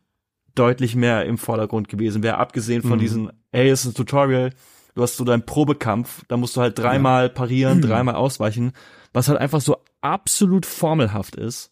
deutlich 0.55 0.95
mehr 0.95 1.25
im 1.25 1.37
Vordergrund 1.37 1.87
gewesen 1.87 2.23
wäre, 2.23 2.37
abgesehen 2.37 2.81
von 2.81 2.93
Mhm. 2.93 2.99
diesen, 2.99 3.31
es 3.51 3.85
ist 3.85 3.91
ein 3.91 3.93
Tutorial, 3.95 4.51
du 4.95 5.01
hast 5.01 5.17
so 5.17 5.23
deinen 5.23 5.45
Probekampf, 5.45 6.23
da 6.27 6.37
musst 6.37 6.55
du 6.57 6.61
halt 6.61 6.77
dreimal 6.77 7.29
parieren, 7.29 7.81
dreimal 7.81 8.15
ausweichen, 8.15 8.73
was 9.13 9.27
halt 9.27 9.39
einfach 9.39 9.61
so 9.61 9.77
absolut 10.01 10.65
formelhaft 10.65 11.35
ist. 11.35 11.71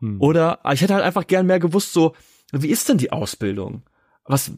Hm. 0.00 0.20
Oder 0.20 0.60
ich 0.72 0.80
hätte 0.80 0.94
halt 0.94 1.04
einfach 1.04 1.26
gern 1.26 1.46
mehr 1.46 1.60
gewusst, 1.60 1.92
so, 1.92 2.14
wie 2.52 2.68
ist 2.68 2.88
denn 2.88 2.98
die 2.98 3.12
Ausbildung? 3.12 3.82
Was, 4.26 4.52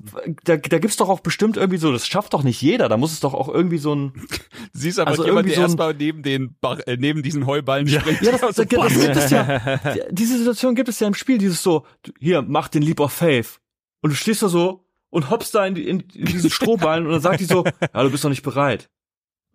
da, 0.44 0.56
da 0.56 0.78
gibt's 0.78 0.96
doch 0.96 1.08
auch 1.08 1.20
bestimmt 1.20 1.56
irgendwie 1.56 1.78
so, 1.78 1.92
das 1.92 2.06
schafft 2.06 2.34
doch 2.34 2.42
nicht 2.42 2.60
jeder, 2.60 2.88
da 2.90 2.96
muss 2.98 3.12
es 3.12 3.20
doch 3.20 3.32
auch 3.32 3.48
irgendwie 3.48 3.78
so 3.78 3.94
ein, 3.94 4.12
Siehst 4.72 4.98
aber 4.98 5.10
Also 5.12 5.24
jemand, 5.24 5.46
irgendwie 5.46 5.54
der 5.54 5.68
so 5.68 5.76
ein- 5.76 5.92
erstmal 5.92 5.94
neben 5.94 6.22
den 6.22 6.56
äh, 6.86 6.96
neben 6.98 7.22
diesen 7.22 7.46
Heuballen 7.46 7.88
springt. 7.88 8.20
Ja, 8.22 8.32
das, 8.32 8.40
das, 8.40 8.56
So, 8.56 8.64
das 8.64 8.92
gibt 9.00 9.16
es 9.16 9.30
ja. 9.30 9.78
Diese 10.10 10.36
Situation 10.38 10.74
gibt 10.74 10.88
es 10.88 11.00
ja 11.00 11.06
im 11.06 11.14
Spiel, 11.14 11.38
dieses 11.38 11.62
so, 11.62 11.86
hier, 12.18 12.42
mach 12.42 12.68
den 12.68 12.82
Leap 12.82 13.00
of 13.00 13.12
Faith. 13.12 13.60
Und 14.02 14.10
du 14.10 14.16
stehst 14.16 14.42
da 14.42 14.48
so 14.48 14.84
und 15.10 15.30
hoppst 15.30 15.54
da 15.54 15.64
in, 15.64 15.76
in, 15.76 16.00
in 16.12 16.24
diesen 16.26 16.50
Strohballen 16.50 17.06
und 17.06 17.12
dann 17.12 17.20
sagt 17.20 17.40
die 17.40 17.44
so, 17.44 17.64
ja, 17.64 18.02
du 18.02 18.10
bist 18.10 18.24
noch 18.24 18.30
nicht 18.30 18.42
bereit. 18.42 18.90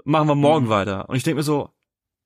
Machen 0.06 0.28
wir 0.30 0.36
morgen 0.36 0.66
Mhm. 0.66 0.70
weiter. 0.70 1.10
Und 1.10 1.16
ich 1.18 1.24
denke 1.24 1.38
mir 1.38 1.44
so, 1.44 1.70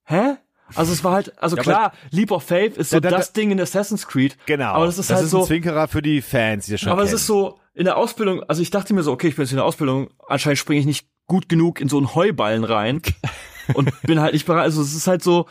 hä? 0.06 0.36
Also 0.76 0.94
es 0.94 1.04
war 1.04 1.14
halt, 1.14 1.38
also 1.42 1.58
Ja, 1.58 1.64
klar, 1.64 1.94
Leap 2.12 2.32
of 2.32 2.44
Faith 2.44 2.78
ist 2.78 2.92
so 2.92 3.00
Da- 3.02 3.10
da- 3.10 3.18
das 3.18 3.34
Ding 3.34 3.52
in 3.52 3.60
Assassin's 3.60 4.08
Creed. 4.08 4.38
Genau. 4.46 4.72
Aber 4.74 4.86
das 4.86 4.98
ist 4.98 5.10
halt 5.10 5.24
ein 5.24 5.28
so- 5.28 5.44
Zwinkerer 5.46 5.88
für 5.90 6.02
die 6.02 6.22
Fans, 6.22 6.66
die 6.68 6.72
das 6.74 6.82
schon 6.82 6.92
aber 6.92 7.02
kennen. 7.02 7.16
es 7.16 7.22
ist 7.22 7.28
so, 7.28 7.58
in 7.74 7.86
der 7.86 7.98
Ausbildung, 7.98 8.44
also 8.44 8.62
ich 8.62 8.70
dachte 8.72 8.94
mir 8.94 9.04
so, 9.04 9.12
okay, 9.12 9.28
ich 9.28 9.36
bin 9.36 9.44
jetzt 9.44 9.52
in 9.52 9.58
der 9.58 9.66
Ausbildung, 9.66 10.10
anscheinend 10.28 10.60
springe 10.60 10.80
ich 10.82 10.86
nicht 10.86 11.08
gut 11.28 11.48
genug 11.50 11.80
in 11.80 11.88
so 11.90 11.98
einen 11.98 12.14
Heuballen 12.16 12.64
rein 12.64 13.02
und 13.74 13.90
bin 14.02 14.20
halt 14.20 14.34
nicht 14.34 14.46
bereit. 14.46 14.64
Also 14.64 14.82
es 14.82 14.94
ist 14.94 15.08
halt 15.08 15.24
so, 15.24 15.48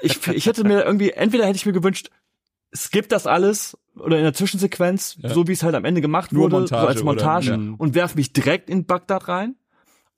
ich, 0.00 0.26
ich 0.28 0.46
hätte 0.46 0.64
mir 0.64 0.84
irgendwie, 0.84 1.10
entweder 1.10 1.46
hätte 1.46 1.56
ich 1.56 1.66
mir 1.66 1.72
gewünscht, 1.72 2.10
skip 2.74 3.08
das 3.08 3.26
alles 3.26 3.78
oder 3.96 4.18
in 4.18 4.24
der 4.24 4.34
Zwischensequenz, 4.34 5.16
Ja. 5.20 5.32
so 5.32 5.46
wie 5.46 5.52
es 5.52 5.62
halt 5.62 5.74
am 5.76 5.84
Ende 5.84 6.00
gemacht 6.00 6.32
Nur 6.32 6.44
wurde, 6.44 6.56
Montage 6.56 6.82
so 6.82 6.88
als 6.88 7.02
Montage 7.04 7.52
oder- 7.54 7.62
ja. 7.62 7.74
und 7.78 7.94
werf 7.94 8.14
mich 8.16 8.32
direkt 8.32 8.68
in 8.68 8.84
Bagdad 8.86 9.28
rein. 9.28 9.54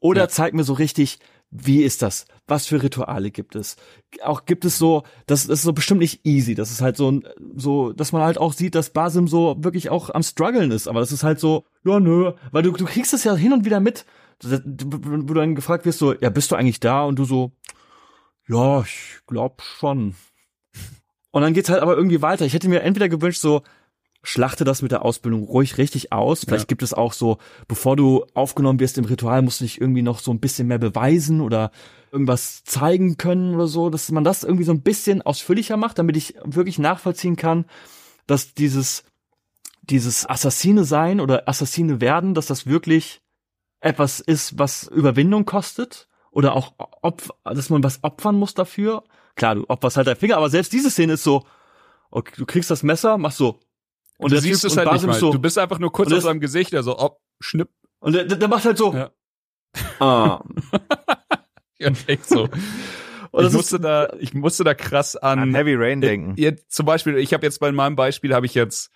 Oder 0.01 0.23
Ja. 0.23 0.29
zeig 0.29 0.55
mir 0.55 0.65
so 0.65 0.73
richtig, 0.73 1.19
wie 1.51 1.83
ist 1.83 2.03
das? 2.03 2.27
Was 2.47 2.67
für 2.67 2.83
Rituale 2.83 3.31
gibt 3.31 3.55
es? 3.55 3.77
Auch 4.23 4.45
gibt 4.45 4.65
es 4.65 4.79
so, 4.79 5.03
das 5.27 5.47
ist 5.47 5.63
so 5.63 5.73
bestimmt 5.73 6.01
nicht 6.01 6.27
easy. 6.27 6.55
Das 6.55 6.71
ist 6.71 6.83
halt 6.83 6.97
so, 6.97 7.21
so, 7.57 7.93
dass 7.93 8.13
man 8.13 8.23
halt 8.23 8.39
auch 8.39 8.53
sieht, 8.53 8.75
dass 8.75 8.91
Basim 8.91 9.29
so 9.29 9.57
wirklich 9.59 9.89
auch 9.89 10.11
am 10.11 10.23
struggeln 10.23 10.71
ist. 10.71 10.89
Aber 10.89 11.01
das 11.01 11.13
ist 11.13 11.25
halt 11.25 11.41
so, 11.41 11.65
ja, 11.85 12.01
nö, 12.01 12.33
weil 12.53 12.63
du, 12.63 12.73
du 12.73 12.85
kriegst 12.85 13.15
es 13.15 13.25
ja 13.25 13.35
hin 13.35 13.53
und 13.53 13.65
wieder 13.65 13.81
mit, 13.81 14.05
wo 14.43 14.57
du 14.59 15.35
dann 15.35 15.55
gefragt 15.55 15.87
wirst, 15.87 15.99
so, 15.99 16.15
ja, 16.15 16.29
bist 16.29 16.51
du 16.53 16.57
eigentlich 16.57 16.81
da? 16.81 17.05
Und 17.05 17.19
du 17.19 17.25
so, 17.25 17.53
ja, 18.47 18.83
ich 18.83 19.21
glaub 19.27 19.63
schon. 19.63 20.15
Und 21.31 21.43
dann 21.43 21.55
geht's 21.55 21.71
halt 21.71 21.83
aber 21.83 21.97
irgendwie 21.97 22.23
weiter. 22.23 22.45
Ich 22.45 22.53
hätte 22.53 22.69
mir 22.69 22.83
entweder 22.83 23.09
gewünscht, 23.09 23.41
so, 23.41 23.63
schlachte 24.23 24.65
das 24.65 24.83
mit 24.83 24.91
der 24.93 25.05
Ausbildung 25.05 25.45
ruhig 25.45 25.79
richtig 25.79 26.13
aus. 26.13 26.45
Vielleicht 26.45 26.65
Ja. 26.65 26.69
gibt 26.69 26.83
es 26.83 26.93
auch 26.93 27.13
so, 27.13 27.39
bevor 27.69 27.97
du 27.97 28.25
aufgenommen 28.35 28.81
wirst 28.81 28.99
im 28.99 29.05
Ritual, 29.05 29.43
musst 29.43 29.61
du 29.61 29.65
dich 29.65 29.81
irgendwie 29.81 30.03
noch 30.03 30.19
so 30.19 30.33
ein 30.33 30.41
bisschen 30.41 30.69
mehr 30.69 30.79
beweisen 30.79 31.41
oder 31.41 31.71
irgendwas 32.11 32.65
zeigen 32.65 33.17
können 33.17 33.55
oder 33.55 33.67
so, 33.69 33.91
dass 33.91 34.11
man 34.11 34.25
das 34.25 34.43
irgendwie 34.45 34.65
so 34.65 34.73
ein 34.73 34.83
bisschen 34.83 35.23
ausführlicher 35.23 35.77
macht, 35.77 35.99
damit 35.99 36.17
ich 36.17 36.35
wirklich 36.45 36.79
nachvollziehen 36.79 37.37
kann, 37.37 37.65
dass 38.27 38.55
dieses, 38.55 39.05
dieses 39.83 40.29
Assassine 40.29 40.85
sein 40.85 41.21
oder 41.21 41.49
Assassine 41.49 42.01
werden, 42.01 42.35
dass 42.35 42.47
das 42.47 42.67
wirklich 42.67 43.21
etwas 43.81 44.21
ist, 44.21 44.59
was 44.59 44.85
Überwindung 44.89 45.45
kostet 45.45 46.09
oder 46.31 46.55
auch 46.55 46.73
Opf 47.03 47.31
dass 47.45 47.71
man 47.71 47.83
was 47.85 48.03
opfern 48.03 48.35
muss 48.37 48.55
dafür. 48.55 49.05
Klar, 49.37 49.55
du 49.55 49.65
opferst 49.69 49.97
halt 49.97 50.09
deinen 50.09 50.17
Finger, 50.17 50.37
aber 50.37 50.51
selbst 50.51 50.73
diese 50.73 50.91
Szene 50.91 51.15
ist 51.15 51.25
so, 51.25 51.45
okay, 52.11 52.33
du 52.37 52.45
kriegst 52.47 52.71
das 52.71 52.83
Messer, 52.83 53.19
machst 53.19 53.39
so. 53.39 53.61
Und 54.19 54.33
du 54.33 54.41
siehst 54.41 54.63
Typ- 54.63 54.71
es 54.71 54.77
halt 54.77 54.87
nicht 54.89 54.95
Basim 54.97 55.11
mal. 55.11 55.19
so, 55.19 55.33
Du 55.33 55.39
bist 55.39 55.57
einfach 55.59 55.79
nur 55.79 55.91
kurz 55.93 56.09
Und 56.09 56.13
auf 56.15 56.17
das- 56.19 56.25
seinem 56.25 56.41
Gesicht, 56.41 56.75
also 56.75 56.99
ob, 56.99 57.21
schnipp. 57.41 57.71
und 58.01 58.13
der, 58.13 58.25
der, 58.25 58.37
der 58.37 58.49
macht 58.49 58.65
halt 58.65 58.77
so, 58.79 58.93
Ja. 58.95 59.11
ah. 60.01 60.43
Ja, 61.79 61.91
echt 62.09 62.27
so. 62.29 62.49
Und 63.31 63.41
ich 63.41 63.47
das 63.47 63.53
musste 63.53 63.79
da, 63.79 64.13
ich 64.19 64.35
musste 64.35 64.65
da 64.65 64.75
krass 64.75 65.15
an, 65.15 65.39
An 65.39 65.55
Heavy 65.55 65.75
Rain 65.77 66.01
denken. 66.01 66.35
Äh, 66.37 66.41
Jetzt, 66.43 66.73
zum 66.73 66.87
Beispiel, 66.87 67.17
ich 67.19 67.33
habe 67.33 67.47
jetzt 67.47 67.61
bei 67.61 67.71
meinem 67.71 67.95
Beispiel 67.95 68.35
habe 68.35 68.47
ich 68.47 68.55
jetzt 68.55 68.91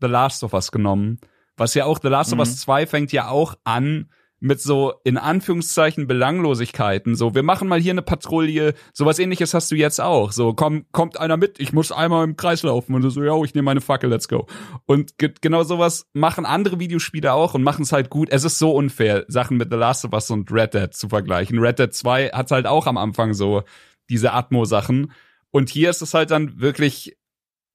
The 0.00 0.08
Last 0.08 0.42
of 0.42 0.52
Us 0.52 0.72
genommen, 0.72 1.20
was 1.56 1.74
ja 1.74 1.84
auch 1.84 2.00
The 2.02 2.08
Last 2.08 2.32
of 2.32 2.40
Us 2.40 2.58
2 2.58 2.86
fängt 2.86 3.12
ja 3.12 3.28
auch 3.28 3.54
an 3.62 4.10
mit 4.40 4.60
so 4.60 4.94
in 5.04 5.16
Anführungszeichen 5.16 6.06
Belanglosigkeiten. 6.06 7.14
So, 7.14 7.34
wir 7.34 7.42
machen 7.42 7.66
mal 7.66 7.80
hier 7.80 7.92
eine 7.92 8.02
Patrouille. 8.02 8.74
Sowas 8.92 9.18
ähnliches 9.18 9.54
hast 9.54 9.70
du 9.70 9.76
jetzt 9.76 10.00
auch. 10.00 10.32
So, 10.32 10.52
komm, 10.52 10.84
kommt 10.92 11.18
einer 11.18 11.36
mit, 11.36 11.58
ich 11.60 11.72
muss 11.72 11.92
einmal 11.92 12.24
im 12.24 12.36
Kreis 12.36 12.62
laufen. 12.62 12.94
Und 12.94 13.02
du 13.02 13.10
so, 13.10 13.22
ja, 13.22 13.34
ich 13.42 13.54
nehme 13.54 13.64
meine 13.64 13.80
Fackel, 13.80 14.10
let's 14.10 14.28
go. 14.28 14.46
Und 14.86 15.16
ge 15.18 15.32
genau 15.40 15.62
sowas 15.62 16.06
machen 16.12 16.46
andere 16.46 16.78
Videospiele 16.78 17.32
auch 17.32 17.54
und 17.54 17.62
machen 17.62 17.82
es 17.82 17.92
halt 17.92 18.10
gut. 18.10 18.28
Es 18.30 18.44
ist 18.44 18.58
so 18.58 18.72
unfair, 18.72 19.24
Sachen 19.28 19.56
mit 19.56 19.70
The 19.70 19.78
Last 19.78 20.04
of 20.04 20.12
Us 20.12 20.30
und 20.30 20.52
Red 20.52 20.74
Dead 20.74 20.92
zu 20.92 21.08
vergleichen. 21.08 21.58
Red 21.58 21.78
Dead 21.78 21.92
2 21.92 22.28
hat 22.28 22.50
halt 22.50 22.66
auch 22.66 22.86
am 22.86 22.98
Anfang 22.98 23.34
so 23.34 23.62
diese 24.10 24.32
Atmo-Sachen. 24.32 25.12
Und 25.50 25.70
hier 25.70 25.88
ist 25.88 26.02
es 26.02 26.12
halt 26.14 26.30
dann 26.30 26.60
wirklich 26.60 27.16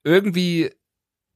irgendwie 0.04 0.72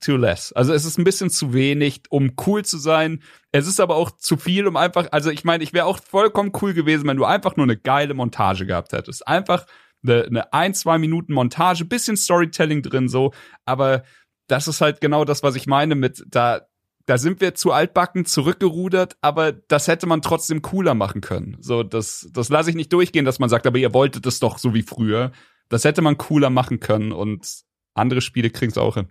too 0.03 0.17
less. 0.17 0.51
Also 0.53 0.73
es 0.73 0.85
ist 0.85 0.97
ein 0.97 1.03
bisschen 1.03 1.29
zu 1.29 1.53
wenig, 1.53 2.01
um 2.09 2.33
cool 2.45 2.65
zu 2.65 2.77
sein. 2.77 3.21
Es 3.51 3.67
ist 3.67 3.79
aber 3.79 3.95
auch 3.95 4.11
zu 4.11 4.37
viel, 4.37 4.67
um 4.67 4.75
einfach, 4.75 5.07
also 5.11 5.29
ich 5.29 5.43
meine, 5.43 5.63
ich 5.63 5.73
wäre 5.73 5.85
auch 5.85 5.99
vollkommen 5.99 6.51
cool 6.61 6.73
gewesen, 6.73 7.07
wenn 7.07 7.17
du 7.17 7.25
einfach 7.25 7.55
nur 7.55 7.65
eine 7.65 7.77
geile 7.77 8.13
Montage 8.13 8.65
gehabt 8.65 8.93
hättest. 8.93 9.27
Einfach 9.27 9.65
eine, 10.03 10.23
eine 10.25 10.53
ein, 10.53 10.73
zwei 10.73 10.97
Minuten 10.97 11.33
Montage, 11.33 11.85
bisschen 11.85 12.17
Storytelling 12.17 12.81
drin 12.81 13.07
so, 13.07 13.33
aber 13.65 14.03
das 14.47 14.67
ist 14.67 14.81
halt 14.81 15.01
genau 15.01 15.25
das, 15.25 15.43
was 15.43 15.55
ich 15.55 15.67
meine 15.67 15.95
mit, 15.95 16.23
da, 16.27 16.67
da 17.05 17.17
sind 17.17 17.41
wir 17.41 17.55
zu 17.55 17.71
altbacken 17.71 18.25
zurückgerudert, 18.25 19.17
aber 19.21 19.51
das 19.51 19.87
hätte 19.87 20.07
man 20.07 20.21
trotzdem 20.21 20.61
cooler 20.61 20.93
machen 20.93 21.21
können. 21.21 21.57
So, 21.59 21.83
das, 21.83 22.29
das 22.31 22.49
lasse 22.49 22.69
ich 22.69 22.75
nicht 22.75 22.91
durchgehen, 22.91 23.25
dass 23.25 23.39
man 23.39 23.49
sagt, 23.49 23.65
aber 23.67 23.77
ihr 23.77 23.93
wolltet 23.93 24.25
es 24.25 24.39
doch 24.39 24.57
so 24.57 24.73
wie 24.73 24.83
früher. 24.83 25.31
Das 25.69 25.85
hätte 25.85 26.01
man 26.01 26.17
cooler 26.17 26.49
machen 26.49 26.79
können 26.79 27.11
und 27.11 27.63
andere 27.93 28.21
Spiele 28.21 28.49
kriegen 28.49 28.71
es 28.71 28.77
auch 28.77 28.95
hin. 28.95 29.09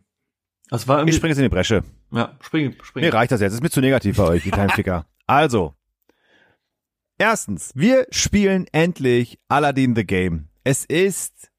Das 0.73 0.89
war 0.89 0.97
Ich 0.97 1.01
irgendwie, 1.03 1.17
springe 1.17 1.31
jetzt 1.31 1.39
in 1.39 1.45
die 1.45 1.49
Bresche. 1.49 1.83
ja, 2.11 2.37
spring, 2.41 2.75
spring. 2.83 3.05
Mir 3.05 3.15
reicht 3.15 3.31
das 3.31 3.41
jetzt. 3.41 3.51
Das 3.53 3.55
ist 3.59 3.63
mir 3.63 3.71
zu 3.71 3.81
negativ 3.81 4.17
bei 4.17 4.25
euch, 4.25 4.43
die 4.43 4.51
kleinen 4.51 4.71
Ficker. 4.75 5.07
Also. 5.27 5.75
Erstens, 7.19 7.71
wir 7.75 8.07
spielen 8.11 8.67
endlich 8.73 9.39
Aladdin 9.49 9.95
the 9.95 10.05
Game. 10.05 10.49
Es 10.65 10.85
ist 10.85 11.51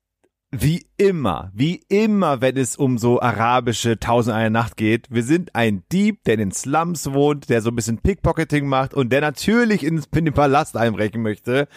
wie 0.52 0.86
immer, 0.98 1.52
wie 1.54 1.84
immer, 1.90 2.42
wenn 2.42 2.58
es 2.58 2.76
um 2.76 2.98
so 2.98 3.20
arabische 3.22 3.98
Tausend 4.00 4.36
eine 4.36 4.52
Nacht 4.52 4.78
geht. 4.78 5.08
Wir 5.10 5.24
sind 5.24 5.56
ein 5.56 5.84
Dieb, 5.92 6.24
der 6.26 6.36
in 6.36 6.40
den 6.42 6.52
Slums 6.52 7.12
wohnt, 7.12 7.50
der 7.50 7.62
so 7.62 7.72
ein 7.72 7.76
bisschen 7.76 7.98
Pickpocketing 8.00 8.68
macht 8.68 8.94
und 8.94 9.12
der 9.12 9.22
natürlich 9.22 9.84
ins, 9.84 10.08
in 10.14 10.26
den 10.26 10.34
Palast 10.34 10.78
einbrechen 10.78 11.22
möchte. 11.24 11.68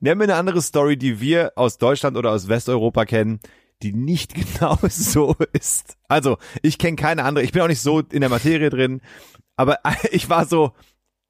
Wir 0.00 0.10
haben 0.10 0.20
eine 0.20 0.34
andere 0.34 0.60
Story, 0.60 0.98
die 0.98 1.20
wir 1.20 1.52
aus 1.56 1.78
Deutschland 1.78 2.16
oder 2.16 2.30
aus 2.32 2.48
Westeuropa 2.48 3.06
kennen, 3.06 3.40
die 3.82 3.92
nicht 3.92 4.34
genau 4.60 4.78
so 4.88 5.36
ist. 5.52 5.96
Also, 6.08 6.38
ich 6.62 6.78
kenne 6.78 6.96
keine 6.96 7.24
andere, 7.24 7.44
ich 7.44 7.52
bin 7.52 7.62
auch 7.62 7.68
nicht 7.68 7.82
so 7.82 8.00
in 8.00 8.20
der 8.20 8.30
Materie 8.30 8.70
drin, 8.70 9.00
aber 9.56 9.78
ich 10.10 10.28
war 10.28 10.46
so, 10.46 10.72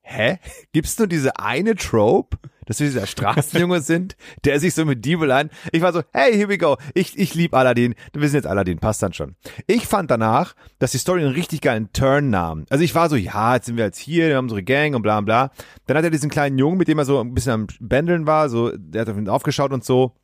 hä? 0.02 0.38
Gibt's 0.72 0.98
nur 0.98 1.08
diese 1.08 1.38
eine 1.38 1.74
Trope, 1.74 2.38
dass 2.64 2.80
wir 2.80 2.86
dieser 2.86 3.06
Straßenjunge 3.06 3.80
sind, 3.80 4.16
der 4.44 4.60
sich 4.60 4.74
so 4.74 4.84
mit 4.84 5.04
Diebeleien, 5.04 5.50
ich 5.72 5.82
war 5.82 5.92
so, 5.92 6.02
hey, 6.12 6.32
here 6.32 6.48
we 6.48 6.58
go, 6.58 6.76
ich, 6.94 7.18
ich 7.18 7.34
lieb 7.34 7.54
Aladdin, 7.54 7.94
wir 8.12 8.28
sind 8.28 8.38
jetzt 8.38 8.46
Aladdin, 8.46 8.78
passt 8.78 9.02
dann 9.02 9.12
schon. 9.12 9.36
Ich 9.66 9.86
fand 9.86 10.10
danach, 10.10 10.54
dass 10.78 10.92
die 10.92 10.98
Story 10.98 11.22
einen 11.22 11.34
richtig 11.34 11.60
geilen 11.60 11.92
Turn 11.92 12.30
nahm. 12.30 12.66
Also 12.70 12.84
ich 12.84 12.94
war 12.94 13.08
so, 13.08 13.16
ja, 13.16 13.54
jetzt 13.54 13.66
sind 13.66 13.76
wir 13.76 13.84
jetzt 13.84 13.98
hier, 13.98 14.28
wir 14.28 14.36
haben 14.36 14.46
unsere 14.46 14.62
Gang 14.62 14.94
und 14.94 15.02
bla 15.02 15.20
bla. 15.20 15.50
Dann 15.86 15.96
hat 15.96 16.04
er 16.04 16.10
diesen 16.10 16.30
kleinen 16.30 16.58
Jungen, 16.58 16.78
mit 16.78 16.88
dem 16.88 16.98
er 16.98 17.04
so 17.04 17.20
ein 17.20 17.34
bisschen 17.34 17.52
am 17.52 17.66
Bändeln 17.80 18.26
war, 18.26 18.48
so, 18.48 18.72
der 18.76 19.02
hat 19.02 19.08
auf 19.08 19.16
ihn 19.16 19.28
aufgeschaut 19.28 19.72
und 19.72 19.84
so. 19.84 20.14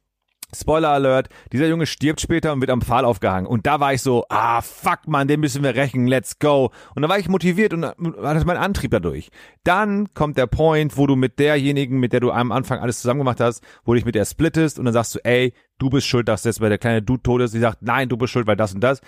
Spoiler 0.55 0.91
Alert, 0.91 1.29
dieser 1.53 1.67
Junge 1.67 1.87
stirbt 1.87 2.21
später 2.21 2.53
und 2.53 2.61
wird 2.61 2.71
am 2.71 2.83
Pfahl 2.83 3.05
aufgehangen. 3.05 3.47
Und 3.47 3.67
da 3.67 3.81
war 3.81 3.95
ich 3.95 4.03
so, 4.03 4.27
ah, 4.29 4.61
fuck 4.61 5.07
man, 5.07 5.29
den 5.29 5.41
müssen 5.41 5.63
wir 5.63 5.75
rächen, 5.75 6.07
let's 6.07 6.39
go. 6.39 6.71
Und 6.95 7.03
da 7.03 7.09
war 7.09 7.19
ich 7.19 7.29
motiviert 7.29 7.73
und 7.73 7.85
hatte 7.85 8.47
meinen 8.47 8.59
Antrieb 8.59 8.91
dadurch. 8.91 9.31
Dann 9.65 10.13
kommt 10.15 10.37
der 10.37 10.47
Point, 10.47 10.97
wo 10.97 11.07
du 11.07 11.17
mit 11.17 11.39
derjenigen, 11.39 11.99
mit 11.99 12.13
der 12.13 12.21
du 12.21 12.31
am 12.31 12.53
Anfang 12.53 12.81
alles 12.81 13.01
zusammen 13.01 13.21
gemacht 13.21 13.41
hast, 13.41 13.65
wo 13.85 13.93
du 13.93 13.97
dich 13.97 14.05
mit 14.05 14.15
der 14.15 14.25
splittest 14.25 14.79
und 14.79 14.85
dann 14.85 14.95
sagst 14.95 15.15
du, 15.15 15.21
ey, 15.25 15.55
du 15.79 15.91
bist 15.91 16.07
schuld, 16.07 16.29
dass 16.29 16.45
jetzt 16.45 16.61
bei 16.61 16.69
der 16.69 16.79
kleine 16.79 17.03
Dude 17.03 17.23
tot 17.23 17.41
ist. 17.41 17.55
Die 17.55 17.61
sagt, 17.61 17.83
nein, 17.83 18.09
du 18.09 18.17
bist 18.17 18.33
schuld, 18.33 18.47
weil 18.47 18.57
das 18.57 18.75
und 18.75 18.81
das. 18.81 19.01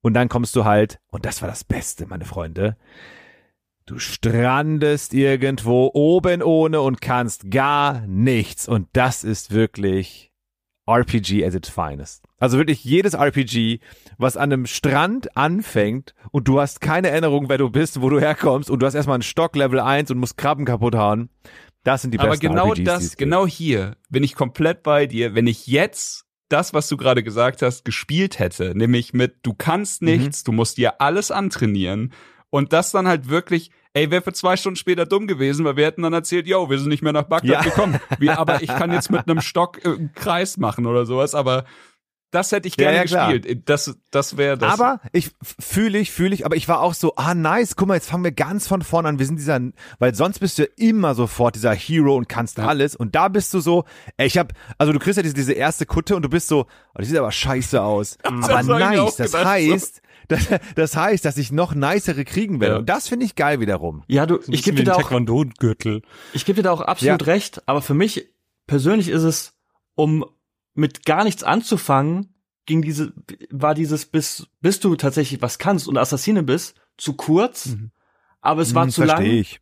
Und 0.00 0.14
dann 0.14 0.28
kommst 0.28 0.54
du 0.56 0.64
halt, 0.64 0.98
und 1.10 1.24
das 1.24 1.42
war 1.42 1.48
das 1.48 1.64
Beste, 1.64 2.06
meine 2.06 2.24
Freunde, 2.24 2.76
Du 3.88 3.98
strandest 3.98 5.14
irgendwo 5.14 5.90
oben 5.94 6.42
ohne 6.42 6.82
und 6.82 7.00
kannst 7.00 7.50
gar 7.50 8.06
nichts. 8.06 8.68
Und 8.68 8.86
das 8.92 9.24
ist 9.24 9.50
wirklich 9.50 10.30
RPG 10.88 11.44
at 11.44 11.54
its 11.54 11.68
finest. 11.68 12.24
Also 12.38 12.56
wirklich 12.58 12.82
jedes 12.84 13.14
RPG, 13.14 13.80
was 14.16 14.36
an 14.36 14.52
einem 14.52 14.66
Strand 14.66 15.36
anfängt 15.36 16.14
und 16.30 16.48
du 16.48 16.60
hast 16.60 16.80
keine 16.80 17.10
Erinnerung, 17.10 17.48
wer 17.48 17.58
du 17.58 17.68
bist, 17.70 18.00
wo 18.00 18.08
du 18.08 18.18
herkommst 18.20 18.70
und 18.70 18.80
du 18.80 18.86
hast 18.86 18.94
erstmal 18.94 19.14
einen 19.16 19.22
Stock 19.22 19.54
Level 19.56 19.80
1 19.80 20.10
und 20.10 20.18
musst 20.18 20.36
Krabben 20.38 20.64
kaputt 20.64 20.94
hauen. 20.94 21.28
Das 21.84 22.02
sind 22.02 22.12
die 22.12 22.18
Aber 22.18 22.30
besten 22.30 22.48
genau 22.48 22.64
RPGs, 22.70 22.76
die 22.78 22.84
das, 22.84 23.02
es 23.02 23.10
gibt. 23.10 23.18
genau 23.18 23.46
hier 23.46 23.96
bin 24.08 24.22
ich 24.22 24.34
komplett 24.34 24.82
bei 24.82 25.06
dir. 25.06 25.34
Wenn 25.34 25.46
ich 25.46 25.66
jetzt 25.66 26.24
das, 26.48 26.72
was 26.72 26.88
du 26.88 26.96
gerade 26.96 27.22
gesagt 27.22 27.60
hast, 27.62 27.84
gespielt 27.84 28.38
hätte, 28.38 28.72
nämlich 28.76 29.12
mit 29.12 29.36
du 29.42 29.52
kannst 29.54 30.00
Mhm. 30.02 30.08
nichts, 30.08 30.44
du 30.44 30.52
musst 30.52 30.78
dir 30.78 31.00
alles 31.00 31.30
antrainieren 31.30 32.12
und 32.50 32.72
das 32.72 32.90
dann 32.92 33.06
halt 33.08 33.28
wirklich, 33.28 33.70
ey, 33.92 34.10
wäre 34.10 34.22
für 34.22 34.32
zwei 34.32 34.56
Stunden 34.56 34.76
später 34.76 35.06
dumm 35.06 35.26
gewesen, 35.26 35.64
weil 35.64 35.76
wir 35.76 35.86
hätten 35.86 36.02
dann 36.02 36.12
erzählt, 36.12 36.46
yo, 36.46 36.70
wir 36.70 36.78
sind 36.78 36.88
nicht 36.88 37.02
mehr 37.02 37.12
nach 37.12 37.24
Bagdad 37.24 37.50
Ja. 37.50 37.62
gekommen. 37.62 37.98
Wie, 38.18 38.30
aber 38.30 38.62
ich 38.62 38.68
kann 38.68 38.92
jetzt 38.92 39.10
mit 39.10 39.28
einem 39.28 39.40
Stock 39.40 39.84
äh, 39.84 39.88
einen 39.88 40.12
Kreis 40.14 40.56
machen 40.56 40.86
oder 40.86 41.04
sowas, 41.06 41.34
aber 41.34 41.64
das 42.30 42.52
hätte 42.52 42.68
ich 42.68 42.76
Ja, 42.76 42.84
gerne 42.90 42.96
ja, 42.98 43.04
klar. 43.04 43.32
gespielt. 43.32 43.68
Das, 43.70 43.96
das 44.10 44.36
wäre 44.36 44.58
das. 44.58 44.78
Aber 44.78 45.00
ich 45.12 45.30
fühle 45.58 45.98
ich, 45.98 46.10
fühle 46.12 46.34
ich, 46.34 46.44
aber 46.44 46.56
ich 46.56 46.68
war 46.68 46.80
auch 46.82 46.92
so, 46.92 47.14
ah 47.16 47.34
nice, 47.34 47.74
guck 47.74 47.88
mal, 47.88 47.94
jetzt 47.94 48.10
fangen 48.10 48.22
wir 48.22 48.32
ganz 48.32 48.68
von 48.68 48.82
vorne 48.82 49.08
an. 49.08 49.18
Wir 49.18 49.24
sind 49.24 49.36
dieser, 49.36 49.58
weil 49.98 50.14
sonst 50.14 50.40
bist 50.40 50.58
du 50.58 50.64
ja 50.64 50.68
immer 50.76 51.14
sofort 51.14 51.54
dieser 51.54 51.74
Hero 51.74 52.14
und 52.16 52.28
kannst 52.28 52.58
Ja. 52.58 52.66
alles. 52.66 52.94
Und 52.94 53.14
da 53.14 53.28
bist 53.28 53.54
du 53.54 53.60
so, 53.60 53.84
ey, 54.18 54.26
ich 54.26 54.36
hab, 54.36 54.52
also 54.76 54.92
du 54.92 54.98
kriegst 54.98 55.16
ja 55.16 55.22
diese, 55.22 55.34
diese 55.34 55.54
erste 55.54 55.86
Kutte 55.86 56.16
und 56.16 56.22
du 56.22 56.28
bist 56.28 56.48
so, 56.48 56.66
oh, 56.94 56.98
die 57.00 57.06
sieht 57.06 57.16
aber 57.16 57.32
scheiße 57.32 57.80
aus. 57.82 58.18
aber 58.22 58.62
nice, 58.62 59.16
das 59.16 59.32
heißt, 59.34 60.02
das, 60.28 60.48
das 60.74 60.96
heißt, 60.96 61.24
dass 61.24 61.36
ich 61.38 61.50
noch 61.52 61.74
nicere 61.74 62.24
kriegen 62.24 62.60
werde. 62.60 62.74
Ja. 62.74 62.78
Und 62.80 62.88
das 62.88 63.08
finde 63.08 63.26
ich 63.26 63.34
geil 63.34 63.60
wiederum. 63.60 64.04
Ja, 64.08 64.26
du, 64.26 64.38
ich 64.48 64.62
gebe 64.62 64.76
dir 64.76 64.84
da 64.84 64.94
auch, 64.94 65.02
Taekwondo-Gürtel. 65.02 66.02
ich 66.32 66.44
gebe 66.44 66.56
dir 66.56 66.62
da 66.64 66.72
auch 66.72 66.80
absolut 66.82 67.26
recht, 67.26 67.62
aber 67.66 67.82
für 67.82 67.94
mich 67.94 68.28
persönlich 68.66 69.08
ist 69.08 69.22
es, 69.22 69.54
um 69.94 70.24
mit 70.74 71.04
gar 71.06 71.24
nichts 71.24 71.42
anzufangen, 71.42 72.34
ging 72.66 72.82
diese, 72.82 73.12
war 73.50 73.74
dieses, 73.74 74.04
bis, 74.06 74.46
bis 74.60 74.78
du 74.80 74.94
tatsächlich 74.96 75.40
was 75.42 75.58
kannst 75.58 75.88
und 75.88 75.96
Assassine 75.98 76.42
bist, 76.42 76.76
zu 76.98 77.14
kurz, 77.14 77.70
aber 78.40 78.60
es 78.62 78.74
war 78.74 78.84
Hm, 78.84 78.90
zu 78.90 79.04
lang, 79.04 79.24
ich. 79.24 79.60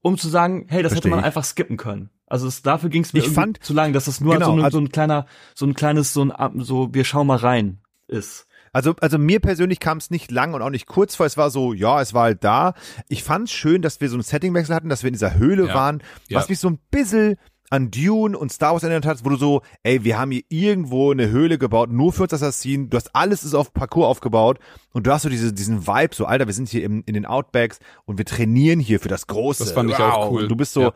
um 0.00 0.16
zu 0.16 0.28
sagen, 0.28 0.66
hey, 0.68 0.82
das 0.82 0.92
Versteh 0.92 1.08
hätte 1.08 1.10
man 1.10 1.18
ich. 1.20 1.24
einfach 1.26 1.44
skippen 1.44 1.76
können. 1.76 2.10
Also 2.26 2.46
es, 2.48 2.62
dafür 2.62 2.88
ging 2.90 3.02
es 3.04 3.12
mir 3.12 3.22
fand- 3.22 3.62
zu 3.62 3.72
lang, 3.74 3.92
dass 3.92 4.06
es 4.06 4.20
nur 4.20 4.34
Genau, 4.34 4.46
so, 4.46 4.52
ein, 4.52 4.60
also- 4.64 4.78
so 4.78 4.84
ein 4.84 4.88
kleiner, 4.90 5.26
so 5.54 5.66
ein 5.66 5.74
kleines, 5.74 6.12
so 6.12 6.22
ein, 6.24 6.60
so, 6.60 6.92
wir 6.92 7.04
schauen 7.04 7.26
mal 7.26 7.36
rein 7.38 7.80
ist. 8.06 8.46
Also, 8.72 8.94
also 9.00 9.18
mir 9.18 9.40
persönlich 9.40 9.80
kam 9.80 9.98
es 9.98 10.10
nicht 10.10 10.30
lang 10.30 10.54
und 10.54 10.62
auch 10.62 10.70
nicht 10.70 10.86
kurz 10.86 11.14
vor. 11.16 11.26
Es 11.26 11.36
war 11.36 11.50
so, 11.50 11.72
ja, 11.72 12.00
es 12.00 12.14
war 12.14 12.24
halt 12.24 12.44
da. 12.44 12.74
Ich 13.08 13.22
fand 13.24 13.48
es 13.48 13.52
schön, 13.54 13.82
dass 13.82 14.00
wir 14.00 14.08
so 14.08 14.14
einen 14.16 14.22
Settingwechsel 14.22 14.74
hatten, 14.74 14.88
dass 14.88 15.02
wir 15.02 15.08
in 15.08 15.14
dieser 15.14 15.34
Höhle 15.38 15.68
Ja. 15.68 15.74
waren, 15.74 16.02
was 16.30 16.44
Ja. 16.44 16.50
mich 16.50 16.58
so 16.58 16.68
ein 16.68 16.78
bisschen 16.90 17.36
an 17.70 17.90
Dune 17.90 18.36
und 18.38 18.50
Star 18.50 18.72
Wars 18.72 18.82
erinnert 18.82 19.04
hat, 19.04 19.24
wo 19.26 19.28
du 19.28 19.36
so, 19.36 19.60
ey, 19.82 20.02
wir 20.02 20.18
haben 20.18 20.30
hier 20.30 20.42
irgendwo 20.48 21.12
eine 21.12 21.28
Höhle 21.28 21.58
gebaut, 21.58 21.90
nur 21.90 22.14
für 22.14 22.22
uns 22.22 22.32
Assassinen. 22.32 22.88
Du 22.88 22.96
hast 22.96 23.14
alles 23.14 23.44
ist 23.44 23.52
auf 23.52 23.74
Parcours 23.74 24.06
aufgebaut 24.06 24.58
und 24.94 25.06
du 25.06 25.12
hast 25.12 25.22
so 25.22 25.28
diese, 25.28 25.52
diesen 25.52 25.86
Vibe, 25.86 26.14
so, 26.14 26.24
Alter, 26.24 26.46
wir 26.46 26.54
sind 26.54 26.70
hier 26.70 26.82
im, 26.82 27.02
in 27.04 27.12
den 27.12 27.26
Outbacks 27.26 27.78
und 28.06 28.16
wir 28.16 28.24
trainieren 28.24 28.80
hier 28.80 29.00
für 29.00 29.08
das 29.08 29.26
Große. 29.26 29.64
Das 29.64 29.72
fand 29.72 29.90
ich 29.90 29.96
auch 29.98 30.30
cool. 30.30 30.44
Und 30.44 30.48
du 30.48 30.56
bist 30.56 30.72
so, 30.72 30.80
Ja. 30.82 30.92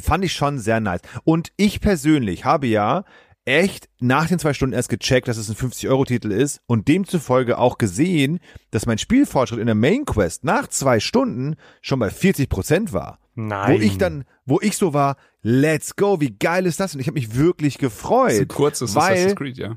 fand 0.00 0.24
ich 0.24 0.32
schon 0.32 0.58
sehr 0.58 0.80
nice. 0.80 1.02
Und 1.22 1.52
ich 1.56 1.80
persönlich 1.80 2.44
habe 2.44 2.66
ja 2.66 3.04
echt 3.48 3.88
nach 3.98 4.28
den 4.28 4.38
zwei 4.38 4.52
Stunden 4.52 4.74
erst 4.74 4.90
gecheckt, 4.90 5.26
dass 5.26 5.38
es 5.38 5.48
ein 5.48 5.56
50-Euro-Titel 5.56 6.30
ist 6.30 6.60
und 6.66 6.86
demzufolge 6.86 7.58
auch 7.58 7.78
gesehen, 7.78 8.40
dass 8.70 8.86
mein 8.86 8.98
Spielfortschritt 8.98 9.58
in 9.58 9.66
der 9.66 9.74
Main 9.74 10.04
Quest 10.04 10.44
nach 10.44 10.68
zwei 10.68 11.00
Stunden 11.00 11.56
schon 11.80 11.98
bei 11.98 12.10
40 12.10 12.48
Prozent 12.48 12.92
war. 12.92 13.18
Nein. 13.34 13.72
Wo 13.72 13.80
ich 13.82 13.98
dann, 13.98 14.24
wo 14.44 14.60
ich 14.60 14.76
so 14.76 14.92
war, 14.92 15.16
let's 15.42 15.96
go, 15.96 16.20
wie 16.20 16.30
geil 16.30 16.66
ist 16.66 16.78
das? 16.78 16.94
Und 16.94 17.00
ich 17.00 17.06
habe 17.06 17.18
mich 17.18 17.36
wirklich 17.36 17.78
gefreut. 17.78 18.48
kurz 18.48 18.82
ist 18.82 18.94
weil, 18.94 19.14
Assassin's 19.14 19.36
Creed, 19.36 19.56
ja. 19.56 19.76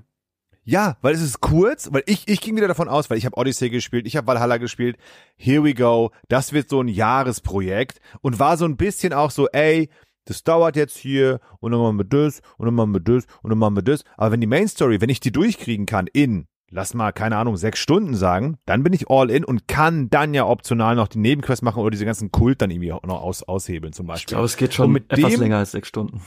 ja, 0.63 0.97
weil 1.01 1.13
es 1.13 1.22
ist 1.22 1.39
kurz, 1.39 1.89
weil 1.93 2.03
ich, 2.07 2.28
ich 2.28 2.41
ging 2.41 2.57
wieder 2.57 2.67
davon 2.67 2.89
aus, 2.89 3.09
weil 3.09 3.17
ich 3.17 3.26
habe 3.26 3.38
Odyssey 3.38 3.69
gespielt, 3.69 4.05
ich 4.05 4.17
habe 4.17 4.28
Valhalla 4.28 4.57
gespielt, 4.57 4.97
here 5.38 5.63
we 5.63 5.74
go, 5.74 6.11
das 6.28 6.51
wird 6.51 6.69
so 6.69 6.82
ein 6.82 6.89
Jahresprojekt 6.89 8.01
und 8.22 8.39
war 8.39 8.57
so 8.57 8.65
ein 8.65 8.76
bisschen 8.76 9.13
auch 9.13 9.32
so, 9.32 9.47
ey, 9.49 9.89
das 10.26 10.43
dauert 10.43 10.76
jetzt 10.76 10.97
hier 10.97 11.39
und 11.59 11.72
dann 11.72 11.82
machen 11.82 11.97
wir 11.97 12.05
das 12.05 12.41
und 12.57 12.65
dann 12.65 12.76
machen 12.76 12.93
wir 12.93 12.99
das 12.99 13.26
und 13.41 13.49
dann 13.49 13.57
machen 13.59 13.76
wir 13.76 13.82
das. 13.84 14.03
Aber 14.17 14.32
wenn 14.32 14.41
die 14.41 14.47
Main 14.47 14.67
Story, 14.67 15.01
wenn 15.01 15.09
ich 15.09 15.19
die 15.19 15.32
durchkriegen 15.32 15.86
kann 15.86 16.07
in, 16.07 16.47
lass 16.69 16.93
mal, 16.93 17.11
keine 17.11 17.38
Ahnung, 17.38 17.57
sechs 17.57 17.80
Stunden 17.80 18.15
sagen, 18.15 18.57
dann 18.65 18.84
bin 18.84 18.93
ich 18.93 19.09
all 19.09 19.30
in 19.32 19.43
und 19.43 19.67
kann 19.67 20.09
dann 20.09 20.34
ja 20.34 20.45
optional 20.45 20.95
noch 20.95 21.07
die 21.07 21.19
Nebenquest 21.19 21.63
machen 21.63 21.82
oder 21.82 21.91
diese 21.91 22.05
ganzen 22.05 22.32
Kult 22.32 22.61
dann 22.61 22.72
irgendwie 22.72 22.93
auch 22.93 23.03
noch 23.03 23.22
aus, 23.22 23.43
aushebeln 23.43 23.93
zum 23.93 24.05
Ich 24.05 24.11
Beispiel. 24.11 24.34
glaube, 24.36 24.45
es 24.45 24.57
geht 24.57 24.74
schon 24.74 24.91
mit 24.91 25.11
etwas 25.11 25.32
dem- 25.32 25.41
länger 25.41 25.57
als 25.57 25.72
sechs 25.72 25.88
Stunden. 25.88 26.22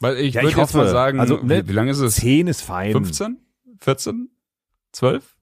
Weil 0.00 0.16
ich 0.16 0.34
Ja, 0.34 0.42
würde 0.42 0.50
ich 0.50 0.56
jetzt 0.56 0.74
mal 0.74 0.88
sagen, 0.88 1.20
Also, 1.20 1.36
ne, 1.36 1.64
wie, 1.64 1.68
wie 1.68 1.72
lange 1.72 1.90
ist 1.92 2.00
es? 2.00 2.16
10 2.16 2.46
ist 2.48 2.62
fein. 2.62 2.92
15? 2.92 3.38
14? 3.78 4.30
12? 4.92 5.36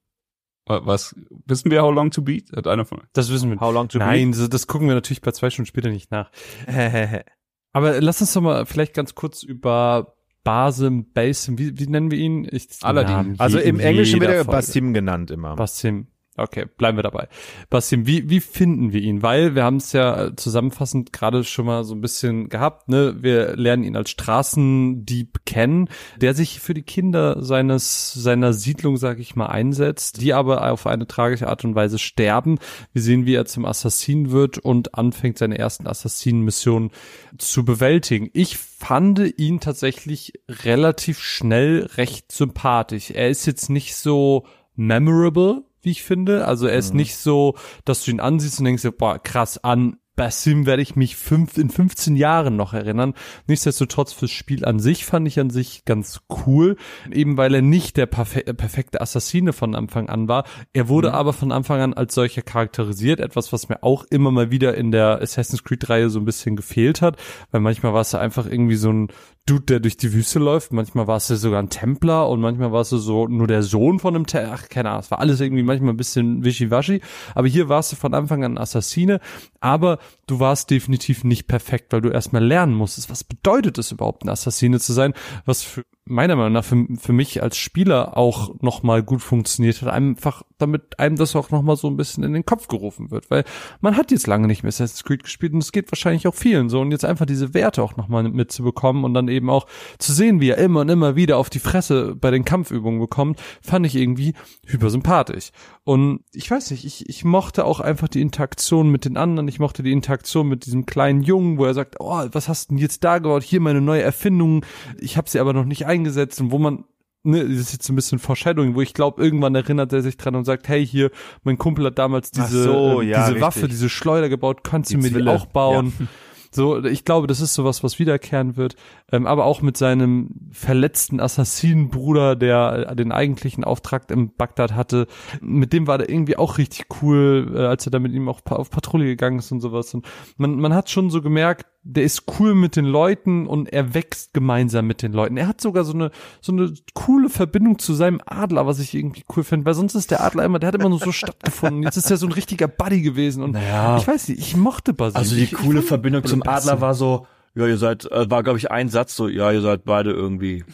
Wa- 0.67 0.83
Was? 0.85 1.17
Wissen 1.47 1.71
wir 1.71 1.83
how 1.83 1.93
long 1.93 2.11
to 2.11 2.21
beat? 2.23 2.53
Hat 2.55 2.67
einer 2.67 2.85
von 2.85 2.99
euch? 3.01 3.07
Das 3.15 3.31
wissen 3.33 3.51
wir. 3.51 3.59
How 3.61 3.73
long 3.73 3.89
to 3.89 3.99
Nein, 3.99 4.33
das, 4.33 4.49
das 4.51 4.67
gucken 4.67 4.87
wir 4.87 4.95
natürlich 4.95 5.21
bei 5.23 5.33
zwei 5.33 5.51
Stunden 5.51 5.67
später 5.67 5.89
nicht 5.89 6.11
nach. 6.11 6.31
Aber 7.73 8.01
lass 8.01 8.21
uns 8.21 8.33
doch 8.33 8.43
mal 8.43 8.67
vielleicht 8.67 8.95
ganz 8.95 9.15
kurz 9.15 9.43
über 9.43 10.15
Basim, 10.45 11.13
Basim, 11.13 11.59
wie, 11.59 11.79
wie 11.79 11.87
nennen 11.87 12.11
wir 12.11 12.19
ihn? 12.19 12.47
Ich, 12.51 12.69
Aladdin. 12.83 13.37
Also 13.39 13.59
im 13.59 13.79
Englischen 13.81 14.21
wird 14.21 14.31
er. 14.31 14.45
Basim 14.45 14.93
genannt 14.93 15.31
immer. 15.31 15.57
Basim. 15.57 16.09
Okay, 16.39 16.65
bleiben 16.79 16.97
wir 16.97 17.03
dabei. 17.03 17.29
Basim, 17.69 18.07
wie, 18.07 18.31
wie 18.31 18.41
finden 18.41 18.95
wir 18.95 19.03
ihn? 19.03 19.23
Weil 19.23 19.55
wir 19.55 19.65
haben 19.65 19.77
es 19.77 19.93
ja 19.93 20.29
äh, 20.29 20.37
zusammenfassend 20.37 21.13
gerade 21.13 21.45
schon 21.45 21.67
mal 21.67 21.85
so 21.85 21.95
ein 21.95 22.01
bisschen 22.01 22.49
gehabt, 22.49 22.89
ne? 22.89 23.17
Wir 23.21 23.55
lernen 23.55 23.85
ihn 23.85 23.97
als 23.97 24.09
Straßendieb 24.09 25.45
kennen, 25.45 25.91
der 26.17 26.33
sich 26.33 26.61
für 26.61 26.73
die 26.73 26.85
Kinder 26.85 27.43
seines, 27.43 28.15
seiner 28.15 28.55
Siedlung, 28.55 28.97
sag 28.97 29.19
ich 29.19 29.37
mal, 29.37 29.49
einsetzt, 29.49 30.23
die 30.23 30.33
aber 30.33 30.73
auf 30.73 30.87
eine 30.87 31.07
tragische 31.07 31.49
Art 31.49 31.67
und 31.67 31.75
Weise 31.75 31.99
sterben. 31.99 32.59
Wir 32.95 33.03
sehen, 33.03 33.27
wie 33.27 33.35
er 33.35 33.45
zum 33.45 33.67
Assassin 33.67 34.31
wird 34.31 34.57
und 34.57 34.95
anfängt, 34.95 35.37
seine 35.37 35.59
ersten 35.59 35.87
Assassinenmissionen 35.87 36.93
zu 37.37 37.67
bewältigen. 37.67 38.31
Ich 38.33 38.57
fand 38.57 39.39
ihn 39.39 39.61
tatsächlich 39.61 40.33
relativ 40.49 41.21
schnell 41.21 41.91
recht 41.97 42.33
sympathisch. 42.33 43.11
Er 43.11 43.29
ist 43.29 43.45
jetzt 43.45 43.69
nicht 43.69 43.95
so 43.95 44.47
memorable, 44.75 45.65
wie 45.83 45.91
ich 45.91 46.03
finde. 46.03 46.47
Also 46.47 46.67
er 46.67 46.79
ist 46.79 46.95
nicht 46.95 47.17
so, 47.17 47.57
dass 47.85 48.05
du 48.05 48.11
ihn 48.11 48.21
ansiehst 48.21 48.59
und 48.59 48.65
denkst, 48.65 48.83
dir, 48.83 48.93
boah, 48.93 49.19
krass, 49.19 49.63
an 49.63 49.99
Basim 50.15 50.67
werde 50.67 50.83
ich 50.83 50.95
mich 50.95 51.17
fünf, 51.17 51.57
in 51.57 51.71
15 51.71 52.17
Jahren 52.17 52.55
noch 52.55 52.75
erinnern. 52.75 53.15
Nichtsdestotrotz 53.47 54.13
fürs 54.13 54.31
Spiel 54.31 54.65
an 54.65 54.79
sich 54.79 55.07
fand 55.07 55.27
ich 55.27 55.41
an 55.41 55.49
sich 55.49 55.87
ganz 55.87 56.21
cool, 56.47 56.77
eben 57.11 57.39
weil 57.39 57.55
er 57.55 57.63
nicht 57.63 57.97
der 57.97 58.07
perfe 58.07 58.43
perfekte 58.43 59.01
Assassine 59.01 59.55
von 59.55 59.75
Anfang 59.75 60.11
an 60.11 60.29
war. 60.29 60.45
Er 60.75 60.89
wurde 60.89 61.15
aber 61.15 61.33
von 61.33 61.51
Anfang 61.51 61.81
an 61.81 61.95
als 61.95 62.15
solcher 62.15 62.43
charakterisiert, 62.43 63.21
etwas, 63.21 63.55
was 63.55 63.71
mir 63.71 63.83
auch 63.83 64.05
immer 64.11 64.31
mal 64.31 64.51
wieder 64.51 64.77
in 64.77 64.91
der 64.91 65.23
Assassin's 65.23 65.65
Creed 65.65 65.89
Reihe 65.89 66.11
so 66.11 66.19
ein 66.19 66.27
bisschen 66.27 66.57
gefehlt 66.57 67.01
hat, 67.01 67.17
weil 67.51 67.63
manchmal 67.63 67.95
war 67.95 68.03
es 68.03 68.15
einfach 68.15 68.47
irgendwie 68.47 68.77
so 68.77 68.93
ein 68.93 69.09
Dude, 69.45 69.65
der 69.65 69.81
durch 69.81 69.97
die 69.97 70.13
Wüste 70.13 70.39
läuft. 70.39 70.73
Manchmal 70.73 71.09
war 71.09 71.17
es 71.17 71.29
ja 71.29 71.35
sogar 71.35 71.61
ein 71.61 71.69
Templer 71.69 72.29
und 72.29 72.41
manchmal 72.41 72.71
war 72.71 72.83
es 72.83 72.91
so 72.91 73.27
nur 73.27 73.49
der 73.49 73.65
Sohn 73.65 73.99
von 73.99 74.15
einem 74.15 74.27
Templer. 74.27 74.53
Ach, 74.55 74.69
keine 74.69 74.91
Ahnung. 74.91 75.01
Es 75.01 75.11
war 75.11 75.19
alles 75.19 75.41
irgendwie 75.41 75.65
manchmal 75.65 75.95
ein 75.95 75.97
bisschen 75.97 76.45
wischiwaschi. 76.45 77.01
Aber 77.35 77.49
hier 77.49 77.69
warst 77.69 77.91
du 77.91 77.97
von 77.97 78.15
Anfang 78.15 78.45
an 78.45 78.57
Assassine. 78.57 79.19
Aber 79.59 79.99
du 80.29 80.39
warst 80.39 80.71
definitiv 80.71 81.25
nicht 81.25 81.49
perfekt, 81.49 81.93
weil 81.93 82.03
du 82.03 82.11
erstmal 82.11 82.45
lernen 82.45 82.75
musstest. 82.75 83.11
Was 83.11 83.25
bedeutet 83.25 83.79
es 83.79 83.91
überhaupt, 83.91 84.25
ein 84.25 84.29
Assassine 84.29 84.79
zu 84.79 84.93
sein? 84.93 85.13
Was 85.45 85.63
für 85.63 85.85
meiner 86.05 86.35
Meinung 86.35 86.53
nach 86.53 86.65
für, 86.65 86.87
für 86.99 87.13
mich 87.13 87.43
als 87.43 87.57
Spieler 87.57 88.17
auch 88.17 88.55
nochmal 88.61 89.03
gut 89.03 89.23
funktioniert 89.23 89.83
hat. 89.83 89.89
Einfach, 89.89 90.43
damit 90.59 90.99
einem 90.99 91.17
das 91.17 91.37
auch 91.37 91.51
nochmal 91.51 91.77
so 91.77 91.89
ein 91.89 91.97
bisschen 91.97 92.25
in 92.25 92.33
den 92.33 92.45
Kopf 92.45 92.69
gerufen 92.69 93.11
wird. 93.11 93.31
Weil 93.31 93.45
man 93.81 93.97
hat 93.97 94.11
jetzt 94.11 94.27
lange 94.27 94.47
nicht 94.47 94.63
mehr 94.63 94.69
Assassin's 94.69 95.05
Creed 95.05 95.23
gespielt 95.23 95.53
und 95.53 95.63
es 95.63 95.73
geht 95.73 95.93
wahrscheinlich 95.93 96.27
auch 96.27 96.35
vielen 96.35 96.69
so. 96.69 96.81
Und 96.81 96.91
jetzt 96.91 97.05
einfach 97.05 97.27
diese 97.27 97.55
Werte 97.55 97.83
auch 97.83 97.97
nochmal 97.97 98.25
mitzubekommen 98.25 99.05
und 99.05 99.15
dann 99.15 99.29
eben 99.29 99.49
auch 99.49 99.67
zu 99.99 100.13
sehen, 100.13 100.41
wie 100.41 100.51
er 100.51 100.59
immer 100.59 100.81
und 100.81 100.89
immer 100.89 101.15
wieder 101.15 101.39
auf 101.39 101.51
die 101.51 101.61
Fresse 101.61 102.17
bei 102.17 102.31
den 102.31 102.45
Kampfübungen 102.45 103.01
bekommt, 103.01 103.41
fand 103.61 103.87
ich 103.87 103.95
irgendwie 103.95 104.35
hypersympathisch. 104.67 105.51
Und 105.85 106.21
ich 106.33 106.51
weiß 106.51 106.71
nicht, 106.73 106.85
ich, 106.85 107.09
ich 107.09 107.25
mochte 107.25 107.65
auch 107.65 107.81
einfach 107.81 108.09
die 108.09 108.21
Interaktion 108.21 108.91
mit 108.91 109.05
den 109.05 109.17
anderen. 109.17 109.49
Ich 109.49 109.59
mochte 109.59 109.83
die 109.83 109.93
Interaktion 109.93 110.49
mit 110.49 110.67
diesem 110.67 110.87
kleinen 110.87 111.23
Jungen, 111.23 111.59
wo 111.59 111.65
er 111.65 111.75
sagt, 111.75 111.97
oh, 112.01 112.25
was 112.33 112.49
hast 112.49 112.71
du 112.71 112.75
denn 112.75 112.83
jetzt 112.83 113.05
da 113.05 113.19
gebaut? 113.19 113.43
Hier 113.43 113.61
meine 113.61 113.81
neue 113.81 114.03
Erfindung. 114.03 114.65
Ich 115.01 115.17
habe 115.17 115.29
sie 115.29 115.41
aber 115.41 115.53
noch 115.53 115.65
nicht 115.65 115.87
eingesetzt. 115.93 116.41
Und 116.41 116.51
wo 116.51 116.59
man 116.59 116.85
ne, 117.25 117.43
das 117.43 117.59
ist 117.59 117.73
jetzt 117.73 117.89
ein 117.89 117.95
bisschen 117.97 118.19
Foreshadowing, 118.19 118.75
wo 118.75 118.81
ich 118.81 118.95
glaube, 118.95 119.23
irgendwann 119.23 119.55
erinnert 119.55 119.93
er 119.93 120.03
sich 120.03 120.17
dran 120.17 120.35
und 120.35 120.45
sagt, 120.45 120.69
hey, 120.69 120.85
hier, 120.85 121.11
mein 121.45 121.57
Kumpel 121.59 121.87
hat 121.87 121.99
damals 121.99 122.31
diese, 122.33 122.65
so, 122.65 123.01
ähm, 123.03 123.09
ja, 123.09 123.19
diese 123.19 123.27
richtig. 123.37 123.41
Waffe, 123.43 123.69
diese 123.69 123.89
Schleuder 123.89 124.29
gebaut, 124.29 124.65
kannst 124.65 124.91
Die 124.91 124.95
du 124.95 125.01
mir 125.03 125.09
die 125.09 125.15
Zwille, 125.15 125.31
auch 125.31 125.47
bauen? 125.47 125.93
So, 126.55 126.85
ich 126.85 127.07
glaube, 127.07 127.27
das 127.29 127.41
ist 127.41 127.55
sowas, 127.55 127.83
was 127.83 127.99
wiederkehren 127.99 128.59
wird. 128.59 128.77
Ähm, 129.11 129.27
aber 129.27 129.47
auch 129.47 129.63
mit 129.63 129.79
seinem 129.79 130.51
verletzten 130.51 131.19
Assassinenbruder, 131.19 132.37
der 132.37 132.89
äh, 132.91 132.95
den 132.95 133.11
eigentlichen 133.11 133.65
Auftrag 133.65 134.11
im 134.11 134.35
Bagdad 134.37 134.75
hatte, 134.75 135.07
mit 135.41 135.73
dem 135.73 135.87
war 135.87 135.97
der 135.97 136.11
irgendwie 136.11 136.37
auch 136.37 136.59
richtig 136.59 136.87
cool, 137.01 137.53
äh, 137.55 137.61
als 137.61 137.87
er 137.87 137.91
da 137.91 137.99
mit 138.01 138.13
ihm 138.13 138.29
auch 138.29 138.45
pa- 138.45 138.57
auf 138.57 138.69
Patrouille 138.69 139.07
gegangen 139.07 139.39
ist 139.39 139.51
und 139.51 139.61
sowas. 139.63 139.95
Und 139.95 140.07
man, 140.37 140.57
man 140.61 140.75
hat 140.75 140.91
schon 140.91 141.09
so 141.09 141.23
gemerkt, 141.23 141.65
der 141.85 142.05
ist 142.05 142.25
cool 142.39 142.55
mit 142.55 142.77
den 142.77 142.85
Leuten 142.85 143.47
und 143.47 143.73
er 143.73 143.93
wächst 143.95 144.33
gemeinsam 144.35 144.87
mit 144.87 145.03
den 145.03 145.13
Leuten. 145.13 145.37
Er 145.37 145.49
hat 145.49 145.61
sogar 145.61 145.83
so 145.85 145.93
eine, 145.93 146.11
so 146.41 146.53
eine 146.53 146.73
coole 146.95 147.29
Verbindung 147.29 147.79
zu 147.81 147.93
seinem 147.95 148.21
Adler, 148.25 148.67
was 148.67 148.79
ich 148.79 148.95
irgendwie 148.95 149.25
cool 149.37 149.43
finde, 149.43 149.67
weil 149.67 149.75
sonst 149.75 149.95
ist 149.97 150.11
der 150.13 150.23
Adler 150.23 150.45
immer, 150.45 150.61
der 150.61 150.69
hat 150.69 150.75
immer 150.77 150.89
nur 150.89 151.01
so 151.01 151.11
stattgefunden. 151.13 151.83
Jetzt 151.83 151.97
ist 151.97 152.11
er 152.11 152.17
so 152.19 152.27
ein 152.27 152.33
richtiger 152.33 152.69
Buddy 152.69 153.03
gewesen 153.03 153.43
und 153.43 153.53
Naja. 153.53 153.97
ich 153.97 154.07
weiß 154.07 154.29
nicht, 154.29 154.39
ich 154.41 154.57
mochte 154.57 154.93
Basim. 154.93 155.17
Also 155.17 155.35
die 155.35 155.43
ich, 155.43 155.55
coole 155.55 155.81
ich 155.81 155.87
Verbindung 155.87 156.25
zum. 156.25 156.43
Adler 156.47 156.81
war 156.81 156.95
so, 156.95 157.27
ja, 157.55 157.67
ihr 157.67 157.79
seid, 157.79 158.05
äh, 158.13 158.31
war 158.31 158.43
glaube 158.45 158.59
ich 158.59 158.71
ein 158.71 158.89
Satz 158.89 159.17
so, 159.17 159.29
ja, 159.29 159.51
ihr 159.51 159.61
seid 159.61 159.85
beide 159.85 160.13
irgendwie 160.13 160.65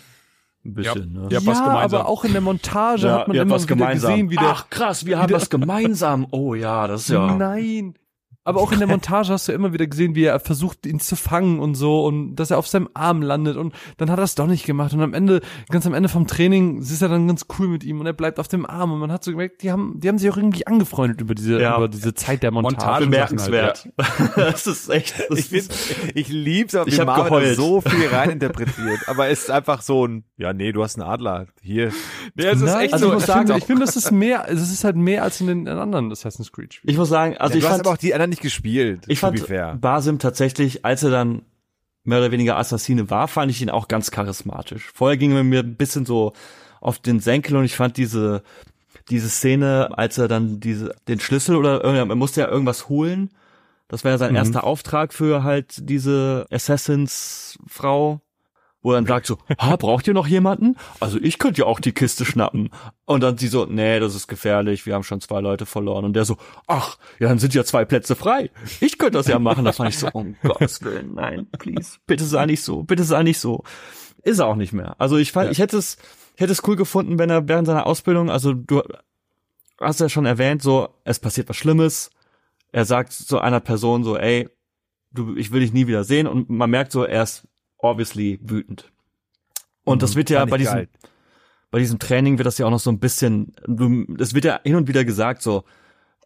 ein 0.67 0.75
bisschen, 0.75 1.13
ne? 1.15 1.29
Ja, 1.31 1.39
Ja, 1.39 1.47
was 1.47 1.59
gemeinsam. 1.59 2.01
aber 2.01 2.07
auch 2.07 2.25
in 2.25 2.33
der 2.33 2.41
Montage 2.43 3.07
Ja, 3.07 3.21
hat 3.21 3.29
man 3.29 3.37
immer 3.39 3.55
was 3.55 3.63
wieder 3.65 3.77
gemeinsam. 3.77 4.11
gesehen, 4.13 4.31
wie 4.31 4.37
der, 4.37 4.49
Ach 4.51 4.69
krass, 4.69 5.07
wir 5.07 5.19
haben 5.19 5.33
was 5.33 5.49
gemeinsam. 5.49 6.27
Oh 6.33 6.55
ja, 6.55 6.87
das 6.87 7.03
ist 7.03 7.09
ja. 7.11 7.35
Nein. 7.35 7.95
Aber 8.49 8.61
auch 8.63 8.73
in 8.73 8.79
der 8.79 8.89
Montage 8.89 9.33
hast 9.33 9.47
du 9.47 9.53
immer 9.53 9.73
wieder 9.75 9.87
gesehen, 9.87 10.15
wie 10.15 10.25
er 10.25 10.41
versucht, 10.41 10.87
ihn 10.87 11.01
zu 11.01 11.17
fangen 11.17 11.61
und 11.61 11.75
so 11.75 12.05
und 12.07 12.37
dass 12.37 12.51
er 12.51 12.59
auf 12.59 12.67
seinem 12.67 12.89
Arm 12.95 13.21
landet 13.23 13.57
und 13.57 13.75
dann 13.99 14.11
hat 14.11 14.19
er 14.19 14.25
es 14.25 14.35
doch 14.35 14.47
nicht 14.47 14.65
gemacht 14.65 14.95
und 14.95 15.03
am 15.03 15.13
Ende, 15.13 15.41
ganz 15.69 15.87
am 15.87 15.93
Ende 15.95 16.09
vom 16.09 16.27
Training, 16.27 16.79
ist 16.81 17.03
er 17.03 17.09
dann 17.09 17.27
ganz 17.27 17.45
cool 17.59 17.69
mit 17.69 17.85
ihm 17.85 18.01
und 18.01 18.07
er 18.07 18.15
bleibt 18.15 18.41
auf 18.41 18.49
dem 18.49 18.65
Arm 18.65 18.91
und 18.93 19.01
man 19.01 19.13
hat 19.13 19.23
so 19.23 19.31
gemerkt, 19.33 19.63
die 19.63 19.71
haben, 19.71 20.01
die 20.01 20.09
haben 20.09 20.19
sich 20.19 20.31
auch 20.31 20.37
irgendwie 20.39 20.67
angefreundet 20.67 21.21
über 21.21 21.35
diese, 21.35 21.61
Ja. 21.61 21.77
über 21.77 21.89
diese 21.89 22.15
Zeit 22.15 22.43
der 22.43 22.51
Montage. 22.51 22.77
Montage. 22.77 23.05
Bemerkenswert. 23.05 23.89
das 24.37 24.67
ist 24.67 24.89
echt. 24.89 25.15
Das 25.29 25.39
Ich, 25.39 25.47
find, 25.49 25.69
ich 26.15 26.29
lieb's, 26.29 26.75
aber 26.75 26.89
Ich 26.89 26.97
wie 26.97 27.01
hab 27.01 27.07
Marvin 27.07 27.25
geheult. 27.27 27.51
da 27.51 27.55
so 27.55 27.81
viel 27.83 28.09
reininterpretiert. 28.09 29.01
aber 29.09 29.29
es 29.29 29.41
ist 29.41 29.51
einfach 29.51 29.83
so 29.83 30.07
ein, 30.07 30.25
ja 30.39 30.53
nee, 30.53 30.73
du 30.73 30.83
hast 30.83 30.99
einen 30.99 31.09
Adler. 31.09 31.47
Hier. 31.61 31.93
Ja, 32.39 32.53
es 32.53 32.63
ist 32.63 32.75
echt 32.75 32.95
also 32.95 33.07
so. 33.07 33.13
ich 33.13 33.15
muss 33.19 33.27
sagen, 33.27 33.53
ich 33.57 33.65
finde, 33.65 33.85
das 33.85 33.97
ist 33.97 34.11
mehr, 34.11 34.47
es 34.49 34.61
ist 34.73 34.85
halt 34.85 34.97
mehr 34.97 35.23
als 35.23 35.41
in 35.41 35.49
den 35.49 35.67
in 35.67 35.79
anderen 35.79 36.11
Assassin's 36.11 36.51
Creed 36.53 36.73
Spielen. 36.75 36.91
ich 36.93 36.97
muss 36.99 37.09
sagen, 37.09 37.37
also 37.37 37.55
ja, 37.55 37.59
ich 37.59 37.65
fand, 37.65 37.81
aber 37.81 37.91
auch 37.91 37.97
die 37.99 38.15
anderen 38.15 38.31
nicht 38.39 38.43
gespielt. 38.43 39.05
ich 39.09 39.19
fand. 39.21 39.37
Basim 39.81 40.19
tatsächlich, 40.19 40.85
als 40.85 41.03
er 41.03 41.11
dann 41.11 41.43
mehr 42.05 42.19
oder 42.19 42.31
weniger 42.31 42.57
Assassine 42.57 43.11
war, 43.11 43.29
fand 43.29 43.51
ich 43.51 43.61
ihn 43.61 43.71
auch 43.71 43.89
ganz 43.89 44.11
charismatisch. 44.11 44.91
Vorher 44.95 45.17
ging 45.17 45.33
er 45.37 45.45
mir 45.45 45.61
ein 45.61 45.77
bisschen 45.77 46.07
so 46.07 46.33
auf 46.81 46.99
den 46.99 47.21
Senkel 47.21 47.57
und 47.57 47.65
ich 47.65 47.77
fand 47.77 47.97
diese, 47.97 48.43
diese 49.11 49.29
Szene, 49.29 49.91
als 49.99 50.17
er 50.19 50.29
dann 50.29 50.61
diese, 50.61 50.95
den 51.09 51.21
Schlüssel 51.21 51.57
oder 51.57 51.83
er 51.85 52.07
musste 52.15 52.41
ja 52.41 52.49
irgendwas 52.49 52.89
holen. 52.89 53.31
Das 53.89 54.05
war 54.05 54.11
ja 54.13 54.19
sein 54.19 54.31
Mhm. 54.31 54.37
erster 54.37 54.65
Auftrag 54.65 55.13
für 55.13 55.43
halt 55.43 55.89
diese 55.89 56.47
Assassins-Frau, 56.51 58.21
wo 58.83 58.93
er 58.93 58.97
dann 58.97 59.07
sagt 59.07 59.27
so, 59.27 59.39
ha, 59.59 59.77
braucht 59.77 60.07
ihr 60.07 60.15
noch 60.15 60.27
jemanden? 60.27 60.77
Also 61.01 61.19
ich 61.21 61.39
könnte 61.39 61.63
ja 61.63 61.67
auch 61.67 61.81
die 61.81 61.93
Kiste 61.93 62.25
schnappen. 62.25 62.71
Und 63.07 63.23
dann 63.23 63.37
sie 63.37 63.49
so, 63.49 63.67
nee, 63.67 63.99
das 63.99 64.15
ist 64.15 64.29
gefährlich, 64.29 64.87
wir 64.87 64.95
haben 64.95 65.03
schon 65.03 65.21
zwei 65.21 65.41
Leute 65.41 65.67
verloren. 65.67 66.05
Und 66.05 66.15
der 66.15 66.25
so, 66.25 66.37
ach, 66.67 66.99
ja, 67.19 67.29
dann 67.29 67.39
sind 67.39 67.55
ja 67.55 67.65
zwei 67.65 67.85
Plätze 67.85 68.15
frei. 68.15 68.51
Ich 68.81 68.99
könnte 68.99 69.19
das 69.19 69.27
ja 69.27 69.39
machen. 69.39 69.65
Da 69.65 69.73
fand 69.73 69.91
ich 69.91 69.99
so, 69.99 70.09
um 70.13 70.37
Gottes 70.43 70.83
Willen, 70.83 71.15
nein, 71.15 71.49
please, 71.59 71.99
bitte 72.07 72.25
sei 72.25 72.47
nicht 72.47 72.63
so, 72.63 72.85
bitte 72.85 73.05
sei 73.05 73.23
nicht 73.23 73.41
so. 73.41 73.65
Ist 74.23 74.39
er 74.39 74.47
auch 74.47 74.57
nicht 74.57 74.73
mehr. 74.73 75.01
Also 75.01 75.17
ich 75.17 75.33
fand, 75.33 75.51
ich 75.51 75.59
hätte 75.59 75.77
es, 75.77 75.97
ich 76.35 76.41
hätte 76.41 76.53
es 76.53 76.67
cool 76.67 76.77
gefunden, 76.77 77.19
wenn 77.19 77.31
er 77.31 77.49
während 77.49 77.67
seiner 77.67 77.87
Ausbildung, 77.87 78.31
also 78.31 78.53
du 78.53 78.83
hast 79.81 80.01
ja 80.01 80.09
schon 80.09 80.27
erwähnt, 80.27 80.63
so, 80.63 80.89
es 81.05 81.19
passiert 81.19 81.49
was 81.49 81.57
Schlimmes. 81.57 82.11
Er 82.71 82.85
sagt 82.85 83.13
zu 83.13 83.41
einer 83.41 83.61
Person 83.61 84.05
so, 84.05 84.17
ey, 84.17 84.49
du, 85.13 85.37
ich 85.37 85.51
will 85.53 85.61
dich 85.61 85.73
nie 85.73 85.87
wieder 85.87 86.05
sehen. 86.05 86.27
Und 86.27 86.51
man 86.51 86.71
merkt 86.71 86.93
so, 86.93 87.05
er 87.05 87.23
ist 87.23 87.49
obviously 87.79 88.39
wütend. 88.43 88.91
Und 89.85 90.03
das 90.03 90.17
wird 90.17 90.31
ja 90.31 90.45
bei 90.45 90.59
diesem, 90.59 90.75
geil. 90.75 90.89
bei 91.71 91.79
diesem 91.79 91.99
Training 91.99 92.39
wird 92.39 92.47
das 92.47 92.59
ja 92.59 92.67
auch 92.67 92.71
noch 92.71 92.79
so 92.81 92.91
ein 92.91 92.99
bisschen, 92.99 93.55
du, 93.67 94.05
das 94.15 94.35
wird 94.35 94.45
ja 94.45 94.61
hin 94.63 94.77
und 94.77 94.89
wieder 94.89 95.05
gesagt 95.05 95.43
so, 95.43 95.65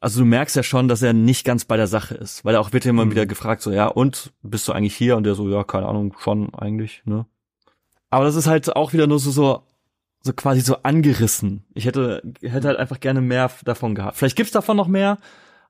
also 0.01 0.21
du 0.21 0.27
merkst 0.27 0.57
ja 0.57 0.65
schon, 0.65 0.89
dass 0.89 1.01
er 1.03 1.13
nicht 1.13 1.45
ganz 1.45 1.65
bei 1.65 1.77
der 1.77 1.87
Sache 1.87 2.17
ist, 2.17 2.45
weil 2.45 2.57
er 2.57 2.61
auch 2.61 2.73
wird 2.73 2.85
ja 2.85 2.91
immer 2.91 3.09
wieder 3.09 3.25
gefragt 3.25 3.63
so, 3.63 3.71
ja 3.71 3.87
und, 3.87 4.33
bist 4.43 4.67
du 4.67 4.73
eigentlich 4.73 4.97
hier? 4.97 5.17
Und 5.17 5.23
der 5.25 5.37
so, 5.37 5.49
ja, 5.49 5.63
keine 5.63 5.87
Ahnung, 5.87 6.15
schon 6.19 6.53
eigentlich, 6.55 7.03
ne? 7.05 7.27
Aber 8.11 8.25
das 8.25 8.35
ist 8.35 8.49
halt 8.49 8.75
auch 8.75 8.93
wieder 8.93 9.07
nur 9.07 9.21
so, 9.21 9.31
so, 9.31 9.63
so 10.21 10.33
quasi 10.33 10.61
so 10.61 10.79
angerissen. 10.83 11.65
Ich 11.73 11.87
hätte, 11.87 12.21
hätte 12.43 12.67
halt 12.67 12.79
einfach 12.79 12.99
gerne 12.99 13.21
mehr 13.21 13.51
davon 13.65 13.95
gehabt. 13.95 14.17
Vielleicht 14.17 14.37
gibt's 14.37 14.53
davon 14.53 14.77
noch 14.77 14.89
mehr, 14.89 15.19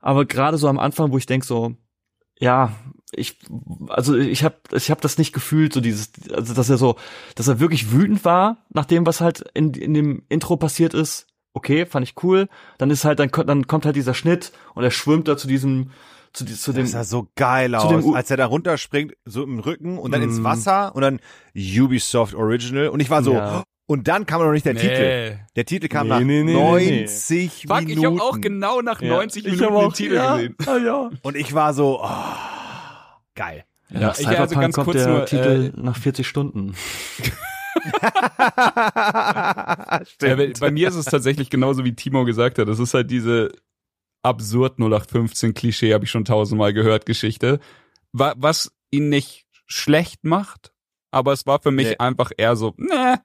aber 0.00 0.24
gerade 0.24 0.56
so 0.56 0.66
am 0.66 0.78
Anfang, 0.78 1.12
wo 1.12 1.18
ich 1.18 1.26
denk 1.26 1.44
so, 1.44 1.76
ja, 2.38 2.72
ich, 3.14 3.38
also 3.88 4.16
ich 4.16 4.42
habe 4.44 4.56
ich 4.72 4.90
hab 4.90 5.00
das 5.00 5.18
nicht 5.18 5.32
gefühlt, 5.32 5.72
so 5.72 5.80
dieses, 5.80 6.10
also 6.32 6.54
dass 6.54 6.70
er 6.70 6.78
so, 6.78 6.96
dass 7.34 7.48
er 7.48 7.60
wirklich 7.60 7.92
wütend 7.92 8.24
war, 8.24 8.64
nach 8.70 8.84
dem, 8.86 9.04
was 9.06 9.20
halt 9.20 9.44
in, 9.54 9.74
in 9.74 9.94
dem 9.94 10.22
Intro 10.28 10.56
passiert 10.56 10.94
ist. 10.94 11.26
Okay, 11.54 11.84
fand 11.84 12.06
ich 12.08 12.14
cool. 12.22 12.48
Dann 12.78 12.90
ist 12.90 13.04
halt, 13.04 13.18
dann, 13.18 13.30
kommt- 13.30 13.48
dann 13.50 13.66
kommt 13.66 13.84
halt 13.84 13.96
dieser 13.96 14.14
Schnitt 14.14 14.52
und 14.74 14.84
er 14.84 14.90
schwimmt 14.90 15.28
da 15.28 15.36
zu 15.36 15.46
diesem, 15.46 15.90
zu, 16.32 16.46
zu 16.46 16.72
dem, 16.72 16.84
Das 16.84 16.92
sah 16.92 17.04
so 17.04 17.28
geil 17.36 17.74
aus, 17.74 18.14
als 18.14 18.30
er 18.30 18.38
da 18.38 18.46
runterspringt, 18.46 19.12
so 19.26 19.42
im 19.42 19.58
Rücken 19.58 19.98
und 19.98 20.12
dann 20.12 20.22
ins 20.22 20.38
Mm. 20.38 20.44
Wasser 20.44 20.94
und 20.96 21.02
dann 21.02 21.20
Ubisoft 21.54 22.34
Original 22.34 22.88
und 22.88 23.00
ich 23.00 23.10
war 23.10 23.22
so, 23.22 23.34
Ja. 23.34 23.64
und 23.86 24.08
dann 24.08 24.24
kam 24.24 24.40
noch 24.40 24.52
nicht 24.52 24.64
der 24.64 24.74
Titel. 24.76 25.38
Der 25.54 25.64
Titel 25.66 25.88
kam 25.88 26.06
Nee, 26.06 26.12
nach 26.14 26.20
nee, 26.20 26.42
nee, 26.42 26.54
nee, 26.54 27.00
90 27.02 27.66
Fuck, 27.68 27.80
ich 27.82 27.86
Minuten. 27.88 28.06
habe 28.06 28.22
auch 28.22 28.40
genau 28.40 28.80
nach 28.80 29.02
Ja. 29.02 29.08
90 29.10 29.44
Ich 29.44 29.60
Minuten 29.60 29.78
den 29.78 29.92
Titel 29.92 30.14
ja, 30.14 30.36
gesehen. 30.36 30.56
Ah, 30.66 30.76
ja. 30.78 31.10
Und 31.20 31.36
ich 31.36 31.52
war 31.52 31.74
so, 31.74 32.00
oh, 32.02 32.08
geil. 33.34 33.64
ja, 33.90 34.00
Ja, 34.00 34.06
nach 34.08 34.18
ich- 34.18 34.26
also 34.28 34.38
Cyberpunk 34.54 34.60
ganz 34.60 34.74
kommt 34.74 34.84
kurz 34.86 34.96
der 35.04 35.08
nur, 35.08 35.24
Titel 35.26 35.72
nach 35.76 35.96
40 35.96 36.26
Stunden. 36.26 36.74
Ja, 38.64 40.00
Stimmt. 40.04 40.36
bei, 40.36 40.52
bei 40.66 40.70
mir 40.70 40.88
ist 40.88 40.94
es 40.94 41.06
tatsächlich 41.06 41.50
genauso 41.50 41.84
wie 41.84 41.94
Timo 41.94 42.24
gesagt 42.24 42.58
hat. 42.58 42.68
Das 42.68 42.78
ist 42.78 42.94
halt 42.94 43.10
diese 43.10 43.50
absurd 44.22 44.78
0815 44.78 45.54
Klischee, 45.54 45.92
habe 45.94 46.04
ich 46.04 46.10
schon 46.10 46.24
tausendmal 46.24 46.72
gehört, 46.72 47.06
Geschichte. 47.06 47.60
Wa 48.12 48.34
was 48.36 48.72
ihn 48.90 49.08
nicht 49.08 49.46
schlecht 49.66 50.24
macht, 50.24 50.72
aber 51.10 51.32
es 51.32 51.46
war 51.46 51.60
für 51.60 51.70
mich 51.70 51.88
Nee. 51.88 51.96
einfach 51.98 52.30
eher 52.36 52.56
so, 52.56 52.74
ne, 52.76 53.20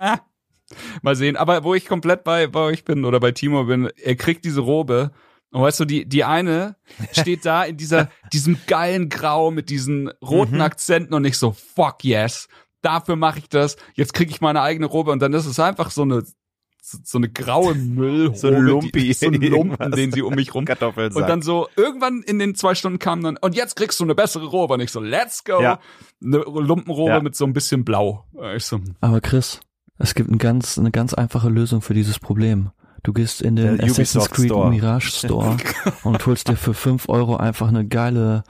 äh. 0.00 0.16
mal 1.02 1.14
sehen. 1.14 1.36
Aber 1.36 1.62
wo 1.62 1.74
ich 1.74 1.86
komplett 1.86 2.24
bei, 2.24 2.46
bei 2.46 2.60
euch 2.60 2.84
bin 2.84 3.04
oder 3.04 3.20
bei 3.20 3.32
Timo 3.32 3.64
bin, 3.64 3.90
er 4.02 4.16
kriegt 4.16 4.44
diese 4.44 4.60
Robe 4.62 5.12
und 5.54 5.62
weißt 5.62 5.80
du, 5.80 5.84
die, 5.86 6.04
die 6.06 6.24
eine 6.24 6.76
steht 7.12 7.46
da 7.46 7.64
in 7.64 7.76
dieser, 7.76 8.10
diesem 8.32 8.58
geilen 8.66 9.08
Grau 9.08 9.50
mit 9.50 9.70
diesen 9.70 10.08
roten 10.22 10.56
Mhm. 10.56 10.60
Akzenten 10.60 11.14
und 11.14 11.24
ich 11.24 11.38
so, 11.38 11.52
fuck 11.52 12.04
yes, 12.04 12.48
dafür 12.82 13.16
mache 13.16 13.38
ich 13.38 13.48
das. 13.48 13.76
Jetzt 13.94 14.12
kriege 14.12 14.30
ich 14.30 14.40
meine 14.40 14.60
eigene 14.60 14.86
Robe 14.86 15.10
und 15.12 15.20
dann 15.22 15.32
ist 15.32 15.46
es 15.46 15.58
einfach 15.58 15.90
so 15.90 16.02
eine, 16.02 16.22
so 16.82 16.98
so 17.04 17.16
eine 17.18 17.30
graue 17.30 17.74
Müllrobe. 17.74 18.36
So 18.36 18.48
ein 18.48 18.60
Lumpi. 18.62 18.90
die, 18.92 19.12
so 19.14 19.26
ein 19.28 19.34
Lumpen, 19.40 19.90
den 19.92 20.12
sie 20.12 20.20
um 20.20 20.34
mich 20.34 20.52
rum. 20.54 20.66
Kartoffeln 20.66 21.12
Und 21.14 21.26
dann 21.28 21.40
so, 21.40 21.68
irgendwann 21.76 22.22
in 22.22 22.38
den 22.38 22.54
zwei 22.54 22.74
Stunden 22.74 22.98
kam 22.98 23.22
dann, 23.22 23.38
und 23.38 23.54
jetzt 23.56 23.76
kriegst 23.76 23.98
du 24.00 24.04
eine 24.04 24.14
bessere 24.14 24.44
Robe. 24.46 24.74
Und 24.74 24.80
ich 24.80 24.90
so, 24.92 25.00
let's 25.00 25.44
go. 25.44 25.62
Ja. 25.62 25.80
Eine 26.22 26.38
Lumpenrobe 26.38 27.10
Ja. 27.12 27.20
mit 27.22 27.36
so 27.36 27.46
ein 27.46 27.54
bisschen 27.54 27.84
Blau. 27.86 28.26
Ich 28.54 28.64
so, 28.66 28.80
Aber 29.00 29.20
Chris, 29.22 29.60
es 29.98 30.14
gibt 30.14 30.28
ein 30.30 30.36
ganz, 30.38 30.78
eine 30.78 30.90
ganz 30.90 31.14
einfache 31.14 31.48
Lösung 31.48 31.80
für 31.80 31.94
dieses 31.94 32.18
Problem. 32.18 32.70
Du 33.04 33.12
gehst 33.12 33.40
in 33.42 33.54
den 33.54 33.76
Der 33.76 33.84
Assassin's 33.84 33.98
Ubisoft 34.16 34.30
Creed 34.32 34.46
Store. 34.46 34.70
Mirage 34.70 35.10
Store 35.10 35.56
und 36.04 36.26
holst 36.26 36.48
dir 36.48 36.56
für 36.56 36.74
5 36.74 37.08
Euro 37.08 37.36
einfach 37.36 37.68
eine 37.68 37.86
geile, 37.86 38.42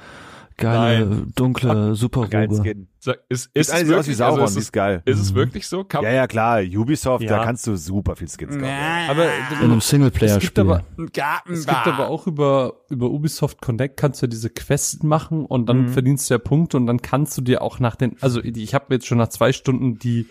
geile, 0.56 1.26
dunkle 1.34 1.96
Superrobe. 1.96 2.54
Skin. 2.62 2.86
sag, 3.00 3.18
ist, 3.28 3.50
Ist 3.52 3.70
ist, 3.70 3.72
alles 3.72 3.82
es 3.82 3.88
sieht 3.88 3.96
aus 3.96 4.06
wie 4.06 4.06
wirklich, 4.06 4.16
Sauron, 4.16 4.40
also 4.42 4.54
die 4.54 4.58
ist, 4.60 4.64
ist 4.66 4.72
geil. 4.72 5.02
es, 5.04 5.14
ist 5.16 5.20
es 5.22 5.32
Mhm. 5.32 5.36
wirklich 5.36 5.66
so? 5.66 5.82
Kann, 5.82 6.04
Ja, 6.04 6.12
ja, 6.12 6.26
klar, 6.28 6.60
Ubisoft, 6.62 7.24
Ja. 7.24 7.38
da 7.38 7.44
kannst 7.44 7.66
du 7.66 7.76
super 7.76 8.14
viel 8.14 8.28
Skins 8.28 8.52
kaufen. 8.56 8.64
Aber 8.64 9.24
In 9.24 9.30
einem 9.30 9.64
es 9.64 9.70
gibt 9.70 9.82
Singleplayer-Spiel. 9.82 10.60
aber, 10.62 10.84
es 10.96 11.66
gibt 11.66 11.86
aber 11.88 12.06
auch 12.08 12.28
über, 12.28 12.74
über 12.90 13.10
Ubisoft 13.10 13.60
Connect 13.60 13.96
kannst 13.96 14.22
du 14.22 14.28
diese 14.28 14.50
Quests 14.50 15.02
machen 15.02 15.44
und 15.46 15.68
dann 15.68 15.82
Mhm. 15.86 15.88
verdienst 15.88 16.30
du 16.30 16.34
ja 16.34 16.38
Punkte 16.38 16.76
und 16.76 16.86
dann 16.86 17.02
kannst 17.02 17.36
du 17.36 17.42
dir 17.42 17.60
auch 17.60 17.80
nach 17.80 17.96
den, 17.96 18.16
also 18.20 18.40
ich 18.40 18.72
habe 18.74 18.94
jetzt 18.94 19.06
schon 19.08 19.18
nach 19.18 19.28
zwei 19.30 19.52
Stunden 19.52 19.98
die, 19.98 20.28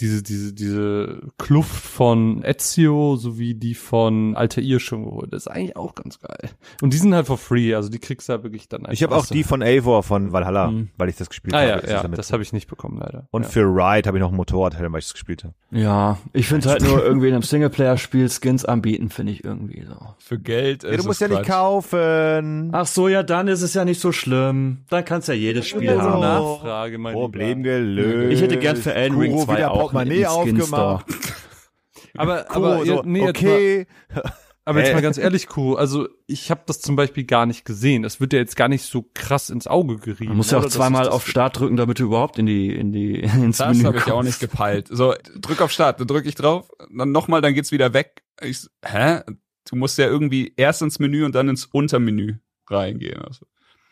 diese, 0.00 0.22
diese, 0.22 0.52
diese 0.52 1.20
Kluft 1.38 1.74
von 1.84 2.42
Ezio 2.44 3.16
sowie 3.16 3.54
die 3.54 3.74
von 3.74 4.36
Altair 4.36 4.78
schon 4.80 5.04
geholt. 5.04 5.32
Das 5.32 5.42
ist 5.42 5.48
eigentlich 5.48 5.76
auch 5.76 5.94
ganz 5.94 6.20
geil. 6.20 6.50
Und 6.82 6.92
die 6.92 6.98
sind 6.98 7.14
halt 7.14 7.26
for 7.26 7.38
free, 7.38 7.74
also 7.74 7.88
die 7.88 7.98
kriegst 7.98 8.28
du 8.28 8.34
ja 8.34 8.42
wirklich 8.42 8.68
dann 8.68 8.80
einfach. 8.80 8.92
Ich 8.92 9.02
habe 9.02 9.16
auch 9.16 9.26
die 9.26 9.42
von 9.44 9.62
Eivor 9.62 10.02
von 10.02 10.32
Valhalla, 10.32 10.70
Mhm. 10.70 10.88
weil 10.96 11.08
ich 11.08 11.16
das 11.16 11.28
gespielt 11.28 11.54
Ah 11.54 11.58
habe. 11.60 11.68
ja, 11.86 11.94
ja, 11.96 12.02
damit 12.02 12.18
das 12.18 12.32
habe 12.32 12.42
ich 12.42 12.52
nicht 12.52 12.68
bekommen 12.68 12.98
leider. 12.98 13.26
Und 13.30 13.42
ja. 13.44 13.48
für 13.48 13.62
Ride 13.62 14.06
habe 14.08 14.18
ich 14.18 14.20
noch 14.22 14.30
ein 14.30 14.36
Motorradhelm, 14.36 14.92
weil 14.92 14.98
ich 15.00 15.06
das 15.06 15.14
gespielt 15.14 15.44
habe. 15.44 15.54
Ja, 15.70 16.18
ich 16.32 16.46
finde 16.48 16.68
halt 16.70 16.82
nur 16.82 17.02
irgendwie 17.04 17.28
in 17.28 17.34
einem 17.34 17.42
Singleplayer-Spiel 17.42 18.28
Skins 18.30 18.64
anbieten, 18.64 19.08
finde 19.10 19.32
ich 19.32 19.44
irgendwie 19.44 19.84
so. 19.88 19.96
für 20.18 20.38
Geld. 20.38 20.82
Ja, 20.84 20.90
ist 20.90 21.02
du 21.02 21.06
musst 21.08 21.20
ja 21.20 21.28
nicht 21.28 21.38
Quatsch. 21.42 21.48
kaufen. 21.48 22.70
Ach 22.72 22.86
so, 22.86 23.08
ja, 23.08 23.22
dann 23.22 23.48
ist 23.48 23.62
es 23.62 23.74
ja 23.74 23.84
nicht 23.84 24.00
so 24.00 24.12
schlimm. 24.12 24.78
Dann 24.90 25.04
kannst 25.04 25.28
ja 25.28 25.34
jedes 25.34 25.66
Spiel 25.66 25.84
Ja, 25.84 25.94
so. 25.96 26.02
haben. 26.02 26.20
Nachfrage, 26.20 26.98
mein 26.98 27.14
Problem 27.14 27.58
Lieber. 27.62 27.70
gelöst. 27.78 28.32
Ich 28.32 28.40
hätte 28.42 28.58
gern 28.58 28.76
für 28.76 28.94
Elden 28.94 29.18
Ring 29.18 29.32
Kuro 29.32 29.44
2 29.44 29.56
wieder 29.56 29.70
auch 29.72 29.85
Portemonnaie 29.92 30.26
aufgemacht. 30.26 31.06
Aber, 32.18 32.44
Kuro 32.44 32.66
aber, 32.72 32.86
so, 32.86 33.02
nee, 33.04 33.20
mal, 33.22 33.30
okay. 33.30 33.86
aber 34.64 34.80
jetzt 34.82 34.94
mal 34.94 35.02
ganz 35.02 35.18
ehrlich, 35.18 35.48
Kuro, 35.48 35.74
also 35.74 36.08
ich 36.26 36.50
habe 36.50 36.62
das 36.66 36.80
zum 36.80 36.96
Beispiel 36.96 37.24
gar 37.24 37.44
nicht 37.44 37.64
gesehen. 37.66 38.04
Es 38.04 38.20
wird 38.20 38.32
ja 38.32 38.38
jetzt 38.38 38.56
gar 38.56 38.68
nicht 38.68 38.84
so 38.84 39.04
krass 39.12 39.50
ins 39.50 39.66
Auge 39.66 39.96
gerieben. 39.98 40.28
Man 40.28 40.38
muss 40.38 40.50
ja 40.50 40.58
auch? 40.58 40.62
Das 40.64 40.72
zweimal 40.72 41.04
das- 41.04 41.12
auf 41.12 41.26
Start 41.26 41.58
drücken, 41.58 41.76
damit 41.76 41.98
du 41.98 42.04
überhaupt 42.04 42.38
in 42.38 42.46
die, 42.46 42.74
in 42.74 42.90
die, 42.92 43.20
ins 43.20 43.58
Das 43.58 43.76
Menü 43.76 43.84
habe 43.86 43.98
ich 43.98 44.10
auch 44.10 44.22
nicht 44.22 44.40
gepeilt. 44.40 44.88
So, 44.90 45.14
drück 45.38 45.60
auf 45.60 45.70
Start, 45.70 46.00
dann 46.00 46.06
drücke 46.06 46.28
ich 46.28 46.34
drauf, 46.36 46.70
dann 46.96 47.12
nochmal, 47.12 47.42
dann 47.42 47.52
geht's 47.52 47.70
wieder 47.72 47.92
weg. 47.92 48.22
Ich, 48.40 48.66
hä? 48.84 49.20
Du 49.68 49.76
musst 49.76 49.98
ja 49.98 50.06
irgendwie 50.06 50.54
erst 50.56 50.80
ins 50.80 50.98
Menü 50.98 51.24
und 51.24 51.34
dann 51.34 51.48
ins 51.50 51.66
Untermenü 51.66 52.36
reingehen. 52.70 53.20
Also, 53.20 53.44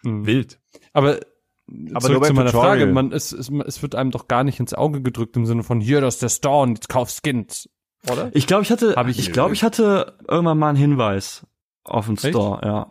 Hm. 0.02 0.24
wild. 0.26 0.60
Aber, 0.94 1.18
Aber 1.66 2.00
zurück 2.00 2.12
nur 2.12 2.20
beim 2.20 2.28
zu 2.28 2.34
meiner 2.34 2.50
Tutorial. 2.50 2.78
Frage, 2.78 2.92
man, 2.92 3.12
es, 3.12 3.32
es, 3.32 3.50
es 3.50 3.82
wird 3.82 3.94
einem 3.94 4.10
doch 4.10 4.28
gar 4.28 4.44
nicht 4.44 4.60
ins 4.60 4.74
Auge 4.74 5.00
gedrückt 5.02 5.36
im 5.36 5.46
Sinne 5.46 5.62
von, 5.62 5.80
hier, 5.80 6.00
das 6.00 6.14
ist 6.14 6.22
der 6.22 6.28
Store 6.28 6.62
und 6.62 6.74
jetzt 6.74 6.88
kauf 6.88 7.10
Skins. 7.10 7.68
Oder? 8.10 8.30
Ich 8.34 8.46
glaube, 8.46 8.62
ich 8.64 8.70
hatte, 8.70 8.94
Hab 8.96 9.08
ich- 9.08 9.18
ich 9.18 9.32
glaube, 9.32 9.54
ich 9.54 9.62
hatte 9.64 10.18
irgendwann 10.28 10.58
mal 10.58 10.68
einen 10.68 10.76
Hinweis 10.78 11.46
auf 11.84 12.06
den 12.06 12.16
Echt? 12.16 12.28
Store, 12.28 12.60
ja. 12.66 12.90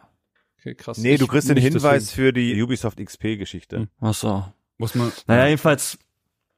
Okay, 0.60 0.74
krass. 0.76 0.98
Nee, 0.98 1.18
du 1.18 1.26
Ich 1.26 1.30
kriegst 1.30 1.50
den 1.50 1.58
Hinweis 1.58 2.06
deswegen. 2.08 2.16
für 2.28 2.34
die 2.34 2.62
Ubisoft 2.64 3.00
XP-Geschichte. 3.00 3.78
Hm. 3.78 3.88
Ach 4.02 4.14
so. 4.14 4.46
Muss 4.78 4.96
man. 4.96 5.12
Naja, 5.28 5.46
jedenfalls, 5.48 6.00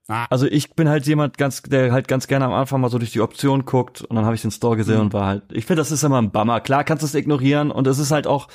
Ah. 0.07 0.28
also 0.30 0.45
ich 0.45 0.76
bin 0.76 0.88
halt 0.88 1.07
jemand 1.07 1.38
ganz, 1.39 1.63
der 1.63 1.91
halt 1.91 2.07
ganz 2.07 2.28
gerne 2.28 2.45
am 2.45 2.53
Anfang 2.53 2.80
mal 2.80 2.89
so 2.91 2.99
durch 2.99 3.11
die 3.11 3.22
Option 3.22 3.66
guckt 3.66 4.01
und 4.03 4.16
dann 4.16 4.24
habe 4.24 4.36
ich 4.36 4.41
den 4.43 4.51
Store 4.51 4.78
gesehen 4.78 4.99
und 5.01 5.13
war 5.13 5.26
halt, 5.26 5.43
ich 5.51 5.66
finde, 5.66 5.82
das 5.82 5.91
ist 5.91 6.03
immer 6.03 6.22
ein 6.22 6.30
Bummer. 6.32 6.61
Klar 6.61 6.84
kannst 6.84 7.01
du 7.01 7.07
es 7.07 7.16
ignorieren 7.16 7.72
und 7.72 7.88
es 7.88 7.97
ist 7.97 8.11
halt 8.11 8.28
auch 8.28 8.47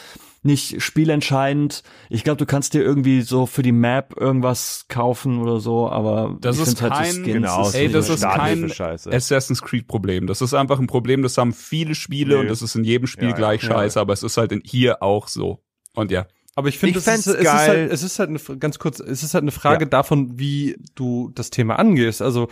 nicht 0.42 0.82
spielentscheidend. 0.82 1.82
Ich 2.08 2.24
glaube, 2.24 2.38
du 2.38 2.46
kannst 2.46 2.72
dir 2.74 2.82
irgendwie 2.82 3.20
so 3.22 3.44
für 3.46 3.62
die 3.62 3.72
Map 3.72 4.14
irgendwas 4.16 4.86
kaufen 4.88 5.38
oder 5.40 5.60
so, 5.60 5.88
aber 5.90 6.36
Das 6.40 6.56
ich 6.56 6.62
ist 6.62 6.80
halt 6.82 6.92
kein- 6.94 7.12
so 7.12 7.22
Skins 7.22 7.32
Genau, 7.34 7.68
ist 7.68 7.74
Ey, 7.74 7.88
das 7.90 8.08
ist 8.08 8.22
kein 8.22 8.68
Scheiße. 8.68 9.12
Assassin's 9.12 9.60
Creed 9.62 9.86
Problem. 9.86 10.26
Das 10.26 10.40
ist 10.40 10.54
einfach 10.54 10.78
ein 10.78 10.86
Problem, 10.86 11.22
das 11.22 11.36
haben 11.36 11.52
viele 11.52 11.94
Spiele 11.94 12.36
Nö. 12.36 12.40
und 12.40 12.48
das 12.48 12.62
ist 12.62 12.74
in 12.74 12.84
jedem 12.84 13.06
Spiel 13.06 13.28
Ja, 13.30 13.34
gleich 13.34 13.62
Ja. 13.64 13.70
scheiße, 13.70 14.00
aber 14.00 14.12
es 14.14 14.22
ist 14.22 14.36
halt 14.38 14.52
in 14.52 14.62
hier 14.64 15.02
auch 15.02 15.28
so. 15.28 15.62
Und 15.94 16.10
ja. 16.10 16.26
Aber 16.56 16.68
ich 16.68 16.78
finde, 16.78 16.98
es, 16.98 17.06
es, 17.06 17.26
ist 17.26 17.48
halt, 17.52 17.92
es 17.92 18.02
ist 18.02 18.18
halt 18.18 18.28
eine, 18.30 18.58
ganz 18.58 18.78
kurz, 18.78 18.98
es 18.98 19.22
ist 19.22 19.34
halt 19.34 19.42
eine 19.42 19.52
Frage 19.52 19.86
davon, 19.86 20.38
wie 20.38 20.76
du 20.94 21.30
das 21.34 21.50
Thema 21.50 21.78
angehst. 21.78 22.22
Also, 22.22 22.48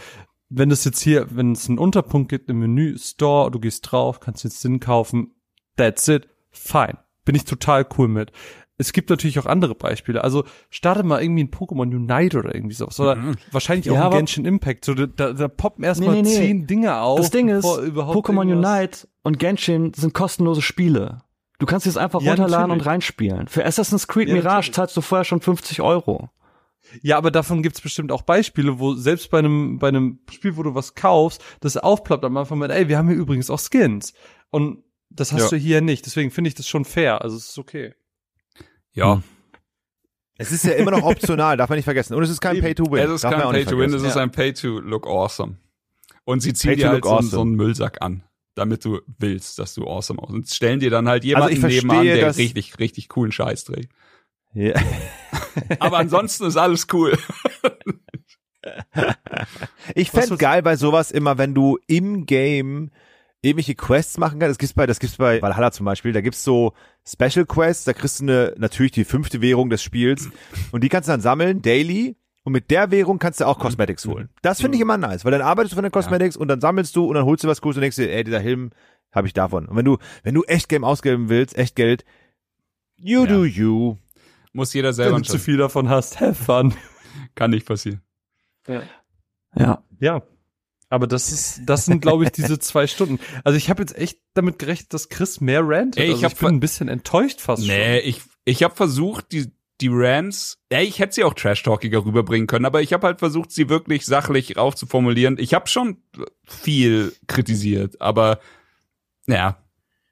wenn 0.51 0.71
es 0.71 0.85
jetzt 0.85 1.01
hier, 1.01 1.27
wenn 1.31 1.53
es 1.53 1.69
einen 1.69 1.79
Unterpunkt 1.79 2.29
gibt 2.31 2.49
im 2.49 2.61
Menü, 2.61 2.97
Store, 2.99 3.51
du 3.51 3.59
gehst 3.61 3.91
drauf, 3.91 4.21
kannst 4.21 4.45
jetzt 4.45 4.61
Sinn 4.61 4.79
kaufen, 4.81 5.35
that's 5.77 6.07
it, 6.09 6.29
fine. 6.51 6.99
Bin 7.29 7.35
ich 7.35 7.45
total 7.45 7.87
cool 7.99 8.09
mit. 8.09 8.33
Es 8.79 8.95
gibt 8.95 9.11
natürlich 9.11 9.39
auch 9.39 9.45
andere 9.45 9.75
Beispiele. 9.75 10.25
Also, 10.25 10.45
starte 10.71 11.03
mal 11.03 11.21
irgendwie 11.21 11.45
ein 11.45 11.51
Pokémon 11.51 11.95
Unite 11.95 12.39
oder 12.39 12.55
irgendwie 12.55 12.75
sowas. 12.75 12.99
Oder 13.01 13.17
Mhm. 13.17 13.35
wahrscheinlich 13.53 13.91
auch 13.91 13.95
Ja, 13.97 14.01
ein 14.01 14.07
aber- 14.07 14.17
Genshin 14.17 14.47
Impact. 14.47 14.85
So, 14.87 14.95
da, 14.95 15.33
da 15.35 15.49
poppen 15.49 15.85
erstmal 15.85 16.15
Nee, 16.15 16.23
nee, 16.23 16.29
nee. 16.31 16.35
zehn 16.37 16.67
Dinge 16.67 16.97
auf. 17.01 17.19
Das 17.21 17.31
Ding 17.31 17.51
ist, 17.51 17.67
Pokémon 17.67 18.51
Unite 18.51 19.07
und 19.25 19.39
Genshin 19.39 19.93
sind 19.95 20.15
kostenlose 20.15 20.63
Spiele. 20.63 21.19
Du 21.59 21.67
kannst 21.67 21.85
jetzt 21.85 21.99
einfach 21.99 22.23
Ja, 22.23 22.31
runterladen 22.31 22.69
natürlich. 22.69 22.83
und 22.83 22.87
reinspielen. 22.89 23.49
Für 23.49 23.67
Assassin's 23.67 24.07
Creed 24.09 24.29
Ja, 24.29 24.35
Mirage 24.37 24.55
natürlich. 24.69 24.75
zahlst 24.77 24.97
du 24.97 25.01
vorher 25.03 25.25
schon 25.25 25.41
50 25.43 25.83
Euro. 25.83 26.31
Ja, 27.03 27.19
aber 27.19 27.31
davon 27.31 27.63
gibt's 27.63 27.83
bestimmt 27.83 28.11
auch 28.13 28.23
Beispiele, 28.23 28.79
wo 28.79 28.95
selbst 28.95 29.31
bei 29.31 29.41
einem, 29.41 29.79
bei 29.79 29.89
einem 29.89 30.21
Spiel, 30.31 30.57
wo 30.57 30.63
du 30.63 30.75
was 30.75 30.95
kaufst, 30.95 31.45
das 31.61 31.77
aufploppt 31.77 32.25
am 32.25 32.37
Anfang 32.39 32.59
mit, 32.59 32.71
ey, 32.71 32.89
wir 32.89 32.97
haben 32.97 33.09
hier 33.09 33.19
übrigens 33.19 33.51
auch 33.51 33.59
Skins. 33.61 34.15
Und 34.51 34.85
das 35.11 35.33
hast 35.33 35.43
Ja. 35.43 35.49
du 35.51 35.57
hier 35.57 35.81
nicht. 35.81 36.07
Deswegen 36.07 36.31
finde 36.31 36.49
ich 36.49 36.55
das 36.55 36.69
schon 36.69 36.85
fair. 36.85 37.23
Also 37.23 37.37
es 37.37 37.51
ist 37.51 37.59
okay. 37.59 37.95
Ja. 38.93 39.15
Hm. 39.17 39.23
Es 40.41 40.53
ist 40.53 40.65
ja 40.65 40.73
immer 40.75 40.93
noch 40.93 41.03
optional, 41.03 41.57
darf 41.57 41.69
man 41.69 41.77
nicht 41.79 41.85
vergessen. 41.85 42.15
Und 42.15 42.23
es 42.23 42.31
ist 42.31 42.41
kein. 42.41 42.61
Pay-to-Win. 42.61 43.03
Es 43.05 43.11
ist 43.11 43.25
darf 43.25 43.33
kein 43.35 43.43
auch 43.43 43.53
nicht 43.53 43.65
Pay 43.67 43.73
to 43.75 43.79
Win, 43.81 43.93
es 43.93 44.03
ist 44.03 44.17
ein 44.17 44.31
Pay 44.31 44.53
to 44.53 44.79
look 44.79 45.07
awesome. 45.07 45.57
Und 46.25 46.41
sie 46.41 46.53
ziehen 46.53 46.77
dir 46.77 46.91
halt 46.91 47.05
so, 47.05 47.11
awesome. 47.11 47.31
so 47.31 47.41
einen 47.41 47.55
Müllsack 47.55 48.03
an, 48.03 48.23
damit 48.55 48.85
du 48.85 49.01
willst, 49.19 49.59
dass 49.59 49.75
du 49.75 49.85
awesome 49.89 50.21
aussiehst. 50.23 50.35
Und 50.37 50.49
stellen 50.49 50.79
dir 50.79 50.91
dann 50.91 51.09
halt 51.09 51.25
jemanden 51.25 51.55
ich 51.55 51.59
verstehe, 51.61 51.83
nebenan, 51.83 52.05
der 52.05 52.21
dass- 52.27 52.39
richtig, 52.39 52.79
richtig 52.79 53.09
coolen 53.09 53.33
Scheiß 53.33 53.65
trägt. 53.65 53.91
Ja. 54.55 54.75
Aber 55.81 55.99
ansonsten 55.99 56.45
ist 56.47 56.57
alles 56.57 56.87
cool. 56.93 57.19
Ich 59.95 60.13
wird's- 60.13 60.37
geil 60.39 60.63
bei 60.63 60.77
sowas 60.77 61.11
immer, 61.11 61.39
wenn 61.39 61.55
du 61.55 61.79
im 61.87 62.27
Game 62.27 62.91
irgendwelche 63.41 63.75
Quests 63.75 64.19
machen 64.19 64.39
kannst. 64.41 64.53
Das 64.53 64.59
gibt's 64.59 64.75
bei, 64.75 64.87
das 64.87 64.99
gibt's 64.99 65.17
bei 65.17 65.41
Valhalla 65.43 65.71
zum 65.71 65.87
Beispiel. 65.87 66.13
Da 66.13 66.21
gibt's 66.21 66.43
so 66.43 66.73
Special 67.07 67.47
Quests. 67.47 67.85
Da 67.85 67.93
kriegst 67.93 68.21
du 68.21 68.25
eine, 68.25 68.55
natürlich 68.59 68.93
die 68.93 69.05
fünfte 69.05 69.41
Währung 69.41 69.71
des 69.71 69.83
Spiels. 69.83 70.29
Und 70.73 70.83
die 70.83 70.89
kannst 70.89 71.09
du 71.09 71.13
dann 71.13 71.21
sammeln, 71.21 71.63
daily. 71.63 72.17
Und 72.45 72.53
mit 72.53 72.71
der 72.71 72.91
Währung 72.91 73.19
kannst 73.19 73.41
du 73.41 73.45
auch 73.47 73.59
Cosmetics 73.59 74.07
holen. 74.07 74.31
Das 74.41 74.61
finde 74.61 74.77
ich 74.77 74.81
immer 74.83 74.97
nice, 74.97 75.25
weil 75.25 75.33
dann 75.33 75.43
arbeitest 75.43 75.73
du 75.73 75.77
von 75.77 75.83
den 75.83 75.93
Cosmetics 75.93 76.35
und 76.37 76.49
dann 76.49 76.61
sammelst 76.63 76.97
du 76.97 77.05
und 77.05 77.15
dann 77.15 77.27
holst 77.27 77.45
du 77.45 77.49
was 77.49 77.61
Cooles 77.61 77.77
und 77.77 77.83
denkst 77.83 77.97
dir, 77.97 78.11
ey, 78.11 78.25
dieser 78.25 78.41
Helm 78.41 78.71
habe 79.13 79.27
ich 79.27 79.35
davon. 79.35 79.67
Und 79.67 79.77
wenn 79.77 79.85
du, 79.85 79.99
wenn 80.23 80.35
du 80.35 80.45
echt 80.45 80.69
Game 80.71 80.83
ausgeben 80.83 81.29
willst, 81.29 81.59
echt 81.59 81.77
Geld, 81.77 82.05
you 82.97 83.25
Ja. 83.25 83.27
do 83.27 83.45
you. 83.45 83.97
Muss 84.55 84.73
jeder 84.73 84.89
Wenn 84.89 84.95
selber 84.95 85.17
du 85.19 85.25
zu 85.25 85.39
viel 85.39 85.59
davon 85.59 85.91
hast, 85.91 86.21
have 86.21 86.35
fun. 86.35 86.75
Kann 87.35 87.51
nicht 87.51 87.67
passieren. 87.67 88.01
Ja. 89.55 89.83
Ja. 90.01 90.23
Aber 90.91 91.07
das 91.07 91.33
ist, 91.33 91.63
das 91.67 91.85
sind, 91.85 92.01
glaube 92.01 92.25
ich, 92.25 92.31
diese 92.31 92.59
zwei 92.59 92.87
Stunden. 92.87 93.19
Also 93.45 93.57
ich 93.57 93.69
habe 93.69 93.83
jetzt 93.83 93.97
echt 93.97 94.19
damit 94.35 94.59
gerechnet, 94.59 94.95
dass 94.95 95.09
Chris 95.09 95.41
mehr 95.41 95.61
rantet. 95.63 96.03
Ey, 96.03 96.09
ich 96.09 96.25
also 96.25 96.29
ich 96.29 96.37
bin 96.37 96.49
ein 96.49 96.61
bisschen 96.61 96.89
enttäuscht 96.89 97.41
fast 97.41 97.67
Nee, 97.67 98.01
schon. 98.01 98.09
ich, 98.09 98.23
ich 98.45 98.63
habe 98.63 98.75
versucht, 98.75 99.33
die 99.33 99.53
die 99.81 99.89
Rants, 99.91 100.59
ja, 100.73 100.81
ich 100.81 100.99
hätte 100.99 101.15
sie 101.15 101.25
auch 101.25 101.35
trash-talkiger 101.35 102.05
rüberbringen 102.05 102.49
können, 102.49 102.65
aber 102.65 102.83
ich 102.83 102.93
habe 102.93 103.07
halt 103.07 103.21
versucht, 103.21 103.53
sie 103.53 103.69
wirklich 103.69 104.07
sachlich 104.07 104.57
raufzuformulieren. 104.57 105.39
Ich 105.39 105.55
habe 105.55 105.69
schon 105.69 105.99
viel 106.45 107.15
kritisiert, 107.29 108.01
aber 108.01 108.41
ja, 109.29 109.63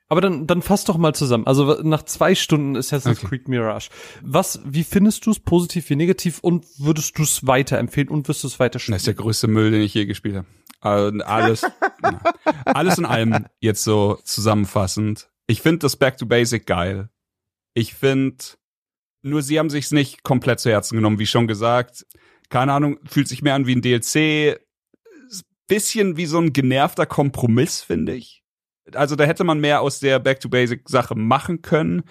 Aber 0.08 0.20
dann, 0.20 0.46
dann 0.46 0.62
fass 0.62 0.84
doch 0.84 0.98
mal 0.98 1.14
zusammen. 1.14 1.46
Also 1.46 1.82
nach 1.82 2.04
zwei 2.04 2.34
Stunden 2.34 2.76
Assassin's 2.76 3.18
Okay. 3.18 3.26
Creed 3.26 3.48
Mirage. 3.48 3.90
Was, 4.22 4.60
wie 4.64 4.84
findest 4.84 5.26
du 5.26 5.32
es 5.32 5.40
positiv 5.40 5.90
wie 5.90 5.96
negativ 5.96 6.38
und 6.40 6.64
würdest 6.78 7.18
du 7.18 7.22
es 7.24 7.46
weiterempfehlen 7.46 8.08
und 8.10 8.28
wirst 8.28 8.44
du 8.44 8.46
es 8.46 8.60
weiter 8.60 8.74
das 8.74 8.82
spielen? 8.82 8.96
ist 8.96 9.06
der 9.06 9.14
größte 9.14 9.48
Müll, 9.48 9.72
den 9.72 9.82
ich 9.82 9.94
je 9.94 10.06
gespielt 10.06 10.36
habe. 10.36 10.46
Also 10.80 11.18
Alles, 11.24 11.66
alles 12.64 12.98
in 12.98 13.04
allem 13.04 13.46
jetzt 13.58 13.82
so 13.82 14.18
zusammenfassend. 14.22 15.28
Ich 15.48 15.60
finde 15.60 15.80
das 15.80 15.96
Back 15.96 16.18
to 16.18 16.26
Basic 16.26 16.66
geil. 16.66 17.08
Ich 17.74 17.94
finde, 17.94 18.36
nur 19.22 19.42
sie 19.42 19.58
haben 19.58 19.70
sich's 19.70 19.90
nicht 19.90 20.22
komplett 20.22 20.60
zu 20.60 20.70
Herzen 20.70 20.96
genommen, 20.96 21.18
wie 21.18 21.26
schon 21.26 21.48
gesagt. 21.48 22.06
Keine 22.48 22.72
Ahnung, 22.72 22.98
fühlt 23.04 23.26
sich 23.26 23.42
mehr 23.42 23.54
an 23.54 23.66
wie 23.66 23.74
ein 23.74 23.82
DLC. 23.82 24.60
Bisschen 25.66 26.16
wie 26.16 26.26
so 26.26 26.38
ein 26.38 26.52
genervter 26.52 27.06
Kompromiss, 27.06 27.82
finde 27.82 28.14
ich. 28.14 28.44
Also 28.94 29.16
da 29.16 29.24
hätte 29.24 29.44
man 29.44 29.60
mehr 29.60 29.80
aus 29.80 30.00
der 30.00 30.18
Back 30.18 30.40
to 30.40 30.48
Basic 30.48 30.88
Sache 30.88 31.14
machen 31.14 31.62
können. 31.62 32.04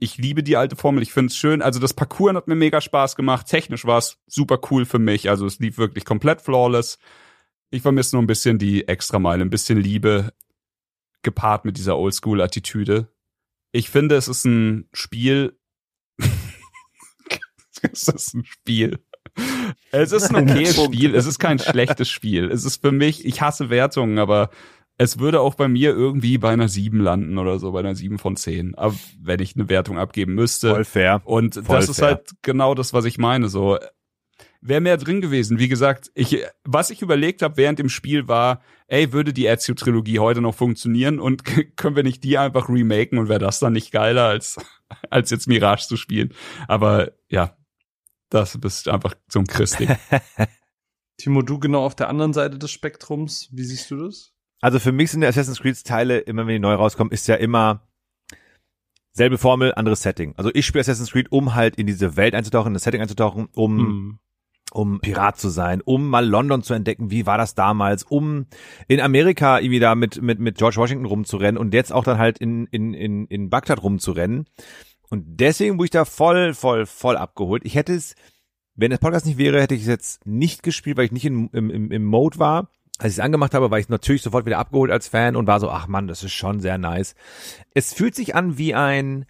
Ich 0.00 0.16
liebe 0.16 0.42
die 0.42 0.56
alte 0.56 0.76
Formel, 0.76 1.02
ich 1.02 1.12
finde 1.12 1.30
es 1.30 1.36
schön. 1.36 1.62
Also 1.62 1.80
das 1.80 1.94
Parcours 1.94 2.34
hat 2.34 2.48
mir 2.48 2.54
mega 2.54 2.80
Spaß 2.80 3.16
gemacht. 3.16 3.46
Technisch 3.46 3.84
war 3.84 3.98
es 3.98 4.18
super 4.26 4.60
cool 4.70 4.84
für 4.84 4.98
mich. 4.98 5.28
Also 5.28 5.46
es 5.46 5.58
lief 5.58 5.78
wirklich 5.78 6.04
komplett 6.04 6.40
flawless. 6.40 6.98
Ich 7.70 7.82
vermisse 7.82 8.16
nur 8.16 8.22
ein 8.22 8.28
bisschen 8.28 8.58
die 8.58 8.86
Extrameile, 8.88 9.42
ein 9.42 9.50
bisschen 9.50 9.78
Liebe 9.78 10.32
gepaart 11.22 11.64
mit 11.64 11.76
dieser 11.76 11.98
Oldschool-Attitüde. 11.98 13.08
Ich 13.72 13.90
finde, 13.90 14.16
es 14.16 14.28
ist 14.28 14.44
ein 14.44 14.88
Spiel. 14.92 15.58
es 17.82 18.08
ist 18.08 18.34
ein 18.34 18.44
Spiel. 18.44 18.98
Es 19.90 20.12
ist 20.12 20.34
ein 20.34 20.48
okayes 20.48 20.82
Spiel. 20.82 21.14
Es 21.14 21.26
ist 21.26 21.38
kein 21.38 21.58
schlechtes 21.58 22.08
Spiel. 22.08 22.50
Es 22.50 22.64
ist 22.64 22.80
für 22.80 22.92
mich, 22.92 23.24
ich 23.24 23.40
hasse 23.40 23.70
Wertungen, 23.70 24.18
aber 24.18 24.50
es 24.98 25.20
würde 25.20 25.40
auch 25.40 25.54
bei 25.54 25.68
mir 25.68 25.90
irgendwie 25.90 26.38
bei 26.38 26.50
einer 26.50 26.68
7 26.68 26.98
landen 26.98 27.38
oder 27.38 27.60
so, 27.60 27.70
bei 27.70 27.80
einer 27.80 27.94
7 27.94 28.18
von 28.18 28.36
10. 28.36 28.74
Aber 28.74 28.94
wenn 29.20 29.40
ich 29.40 29.54
eine 29.54 29.68
Wertung 29.68 29.96
abgeben 29.96 30.34
müsste. 30.34 30.70
Voll 30.70 30.84
fair. 30.84 31.22
Und 31.24 31.54
Voll 31.54 31.76
das 31.76 31.88
ist 31.88 32.00
fair. 32.00 32.08
halt 32.08 32.32
genau 32.42 32.74
das, 32.74 32.92
was 32.92 33.04
ich 33.04 33.16
meine. 33.16 33.48
So 33.48 33.78
wäre 34.60 34.80
mehr 34.80 34.96
drin 34.96 35.20
gewesen. 35.20 35.60
Wie 35.60 35.68
gesagt, 35.68 36.10
ich, 36.14 36.44
was 36.64 36.90
ich 36.90 37.00
überlegt 37.00 37.42
habe 37.42 37.56
während 37.56 37.78
dem 37.78 37.88
Spiel 37.88 38.26
war, 38.26 38.60
ey, 38.88 39.12
würde 39.12 39.32
die 39.32 39.46
Ezio-Trilogie 39.46 40.18
heute 40.18 40.40
noch 40.40 40.56
funktionieren 40.56 41.20
und 41.20 41.44
können 41.76 41.94
wir 41.94 42.02
nicht 42.02 42.24
die 42.24 42.36
einfach 42.36 42.68
remaken 42.68 43.18
und 43.18 43.28
wäre 43.28 43.38
das 43.38 43.60
dann 43.60 43.74
nicht 43.74 43.92
geiler 43.92 44.24
als 44.24 44.56
als 45.10 45.30
jetzt 45.30 45.46
Mirage 45.46 45.86
zu 45.86 45.96
spielen? 45.96 46.34
Aber 46.66 47.12
ja, 47.28 47.56
das 48.30 48.58
bist 48.58 48.88
einfach 48.88 49.14
so 49.28 49.38
ein 49.38 49.46
Christi. 49.46 49.88
Timo, 51.18 51.42
du 51.42 51.60
genau 51.60 51.84
auf 51.84 51.94
der 51.94 52.08
anderen 52.08 52.32
Seite 52.32 52.58
des 52.58 52.72
Spektrums. 52.72 53.48
Wie 53.52 53.64
siehst 53.64 53.90
du 53.92 53.96
das? 53.96 54.34
Also 54.60 54.78
für 54.78 54.92
mich 54.92 55.10
sind 55.10 55.20
die 55.20 55.26
Assassin's 55.26 55.60
Creed 55.60 55.84
Teile, 55.84 56.18
immer 56.18 56.46
wenn 56.46 56.54
die 56.54 56.58
neu 56.58 56.74
rauskommen, 56.74 57.12
ist 57.12 57.28
ja 57.28 57.36
immer 57.36 57.82
selbe 59.12 59.38
Formel, 59.38 59.74
anderes 59.74 60.02
Setting. 60.02 60.34
Also 60.36 60.50
ich 60.54 60.66
spiele 60.66 60.80
Assassin's 60.80 61.12
Creed, 61.12 61.30
um 61.30 61.54
halt 61.54 61.76
in 61.76 61.86
diese 61.86 62.16
Welt 62.16 62.34
einzutauchen, 62.34 62.68
in 62.68 62.74
das 62.74 62.84
Setting 62.84 63.00
einzutauchen, 63.00 63.48
um 63.54 63.78
Hm. 63.78 64.18
um 64.72 65.00
Pirat 65.00 65.38
zu 65.38 65.48
sein, 65.48 65.80
um 65.80 66.08
mal 66.08 66.26
London 66.26 66.62
zu 66.62 66.74
entdecken, 66.74 67.10
wie 67.10 67.26
war 67.26 67.38
das 67.38 67.54
damals, 67.54 68.02
um 68.04 68.46
in 68.86 69.00
Amerika 69.00 69.58
irgendwie 69.58 69.80
da 69.80 69.94
mit, 69.94 70.20
mit, 70.22 70.38
mit 70.38 70.58
George 70.58 70.76
Washington 70.76 71.06
rumzurennen 71.06 71.58
und 71.58 71.74
jetzt 71.74 71.92
auch 71.92 72.04
dann 72.04 72.18
halt 72.18 72.38
in, 72.38 72.66
in, 72.66 72.94
in, 72.94 73.26
in 73.26 73.50
Bagdad 73.50 73.82
rumzurennen. 73.82 74.46
Und 75.10 75.24
deswegen 75.40 75.78
wurde 75.78 75.86
ich 75.86 75.90
da 75.90 76.04
voll, 76.04 76.52
voll, 76.52 76.84
voll 76.84 77.16
abgeholt. 77.16 77.64
Ich 77.64 77.74
hätte 77.76 77.94
es, 77.94 78.14
wenn 78.74 78.90
das 78.90 79.00
Podcast 79.00 79.26
nicht 79.26 79.38
wäre, 79.38 79.60
hätte 79.60 79.74
ich 79.74 79.82
es 79.82 79.88
jetzt 79.88 80.26
nicht 80.26 80.62
gespielt, 80.62 80.96
weil 80.96 81.06
ich 81.06 81.12
nicht 81.12 81.24
in, 81.24 81.48
im, 81.48 81.70
im, 81.70 81.90
im 81.90 82.04
Mode 82.04 82.38
war. 82.38 82.70
Als 82.98 83.12
ich 83.12 83.18
es 83.18 83.24
angemacht 83.24 83.54
habe, 83.54 83.70
war 83.70 83.78
ich 83.78 83.88
natürlich 83.88 84.22
sofort 84.22 84.44
wieder 84.44 84.58
abgeholt 84.58 84.90
als 84.90 85.06
Fan 85.08 85.36
und 85.36 85.46
war 85.46 85.60
so, 85.60 85.70
ach 85.70 85.86
man, 85.86 86.08
das 86.08 86.24
ist 86.24 86.32
schon 86.32 86.58
sehr 86.60 86.78
nice. 86.78 87.14
Es 87.74 87.94
fühlt 87.94 88.14
sich 88.14 88.34
an 88.34 88.58
wie 88.58 88.74
ein 88.74 89.26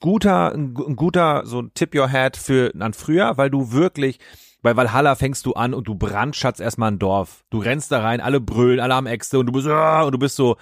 guter, 0.00 0.52
ein, 0.52 0.74
gu- 0.74 0.84
ein 0.86 0.96
guter, 0.96 1.46
so 1.46 1.60
ein 1.62 1.70
Tip 1.74 1.94
Your 1.94 2.08
Head 2.08 2.36
für 2.36 2.72
an 2.78 2.92
früher, 2.92 3.36
weil 3.36 3.50
du 3.50 3.72
wirklich, 3.72 4.18
bei 4.62 4.76
Valhalla 4.76 5.14
fängst 5.14 5.46
du 5.46 5.52
an 5.54 5.72
und 5.74 5.88
du 5.88 5.94
brandschatzt 5.94 6.60
erstmal 6.60 6.90
ein 6.92 6.98
Dorf. 6.98 7.44
Du 7.50 7.58
rennst 7.58 7.92
da 7.92 8.00
rein, 8.02 8.20
alle 8.20 8.40
brüllen, 8.40 8.80
alle 8.80 8.94
haben 8.94 9.06
Äxte 9.06 9.38
und 9.38 9.46
du 9.46 9.52
bist, 9.52 9.66
ah, 9.66 10.02
und 10.02 10.12
du 10.12 10.18
bist 10.18 10.36
so, 10.36 10.56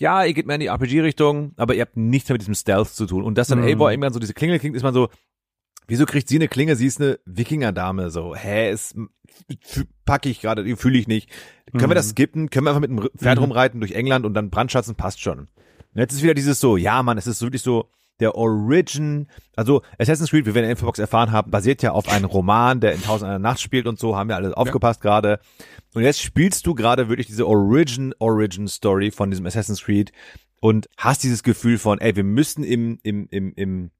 ja, 0.00 0.24
ihr 0.24 0.32
geht 0.32 0.46
mehr 0.46 0.54
in 0.56 0.60
die 0.60 0.66
RPG-Richtung, 0.68 1.52
aber 1.56 1.74
ihr 1.74 1.80
habt 1.82 1.96
nichts 1.96 2.28
mehr 2.28 2.34
mit 2.34 2.42
diesem 2.42 2.54
Stealth 2.54 2.88
zu 2.90 3.04
tun. 3.06 3.24
Und 3.24 3.36
dass 3.36 3.48
dann 3.48 3.58
Mhm. 3.60 3.66
Eivor 3.66 3.90
irgendwann 3.90 4.12
so 4.12 4.20
diese 4.20 4.34
Klingel 4.34 4.58
klingt, 4.58 4.76
ist 4.76 4.82
man 4.84 4.94
so, 4.94 5.08
wieso 5.88 6.06
kriegt 6.06 6.28
sie 6.28 6.36
eine 6.36 6.46
Klinge? 6.48 6.76
Sie 6.76 6.86
ist 6.86 7.00
eine 7.00 7.18
Wikingerdame, 7.24 8.10
so, 8.10 8.34
hä, 8.36 8.70
ist, 8.70 8.94
f- 9.62 9.84
packe 10.04 10.28
ich 10.28 10.40
gerade, 10.40 10.76
fühle 10.76 10.98
ich 10.98 11.08
nicht. 11.08 11.28
Können 11.72 11.90
wir 11.90 11.94
das 11.96 12.10
skippen? 12.10 12.50
Können 12.50 12.66
wir 12.66 12.70
einfach 12.70 12.80
mit 12.80 12.90
dem 12.90 13.08
Pferd 13.18 13.38
Mhm. 13.38 13.44
rumreiten 13.44 13.80
durch 13.80 13.92
England 13.92 14.24
und 14.24 14.34
dann 14.34 14.50
brandschatzen? 14.50 14.94
Passt 14.94 15.20
schon. 15.20 15.40
Und 15.40 15.48
jetzt 15.94 16.12
ist 16.14 16.22
wieder 16.22 16.34
dieses 16.34 16.60
so, 16.60 16.76
ja, 16.76 17.02
Mann, 17.02 17.18
es 17.18 17.26
ist 17.26 17.42
wirklich 17.42 17.62
so, 17.62 17.90
der 18.20 18.34
Origin, 18.34 19.28
also 19.54 19.82
Assassin's 19.96 20.30
Creed, 20.30 20.44
wie 20.44 20.52
wir 20.54 20.62
in 20.62 20.64
der 20.64 20.70
Infobox 20.72 20.98
erfahren 20.98 21.30
haben, 21.30 21.52
basiert 21.52 21.82
ja 21.82 21.92
auf 21.92 22.08
einem 22.08 22.24
Roman, 22.24 22.80
der 22.80 22.92
in 22.94 23.02
Tausend 23.02 23.28
einer 23.28 23.38
Nacht 23.38 23.60
spielt 23.60 23.86
und 23.86 23.98
so, 23.98 24.16
haben 24.16 24.28
wir 24.28 24.34
alle 24.34 24.56
aufgepasst 24.56 25.00
gerade. 25.00 25.38
Und 25.94 26.02
jetzt 26.02 26.20
spielst 26.20 26.66
du 26.66 26.74
gerade 26.74 27.08
wirklich 27.08 27.28
diese 27.28 27.46
Origin, 27.46 28.12
Origin 28.18 28.66
Story 28.66 29.12
von 29.12 29.30
diesem 29.30 29.46
Assassin's 29.46 29.84
Creed 29.84 30.10
und 30.60 30.88
hast 30.96 31.22
dieses 31.22 31.44
Gefühl 31.44 31.78
von, 31.78 32.00
ey, 32.00 32.16
wir 32.16 32.24
müssen 32.24 32.64
im, 32.64 32.98
im, 33.04 33.28
im, 33.30 33.52
im 33.54 33.90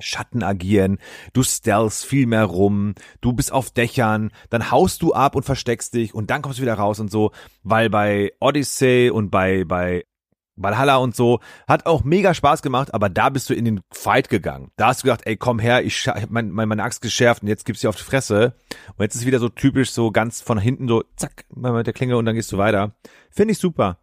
Schatten 0.00 0.42
agieren, 0.42 0.98
du 1.32 1.42
stealthst 1.42 2.04
viel 2.04 2.26
mehr 2.26 2.44
rum, 2.44 2.94
du 3.20 3.32
bist 3.32 3.52
auf 3.52 3.70
Dächern, 3.70 4.30
dann 4.50 4.70
haust 4.70 5.02
du 5.02 5.12
ab 5.12 5.34
und 5.34 5.44
versteckst 5.44 5.94
dich 5.94 6.14
und 6.14 6.30
dann 6.30 6.42
kommst 6.42 6.58
du 6.58 6.62
wieder 6.62 6.74
raus 6.74 7.00
und 7.00 7.10
so, 7.10 7.32
weil 7.62 7.90
bei 7.90 8.32
Odyssey 8.40 9.10
und 9.10 9.30
bei, 9.30 9.64
bei 9.64 10.04
Valhalla 10.58 10.96
und 10.96 11.14
so 11.14 11.40
hat 11.66 11.86
auch 11.86 12.04
mega 12.04 12.34
Spaß 12.34 12.62
gemacht, 12.62 12.92
aber 12.92 13.08
da 13.08 13.28
bist 13.28 13.48
du 13.48 13.54
in 13.54 13.64
den 13.64 13.80
Fight 13.92 14.28
gegangen. 14.28 14.70
Da 14.76 14.88
hast 14.88 15.02
du 15.02 15.06
gedacht, 15.06 15.22
ey, 15.24 15.36
komm 15.36 15.58
her, 15.58 15.84
ich, 15.84 16.08
hab 16.08 16.30
mein, 16.30 16.50
mein, 16.50 16.68
meine 16.68 16.82
Axt 16.82 17.00
geschärft 17.00 17.42
und 17.42 17.48
jetzt 17.48 17.64
gibt's 17.64 17.80
dir 17.80 17.88
auf 17.88 17.96
die 17.96 18.02
Fresse. 18.02 18.54
Und 18.96 19.02
jetzt 19.02 19.14
ist 19.14 19.26
wieder 19.26 19.38
so 19.38 19.48
typisch 19.48 19.92
so 19.92 20.10
ganz 20.10 20.40
von 20.40 20.58
hinten 20.58 20.88
so, 20.88 21.04
zack, 21.16 21.44
mal 21.54 21.72
mit 21.72 21.86
der 21.86 21.94
Klinge 21.94 22.16
und 22.16 22.24
dann 22.24 22.34
gehst 22.34 22.52
du 22.52 22.58
weiter. 22.58 22.92
Finde 23.30 23.52
ich 23.52 23.58
super. 23.58 23.98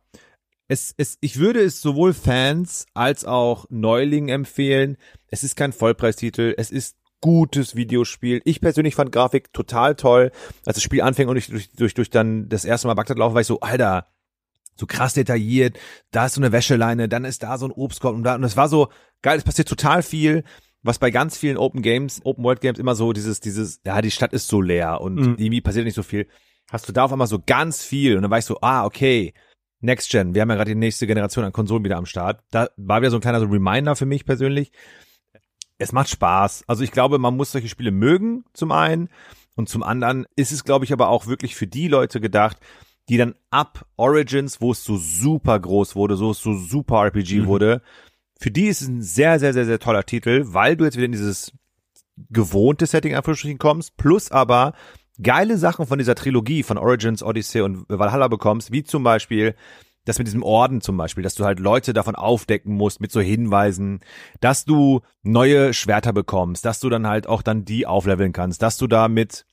Es, 0.68 0.94
es, 0.98 1.18
ich 1.22 1.38
würde 1.38 1.62
es 1.62 1.82
sowohl 1.82 2.14
Fans 2.14 2.86
als 2.94 3.24
auch 3.26 3.66
Neulingen 3.70 4.30
empfehlen. 4.30 4.98
Es 5.28 5.44
ist 5.44 5.56
kein 5.56 5.74
Vollpreistitel. 5.74 6.56
Es 6.58 6.72
ist 6.72 6.98
gutes 7.22 7.76
Videospiel. 7.76 8.42
Ich 8.46 8.62
persönlich 8.62 8.96
fand 8.96 9.12
Grafik 9.12 9.54
total 9.54 9.96
toll. 9.96 10.32
Als 10.66 10.76
das 10.76 10.84
Spiel 10.84 11.02
anfing 11.02 11.28
und 11.28 11.38
ich 11.38 11.48
durch, 11.48 11.72
durch, 11.72 11.94
durch 11.94 12.10
dann 12.10 12.50
das 12.50 12.66
erste 12.66 12.88
Mal 12.88 12.94
Bagdad 12.96 13.18
laufe, 13.18 13.34
war 13.36 13.42
ich 13.42 13.48
so, 13.48 13.60
Alter, 13.60 14.08
so 14.76 14.86
krass 14.86 15.14
detailliert. 15.14 15.78
Da 16.12 16.26
ist 16.26 16.34
so 16.36 16.42
eine 16.42 16.52
Wäscheleine, 16.52 17.08
dann 17.08 17.26
ist 17.26 17.44
da 17.44 17.58
so 17.58 17.66
ein 17.68 17.72
Obstkorb 17.72 18.16
und 18.16 18.24
da, 18.24 18.36
und 18.36 18.44
es 18.44 18.58
war 18.58 18.68
so 18.68 18.90
geil. 19.22 19.38
Es 19.38 19.44
passiert 19.44 19.68
total 19.68 20.04
viel. 20.04 20.44
Was 20.82 21.00
bei 21.00 21.10
ganz 21.10 21.36
vielen 21.36 21.58
Open 21.58 21.82
Games, 21.82 22.22
Open 22.26 22.44
World 22.44 22.62
Games 22.62 22.78
immer 22.78 22.94
so 22.94 23.12
dieses, 23.12 23.40
dieses, 23.40 23.82
ja, 23.86 24.02
die 24.04 24.12
Stadt 24.12 24.34
ist 24.34 24.48
so 24.48 24.62
leer 24.62 25.02
und 25.02 25.16
Mhm. 25.16 25.36
irgendwie 25.40 25.62
passiert 25.62 25.86
nicht 25.86 25.96
so 25.96 26.04
viel. 26.04 26.28
Hast 26.70 26.88
du 26.88 26.94
da 26.94 27.06
auf 27.06 27.12
einmal 27.12 27.26
so 27.26 27.40
ganz 27.44 27.84
viel 27.84 28.16
und 28.16 28.22
dann 28.22 28.30
war 28.30 28.38
ich 28.38 28.46
so, 28.46 28.60
ah, 28.62 28.86
okay, 28.86 29.34
Next 29.82 30.10
Gen, 30.10 30.34
wir 30.34 30.42
haben 30.42 30.50
ja 30.50 30.56
gerade 30.56 30.72
die 30.72 30.76
nächste 30.76 31.06
Generation 31.08 31.46
an 31.46 31.54
Konsolen 31.54 31.84
wieder 31.84 31.98
am 31.98 32.06
Start. 32.06 32.42
Da 32.52 32.70
war 32.78 33.02
wieder 33.02 33.12
so 33.12 33.18
ein 33.18 33.22
kleiner 33.22 33.40
so 33.40 33.46
Reminder 33.48 33.96
für 33.96 34.06
mich 34.06 34.26
persönlich. 34.26 34.72
Es 35.78 35.92
macht 35.92 36.10
Spaß. 36.10 36.64
Also 36.68 36.84
ich 36.84 36.92
glaube, 36.92 37.20
man 37.20 37.36
muss 37.36 37.52
solche 37.52 37.68
Spiele 37.68 37.92
mögen, 37.92 38.46
zum 38.54 38.72
einen. 38.72 39.10
Und 39.56 39.70
zum 39.70 39.84
anderen 39.84 40.26
ist 40.36 40.52
es, 40.52 40.64
glaube 40.64 40.86
ich, 40.86 40.94
aber 40.94 41.10
auch 41.10 41.28
wirklich 41.28 41.56
für 41.56 41.68
die 41.68 41.88
Leute 41.88 42.22
gedacht, 42.22 42.58
die 43.10 43.18
dann 43.18 43.36
ab 43.52 43.86
Origins, 43.98 44.62
wo 44.62 44.72
es 44.72 44.84
so 44.84 44.98
super 44.98 45.60
groß 45.60 45.96
wurde, 45.96 46.16
so 46.16 46.34
so 46.34 46.54
super 46.58 47.04
RPG 47.06 47.42
Mhm. 47.42 47.46
wurde, 47.48 47.82
für 48.40 48.52
die 48.52 48.66
ist 48.68 48.82
es 48.82 48.88
ein 48.88 49.02
sehr, 49.02 49.40
sehr, 49.40 49.54
sehr, 49.54 49.66
sehr 49.66 49.80
toller 49.80 50.06
Titel, 50.06 50.44
weil 50.48 50.76
du 50.76 50.86
jetzt 50.86 50.98
wieder 50.98 51.06
in 51.06 51.12
dieses 51.12 51.52
gewohnte 52.30 52.86
Setting 52.86 53.12
in 53.12 53.18
Anführungsstrichen 53.18 53.60
kommst, 53.60 53.96
plus 53.98 54.32
aber 54.32 54.74
geile 55.22 55.58
Sachen 55.58 55.86
von 55.86 55.98
dieser 55.98 56.16
Trilogie 56.16 56.64
von 56.64 56.78
Origins, 56.78 57.24
Odyssey 57.24 57.62
und 57.62 57.86
Valhalla 57.88 58.28
bekommst, 58.28 58.72
wie 58.72 58.84
zum 58.84 59.04
Beispiel 59.04 59.56
das 60.06 60.20
mit 60.20 60.28
diesem 60.28 60.44
Orden 60.44 60.82
zum 60.82 60.98
Beispiel, 60.98 61.24
dass 61.24 61.36
du 61.36 61.46
halt 61.46 61.60
Leute 61.60 61.94
davon 61.94 62.16
aufdecken 62.16 62.76
musst 62.76 63.02
mit 63.02 63.12
so 63.12 63.20
Hinweisen, 63.20 64.02
dass 64.40 64.64
du 64.64 65.02
neue 65.24 65.74
Schwerter 65.74 66.14
bekommst, 66.14 66.64
dass 66.64 66.80
du 66.80 66.90
dann 66.90 67.08
halt 67.08 67.28
auch 67.28 67.42
dann 67.42 67.66
die 67.66 67.88
aufleveln 67.88 68.32
kannst, 68.32 68.62
dass 68.62 68.78
du 68.78 68.88
da 68.88 69.08
mit, 69.08 69.46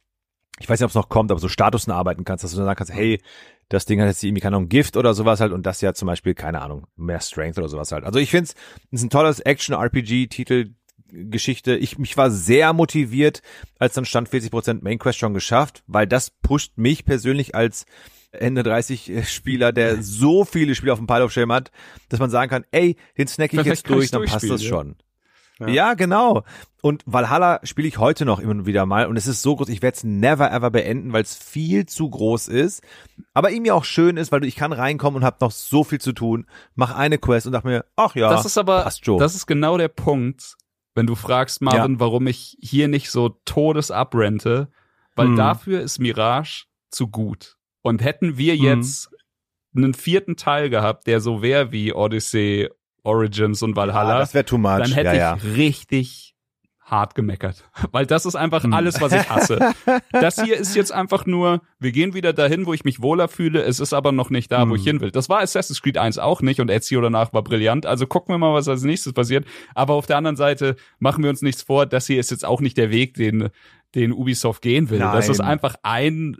ich 0.61 0.69
weiß 0.69 0.79
nicht, 0.79 0.85
ob 0.85 0.91
es 0.91 0.95
noch 0.95 1.09
kommt, 1.09 1.31
aber 1.31 1.41
so 1.41 1.49
Statusen 1.49 1.91
arbeiten 1.91 2.25
kannst, 2.25 2.45
dass 2.45 2.53
du 2.53 2.59
dann 2.59 2.67
sagen 2.67 2.77
kannst, 2.77 2.93
hey, 2.93 3.21
das 3.71 3.87
Ding 3.87 4.01
hat 4.01 4.09
jetzt 4.09 4.23
irgendwie, 4.23 4.43
keine 4.43 4.57
Ahnung, 4.57 4.69
Gift 4.69 4.99
oder 4.99 5.15
sowas 5.15 5.41
halt 5.41 5.53
und 5.53 5.65
das 5.65 5.81
ja 5.81 5.95
zum 5.95 6.07
Beispiel, 6.07 6.35
keine 6.35 6.61
Ahnung, 6.61 6.87
mehr 6.97 7.21
Strength 7.21 7.57
oder 7.59 7.71
sowas 7.71 7.91
halt. 7.91 8.05
Also 8.05 8.19
ich 8.19 8.31
finde 8.31 8.51
es 8.51 8.55
ist 8.91 9.03
ein 9.03 9.11
tolles 9.11 9.41
Action-RPG-Titel, 9.41 10.75
Geschichte. 11.13 11.77
Ich, 11.77 11.99
mich 11.99 12.17
war 12.17 12.31
sehr 12.31 12.73
motiviert, 12.73 13.43
als 13.79 13.95
dann 13.95 14.05
stand 14.05 14.29
40% 14.29 14.83
Main 14.83 14.99
Quest 14.99 15.19
schon 15.19 15.35
geschafft, 15.35 15.83
weil 15.87 16.07
das 16.07 16.31
pusht 16.31 16.73
mich 16.77 17.05
persönlich 17.05 17.55
als 17.55 17.87
Ende 18.33 18.63
30 18.63 19.29
Spieler, 19.29 19.73
der 19.73 20.03
so 20.03 20.45
viele 20.45 20.75
Spiele 20.75 20.93
auf 20.93 20.99
dem 20.99 21.07
Pile 21.07 21.25
of 21.25 21.33
Shame 21.33 21.53
hat, 21.53 21.71
dass 22.09 22.19
man 22.19 22.31
sagen 22.31 22.51
kann, 22.51 22.65
ey, 22.71 22.97
den 23.19 23.29
snack 23.29 23.53
ich 23.53 23.61
Vielleicht 23.61 23.67
jetzt 23.67 23.91
durch, 23.91 24.11
dann 24.11 24.25
passt 24.25 24.49
das 24.49 24.65
schon. 24.65 24.97
Ja. 25.69 25.95
genau. 25.95 26.45
Und 26.81 27.03
Valhalla 27.07 27.61
spiele 27.63 27.87
ich 27.87 27.99
heute 27.99 28.25
noch 28.25 28.41
immer 28.41 28.67
wieder 28.67 28.87
mal 28.87 29.07
und 29.07 29.17
es 29.17 29.29
ist 29.29 29.43
so 29.43 29.55
groß, 29.55 29.69
ich 29.69 29.83
werde 29.83 29.97
es 29.97 30.03
never 30.03 30.51
ever 30.51 30.71
beenden, 30.71 31.13
weil 31.13 31.23
es 31.23 31.37
viel 31.37 31.87
zu 31.87 32.11
groß 32.11 32.49
ist. 32.49 32.83
Aber 33.35 33.53
irgendwie 33.53 33.71
auch 33.71 33.85
schön 33.85 34.17
ist, 34.17 34.33
weil 34.33 34.45
ich 34.45 34.57
kann 34.57 34.73
reinkommen 34.73 35.19
und 35.19 35.25
habe 35.25 35.37
noch 35.41 35.53
so 35.53 35.85
viel 35.85 36.01
zu 36.01 36.13
tun, 36.13 36.47
mach 36.75 36.93
eine 36.93 37.19
Quest 37.19 37.47
und 37.47 37.53
dachte 37.53 37.69
mir, 37.69 37.85
ach 37.95 38.17
ja, 38.17 38.31
das 38.31 38.47
ist 38.47 38.59
aber, 38.59 38.83
passt 38.83 39.05
schon. 39.05 39.19
das 39.19 39.37
ist 39.37 39.47
genau 39.47 39.79
der 39.79 39.89
Punkt, 39.89 40.57
wenn 40.94 41.06
du 41.06 41.14
fragst, 41.14 41.62
Marvin, 41.62 42.01
warum 42.01 42.27
ich 42.27 42.56
hier 42.60 42.89
nicht 42.89 43.10
so 43.10 43.31
todes 43.44 43.90
abrente, 43.90 44.69
weil 45.16 45.28
Hm. 45.28 45.36
dafür 45.36 45.81
ist 45.81 45.98
Mirage 45.98 46.64
zu 46.90 47.09
gut. 47.09 47.56
Und 47.82 48.02
hätten 48.02 48.36
wir 48.36 48.55
Hm. 48.55 48.62
jetzt 48.62 49.10
einen 49.74 49.94
vierten 49.94 50.36
Teil 50.36 50.69
gehabt, 50.70 51.06
der 51.06 51.20
so 51.20 51.40
wäre 51.43 51.73
wie 51.73 51.93
Odyssey, 51.94 52.69
Origins 53.05 53.62
und 53.62 53.74
Valhalla, 53.74 54.10
ja, 54.14 54.19
das 54.19 54.35
wäre 54.35 54.44
too 54.44 54.59
much. 54.59 54.78
dann 54.78 54.93
hätte 54.93 55.09
ja, 55.09 55.14
ja. 55.14 55.36
ich 55.36 55.44
richtig 55.56 56.32
hart 56.93 57.16
gemeckert. 57.16 57.64
Weil 57.90 58.06
das 58.06 58.24
ist 58.27 58.36
einfach 58.36 58.62
Hm. 58.62 58.73
alles, 58.73 59.01
was 59.01 59.12
ich 59.12 59.28
hasse. 59.28 59.73
das 60.12 60.40
hier 60.40 60.56
ist 60.56 60.77
jetzt 60.77 60.93
einfach 60.93 61.27
nur, 61.27 61.60
wir 61.81 61.90
gehen 61.90 62.14
wieder 62.14 62.32
dahin, 62.32 62.66
wo 62.66 62.73
ich 62.74 62.85
mich 62.85 63.02
wohler 63.02 63.27
fühle, 63.27 63.62
es 63.62 63.81
ist 63.81 63.93
aber 63.93 64.12
noch 64.12 64.31
nicht 64.31 64.52
da, 64.52 64.60
wo 64.69 64.74
Hm. 64.74 64.77
ich 64.77 64.85
hin 64.85 65.01
will. 65.01 65.10
Das 65.10 65.28
war 65.28 65.40
Assassin's 65.40 65.82
Creed 65.82 65.98
1 65.98 66.19
auch 66.19 66.40
nicht 66.43 66.60
und 66.60 66.70
Ezio 66.70 67.01
danach 67.01 67.32
war 67.32 67.43
brillant. 67.43 67.86
Also 67.86 68.06
gucken 68.06 68.32
wir 68.32 68.39
mal, 68.39 68.55
was 68.55 68.69
als 68.69 68.82
nächstes 68.85 69.12
passiert. 69.12 69.44
Aber 69.74 69.94
auf 69.94 70.06
der 70.06 70.19
anderen 70.19 70.36
Seite 70.36 70.77
machen 71.01 71.24
wir 71.24 71.31
uns 71.31 71.43
nichts 71.43 71.62
vor, 71.62 71.86
das 71.86 72.06
hier 72.06 72.20
ist 72.20 72.31
jetzt 72.31 72.44
auch 72.44 72.60
nicht 72.60 72.77
der 72.77 72.90
Weg, 72.90 73.14
den, 73.14 73.48
den 73.97 74.12
Ubisoft 74.12 74.62
gehen 74.62 74.89
will. 74.90 75.01
Das 75.01 75.28
ist 75.28 75.39
Nein. 75.39 75.48
einfach 75.48 75.74
ein 75.82 76.36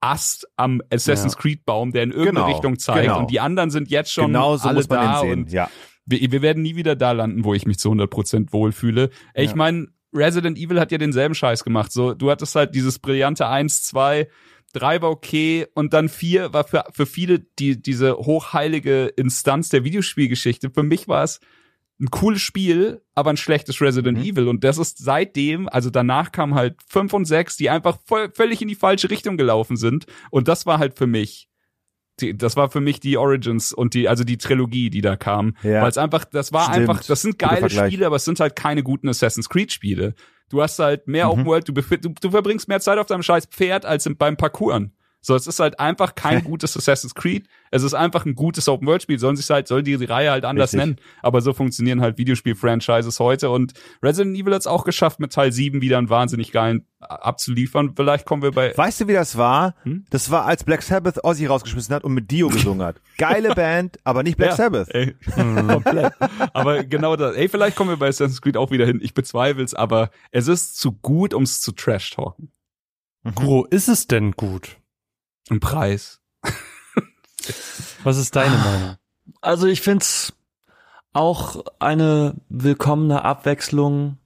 Ast 0.00 0.48
am 0.56 0.82
Assassin's 0.92 1.36
Creed 1.36 1.64
Baum, 1.64 1.92
der 1.92 2.02
in 2.02 2.10
irgendeine 2.10 2.40
Genau, 2.40 2.52
Richtung 2.52 2.78
zeigt. 2.78 3.02
genau. 3.06 3.20
Und 3.20 3.30
die 3.30 3.38
anderen 3.38 3.70
sind 3.70 3.88
jetzt 3.88 4.12
schon 4.12 4.26
genau 4.26 4.56
so 4.56 4.66
alle 4.68 4.78
muss 4.78 4.88
man 4.88 4.98
da 4.98 5.20
den 5.22 5.44
sehen. 5.46 5.54
Ja. 5.54 5.70
Wir, 6.06 6.32
wir 6.32 6.42
werden 6.42 6.62
nie 6.62 6.76
wieder 6.76 6.96
da 6.96 7.12
landen, 7.12 7.44
wo 7.44 7.54
ich 7.54 7.66
mich 7.66 7.78
zu 7.78 7.90
100% 7.90 8.52
wohlfühle. 8.52 9.10
Ich 9.34 9.50
Ja. 9.50 9.56
meine, 9.56 9.88
Resident 10.14 10.58
Evil 10.58 10.78
hat 10.80 10.92
ja 10.92 10.98
denselben 10.98 11.34
Scheiß 11.34 11.64
gemacht. 11.64 11.90
So, 11.92 12.12
du 12.14 12.30
hattest 12.30 12.54
halt 12.54 12.74
dieses 12.74 12.98
brillante 12.98 13.46
1, 13.48 13.82
2, 13.84 14.28
3 14.74 15.02
war 15.02 15.10
okay 15.10 15.66
und 15.74 15.92
dann 15.94 16.08
4 16.08 16.52
war 16.52 16.64
für, 16.64 16.84
für 16.92 17.06
viele 17.06 17.40
die, 17.58 17.80
diese 17.80 18.16
hochheilige 18.16 19.06
Instanz 19.16 19.68
der 19.70 19.84
Videospielgeschichte. 19.84 20.70
Für 20.70 20.82
mich 20.82 21.08
war 21.08 21.24
es 21.24 21.40
ein 22.00 22.10
cooles 22.10 22.40
Spiel, 22.40 23.00
aber 23.14 23.30
ein 23.30 23.36
schlechtes 23.36 23.80
Resident 23.80 24.18
Mhm. 24.18 24.24
Evil. 24.24 24.48
Und 24.48 24.64
das 24.64 24.76
ist 24.78 24.98
seitdem, 24.98 25.68
also 25.68 25.88
danach 25.88 26.32
kam 26.32 26.54
halt 26.54 26.76
5 26.88 27.12
und 27.12 27.24
6, 27.26 27.56
die 27.56 27.70
einfach 27.70 27.98
voll, 28.04 28.30
völlig 28.34 28.60
in 28.60 28.68
die 28.68 28.74
falsche 28.74 29.08
Richtung 29.08 29.36
gelaufen 29.36 29.76
sind. 29.76 30.06
Und 30.30 30.48
das 30.48 30.66
war 30.66 30.78
halt 30.78 30.98
für 30.98 31.06
mich 31.06 31.48
die, 32.20 32.36
das 32.36 32.56
war 32.56 32.70
für 32.70 32.80
mich 32.80 33.00
die 33.00 33.16
Origins 33.16 33.72
und 33.72 33.94
die, 33.94 34.08
also 34.08 34.24
die 34.24 34.38
Trilogie, 34.38 34.90
die 34.90 35.00
da 35.00 35.16
kam. 35.16 35.56
Ja. 35.62 35.82
Weil 35.82 35.88
es 35.90 35.98
einfach, 35.98 36.24
das 36.24 36.52
war 36.52 36.72
Stimmt. 36.72 36.88
einfach, 36.90 37.04
das 37.04 37.22
sind 37.22 37.38
geile. 37.38 37.68
Spiele, 37.70 38.06
aber 38.06 38.16
es 38.16 38.24
sind 38.24 38.38
halt 38.40 38.54
keine 38.56 38.82
guten 38.82 39.08
Assassin's 39.08 39.48
Creed 39.48 39.72
Spiele. 39.72 40.14
Du 40.48 40.62
hast 40.62 40.78
halt 40.78 41.08
mehr 41.08 41.26
Mhm. 41.26 41.32
Open 41.32 41.46
World, 41.46 41.68
du, 41.68 41.72
du, 41.72 42.14
du 42.20 42.30
verbringst 42.30 42.68
mehr 42.68 42.80
Zeit 42.80 42.98
auf 42.98 43.06
deinem 43.06 43.22
scheiß 43.22 43.46
Pferd 43.46 43.86
als 43.86 44.04
im, 44.06 44.16
beim 44.16 44.36
Parkouren. 44.36 44.92
So, 45.24 45.36
es 45.36 45.46
ist 45.46 45.60
halt 45.60 45.78
einfach 45.78 46.16
kein 46.16 46.42
gutes 46.44 46.76
Assassin's 46.76 47.14
Creed. 47.14 47.46
Es 47.70 47.84
ist 47.84 47.94
einfach 47.94 48.26
ein 48.26 48.34
gutes 48.34 48.68
Open 48.68 48.86
World 48.88 49.02
Spiel. 49.02 49.18
Sollen 49.20 49.36
sich 49.36 49.48
halt, 49.48 49.68
soll 49.68 49.82
die 49.84 49.94
Reihe 49.94 50.32
halt 50.32 50.44
anders 50.44 50.72
Richtig. 50.74 50.78
nennen. 50.80 50.96
Aber 51.22 51.40
so 51.40 51.52
funktionieren 51.52 52.00
halt 52.00 52.18
Videospiel-Franchises 52.18 53.20
heute. 53.20 53.48
Und 53.50 53.72
Resident 54.02 54.36
Evil 54.36 54.52
hat 54.52 54.60
es 54.62 54.66
auch 54.66 54.84
geschafft, 54.84 55.20
mit 55.20 55.32
Teil 55.32 55.52
7 55.52 55.80
wieder 55.80 55.96
einen 55.98 56.10
wahnsinnig 56.10 56.50
geilen 56.50 56.86
äh, 57.00 57.04
abzuliefern. 57.06 57.94
Vielleicht 57.96 58.26
kommen 58.26 58.42
wir 58.42 58.50
bei, 58.50 58.76
Weißt 58.76 59.00
du, 59.00 59.08
wie 59.08 59.12
das 59.12 59.38
war? 59.38 59.74
Hm? 59.84 60.04
Das 60.10 60.30
war, 60.32 60.44
als 60.44 60.64
Black 60.64 60.82
Sabbath 60.82 61.24
Ozzy 61.24 61.46
rausgeschmissen 61.46 61.94
hat 61.94 62.02
und 62.02 62.14
mit 62.14 62.30
Dio 62.30 62.48
gesungen 62.48 62.84
hat. 62.84 62.96
Geile 63.16 63.50
Band, 63.54 63.98
aber 64.02 64.24
nicht 64.24 64.36
Black 64.36 64.50
Ja, 64.50 64.56
Sabbath. 64.56 64.88
Ey, 64.92 65.14
komplett. 65.34 66.12
aber 66.52 66.82
genau 66.82 67.14
das. 67.14 67.36
Ey, 67.36 67.48
vielleicht 67.48 67.76
kommen 67.76 67.90
wir 67.90 67.96
bei 67.96 68.08
Assassin's 68.08 68.42
Creed 68.42 68.56
auch 68.56 68.72
wieder 68.72 68.86
hin. 68.86 68.98
Ich 69.00 69.14
bezweifle 69.14 69.62
es, 69.62 69.72
aber 69.72 70.10
es 70.32 70.48
ist 70.48 70.78
zu 70.78 70.92
gut, 70.92 71.32
um 71.32 71.44
es 71.44 71.60
zu 71.60 71.70
trash-talken. 71.70 72.50
Gro, 73.36 73.64
ist 73.66 73.88
es 73.88 74.08
denn 74.08 74.32
gut? 74.32 74.78
Ein 75.50 75.60
Preis. 75.60 76.20
Was 78.04 78.18
ist 78.18 78.36
deine 78.36 78.56
Meinung? 78.56 78.96
Also 79.40 79.66
ich 79.66 79.80
find's 79.80 80.32
auch 81.12 81.64
eine 81.78 82.34
willkommene 82.48 83.24
Abwechslung 83.24 84.18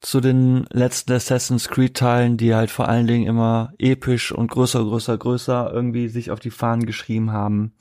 zu 0.00 0.20
den 0.20 0.66
letzten 0.70 1.12
Assassin's 1.12 1.68
Creed 1.68 1.96
Teilen, 1.96 2.36
die 2.36 2.54
halt 2.54 2.70
vor 2.70 2.88
allen 2.88 3.06
Dingen 3.06 3.26
immer 3.26 3.72
episch 3.78 4.32
und 4.32 4.50
größer, 4.50 4.82
größer, 4.84 5.16
größer 5.16 5.70
irgendwie 5.72 6.08
sich 6.08 6.30
auf 6.30 6.40
die 6.40 6.50
Fahnen 6.50 6.84
geschrieben 6.84 7.32
haben. 7.32 7.72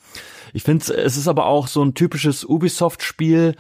Ich 0.53 0.63
finde, 0.63 0.93
es 0.95 1.17
ist 1.17 1.27
aber 1.27 1.47
auch 1.47 1.67
so 1.67 1.83
ein 1.83 1.95
typisches 1.95 2.45
Ubisoft-Spiel, 2.45 3.55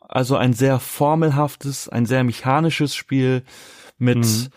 also 0.00 0.36
ein 0.36 0.52
sehr 0.52 0.80
formelhaftes, 0.80 1.88
ein 1.88 2.04
sehr 2.04 2.24
mechanisches 2.24 2.94
Spiel 2.94 3.42
mit 3.96 4.18
Mhm. 4.18 4.48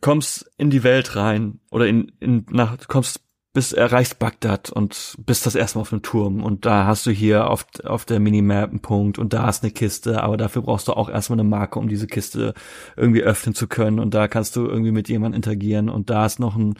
Kommst 0.00 0.50
in 0.56 0.70
die 0.70 0.82
Welt 0.82 1.16
rein 1.16 1.60
oder 1.70 1.86
in, 1.86 2.12
in 2.20 2.46
nach 2.50 2.76
kommst 2.88 3.20
bis 3.52 3.72
erreichst 3.72 4.20
Bagdad 4.20 4.70
und 4.70 5.16
bist 5.26 5.44
das 5.44 5.56
erstmal 5.56 5.82
auf 5.82 5.92
einem 5.92 6.02
Turm 6.02 6.44
und 6.44 6.66
da 6.66 6.86
hast 6.86 7.06
du 7.06 7.10
hier 7.10 7.50
auf, 7.50 7.66
auf 7.82 8.04
der 8.04 8.20
Minimap 8.20 8.70
einen 8.70 8.80
Punkt 8.80 9.18
und 9.18 9.32
da 9.32 9.48
ist 9.48 9.64
eine 9.64 9.72
Kiste, 9.72 10.22
aber 10.22 10.36
dafür 10.36 10.62
brauchst 10.62 10.86
du 10.86 10.92
auch 10.92 11.08
erstmal 11.08 11.40
eine 11.40 11.48
Marke, 11.48 11.80
um 11.80 11.88
diese 11.88 12.06
Kiste 12.06 12.54
irgendwie 12.96 13.22
öffnen 13.22 13.54
zu 13.54 13.66
können 13.66 13.98
und 13.98 14.14
da 14.14 14.28
kannst 14.28 14.54
du 14.54 14.66
irgendwie 14.66 14.92
mit 14.92 15.08
jemandem 15.08 15.38
interagieren 15.38 15.88
und 15.88 16.10
da 16.10 16.26
ist 16.26 16.38
noch 16.38 16.54
ein 16.54 16.74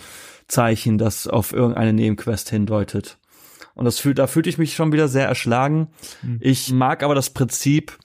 Zeichen, 0.47 0.97
das 0.97 1.27
auf 1.27 1.53
irgendeine 1.53 1.93
Nebenquest 1.93 2.51
hindeutet. 2.51 3.19
Und 3.75 3.85
das 3.85 3.99
fühlt, 3.99 4.19
da 4.19 4.27
fühlte 4.27 4.51
ich 4.51 4.59
mich 4.59 4.75
schon 4.75 4.93
wieder 4.93 5.09
sehr 5.09 5.27
erschlagen. 5.27 5.89
Ich 6.41 6.73
mag 6.73 7.03
aber 7.03 7.15
das 7.15 7.31
Prinzip 7.31 7.99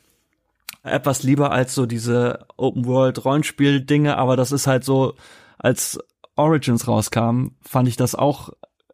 etwas 0.86 1.24
lieber 1.24 1.52
als 1.52 1.76
so 1.76 1.86
diese 1.86 2.46
Open 2.58 2.86
World 2.86 3.26
Rollenspiel 3.26 3.82
Dinge, 3.82 4.18
aber 4.18 4.36
das 4.36 4.52
ist 4.52 4.68
halt 4.68 4.84
so, 4.84 5.16
als 5.58 6.00
Origins 6.36 6.88
rauskam, 6.88 7.50
fand 7.62 7.88
ich 7.88 7.96
das 7.96 8.16
auch 8.16 8.50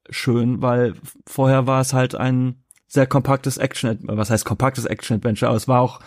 schön, 0.10 0.62
weil 0.62 0.96
vorher 1.28 1.68
war 1.68 1.82
es 1.82 1.94
halt 1.94 2.16
ein 2.16 2.64
sehr 2.88 3.08
kompaktes 3.08 3.58
Action, 3.58 4.00
was 4.04 4.30
heißt 4.30 4.46
kompaktes 4.46 4.86
Action 4.86 5.18
Adventure, 5.18 5.50
aber 5.50 5.58
es 5.58 5.68
war 5.68 5.82
auch 5.82 6.02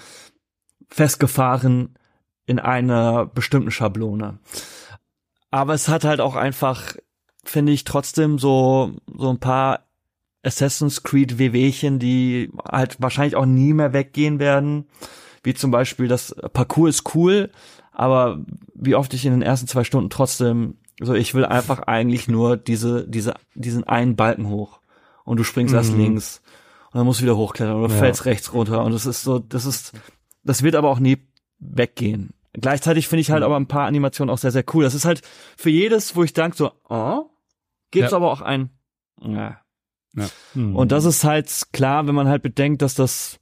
festgefahren 0.88 1.98
in 2.46 2.58
einer 2.58 3.26
bestimmten 3.26 3.70
Schablone. 3.70 4.38
Aber 5.50 5.74
es 5.74 5.88
hat 5.88 6.04
halt 6.04 6.20
auch 6.20 6.36
einfach, 6.36 6.94
finde 7.44 7.72
ich, 7.72 7.84
trotzdem 7.84 8.38
so, 8.38 8.92
so 9.16 9.30
ein 9.30 9.38
paar 9.38 9.84
Assassin's 10.42 11.02
Creed 11.02 11.38
WWchen, 11.38 11.98
die 11.98 12.50
halt 12.70 13.00
wahrscheinlich 13.00 13.36
auch 13.36 13.46
nie 13.46 13.72
mehr 13.72 13.92
weggehen 13.92 14.38
werden. 14.38 14.86
Wie 15.44 15.54
zum 15.54 15.70
Beispiel 15.70 16.08
das 16.08 16.34
Parcours 16.52 16.96
ist 16.96 17.14
cool, 17.14 17.50
aber 17.92 18.44
wie 18.74 18.94
oft 18.96 19.14
ich 19.14 19.24
in 19.24 19.32
den 19.32 19.42
ersten 19.42 19.68
zwei 19.68 19.84
Stunden 19.84 20.10
trotzdem, 20.10 20.78
so 21.00 21.14
ich 21.14 21.34
will 21.34 21.44
einfach 21.44 21.80
eigentlich 21.80 22.26
nur 22.28 22.56
diese, 22.56 23.06
diese, 23.06 23.34
diesen 23.54 23.84
einen 23.84 24.16
Balken 24.16 24.48
hoch. 24.48 24.80
Und 25.24 25.38
du 25.38 25.44
springst 25.44 25.72
erst 25.74 25.92
Mhm. 25.92 25.98
links. 26.00 26.42
Und 26.92 26.98
dann 26.98 27.06
musst 27.06 27.20
du 27.20 27.24
wieder 27.24 27.36
hochklettern 27.36 27.76
oder 27.76 27.92
Ja. 27.92 27.98
fällst 27.98 28.24
rechts 28.24 28.52
runter. 28.52 28.84
Und 28.84 28.92
das 28.92 29.06
ist 29.06 29.22
so, 29.22 29.38
das 29.38 29.64
ist, 29.64 29.92
das 30.42 30.62
wird 30.62 30.74
aber 30.74 30.90
auch 30.90 30.98
nie 30.98 31.18
weggehen. 31.58 32.34
Gleichzeitig 32.52 33.08
finde 33.08 33.20
ich 33.22 33.30
halt 33.30 33.42
aber 33.42 33.56
ein 33.56 33.66
paar 33.66 33.86
Animationen 33.86 34.32
auch 34.32 34.38
sehr, 34.38 34.52
sehr 34.52 34.64
cool. 34.74 34.84
Das 34.84 34.94
ist 34.94 35.04
halt 35.04 35.22
für 35.56 35.70
jedes, 35.70 36.14
wo 36.14 36.22
ich 36.22 36.32
denke 36.34 36.56
so, 36.56 36.70
oh, 36.88 37.24
gibt's 37.90 38.10
Ja. 38.12 38.16
aber 38.18 38.30
auch 38.30 38.40
ein, 38.42 38.70
ja. 39.22 39.56
Hm. 40.52 40.76
Und 40.76 40.92
das 40.92 41.04
ist 41.04 41.24
halt 41.24 41.50
klar, 41.72 42.06
wenn 42.06 42.14
man 42.14 42.28
halt 42.28 42.42
bedenkt, 42.42 42.82
dass 42.82 42.94
das 42.94 43.40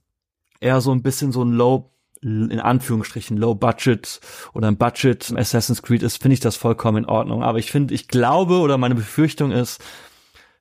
eher 0.59 0.81
so 0.81 0.91
ein 0.91 1.03
bisschen 1.03 1.31
so 1.31 1.43
ein 1.43 1.51
Low, 1.51 1.91
in 2.23 2.59
Anführungsstrichen, 2.59 3.37
Low 3.37 3.53
Budget 3.55 4.19
oder 4.53 4.67
ein 4.69 4.77
Budget 4.77 5.33
Assassin's 5.35 5.81
Creed 5.81 6.03
ist, 6.03 6.21
finde 6.21 6.33
ich 6.33 6.39
das 6.39 6.55
vollkommen 6.55 7.03
in 7.03 7.09
Ordnung. 7.09 7.43
Aber 7.43 7.59
ich 7.59 7.71
finde, 7.71 7.93
ich 7.93 8.07
glaube 8.07 8.59
oder 8.59 8.77
meine 8.77 8.95
Befürchtung 8.95 9.51
ist, 9.51 9.81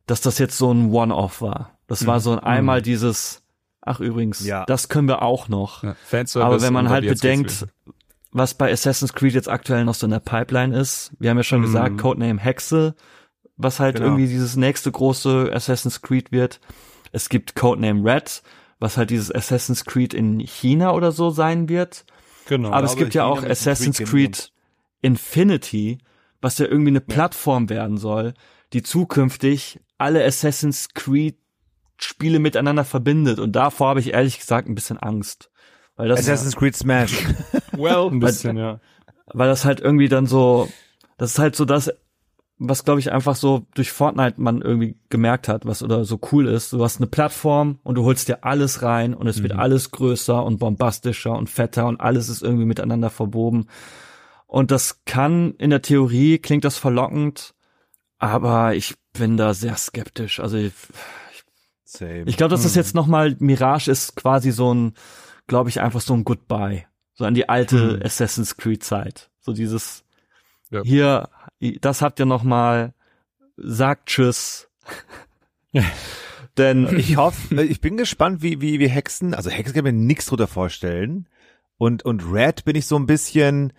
dass 0.07 0.21
das 0.21 0.39
jetzt 0.39 0.59
so 0.59 0.73
ein 0.73 0.91
One-Off 0.91 1.41
war. 1.41 1.79
Das 1.87 2.07
war 2.07 2.21
so 2.21 2.33
ein 2.33 2.39
einmal 2.41 2.83
dieses, 2.83 3.43
ach 3.81 4.01
übrigens, 4.01 4.45
Ja. 4.45 4.65
das 4.67 4.89
können 4.89 5.07
wir 5.09 5.23
auch 5.23 5.49
noch. 5.49 5.83
Ja, 5.85 5.95
Aber 6.41 6.61
wenn 6.63 6.73
man 6.73 6.89
halt 6.89 7.07
bedenkt, 7.07 7.67
was 8.33 8.55
bei 8.55 8.73
Assassin's 8.73 9.13
Creed 9.13 9.35
jetzt 9.35 9.49
aktuell 9.49 9.85
noch 9.85 9.95
so 9.95 10.07
in 10.07 10.11
der 10.11 10.21
Pipeline 10.21 10.77
ist, 10.77 11.13
wir 11.19 11.31
haben 11.31 11.37
ja 11.37 11.43
schon 11.45 11.61
Mhm. 11.61 11.65
gesagt, 11.67 11.99
Codename 11.99 12.41
Hexe, 12.41 12.95
was 13.57 13.79
halt 13.79 13.97
Genau. 13.97 14.07
irgendwie 14.09 14.27
dieses 14.27 14.57
nächste 14.57 14.91
große 14.91 15.51
Assassin's 15.53 16.01
Creed 16.01 16.33
wird. 16.33 16.61
Es 17.13 17.29
gibt 17.29 17.55
Codename 17.55 18.03
Red, 18.11 18.43
was 18.83 18.97
halt 18.97 19.11
dieses 19.11 19.33
Assassin's 19.35 19.85
Creed 19.85 20.13
in 20.13 20.41
China 20.41 20.93
oder 20.93 21.13
so 21.13 21.31
sein 21.31 21.69
wird. 21.69 22.05
genau. 22.47 22.73
Aber 22.73 22.85
es 22.85 22.97
gibt 22.97 23.15
ja 23.15 23.25
auch 23.25 23.43
Assassin's 23.45 23.99
Creed 23.99 24.53
Infinity, 25.01 25.99
was 26.41 26.59
ja 26.59 26.67
irgendwie 26.67 26.91
eine 26.91 27.01
Plattform 27.01 27.71
werden 27.71 27.97
soll, 27.97 28.35
die 28.73 28.83
zukünftig 28.83 29.81
alle 29.99 30.25
Assassin's 30.25 30.89
Creed 30.95 31.37
Spiele 31.97 32.41
miteinander 32.41 32.85
verbindet. 32.85 33.39
Und 33.39 33.53
davor 33.53 33.91
habe 33.91 34.01
ich 34.01 34.13
ehrlich 34.13 34.41
gesagt 34.41 34.69
ein 34.69 34.75
bisschen 34.75 34.99
Angst. 34.99 35.51
Weil 35.95 36.09
das 36.09 36.21
Assassin's 36.21 36.57
Creed 36.57 36.77
Smash. 36.77 37.13
well, 37.73 38.09
ein 38.11 38.19
bisschen, 38.19 38.57
ja. 38.57 38.81
weil 39.27 39.49
das 39.49 39.65
halt 39.65 39.79
irgendwie 39.79 40.09
dann 40.09 40.27
so, 40.27 40.69
das 41.19 41.33
ist 41.33 41.39
halt 41.39 41.55
so 41.55 41.65
das 41.65 41.93
was 42.59 42.85
glaube 42.85 43.01
ich 43.01 43.11
einfach 43.11 43.35
so 43.35 43.67
durch 43.75 43.91
Fortnite 43.91 44.41
man 44.41 44.63
irgendwie 44.63 44.97
gemerkt 45.09 45.49
hat, 45.49 45.67
was 45.67 45.83
oder 45.83 46.05
so 46.05 46.21
cool 46.31 46.47
ist. 46.47 46.73
Du 46.73 46.83
hast 46.83 46.99
eine 46.99 47.07
Plattform 47.07 47.79
und 47.83 47.97
du 47.97 48.05
holst 48.05 48.29
dir 48.29 48.45
alles 48.45 48.83
rein 48.83 49.15
und 49.15 49.27
es 49.27 49.39
mhm. 49.39 49.45
wird 49.45 49.53
alles 49.55 49.91
größer 49.91 50.45
und 50.45 50.59
bombastischer 50.59 51.33
und 51.33 51.51
fetter 51.51 51.87
und 51.87 52.01
alles 52.01 52.29
ist 52.29 52.43
irgendwie 52.43 52.67
miteinander 52.67 53.11
verwoben. 53.11 53.67
Und 54.47 54.71
das 54.71 55.05
kann 55.07 55.55
in 55.55 55.71
der 55.71 55.83
Theorie 55.83 56.39
klingt 56.39 56.65
das 56.65 56.77
verlockend, 56.77 57.55
aber 58.19 58.75
ich 58.75 58.95
bin 59.13 59.37
da 59.37 59.55
sehr 59.55 59.77
skeptisch. 59.77 60.41
Also 60.41 60.57
ich, 60.59 60.73
Same. 61.85 62.25
ich 62.27 62.37
glaube, 62.37 62.51
dass 62.51 62.63
das 62.63 62.75
hm. 62.75 62.81
jetzt 62.81 62.95
nochmal 62.95 63.37
Mirage 63.39 63.91
ist 63.91 64.15
quasi 64.15 64.53
so 64.53 64.73
ein, 64.73 64.95
glaube 65.47 65.71
ich, 65.71 65.81
einfach 65.81 66.01
so 66.01 66.15
ein 66.15 66.25
Goodbye. 66.25 66.85
So 67.15 67.25
an 67.25 67.35
die 67.35 67.49
alte 67.49 67.95
hm. 67.95 68.03
Assassin's 68.03 68.57
Creed 68.57 68.85
Zeit. 68.85 69.31
So 69.41 69.53
dieses, 69.53 70.05
ja. 70.73 70.83
hier, 70.83 71.29
das 71.81 72.03
habt 72.03 72.19
ihr 72.19 72.27
nochmal, 72.27 72.95
sagt 73.57 74.07
Tschüss. 74.07 74.69
Denn 76.59 76.99
ich 76.99 77.17
hoffe, 77.17 77.63
ich 77.63 77.81
bin 77.81 77.97
gespannt, 77.97 78.43
wie, 78.43 78.61
wie, 78.61 78.79
wie 78.79 78.89
Hexen, 78.89 79.35
also 79.35 79.49
Hexen 79.49 79.75
kann 79.75 79.85
mir 79.85 79.93
nichts 79.93 80.27
drunter 80.27 80.47
vorstellen. 80.47 81.29
Und, 81.79 82.05
und 82.05 82.23
Red 82.31 82.65
bin 82.65 82.77
ich 82.77 82.87
so 82.87 82.97
ein 82.97 83.07
bisschen, 83.07 83.73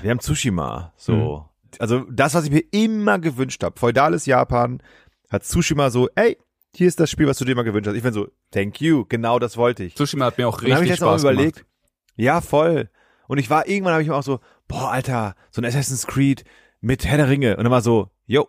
wir 0.00 0.10
haben 0.10 0.20
Tsushima, 0.20 0.92
so. 0.96 1.14
Mhm. 1.14 1.44
Also 1.78 2.00
das, 2.10 2.34
was 2.34 2.44
ich 2.44 2.50
mir 2.50 2.64
immer 2.70 3.18
gewünscht 3.18 3.64
habe, 3.64 3.78
feudales 3.78 4.26
Japan, 4.26 4.82
hat 5.30 5.44
Tsushima 5.44 5.90
so, 5.90 6.08
ey, 6.14 6.36
hier 6.74 6.86
ist 6.86 7.00
das 7.00 7.10
Spiel, 7.10 7.26
was 7.26 7.38
du 7.38 7.44
dir 7.44 7.52
immer 7.52 7.64
gewünscht 7.64 7.88
hast. 7.88 7.96
Ich 7.96 8.02
bin 8.02 8.12
so, 8.12 8.28
thank 8.50 8.80
you, 8.80 9.04
genau 9.08 9.38
das 9.38 9.56
wollte 9.56 9.84
ich. 9.84 9.94
Tsushima 9.94 10.26
hat 10.26 10.38
mir 10.38 10.48
auch 10.48 10.62
richtig 10.62 10.90
ich 10.90 10.96
Spaß 10.96 11.22
überlegt, 11.22 11.56
gemacht. 11.56 11.70
Ja, 12.16 12.40
voll. 12.40 12.90
Und 13.26 13.38
ich 13.38 13.50
war, 13.50 13.66
irgendwann 13.66 13.94
habe 13.94 14.02
ich 14.02 14.08
mir 14.08 14.14
auch 14.14 14.22
so, 14.22 14.40
boah, 14.68 14.90
Alter, 14.90 15.34
so 15.50 15.60
ein 15.60 15.64
Assassin's 15.64 16.06
Creed 16.06 16.44
mit 16.80 17.04
Herr 17.04 17.18
der 17.18 17.28
Ringe. 17.28 17.56
Und 17.56 17.64
dann 17.64 17.72
war 17.72 17.82
so, 17.82 18.10
yo, 18.26 18.48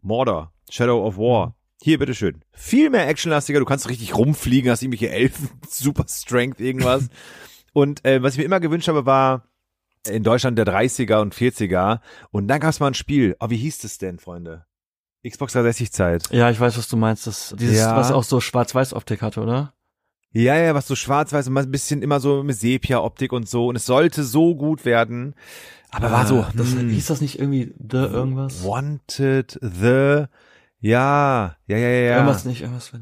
Mordor, 0.00 0.52
Shadow 0.70 1.06
of 1.06 1.16
War. 1.16 1.56
Hier, 1.82 1.98
bitteschön. 1.98 2.44
Viel 2.52 2.90
mehr 2.90 3.08
actionlastiger, 3.08 3.58
du 3.58 3.64
kannst 3.64 3.88
richtig 3.88 4.16
rumfliegen, 4.16 4.70
hast 4.70 4.82
irgendwelche 4.82 5.10
Elfen, 5.10 5.50
super 5.68 6.04
Strength, 6.08 6.60
irgendwas. 6.60 7.08
und 7.72 8.04
äh, 8.04 8.22
was 8.22 8.34
ich 8.34 8.38
mir 8.38 8.44
immer 8.44 8.60
gewünscht 8.60 8.88
habe, 8.88 9.06
war 9.06 9.48
in 10.06 10.22
Deutschland 10.22 10.58
der 10.58 10.66
30er 10.66 11.20
und 11.20 11.34
40er. 11.34 12.00
Und 12.30 12.48
dann 12.48 12.60
gab 12.60 12.70
es 12.70 12.80
mal 12.80 12.88
ein 12.88 12.94
Spiel. 12.94 13.36
Oh, 13.40 13.50
wie 13.50 13.56
hieß 13.56 13.78
das 13.78 13.98
denn, 13.98 14.18
Freunde? 14.18 14.66
Xbox 15.26 15.52
360 15.52 15.92
Zeit. 15.92 16.30
Ja, 16.30 16.50
ich 16.50 16.58
weiß, 16.58 16.76
was 16.76 16.88
du 16.88 16.96
meinst. 16.96 17.26
Das, 17.26 17.54
dieses, 17.56 17.78
ja. 17.78 17.96
was 17.96 18.10
auch 18.10 18.24
so 18.24 18.40
Schwarz-Weiß-Optik 18.40 19.22
hatte, 19.22 19.40
oder? 19.40 19.72
Ja, 20.32 20.56
ja, 20.56 20.74
was 20.74 20.86
so 20.86 20.94
schwarz-weiß 20.94 21.48
und 21.48 21.56
ein 21.56 21.70
bisschen 21.70 22.02
immer 22.02 22.20
so 22.20 22.42
mit 22.42 22.56
Sepia-Optik 22.56 23.32
und 23.32 23.48
so. 23.48 23.68
Und 23.68 23.76
es 23.76 23.86
sollte 23.86 24.24
so 24.24 24.54
gut 24.54 24.84
werden. 24.84 25.34
Aber 25.90 26.08
ah, 26.08 26.12
war 26.12 26.26
so. 26.26 26.46
Das, 26.56 26.72
hm. 26.72 26.88
hieß 26.88 27.06
das 27.06 27.20
nicht 27.20 27.38
irgendwie 27.38 27.74
The 27.78 27.98
irgendwas? 27.98 28.64
Wanted, 28.64 29.58
The, 29.60 30.24
ja, 30.80 31.56
ja, 31.66 31.76
ja, 31.76 31.76
ja. 31.76 32.16
Irgendwas 32.16 32.44
nicht, 32.46 32.62
irgendwas, 32.62 32.92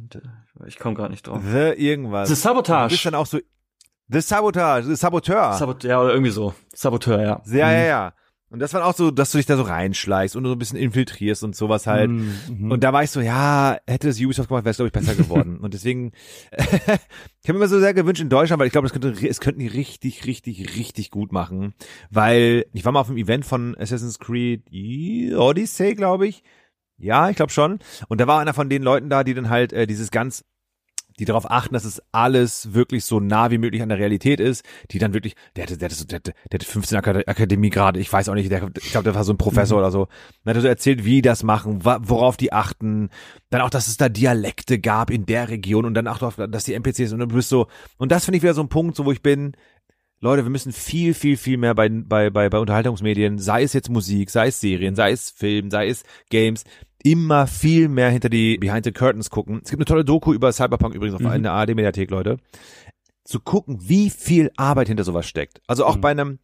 ich 0.66 0.78
komme 0.78 0.96
gar 0.96 1.08
nicht 1.08 1.26
drauf. 1.26 1.40
The 1.42 1.72
irgendwas. 1.76 2.28
The 2.28 2.34
Sabotage. 2.34 2.88
Du 2.88 2.94
bist 2.94 3.06
dann 3.06 3.14
auch 3.14 3.26
so, 3.26 3.38
The 4.08 4.20
Sabotage, 4.20 4.88
The 4.88 4.96
Saboteur. 4.96 5.52
Sabot 5.52 5.84
ja, 5.84 6.00
oder 6.00 6.12
irgendwie 6.12 6.32
so. 6.32 6.52
Saboteur, 6.74 7.22
ja. 7.22 7.42
Ja, 7.46 7.70
ja, 7.70 7.84
ja. 7.84 8.12
Und 8.50 8.58
das 8.58 8.74
war 8.74 8.84
auch 8.84 8.96
so, 8.96 9.12
dass 9.12 9.30
du 9.30 9.38
dich 9.38 9.46
da 9.46 9.56
so 9.56 9.62
reinschleichst 9.62 10.34
und 10.34 10.44
so 10.44 10.52
ein 10.52 10.58
bisschen 10.58 10.78
infiltrierst 10.78 11.44
und 11.44 11.54
sowas 11.54 11.86
halt. 11.86 12.10
Mhm. 12.10 12.34
mhm. 12.48 12.70
Und 12.72 12.82
da 12.82 12.92
war 12.92 13.04
ich 13.04 13.10
so, 13.10 13.20
ja, 13.20 13.78
hätte 13.86 14.08
es 14.08 14.20
Ubisoft 14.20 14.48
gemacht, 14.48 14.64
wäre 14.64 14.72
es, 14.72 14.76
glaube 14.76 14.88
ich, 14.88 14.92
besser 14.92 15.14
geworden. 15.14 15.58
und 15.62 15.72
deswegen, 15.72 16.10
ich 16.56 16.68
habe 16.68 16.98
mir 17.46 17.54
immer 17.60 17.68
so 17.68 17.78
sehr 17.78 17.94
gewünscht 17.94 18.20
in 18.20 18.28
Deutschland, 18.28 18.58
weil 18.58 18.66
ich 18.66 18.72
glaube, 18.72 18.88
das 18.88 18.92
könnte, 18.92 19.28
es 19.28 19.40
könnten 19.40 19.60
die 19.60 19.68
richtig, 19.68 20.26
richtig, 20.26 20.76
richtig 20.76 21.12
gut 21.12 21.30
machen. 21.30 21.74
Weil 22.10 22.66
ich 22.72 22.84
war 22.84 22.90
mal 22.90 23.00
auf 23.00 23.08
einem 23.08 23.18
Event 23.18 23.44
von 23.44 23.76
Assassin's 23.78 24.18
Creed 24.18 24.64
Odyssey, 25.32 25.94
glaube 25.94 26.26
ich. 26.26 26.42
Ja, 26.98 27.30
ich 27.30 27.36
glaube 27.36 27.52
schon. 27.52 27.78
Und 28.08 28.20
da 28.20 28.26
war 28.26 28.40
einer 28.40 28.52
von 28.52 28.68
den 28.68 28.82
Leuten 28.82 29.08
da, 29.08 29.22
die 29.22 29.34
dann 29.34 29.48
halt 29.48 29.72
äh, 29.72 29.86
dieses 29.86 30.10
ganz 30.10 30.44
die 31.20 31.26
darauf 31.26 31.50
achten, 31.50 31.74
dass 31.74 31.84
es 31.84 32.02
alles 32.12 32.72
wirklich 32.72 33.04
so 33.04 33.20
nah 33.20 33.50
wie 33.50 33.58
möglich 33.58 33.82
an 33.82 33.90
der 33.90 33.98
Realität 33.98 34.40
ist, 34.40 34.64
die 34.90 34.98
dann 34.98 35.12
wirklich, 35.12 35.36
der 35.54 35.64
hatte, 35.64 35.76
der 35.76 35.90
hatte, 35.90 36.06
der 36.06 36.16
hatte, 36.16 36.32
der 36.50 36.58
hatte 36.58 36.66
15 36.66 36.98
Akademie 36.98 37.70
gerade, 37.70 38.00
ich 38.00 38.10
weiß 38.10 38.30
auch 38.30 38.34
nicht, 38.34 38.50
der, 38.50 38.70
ich 38.80 38.90
glaube, 38.90 39.04
der 39.04 39.14
war 39.14 39.24
so 39.24 39.32
ein 39.32 39.38
Professor 39.38 39.76
mhm. 39.76 39.82
oder 39.82 39.90
so. 39.90 40.08
Dann 40.44 40.52
hat 40.52 40.56
er 40.56 40.62
so 40.62 40.68
erzählt, 40.68 41.04
wie 41.04 41.16
die 41.16 41.22
das 41.22 41.42
machen, 41.42 41.84
worauf 41.84 42.36
die 42.38 42.52
achten, 42.52 43.10
dann 43.50 43.60
auch, 43.60 43.70
dass 43.70 43.88
es 43.88 43.98
da 43.98 44.08
Dialekte 44.08 44.78
gab 44.78 45.10
in 45.10 45.26
der 45.26 45.50
Region 45.50 45.84
und 45.84 45.94
dann 45.94 46.08
auch, 46.08 46.32
dass 46.32 46.64
die 46.64 46.74
NPCs 46.74 47.12
und 47.12 47.18
du 47.18 47.26
bist 47.26 47.50
so, 47.50 47.66
und 47.98 48.10
das 48.10 48.24
finde 48.24 48.38
ich 48.38 48.42
wieder 48.42 48.54
so 48.54 48.62
ein 48.62 48.68
Punkt, 48.68 48.96
so 48.96 49.04
wo 49.04 49.12
ich 49.12 49.22
bin, 49.22 49.52
Leute, 50.22 50.44
wir 50.44 50.50
müssen 50.50 50.72
viel, 50.72 51.14
viel, 51.14 51.38
viel 51.38 51.56
mehr 51.56 51.74
bei, 51.74 51.88
bei, 51.88 52.28
bei, 52.28 52.50
bei 52.50 52.58
Unterhaltungsmedien, 52.58 53.38
sei 53.38 53.62
es 53.62 53.72
jetzt 53.72 53.88
Musik, 53.88 54.28
sei 54.28 54.48
es 54.48 54.60
Serien, 54.60 54.94
sei 54.94 55.12
es 55.12 55.30
Film, 55.30 55.70
sei 55.70 55.88
es 55.88 56.02
Games, 56.28 56.64
immer 57.02 57.46
viel 57.46 57.88
mehr 57.88 58.10
hinter 58.10 58.28
die 58.28 58.58
Behind 58.58 58.84
the 58.84 58.92
Curtains 58.92 59.30
gucken. 59.30 59.62
Es 59.64 59.70
gibt 59.70 59.80
eine 59.80 59.86
tolle 59.86 60.04
Doku 60.04 60.34
über 60.34 60.52
Cyberpunk 60.52 60.94
übrigens 60.94 61.14
auf 61.14 61.22
mhm. 61.22 61.42
der 61.42 61.52
ARD-Mediathek, 61.52 62.10
Leute. 62.10 62.36
Zu 63.24 63.40
gucken, 63.40 63.78
wie 63.80 64.10
viel 64.10 64.50
Arbeit 64.58 64.88
hinter 64.88 65.04
sowas 65.04 65.26
steckt. 65.26 65.62
Also 65.66 65.86
auch 65.86 65.96
mhm. 65.96 66.00
bei 66.02 66.10
einem, 66.10 66.38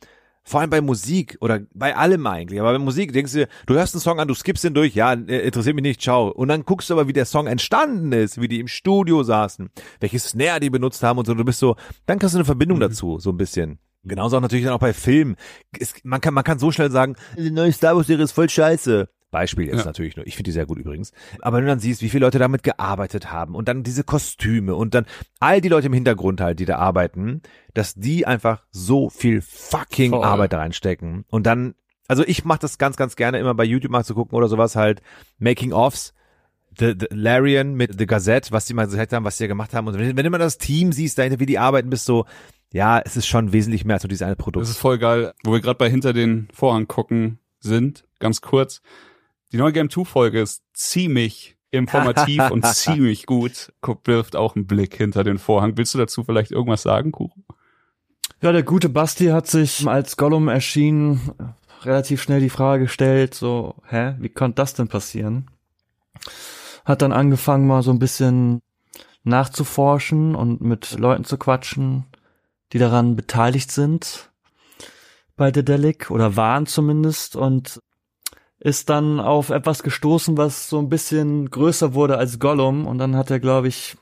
vor 0.46 0.60
allem 0.60 0.70
bei 0.70 0.80
Musik 0.80 1.36
oder 1.40 1.60
bei 1.74 1.96
allem 1.96 2.26
eigentlich. 2.26 2.60
Aber 2.60 2.72
bei 2.72 2.78
Musik 2.78 3.12
denkst 3.12 3.32
du, 3.32 3.48
du 3.66 3.74
hörst 3.74 3.94
einen 3.94 4.00
Song 4.00 4.20
an, 4.20 4.28
du 4.28 4.34
skippst 4.34 4.64
ihn 4.64 4.74
durch, 4.74 4.94
ja, 4.94 5.12
äh, 5.12 5.40
interessiert 5.40 5.74
mich 5.74 5.82
nicht, 5.82 6.00
ciao. 6.00 6.28
Und 6.28 6.48
dann 6.48 6.64
guckst 6.64 6.88
du 6.88 6.94
aber, 6.94 7.08
wie 7.08 7.12
der 7.12 7.26
Song 7.26 7.48
entstanden 7.48 8.12
ist, 8.12 8.40
wie 8.40 8.46
die 8.46 8.60
im 8.60 8.68
Studio 8.68 9.24
saßen, 9.24 9.70
welches 9.98 10.30
Snare 10.30 10.60
die 10.60 10.70
benutzt 10.70 11.02
haben 11.02 11.18
und 11.18 11.26
so. 11.26 11.34
Du 11.34 11.44
bist 11.44 11.58
so, 11.58 11.76
dann 12.06 12.20
kannst 12.20 12.36
du 12.36 12.38
eine 12.38 12.44
Verbindung 12.44 12.78
mhm. 12.78 12.82
dazu, 12.82 13.18
so 13.18 13.30
ein 13.30 13.36
bisschen. 13.36 13.80
Genauso 14.04 14.36
auch 14.36 14.40
natürlich 14.40 14.64
dann 14.64 14.74
auch 14.74 14.78
bei 14.78 14.92
Filmen. 14.92 15.34
Es, 15.78 15.94
man 16.04 16.20
kann, 16.20 16.32
man 16.32 16.44
kann 16.44 16.60
so 16.60 16.70
schnell 16.70 16.92
sagen, 16.92 17.16
die 17.36 17.50
neue 17.50 17.72
Star 17.72 17.96
Wars 17.96 18.06
Serie 18.06 18.24
ist 18.24 18.32
voll 18.32 18.48
scheiße. 18.48 19.08
Beispiel 19.30 19.66
jetzt 19.66 19.80
ja. 19.80 19.84
natürlich 19.84 20.16
nur. 20.16 20.26
Ich 20.26 20.36
finde 20.36 20.48
die 20.48 20.52
sehr 20.52 20.66
gut 20.66 20.78
übrigens. 20.78 21.12
Aber 21.40 21.56
wenn 21.56 21.64
du 21.64 21.70
dann 21.70 21.80
siehst, 21.80 22.02
wie 22.02 22.08
viele 22.08 22.24
Leute 22.26 22.38
damit 22.38 22.62
gearbeitet 22.62 23.32
haben 23.32 23.54
und 23.54 23.68
dann 23.68 23.82
diese 23.82 24.04
Kostüme 24.04 24.74
und 24.74 24.94
dann 24.94 25.06
all 25.40 25.60
die 25.60 25.68
Leute 25.68 25.88
im 25.88 25.92
Hintergrund 25.92 26.40
halt, 26.40 26.60
die 26.60 26.64
da 26.64 26.76
arbeiten, 26.78 27.42
dass 27.74 27.94
die 27.94 28.26
einfach 28.26 28.64
so 28.70 29.10
viel 29.10 29.42
fucking 29.42 30.10
Voll. 30.10 30.24
Arbeit 30.24 30.54
reinstecken. 30.54 31.24
Und 31.28 31.46
dann, 31.46 31.74
also 32.08 32.24
ich 32.26 32.44
mache 32.44 32.60
das 32.60 32.78
ganz, 32.78 32.96
ganz 32.96 33.16
gerne 33.16 33.38
immer 33.38 33.54
bei 33.54 33.64
YouTube 33.64 33.90
mal 33.90 34.04
zu 34.04 34.14
gucken 34.14 34.36
oder 34.36 34.48
sowas 34.48 34.76
halt, 34.76 35.02
Making-ofs. 35.38 36.14
The, 36.78 36.94
the 36.98 37.06
Larian 37.10 37.74
mit 37.74 37.98
The 37.98 38.06
Gazette, 38.06 38.52
was 38.52 38.66
die 38.66 38.74
mal 38.74 38.84
gesagt 38.84 39.14
haben, 39.14 39.24
was 39.24 39.38
die 39.38 39.48
gemacht 39.48 39.72
haben. 39.72 39.88
Und 39.88 39.98
wenn, 39.98 40.14
wenn 40.14 40.24
du 40.24 40.30
mal 40.30 40.36
das 40.36 40.58
Team 40.58 40.92
siehst, 40.92 41.16
dahinter, 41.16 41.40
wie 41.40 41.46
die 41.46 41.58
arbeiten, 41.58 41.88
bist 41.88 42.04
so, 42.04 42.26
ja, 42.70 43.00
es 43.00 43.16
ist 43.16 43.26
schon 43.26 43.52
wesentlich 43.52 43.86
mehr 43.86 43.94
als 43.94 44.02
so 44.02 44.08
dieses 44.08 44.22
eine 44.22 44.36
Produkt. 44.36 44.64
Das 44.64 44.70
ist 44.70 44.78
voll 44.78 44.98
geil, 44.98 45.32
wo 45.42 45.52
wir 45.52 45.60
gerade 45.60 45.78
bei 45.78 45.88
hinter 45.88 46.12
den 46.12 46.48
Vorhang 46.52 46.86
gucken 46.86 47.38
sind, 47.60 48.04
ganz 48.18 48.42
kurz. 48.42 48.82
Die 49.56 49.62
neue 49.62 49.72
Game 49.72 49.88
2 49.88 50.04
Folge 50.04 50.42
ist 50.42 50.62
ziemlich 50.74 51.56
informativ 51.70 52.50
und 52.50 52.66
ziemlich 52.74 53.24
gut. 53.24 53.72
Wirft 54.04 54.36
auch 54.36 54.54
einen 54.54 54.66
Blick 54.66 54.94
hinter 54.94 55.24
den 55.24 55.38
Vorhang. 55.38 55.78
Willst 55.78 55.94
du 55.94 55.98
dazu 55.98 56.24
vielleicht 56.24 56.50
irgendwas 56.50 56.82
sagen, 56.82 57.10
Kuchen? 57.10 57.42
Ja, 58.42 58.52
der 58.52 58.64
gute 58.64 58.90
Basti 58.90 59.28
hat 59.28 59.46
sich 59.46 59.88
als 59.88 60.18
Gollum 60.18 60.48
erschienen 60.48 61.32
relativ 61.84 62.20
schnell 62.20 62.40
die 62.40 62.50
Frage 62.50 62.82
gestellt, 62.82 63.32
so, 63.32 63.76
hä, 63.88 64.16
wie 64.18 64.28
konnte 64.28 64.56
das 64.56 64.74
denn 64.74 64.88
passieren? 64.88 65.50
Hat 66.84 67.00
dann 67.00 67.12
angefangen 67.12 67.66
mal 67.66 67.82
so 67.82 67.92
ein 67.92 67.98
bisschen 67.98 68.60
nachzuforschen 69.24 70.34
und 70.34 70.60
mit 70.60 70.98
Leuten 70.98 71.24
zu 71.24 71.38
quatschen, 71.38 72.04
die 72.74 72.78
daran 72.78 73.16
beteiligt 73.16 73.72
sind 73.72 74.30
bei 75.34 75.50
Dedelic 75.50 76.10
oder 76.10 76.36
waren 76.36 76.66
zumindest 76.66 77.36
und 77.36 77.80
ist 78.58 78.88
dann 78.88 79.20
auf 79.20 79.50
etwas 79.50 79.82
gestoßen, 79.82 80.36
was 80.36 80.68
so 80.68 80.78
ein 80.78 80.88
bisschen 80.88 81.50
größer 81.50 81.94
wurde 81.94 82.18
als 82.18 82.38
Gollum 82.38 82.86
und 82.86 82.98
dann 82.98 83.16
hat 83.16 83.30
er, 83.30 83.40
glaube 83.40 83.68
ich, 83.68 83.96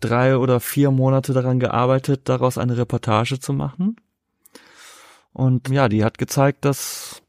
drei 0.00 0.36
oder 0.36 0.60
vier 0.60 0.90
Monate 0.90 1.32
daran 1.32 1.60
gearbeitet, 1.60 2.28
daraus 2.28 2.58
eine 2.58 2.76
Reportage 2.76 3.38
zu 3.38 3.52
machen. 3.52 3.96
Und 5.32 5.68
ja, 5.68 5.88
die 5.88 6.04
hat 6.04 6.18
gezeigt, 6.18 6.64
dass, 6.64 7.22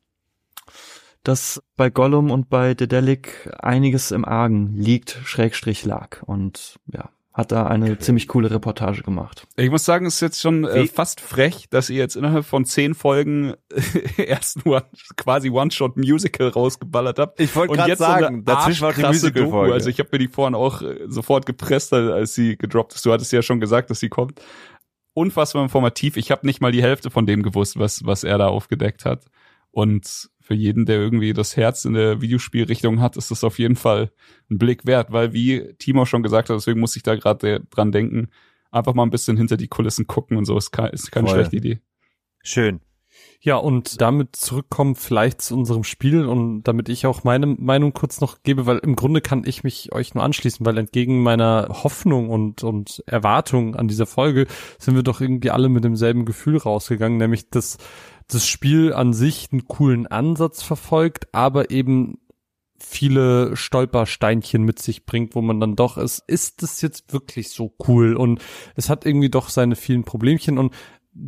dass 1.24 1.64
bei 1.76 1.90
Gollum 1.90 2.32
und 2.32 2.50
bei 2.50 2.74
Dedelic 2.74 3.52
einiges 3.60 4.12
im 4.12 4.26
Argen 4.26 4.76
liegt, 4.76 5.20
Schrägstrich 5.26 5.86
lag. 5.86 6.22
Und 6.24 6.80
ja, 6.92 7.10
hat 7.36 7.52
da 7.52 7.68
eine 7.68 8.00
ziemlich 8.00 8.30
coole 8.30 8.50
Reportage 8.50 9.04
gemacht. 9.04 9.46
Ich 9.58 9.70
muss 9.70 9.84
sagen, 9.84 10.06
es 10.06 10.16
ist 10.16 10.22
jetzt 10.22 10.42
schon 10.42 10.64
äh, 10.64 10.88
fast 10.88 11.20
frech, 11.20 11.68
dass 11.70 11.90
ihr 11.90 11.98
jetzt 11.98 12.16
innerhalb 12.16 12.46
von 12.46 12.64
zehn 12.64 12.94
Folgen 12.94 13.56
erst 14.18 14.66
nur 14.66 14.86
quasi 15.18 15.50
One-Shot-Musical 15.50 16.48
rausgeballert 16.48 17.20
habt. 17.20 17.42
Ich 17.42 17.54
wollte 17.54 17.76
gerade 17.76 17.98
sagen, 17.98 18.38
so 18.38 18.42
dazwischen 18.44 18.82
war 18.84 18.94
die 18.94 19.02
Musical-Folge. 19.02 19.74
Also 19.74 19.90
ich 19.90 20.00
habe 20.00 20.10
mir 20.14 20.20
die 20.20 20.30
vorhin 20.30 20.56
auch 20.56 20.82
äh, 20.82 21.02
sofort 21.08 21.46
gepresst, 21.46 21.92
als 21.92 22.36
sie 22.36 22.56
gedroppt 22.56 22.96
ist. 22.96 23.06
Du 23.06 23.12
hattest 23.12 23.34
ja 23.34 23.42
schon 23.42 23.60
gesagt, 23.60 23.90
dass 23.90 24.00
sie 24.00 24.10
kommt. 24.10 24.42
Unfassbar 25.14 25.62
informativ. 25.62 26.16
Ich 26.16 26.32
habe 26.32 26.46
nicht 26.48 26.62
mal 26.62 26.72
die 26.72 26.84
Hälfte 26.84 27.10
von 27.10 27.26
dem 27.26 27.44
gewusst, 27.44 27.78
was, 27.78 28.06
was 28.06 28.24
er 28.24 28.38
da 28.38 28.48
aufgedeckt 28.48 29.04
hat. 29.04 29.26
Und 29.72 30.30
für 30.46 30.54
jeden, 30.54 30.86
der 30.86 30.98
irgendwie 30.98 31.34
das 31.34 31.58
Herz 31.58 31.86
in 31.86 31.94
der 31.94 32.22
Videospielrichtung 32.22 33.02
hat, 33.02 33.18
ist 33.18 33.32
das 33.32 33.44
auf 33.44 33.58
jeden 33.58 33.76
Fall 33.76 34.12
ein 34.52 34.60
Blick 34.60 34.86
wert, 34.86 35.12
weil 35.12 35.34
wie 35.34 35.74
Timo 35.80 36.06
schon 36.06 36.22
gesagt 36.22 36.50
hat, 36.50 36.56
deswegen 36.56 36.80
muss 36.80 36.96
ich 36.96 37.02
da 37.02 37.16
gerade 37.16 37.66
dran 37.72 37.92
denken, 37.92 38.30
einfach 38.70 38.94
mal 38.94 39.04
ein 39.04 39.10
bisschen 39.10 39.38
hinter 39.38 39.58
die 39.58 39.68
Kulissen 39.68 40.06
gucken 40.06 40.38
und 40.38 40.46
so 40.46 40.56
ist, 40.56 40.70
keine, 40.70 40.90
ist 40.90 41.12
keine 41.12 41.28
Voll. 41.28 41.38
schlechte 41.38 41.56
Idee. 41.56 41.80
Schön. 42.44 42.80
Ja, 43.46 43.58
und 43.58 44.02
damit 44.02 44.36
zurückkommen 44.36 44.96
vielleicht 44.96 45.40
zu 45.40 45.56
unserem 45.56 45.84
Spiel 45.84 46.26
und 46.26 46.64
damit 46.64 46.90
ich 46.90 47.06
auch 47.06 47.24
meine 47.24 47.46
Meinung 47.46 47.94
kurz 47.94 48.20
noch 48.20 48.42
gebe, 48.42 48.66
weil 48.66 48.80
im 48.80 48.96
Grunde 48.96 49.22
kann 49.22 49.44
ich 49.46 49.64
mich 49.64 49.94
euch 49.94 50.16
nur 50.16 50.24
anschließen, 50.24 50.66
weil 50.66 50.80
entgegen 50.80 51.22
meiner 51.22 51.68
Hoffnung 51.84 52.32
und, 52.32 52.64
und 52.64 53.04
Erwartung 53.06 53.76
an 53.76 53.88
dieser 53.88 54.08
Folge 54.08 54.48
sind 54.80 54.96
wir 54.96 55.04
doch 55.04 55.22
irgendwie 55.22 55.52
alle 55.52 55.70
mit 55.70 55.84
demselben 55.84 56.26
Gefühl 56.26 56.58
rausgegangen, 56.58 57.20
nämlich 57.20 57.52
dass 57.52 57.78
das 58.28 58.48
Spiel 58.48 58.94
an 58.94 59.14
sich 59.14 59.50
einen 59.52 59.68
coolen 59.68 60.08
Ansatz 60.08 60.64
verfolgt, 60.64 61.28
aber 61.32 61.70
eben 61.70 62.18
viele 62.80 63.56
Stolpersteinchen 63.56 64.64
mit 64.64 64.80
sich 64.80 65.06
bringt, 65.06 65.36
wo 65.36 65.42
man 65.42 65.60
dann 65.60 65.76
doch 65.76 66.00
ist, 66.00 66.24
ist 66.26 66.64
das 66.64 66.82
jetzt 66.82 67.14
wirklich 67.14 67.50
so 67.50 67.76
cool? 67.88 68.16
Und 68.16 68.42
es 68.76 68.90
hat 68.90 69.06
irgendwie 69.06 69.30
doch 69.30 69.50
seine 69.50 69.76
vielen 69.76 70.04
Problemchen 70.04 70.58
und 70.58 70.74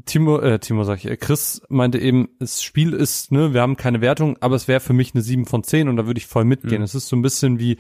Timo, 0.06 0.40
äh, 0.40 0.60
Timo 0.60 0.84
sag 0.84 0.98
ich, 1.00 1.06
äh, 1.10 1.16
Chris 1.18 1.62
meinte 1.70 1.98
eben, 1.98 2.28
das 2.40 2.62
Spiel 2.62 2.94
ist, 2.94 3.32
ne, 3.32 3.54
wir 3.54 3.62
haben 3.62 3.78
keine 3.78 4.02
Wertung, 4.02 4.38
aber 4.42 4.56
es 4.56 4.68
wäre 4.68 4.80
für 4.82 4.94
mich 4.94 5.14
eine 5.14 5.22
7 5.24 5.46
von 5.46 5.64
10 5.64 5.88
und 5.88 5.96
da 5.98 6.06
würde 6.06 6.18
ich 6.18 6.28
voll 6.28 6.44
mitgehen. 6.46 6.80
Mhm. 6.80 6.84
Es 6.84 6.94
ist 6.96 7.08
so 7.08 7.16
ein 7.16 7.22
bisschen 7.22 7.58
wie, 7.60 7.78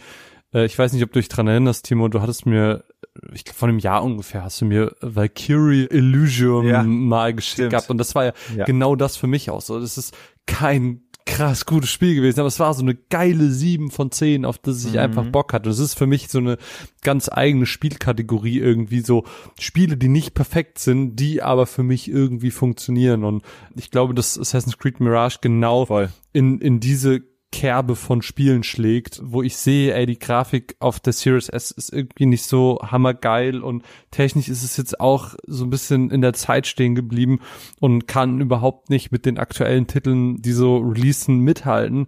äh, 0.53 0.65
ich 0.65 0.77
weiß 0.79 0.93
nicht, 0.93 1.03
ob 1.03 1.11
du 1.11 1.19
dich 1.19 1.27
dran 1.27 1.47
erinnerst, 1.47 1.85
Timo, 1.85 2.07
du 2.07 2.21
hattest 2.21 2.45
mir, 2.45 2.85
ich 3.34 3.43
glaube 3.43 3.57
vor 3.57 3.67
einem 3.67 3.79
Jahr 3.79 4.03
ungefähr, 4.03 4.43
hast 4.43 4.61
du 4.61 4.65
mir 4.65 4.95
Valkyrie 5.01 5.85
Illusion 5.91 6.65
Ja, 6.67 6.84
mal 6.84 7.34
geschickt 7.34 7.53
stimmt. 7.55 7.71
gehabt 7.71 7.89
und 7.89 7.97
das 7.97 8.15
war 8.15 8.25
ja, 8.25 8.34
Ja. 8.55 8.63
genau 8.65 8.95
das 8.95 9.17
für 9.17 9.27
mich 9.27 9.49
auch 9.49 9.61
so. 9.61 9.79
Das 9.79 9.97
ist 9.97 10.15
kein 10.45 11.01
krass 11.28 11.66
gutes 11.66 11.91
Spiel 11.91 12.16
gewesen, 12.16 12.40
aber 12.40 12.48
es 12.48 12.60
war 12.60 12.74
so 12.74 12.82
eine 12.82 12.95
geile 12.95 13.52
7 13.52 13.91
von 13.91 14.10
10, 14.12 14.45
auf 14.45 14.58
das 14.58 14.84
ich 14.86 14.94
Mhm. 14.94 14.99
einfach 14.99 15.26
Bock 15.26 15.54
hatte. 15.54 15.70
Das 15.70 15.78
ist 15.80 15.94
für 15.95 16.08
mich 16.08 16.30
so 16.30 16.40
eine 16.40 16.58
ganz 17.04 17.30
eigene 17.32 17.66
Spielkategorie 17.68 18.58
irgendwie 18.60 19.02
so 19.02 19.24
Spiele, 19.60 19.98
die 19.98 20.08
nicht 20.08 20.34
perfekt 20.34 20.80
sind, 20.80 21.18
die 21.18 21.44
aber 21.44 21.66
für 21.68 21.84
mich 21.84 22.10
irgendwie 22.10 22.49
funktionieren 22.52 23.24
und 23.24 23.44
ich 23.76 23.91
glaube, 23.91 24.14
dass 24.16 24.40
Assassin's 24.40 24.78
Creed 24.78 24.99
Mirage 24.99 25.38
genau 25.41 25.86
Voll. 25.86 26.10
in, 26.34 26.60
in 26.60 26.80
diese 26.80 27.22
Kerbe 27.52 27.95
von 27.95 28.22
Spielen 28.22 28.64
schlägt, 28.64 29.22
wo 29.24 29.41
ich 29.41 29.56
sehe, 29.56 29.94
ey, 29.94 30.06
die 30.06 30.19
Grafik 30.19 30.76
auf 30.80 30.99
der 30.99 31.14
Series 31.14 31.49
S 31.49 31.72
ist 31.72 31.94
irgendwie 31.94 32.26
nicht 32.26 32.44
so 32.44 32.80
hammergeil 32.84 33.61
und 33.61 33.84
technisch 34.11 34.49
ist 34.49 34.64
es 34.64 34.76
jetzt 34.78 34.99
auch 34.99 35.34
so 35.45 35.64
ein 35.64 35.69
bisschen 35.69 36.11
in 36.11 36.22
der 36.22 36.34
Zeit 36.34 36.68
stehen 36.68 36.94
geblieben 36.94 37.40
und 37.80 38.07
kann 38.07 38.41
überhaupt 38.41 38.90
nicht 38.90 39.11
mit 39.11 39.26
den 39.26 39.38
aktuellen 39.38 39.88
Titeln, 39.88 40.41
die 40.41 40.52
so 40.52 40.78
releasen, 40.78 41.40
mithalten. 41.40 42.07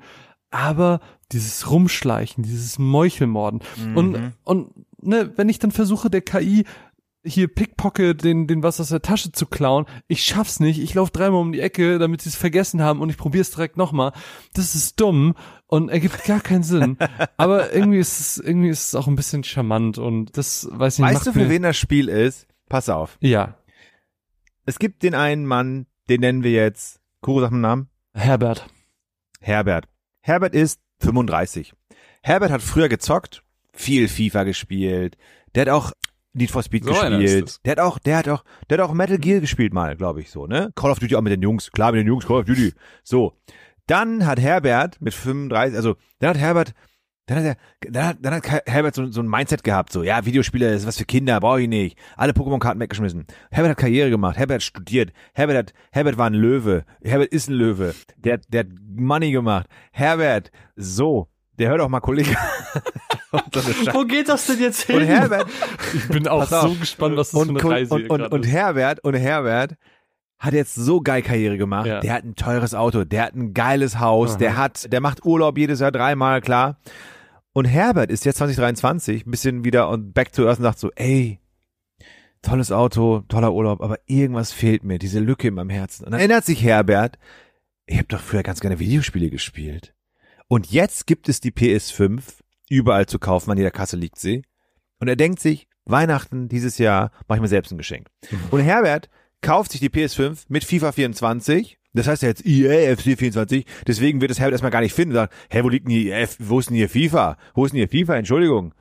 Aber 0.52 1.00
dieses 1.32 1.70
Rumschleichen, 1.70 2.44
dieses 2.44 2.78
Meuchelmorden 2.80 3.62
und, 3.96 4.34
und 4.44 4.72
ne, 5.02 5.32
wenn 5.36 5.48
ich 5.48 5.60
dann 5.60 5.72
versuche, 5.72 6.10
der 6.10 6.22
KI 6.22 6.66
hier 7.30 7.48
Pickpocket 7.48 8.24
den, 8.24 8.48
den 8.48 8.64
was 8.64 8.80
aus 8.80 8.90
der 8.90 9.02
Tasche 9.02 9.32
zu 9.32 9.46
klauen. 9.46 9.86
Ich 10.08 10.24
schaff's 10.24 10.60
nicht. 10.60 10.80
Ich 10.80 10.94
laufe 10.94 11.12
dreimal 11.12 11.42
um 11.42 11.52
die 11.52 11.62
Ecke, 11.62 12.00
damit 12.00 12.22
sie 12.22 12.30
es 12.30 12.36
vergessen 12.36 12.82
haben 12.82 13.02
und 13.02 13.10
ich 13.10 13.18
probier's 13.18 13.52
direkt 13.52 13.78
nochmal. 13.78 14.12
Das 14.54 14.76
ist 14.76 15.00
dumm 15.00 15.36
und 15.68 15.90
ergibt 15.90 16.24
gar 16.26 16.42
keinen 16.42 16.64
Sinn. 16.64 16.98
Aber 17.38 17.74
irgendwie 17.74 18.00
ist 18.00 18.20
es, 18.20 18.38
irgendwie 18.38 18.70
ist 18.70 18.88
es 18.88 18.96
auch 18.96 19.08
ein 19.08 19.16
bisschen 19.16 19.44
charmant 19.44 19.98
und 19.98 20.38
das 20.38 20.68
weiß 20.72 21.00
ich 21.00 21.06
nicht. 21.06 21.16
Weißt 21.16 21.28
du, 21.28 21.34
für 21.34 21.50
wen 21.50 21.64
das 21.64 21.78
Spiel 21.78 22.10
ist? 22.10 22.48
Pass 22.68 22.90
auf. 22.90 23.18
Ja. 23.22 23.56
Es 24.66 24.80
gibt 24.80 25.04
den 25.04 25.16
einen 25.16 25.46
Mann, 25.46 25.86
den 26.10 26.22
nennen 26.22 26.44
wir 26.44 26.52
jetzt, 26.52 27.00
Kuro 27.22 27.42
sagt 27.42 27.54
einen 27.54 27.62
Namen? 27.62 27.90
Herbert. 28.14 28.68
Herbert. 29.40 29.88
Herbert 30.22 30.54
ist 30.54 30.80
35. 31.00 31.74
Herbert 32.22 32.52
hat 32.52 32.62
früher 32.62 32.90
gezockt, 32.90 33.44
viel 33.74 34.08
FIFA 34.08 34.44
gespielt. 34.44 35.18
Der 35.56 35.62
hat 35.62 35.70
auch 35.70 35.92
Need 36.34 36.52
for 36.52 36.64
Speed 36.64 36.84
So 36.84 36.92
gespielt. 36.92 37.50
es. 37.50 37.62
Der 37.64 37.72
hat 37.72 37.80
auch, 37.80 37.98
der 38.00 38.18
hat 38.18 38.30
auch, 38.30 38.44
der 38.70 38.78
hat 38.78 38.86
auch 38.86 38.94
Metal 38.94 39.18
Gear 39.18 39.40
gespielt 39.40 39.74
mal, 39.74 39.96
glaube 39.96 40.22
ich 40.22 40.30
so, 40.30 40.46
ne? 40.46 40.72
Call 40.76 40.92
of 40.92 41.00
Duty 41.00 41.16
auch 41.16 41.22
mit 41.22 41.34
den 41.34 41.42
Jungs, 41.42 41.72
klar 41.72 41.92
mit 41.92 42.02
den 42.02 42.08
Jungs, 42.08 42.28
Call 42.28 42.40
of 42.40 42.46
Duty. 42.46 42.74
So. 43.04 43.34
Dann 43.88 44.26
hat 44.28 44.40
Herbert 44.40 45.02
mit 45.02 45.16
35, 45.16 45.76
also 45.76 45.96
dann 46.20 46.30
hat 46.30 46.38
Herbert, 46.38 46.74
dann 47.26 47.40
hat 47.40 47.46
er, 47.46 47.92
dann 47.92 48.06
hat, 48.06 48.18
dann 48.22 48.34
hat 48.36 48.68
Herbert 48.68 48.94
so, 48.94 49.10
so 49.12 49.22
ein 49.22 49.28
Mindset 49.28 49.64
gehabt, 49.64 49.92
so, 49.92 50.04
ja, 50.04 50.24
Videospiele 50.26 50.72
ist 50.74 50.86
was 50.86 50.98
für 50.98 51.06
Kinder, 51.06 51.40
brauche 51.40 51.62
ich 51.62 51.68
nicht. 51.68 51.98
Alle 52.16 52.34
Pokémon-Karten 52.34 52.80
weggeschmissen. 52.80 53.26
Herbert 53.50 53.72
hat 53.72 53.78
Karriere 53.78 54.12
gemacht, 54.12 54.38
Herbert 54.38 54.56
hat 54.56 54.64
studiert, 54.64 55.12
Herbert 55.34 55.58
hat, 55.58 55.74
Herbert 55.92 56.18
war 56.20 56.28
ein 56.28 56.36
Löwe, 56.36 56.86
Herbert 57.04 57.30
ist 57.30 57.50
ein 57.50 57.56
Löwe, 57.56 57.96
der, 58.18 58.38
der 58.50 58.60
hat 58.62 58.68
Money 58.96 59.32
gemacht. 59.32 59.68
Herbert, 59.92 60.52
so, 60.76 61.28
der 61.58 61.70
hört 61.70 61.82
auch 61.82 61.90
mal 61.90 62.00
Kollege. 62.00 62.38
Und. 63.32 63.94
Wo 63.94 64.06
geht 64.06 64.28
das 64.28 64.48
denn 64.48 64.60
jetzt 64.60 64.84
hin? 64.84 64.98
Und 64.98 65.04
Herbert, 65.04 65.48
Ich 65.94 66.08
bin 66.08 66.28
auch 66.28 66.46
so 66.46 66.74
gespannt, 66.74 67.16
was 67.16 67.32
das 67.32 67.40
und, 67.40 67.60
für 67.60 67.68
eine 67.68 67.68
und, 67.68 67.72
Reise 67.72 67.94
und, 67.94 68.02
hier 68.02 68.12
und, 68.12 68.22
und 68.34 68.46
ist. 68.46 68.52
Herbert, 68.52 69.04
und 69.04 69.14
Herbert 69.14 69.76
hat 70.40 70.54
jetzt 70.54 70.76
so 70.76 71.02
geil 71.02 71.22
Karriere 71.22 71.58
gemacht. 71.58 71.86
Ja. 71.86 72.00
Der 72.00 72.14
hat 72.14 72.24
ein 72.24 72.36
teures 72.36 72.74
Auto, 72.74 73.04
der 73.04 73.24
hat 73.24 73.36
ein 73.36 73.54
geiles 73.54 74.00
Haus, 74.00 74.32
Aha. 74.32 74.38
der 74.38 74.58
hat, 74.58 74.92
der 74.92 75.02
macht 75.02 75.26
Urlaub 75.26 75.58
jedes 75.58 75.80
Jahr 75.80 75.92
dreimal, 75.92 76.42
klar. 76.42 76.80
Und 77.52 77.66
Herbert 77.66 78.10
ist 78.10 78.26
jetzt 78.26 78.38
2023 78.38 79.26
ein 79.26 79.32
bisschen 79.32 79.64
wieder 79.66 79.90
on 79.90 80.14
back 80.14 80.32
to 80.32 80.46
earth 80.46 80.60
und 80.60 80.64
sagt 80.64 80.80
so, 80.80 80.92
ey, 80.96 81.40
tolles 82.42 82.72
Auto, 82.72 83.24
toller 83.28 83.54
Urlaub, 83.54 83.82
aber 83.82 84.00
irgendwas 84.06 84.52
fehlt 84.52 84.84
mir, 84.84 84.98
diese 84.98 85.20
Lücke 85.20 85.50
in 85.50 85.56
meinem 85.56 85.70
Herzen. 85.70 86.06
Und 86.06 86.12
dann 86.12 86.20
erinnert 86.20 86.46
sich 86.46 86.64
Herbert, 86.64 87.18
ich 87.86 87.98
habe 87.98 88.08
doch 88.08 88.22
früher 88.22 88.44
ganz 88.44 88.62
gerne 88.62 88.80
Videospiele 88.80 89.30
gespielt. 89.30 89.94
Und 90.48 90.72
jetzt 90.72 91.06
gibt 91.06 91.28
es 91.28 91.42
die 91.42 91.52
PS5 91.52 92.22
überall 92.70 93.06
zu 93.06 93.20
kaufen, 93.20 93.52
an 93.52 93.58
jeder 93.58 93.72
Kasse 93.72 93.98
liegt 93.98 94.20
sie. 94.20 94.44
Und 95.00 95.08
er 95.08 95.16
denkt 95.16 95.40
sich, 95.40 95.68
Weihnachten 95.86 96.48
dieses 96.50 96.78
Jahr 96.78 97.12
mache 97.28 97.38
ich 97.38 97.42
mir 97.42 97.48
selbst 97.48 97.72
ein 97.72 97.78
Geschenk. 97.78 98.08
Und 98.52 98.62
Herbert 98.62 99.10
kauft 99.42 99.72
sich 99.72 99.82
die 99.82 99.90
PS5 99.90 100.46
mit 100.48 100.64
FIFA 100.64 100.92
24. 100.92 101.80
Das 101.94 102.08
heißt 102.08 102.22
ja 102.22 102.30
jetzt 102.30 102.46
EA 102.46 102.96
FC 102.96 103.18
24. 103.18 103.66
Deswegen 103.88 104.22
wird 104.22 104.32
es 104.32 104.40
Herbert 104.40 104.54
erstmal 104.54 104.72
gar 104.72 104.82
nicht 104.82 104.94
finden. 104.94 105.16
Sagt, 105.16 105.34
hä, 105.50 105.64
wo 105.64 105.70
liegt 105.70 105.88
denn 105.88 105.94
hier, 105.94 106.18
F, 106.18 106.38
wo 106.40 106.60
ist 106.60 106.70
denn 106.70 106.78
hier 106.78 106.90
FIFA? 106.90 107.38
Wo 107.56 107.66
ist 107.66 107.72
denn 107.72 107.80
hier 107.80 107.90
FIFA? 107.90 108.16
Entschuldigung. 108.18 108.74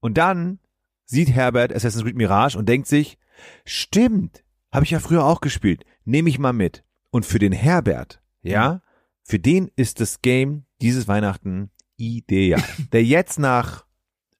Und 0.00 0.16
dann 0.16 0.58
sieht 1.04 1.30
Herbert 1.30 1.74
Assassin's 1.74 2.04
Creed 2.04 2.16
Mirage 2.16 2.58
und 2.58 2.68
denkt 2.68 2.88
sich, 2.88 3.18
stimmt, 3.64 4.44
habe 4.72 4.84
ich 4.84 4.90
ja 4.90 5.00
früher 5.00 5.24
auch 5.24 5.40
gespielt. 5.40 5.84
Nehme 6.04 6.28
ich 6.30 6.38
mal 6.38 6.52
mit. 6.52 6.84
Und 7.10 7.26
für 7.26 7.38
den 7.38 7.52
Herbert, 7.52 8.20
ja, 8.42 8.82
für 9.22 9.38
den 9.38 9.70
ist 9.76 10.00
das 10.00 10.22
Game 10.22 10.64
dieses 10.80 11.08
Weihnachten 11.08 11.70
ideal. 11.96 12.62
Der 12.92 13.02
jetzt 13.04 13.38
nach 13.38 13.84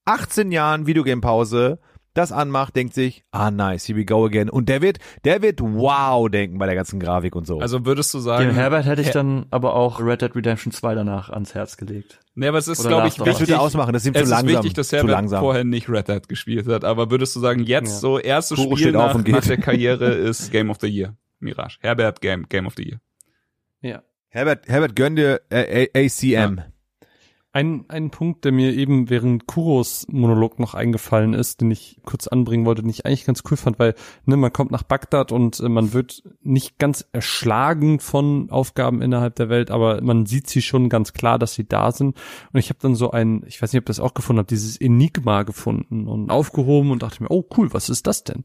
18 0.04 0.52
Jahren 0.52 0.86
Videogame-Pause 0.86 1.78
das 2.14 2.32
anmacht, 2.32 2.74
denkt 2.74 2.94
sich, 2.94 3.24
ah 3.30 3.50
nice, 3.50 3.86
here 3.88 3.98
we 3.98 4.06
go 4.06 4.24
again. 4.24 4.48
Und 4.48 4.70
der 4.70 4.80
wird, 4.80 5.00
der 5.24 5.42
wird 5.42 5.60
wow 5.60 6.30
denken 6.30 6.56
bei 6.58 6.64
der 6.64 6.74
ganzen 6.74 6.98
Grafik 6.98 7.36
und 7.36 7.46
so. 7.46 7.60
Also 7.60 7.84
würdest 7.84 8.14
du 8.14 8.20
sagen, 8.20 8.46
Dem 8.46 8.54
Herbert 8.54 8.86
hätte 8.86 9.02
ich 9.02 9.10
dann 9.10 9.44
aber 9.50 9.74
auch 9.74 10.00
Red 10.00 10.22
Dead 10.22 10.34
Redemption 10.34 10.72
2 10.72 10.94
danach 10.94 11.28
ans 11.28 11.54
Herz 11.54 11.76
gelegt. 11.76 12.20
Nee, 12.34 12.48
aber 12.48 12.56
es 12.56 12.68
ist, 12.68 12.86
glaube 12.88 13.08
ich, 13.08 13.18
wichtig. 13.18 13.40
würde 13.40 13.52
er 13.52 13.60
ausmachen, 13.60 13.92
das 13.92 14.02
ist 14.06 14.08
ihm 14.08 14.14
es 14.14 14.22
zu 14.24 14.30
langsam. 14.30 14.48
ist 14.48 14.54
wichtig, 14.56 14.72
dass 14.74 14.92
Herbert 14.92 15.10
langsam. 15.10 15.40
vorher 15.40 15.64
nicht 15.64 15.90
Red 15.90 16.08
Dead 16.08 16.26
gespielt 16.26 16.66
hat. 16.68 16.84
Aber 16.84 17.10
würdest 17.10 17.36
du 17.36 17.40
sagen, 17.40 17.64
jetzt 17.64 17.88
Ja. 17.88 17.98
so 17.98 18.18
erstes 18.18 18.56
Kuro 18.56 18.76
Spiel 18.76 18.92
nach, 18.92 19.14
und 19.14 19.24
geht. 19.24 19.34
nach 19.34 19.44
der 19.44 19.58
Karriere 19.58 20.06
ist 20.14 20.50
Game 20.50 20.70
of 20.70 20.78
the 20.80 20.86
Year. 20.88 21.14
Mirage. 21.38 21.76
Herbert 21.82 22.22
Game, 22.22 22.46
Game 22.48 22.66
of 22.66 22.72
the 22.78 22.82
Year. 22.88 23.00
Ja. 23.82 24.02
Herbert, 24.28 24.66
Herbert 24.68 24.96
gönn 24.96 25.16
dir 25.16 25.42
äh, 25.50 25.88
ACM. 25.94 26.60
Ein, 27.56 27.86
ein 27.88 28.10
Punkt, 28.10 28.44
der 28.44 28.52
mir 28.52 28.74
eben 28.74 29.08
während 29.08 29.46
Kuros 29.46 30.06
Monolog 30.10 30.58
noch 30.58 30.74
eingefallen 30.74 31.32
ist, 31.32 31.62
den 31.62 31.70
ich 31.70 31.96
kurz 32.04 32.26
anbringen 32.26 32.66
wollte, 32.66 32.82
den 32.82 32.90
ich 32.90 33.06
eigentlich 33.06 33.24
ganz 33.24 33.44
cool 33.50 33.56
fand, 33.56 33.78
weil 33.78 33.94
ne, 34.26 34.36
man 34.36 34.52
kommt 34.52 34.72
nach 34.72 34.82
Bagdad 34.82 35.32
und 35.32 35.58
äh, 35.60 35.70
man 35.70 35.94
wird 35.94 36.22
nicht 36.42 36.78
ganz 36.78 37.08
erschlagen 37.12 37.98
von 37.98 38.50
Aufgaben 38.50 39.00
innerhalb 39.00 39.36
der 39.36 39.48
Welt, 39.48 39.70
aber 39.70 40.02
man 40.02 40.26
sieht 40.26 40.50
sie 40.50 40.60
schon 40.60 40.90
ganz 40.90 41.14
klar, 41.14 41.38
dass 41.38 41.54
sie 41.54 41.66
da 41.66 41.92
sind. 41.92 42.14
Und 42.52 42.60
ich 42.60 42.68
habe 42.68 42.78
dann 42.82 42.94
so 42.94 43.12
ein, 43.12 43.42
ich 43.46 43.62
weiß 43.62 43.72
nicht, 43.72 43.80
ob 43.80 43.86
das 43.86 44.00
auch 44.00 44.12
gefunden 44.12 44.40
habt, 44.40 44.50
dieses 44.50 44.78
Enigma 44.78 45.44
gefunden 45.44 46.08
und 46.08 46.30
aufgehoben 46.30 46.90
und 46.90 47.02
dachte 47.02 47.22
mir, 47.22 47.30
oh 47.30 47.48
cool, 47.56 47.72
was 47.72 47.88
ist 47.88 48.06
das 48.06 48.22
denn? 48.22 48.44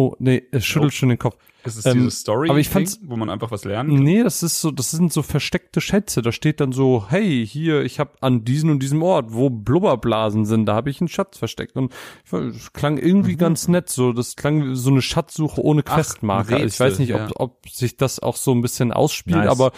Oh, 0.00 0.16
nee, 0.18 0.42
es 0.50 0.64
schüttelt 0.64 0.94
schon 0.94 1.10
den 1.10 1.18
Kopf. 1.18 1.36
Ist 1.62 1.76
es 1.76 1.84
Ähm, 1.84 1.98
dieses 1.98 2.20
Story, 2.20 2.48
aber 2.48 2.58
ich 2.58 2.70
fand's- 2.70 3.00
wo 3.02 3.16
man 3.16 3.28
einfach 3.28 3.50
was 3.50 3.66
lernen 3.66 3.94
kann? 3.94 4.02
Nee, 4.02 4.22
das 4.22 4.42
ist 4.42 4.62
so, 4.62 4.70
das 4.70 4.90
sind 4.92 5.12
so 5.12 5.20
versteckte 5.22 5.82
Schätze. 5.82 6.22
Da 6.22 6.32
steht 6.32 6.58
dann 6.58 6.72
so, 6.72 7.04
hey, 7.10 7.46
hier, 7.46 7.82
ich 7.82 8.00
habe 8.00 8.12
an 8.22 8.46
diesem 8.46 8.70
und 8.70 8.82
diesem 8.82 9.02
Ort, 9.02 9.26
wo 9.34 9.50
Blubberblasen 9.50 10.46
sind, 10.46 10.64
da 10.64 10.74
habe 10.74 10.88
ich 10.88 11.02
einen 11.02 11.08
Schatz 11.08 11.36
versteckt. 11.36 11.76
Und 11.76 11.92
ich 12.24 12.30
das 12.30 12.72
klang 12.72 12.96
irgendwie 12.96 13.36
ganz 13.36 13.68
nett. 13.68 13.90
So, 13.90 14.14
das 14.14 14.36
klang 14.36 14.70
wie 14.70 14.74
so 14.74 14.88
eine 14.88 15.02
Schatzsuche 15.02 15.60
ohne 15.62 15.82
Ach, 15.84 15.94
Questmarker. 15.96 16.56
ein 16.56 16.62
Also 16.62 16.66
ich 16.66 16.80
weiß 16.80 16.98
Rätsel, 16.98 17.04
nicht, 17.04 17.14
ob, 17.14 17.20
ja. 17.20 17.30
ob 17.36 17.68
sich 17.68 17.98
das 17.98 18.20
auch 18.20 18.36
so 18.36 18.52
ein 18.52 18.62
bisschen 18.62 18.90
ausspielt, 18.92 19.36
Nice. 19.36 19.48
aber 19.50 19.72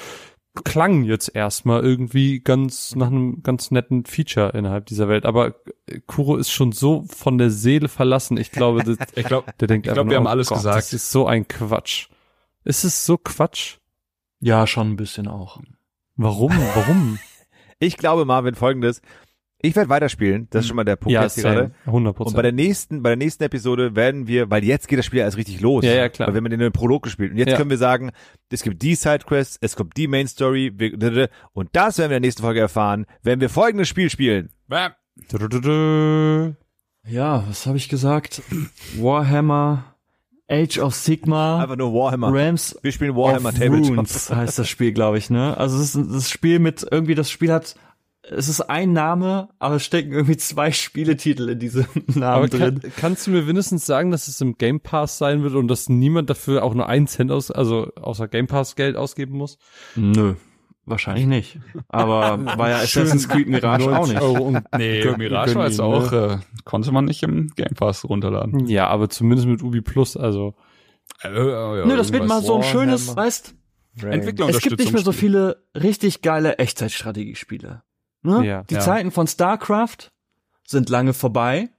klang 0.65 1.05
jetzt 1.05 1.35
erstmal 1.35 1.83
irgendwie 1.83 2.41
ganz 2.41 2.95
nach 2.95 3.07
einem 3.07 3.43
ganz 3.43 3.71
netten 3.71 4.05
Feature 4.05 4.51
innerhalb 4.51 4.87
dieser 4.87 5.09
Welt. 5.09 5.25
Aber 5.25 5.55
äh, 5.87 6.01
Kuro 6.07 6.37
ist 6.37 6.51
schon 6.51 6.73
so 6.73 7.05
von 7.09 7.39
der 7.39 7.51
Seele 7.51 7.89
verlassen. 7.89 8.37
Ich 8.37 8.51
glaube, 8.51 8.85
das, 8.85 8.99
Ich 9.15 9.25
glaube, 9.27 9.53
der 9.61 9.69
denkt 9.69 9.87
Ich 9.87 9.93
glaub, 9.93 10.05
einfach 10.05 10.11
wir 10.11 10.19
nur, 10.21 10.29
haben 10.29 10.33
alles 10.33 10.49
Gott, 10.49 10.59
gesagt. 10.59 10.79
Das 10.79 10.93
ist 10.93 11.11
so 11.11 11.27
ein 11.27 11.49
Quatsch. 11.49 12.09
Ist 12.65 12.85
es 12.85 13.07
so 13.07 13.17
Quatsch? 13.19 13.79
Ja, 14.41 14.67
schon 14.67 14.91
ein 14.91 14.97
bisschen 14.97 15.29
auch. 15.29 15.61
Warum? 16.17 16.53
Warum? 16.75 17.19
Ich 17.79 17.97
glaube, 17.97 18.25
Marvin, 18.25 18.55
folgendes. 18.55 19.03
Ich 19.65 19.77
werde 19.77 19.89
weiterspielen, 19.89 20.49
das 20.51 20.63
ist 20.63 20.67
schon 20.69 20.77
mal 20.77 20.83
der 20.85 20.97
Punkt 20.97 21.13
Ja, 21.15 21.23
jetzt 21.23 21.35
hier 21.37 21.45
gerade. 21.45 21.61
same. 21.61 21.73
100 21.87 22.19
Und 22.21 22.35
bei 22.35 22.43
der 22.43 22.51
nächsten, 22.51 23.01
bei 23.03 23.11
der 23.11 23.17
nächsten 23.17 23.45
Episode 23.45 23.95
werden 23.95 24.27
wir, 24.27 24.51
weil 24.51 24.65
jetzt 24.65 24.89
geht 24.89 24.99
das 24.99 25.07
Spiel 25.07 25.21
erst 25.21 25.37
richtig 25.37 25.61
los. 25.61 25.85
Ja, 25.85 25.93
ja, 25.93 26.09
klar. 26.09 26.27
Weil 26.29 26.35
wir 26.35 26.51
haben 26.51 26.59
den 26.59 26.73
Prolog 26.73 27.05
gespielt. 27.05 27.31
Und 27.31 27.39
jetzt 27.39 27.51
Ja. 27.53 27.57
können 27.57 27.71
wir 27.71 27.79
sagen, 27.79 28.11
es 28.51 28.63
gibt 28.63 28.83
die 28.83 28.97
Sidequests, 28.97 29.59
es 29.61 29.77
kommt 29.77 29.97
die 29.97 30.09
Main 30.09 30.27
Story, 30.27 30.73
und 31.53 31.69
das 31.73 31.99
werden 31.99 32.11
wir 32.11 32.17
in 32.17 32.23
der 32.23 32.29
nächsten 32.29 32.43
Folge 32.43 32.59
erfahren, 32.59 33.07
wenn 33.23 33.41
wir 33.41 33.49
folgendes 33.49 33.89
Spiel 33.89 34.11
spielen. 34.11 34.51
Bam. 34.67 34.93
Ja, 37.07 37.45
was 37.49 37.67
habe 37.67 37.77
ich 37.77 37.89
gesagt? 37.89 38.43
Warhammer, 38.97 39.85
Age 40.49 40.79
of 40.79 40.95
Sigma, 40.95 41.63
Einfach 41.63 41.77
nur 41.77 41.93
Warhammer. 41.93 42.33
Rams 42.33 42.77
wir 42.83 42.93
spielen 42.93 43.15
Warhammer 43.17 43.51
of 43.51 43.59
Tabletop. 43.59 43.91
Runes 43.97 44.31
heißt 44.31 44.59
das 44.59 44.69
Spiel, 44.69 44.93
glaube 44.93 45.19
ich, 45.19 45.31
ne? 45.31 45.57
Also 45.57 45.79
es 45.79 45.95
ist 45.95 46.11
das 46.15 46.31
Spiel 46.31 46.59
mit 46.59 46.87
irgendwie 46.91 47.15
das 47.15 47.31
Spiel 47.31 47.53
hat 47.53 47.75
es 48.23 48.49
ist 48.49 48.61
ein 48.61 48.93
Name, 48.93 49.49
aber 49.59 49.77
es 49.77 49.85
stecken 49.85 50.13
irgendwie 50.13 50.37
zwei 50.37 50.71
Spieletitel 50.71 51.49
in 51.49 51.59
diesem 51.59 51.87
Namen 52.07 52.23
Aber 52.23 52.49
drin. 52.49 52.81
kann, 52.81 52.93
kannst 52.97 53.27
du 53.27 53.33
mir 53.33 53.47
wenigstens 53.49 53.85
sagen, 53.85 54.11
dass 54.11 54.29
es 54.29 54.41
im 54.41 54.57
Game 54.59 54.81
Pass 54.81 55.19
sein 55.19 55.43
wird 55.43 55.55
und 55.55 55.69
dass 55.69 55.89
niemand 55.89 56.31
dafür 56.31 56.63
auch 56.63 56.75
nur 56.75 56.89
einen 56.89 57.07
Cent 57.09 57.33
aus, 57.33 57.51
also 57.51 57.93
außer 57.97 58.29
Game 58.29 58.47
Pass 58.47 58.77
Geld 58.77 58.97
ausgeben 58.97 59.37
muss? 59.37 59.59
Nö, 59.97 60.35
wahrscheinlich 60.87 61.27
nicht. 61.27 61.59
Aber 61.89 62.45
war 62.59 62.71
ja 62.71 62.77
Assassin's 62.77 63.29
Creed 63.29 63.49
Mirage 63.49 63.85
auch 63.87 64.07
90 64.07 64.15
nicht. 64.15 64.23
Euro 64.23 64.43
und 64.45 64.63
Nee, 64.77 65.05
Mirage 65.17 65.57
war 65.57 65.67
jetzt 65.67 65.81
auch, 65.81 66.13
ne? 66.13 66.41
äh, 66.41 66.61
konnte 66.65 66.93
man 66.93 67.07
nicht 67.07 67.25
im 67.25 67.49
Game 67.57 67.75
Pass 67.75 68.05
runterladen. 68.09 68.67
Ja, 68.69 68.87
aber 68.87 69.09
zumindest 69.09 69.49
mit 69.49 69.63
Ubi 69.63 69.81
Plus, 69.81 70.17
also. 70.17 70.55
Äh, 71.25 71.29
äh, 71.29 71.79
ja, 71.81 71.87
Nö, 71.87 71.97
das 71.97 72.13
wird 72.13 72.29
mal 72.29 72.41
so 72.41 72.57
ein 72.57 72.63
schönes, 72.63 73.17
weißt, 73.17 73.55
Entwickler 74.01 74.49
es 74.49 74.61
gibt 74.61 74.79
nicht 74.79 74.93
mehr 74.93 75.03
so 75.03 75.13
viele 75.13 75.65
richtig 75.75 76.23
geile 76.23 76.59
Echtzeitstrategiespiele. 76.59 77.83
Ne? 78.23 78.45
Ja. 78.47 78.63
Die 78.65 78.75
Ja. 78.75 78.81
Zeiten 78.81 79.11
von 79.11 79.27
StarCraft 79.27 80.11
sind 80.65 80.89
lange 80.89 81.13
vorbei. 81.13 81.71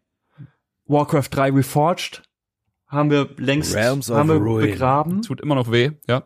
Warcraft 0.86 1.30
3 1.32 1.52
Reforged 1.52 2.24
haben 2.88 3.10
wir 3.10 3.30
längst 3.38 3.76
haben 3.76 4.28
wir 4.30 4.36
Ruin. 4.36 4.70
begraben 4.72 5.22
Tut 5.22 5.42
immer 5.42 5.56
noch 5.56 5.72
weh, 5.72 5.92
ja. 6.08 6.24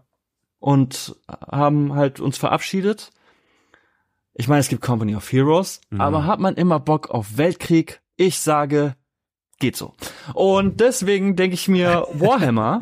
und 0.59 1.15
haben 1.29 1.93
halt 1.95 2.19
uns 2.19 2.37
verabschiedet. 2.37 3.11
Ich 4.33 4.47
meine, 4.47 4.59
es 4.59 4.67
gibt 4.67 4.81
Company 4.81 5.15
of 5.15 5.31
Heroes, 5.31 5.81
Mhm. 5.91 6.01
aber 6.01 6.25
hat 6.25 6.39
man 6.39 6.55
immer 6.55 6.79
Bock 6.79 7.09
auf 7.09 7.37
Weltkrieg? 7.37 8.01
Ich 8.17 8.39
sage, 8.39 8.95
geht 9.59 9.75
so. 9.75 9.93
Und 10.33 10.79
deswegen 10.79 11.35
denke 11.35 11.55
ich 11.55 11.67
mir, 11.67 12.07
Warhammer 12.13 12.79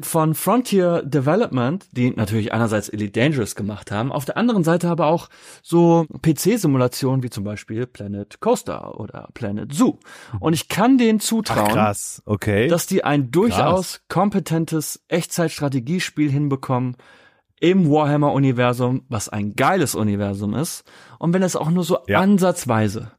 von 0.00 0.34
Frontier 0.34 1.02
Development, 1.02 1.86
die 1.92 2.10
natürlich 2.10 2.52
einerseits 2.52 2.88
Elite 2.88 3.20
Dangerous 3.20 3.54
gemacht 3.54 3.90
haben, 3.90 4.10
auf 4.12 4.24
der 4.24 4.36
anderen 4.36 4.64
Seite 4.64 4.88
aber 4.88 5.06
auch 5.06 5.28
so 5.62 6.06
PC-Simulationen 6.22 7.22
wie 7.22 7.30
zum 7.30 7.44
Beispiel 7.44 7.86
Planet 7.86 8.40
Coaster 8.40 8.98
oder 8.98 9.28
Planet 9.34 9.72
Zoo. 9.74 9.98
Und 10.38 10.54
ich 10.54 10.68
kann 10.68 10.96
denen 10.98 11.20
zutrauen, 11.20 11.68
krass, 11.72 12.22
okay. 12.24 12.68
dass 12.68 12.86
die 12.86 13.04
ein 13.04 13.30
durchaus 13.30 14.00
kompetentes 14.08 15.02
Echtzeitstrategiespiel 15.08 16.30
hinbekommen 16.30 16.96
im 17.60 17.90
Warhammer-Universum, 17.90 19.02
was 19.10 19.28
ein 19.28 19.54
geiles 19.54 19.94
Universum 19.94 20.54
ist. 20.54 20.84
Und 21.18 21.34
wenn 21.34 21.42
es 21.42 21.56
auch 21.56 21.68
nur 21.70 21.84
so 21.84 21.98
Ja. 22.06 22.20
ansatzweise 22.20 23.12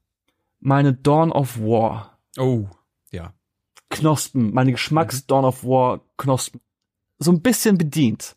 meine 0.59 0.93
Dawn 0.93 1.31
of 1.31 1.59
War 1.59 2.19
Oh, 2.37 2.67
ja. 3.11 3.33
Knospen, 3.89 4.53
meine 4.53 4.71
Geschmacks 4.71 5.25
Dawn 5.27 5.45
of 5.45 5.63
War 5.63 6.01
Knospen 6.17 6.61
so 7.19 7.31
ein 7.31 7.41
bisschen 7.41 7.77
bedient, 7.77 8.35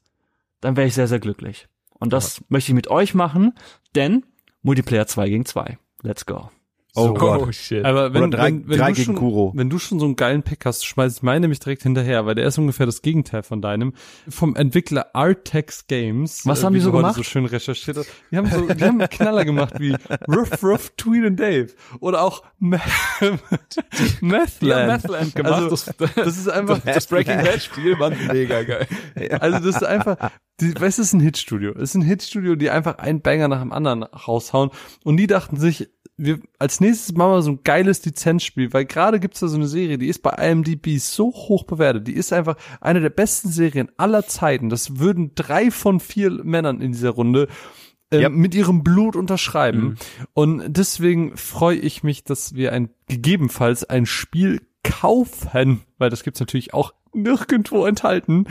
dann 0.61 0.77
wäre 0.77 0.87
ich 0.87 0.95
sehr, 0.95 1.09
sehr 1.09 1.21
glücklich. 1.21 1.69
Und 1.99 2.13
das 2.13 2.45
möchte 2.49 2.73
ich 2.73 2.75
mit 2.75 2.89
euch 2.89 3.15
machen, 3.15 3.55
denn 3.95 4.27
Multiplayer 4.63 5.07
2 5.07 5.29
gegen 5.29 5.47
2. 5.47 5.79
Let's 6.03 6.27
go. 6.27 6.51
Oh 6.95 7.07
so, 7.09 7.15
Gott. 7.15 7.41
Oh, 7.43 7.53
shit. 7.53 7.85
Aber 7.85 8.15
wenn, 8.15 8.25
Oder 8.25 8.39
drei- 8.39 8.47
wenn, 8.47 8.69
wenn 8.69 8.79
drei 8.79 8.89
du 8.91 8.95
gegen 8.95 9.05
schon, 9.07 9.15
Kuro. 9.17 9.53
Wenn 9.55 9.71
du 9.71 9.79
schon 9.79 9.99
so 10.01 10.07
einen 10.07 10.17
geilen 10.17 10.43
Pick 10.43 10.65
hast, 10.65 10.85
schmeiß 10.87 11.17
ich 11.17 11.23
meinen 11.23 11.43
nämlich 11.43 11.61
direkt 11.61 11.83
hinterher, 11.83 12.27
weil 12.27 12.35
der 12.35 12.47
ist 12.47 12.59
ungefähr 12.59 12.87
das 12.87 13.03
Gegenteil 13.03 13.43
von 13.43 13.61
deinem. 13.63 13.93
Vom 14.29 14.57
Entwickler 14.57 15.07
Artex 15.15 15.87
Games. 15.87 16.47
Was 16.47 16.63
äh, 16.63 16.67
haben 16.67 16.75
die 16.75 16.81
so 16.81 16.93
gemacht? 16.93 17.17
so 17.17 17.23
schön 17.23 17.45
recherchiert 17.47 17.97
hast. 17.97 18.09
Die 18.31 18.37
haben 18.37 18.47
so, 18.51 18.61
die 18.67 18.85
haben 18.85 19.01
einen 19.01 19.09
Knaller 19.11 19.45
gemacht 19.45 19.75
wie 19.79 19.95
Ruff 20.29 20.63
Ruff 20.63 20.91
Tweet 20.97 21.25
and 21.25 21.41
Dave. 21.41 21.69
Oder 22.01 22.23
auch 22.23 22.43
Meth- 22.61 22.81
Methland. 24.21 25.03
Methland 25.03 25.35
gemacht. 25.35 25.55
Also, 25.55 25.71
das, 25.71 26.13
das 26.15 26.37
ist 26.39 26.49
einfach, 26.49 26.79
das 26.85 27.07
Breaking 27.07 27.37
Bad 27.43 27.63
Spiel 27.63 27.99
war 27.99 28.11
mega 28.11 28.63
geil. 28.63 28.87
also 29.41 29.59
das 29.59 29.77
ist 29.77 29.85
einfach, 29.85 30.17
die, 30.61 30.69
weißt 30.75 30.99
du, 30.99 31.03
es 31.03 31.09
ist 31.09 31.13
ein 31.15 31.21
Hitstudio. 31.21 31.73
Es 31.73 31.91
ist 31.91 31.95
ein 31.97 32.03
Hitstudio, 32.03 32.55
die 32.55 32.71
einfach 32.71 32.99
einen 32.99 33.21
Banger 33.23 33.49
nach 33.49 33.61
dem 33.61 33.73
anderen 33.73 34.03
raushauen. 34.05 34.71
Und 35.05 35.17
die 35.17 35.27
dachten 35.27 35.57
sich, 35.57 35.89
wir 36.17 36.39
als 36.61 36.81
nächstes 36.81 37.15
machen 37.17 37.33
wir 37.33 37.43
so 37.43 37.51
ein 37.51 37.61
geiles 37.65 38.05
Lizenzspiel, 38.05 38.73
weil 38.73 38.85
gerade 38.85 39.19
gibt's 39.19 39.41
da 39.41 39.49
so 39.49 39.57
eine 39.57 39.67
Serie, 39.67 39.99
die 39.99 40.07
ist 40.07 40.23
bei 40.23 40.31
IMDb 40.31 40.99
so 40.99 41.33
hoch 41.33 41.65
bewertet. 41.65 42.07
Die 42.07 42.13
ist 42.15 42.33
einfach 42.33 42.57
eine 42.81 43.01
der 43.01 43.11
besten 43.11 43.49
Serien 43.49 43.91
aller 43.97 44.25
Zeiten. 44.29 44.69
Das 44.71 45.01
würden 45.01 45.33
drei 45.35 45.73
von 45.73 45.99
vier 45.99 46.31
Männern 46.31 46.81
in 46.81 46.93
dieser 46.93 47.11
Runde 47.11 47.49
ähm, 48.13 48.21
Ja. 48.21 48.29
mit 48.29 48.55
ihrem 48.55 48.85
Blut 48.85 49.17
unterschreiben. 49.17 49.81
Mhm. 49.81 49.97
Und 50.35 50.63
deswegen 50.69 51.37
freue 51.37 51.79
ich 51.79 52.05
mich, 52.05 52.23
dass 52.23 52.55
wir 52.55 52.73
ein 52.73 52.91
gegebenenfalls 53.09 53.83
ein 53.83 54.07
Spiel 54.07 54.61
kaufen, 54.85 55.81
weil 55.99 56.11
das 56.11 56.23
gibt's 56.23 56.39
natürlich 56.41 56.75
auch 56.75 56.95
nirgendwo 57.13 57.87
enthalten, 57.87 58.45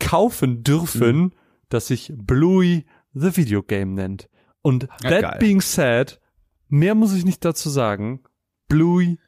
kaufen 0.00 0.64
dürfen, 0.64 1.16
Mhm. 1.16 1.32
Das 1.74 1.86
sich 1.88 2.12
Bluey 2.16 2.86
the 3.12 3.36
Video 3.36 3.62
Game 3.62 3.94
nennt. 3.94 4.28
Und 4.62 4.84
Ja, 5.02 5.10
that 5.10 5.22
geil. 5.22 5.36
being 5.40 5.60
said, 5.60 6.20
mehr 6.68 6.94
muss 6.94 7.14
ich 7.14 7.24
nicht 7.24 7.44
dazu 7.44 7.68
sagen. 7.68 8.22
Bluey, 8.68 9.18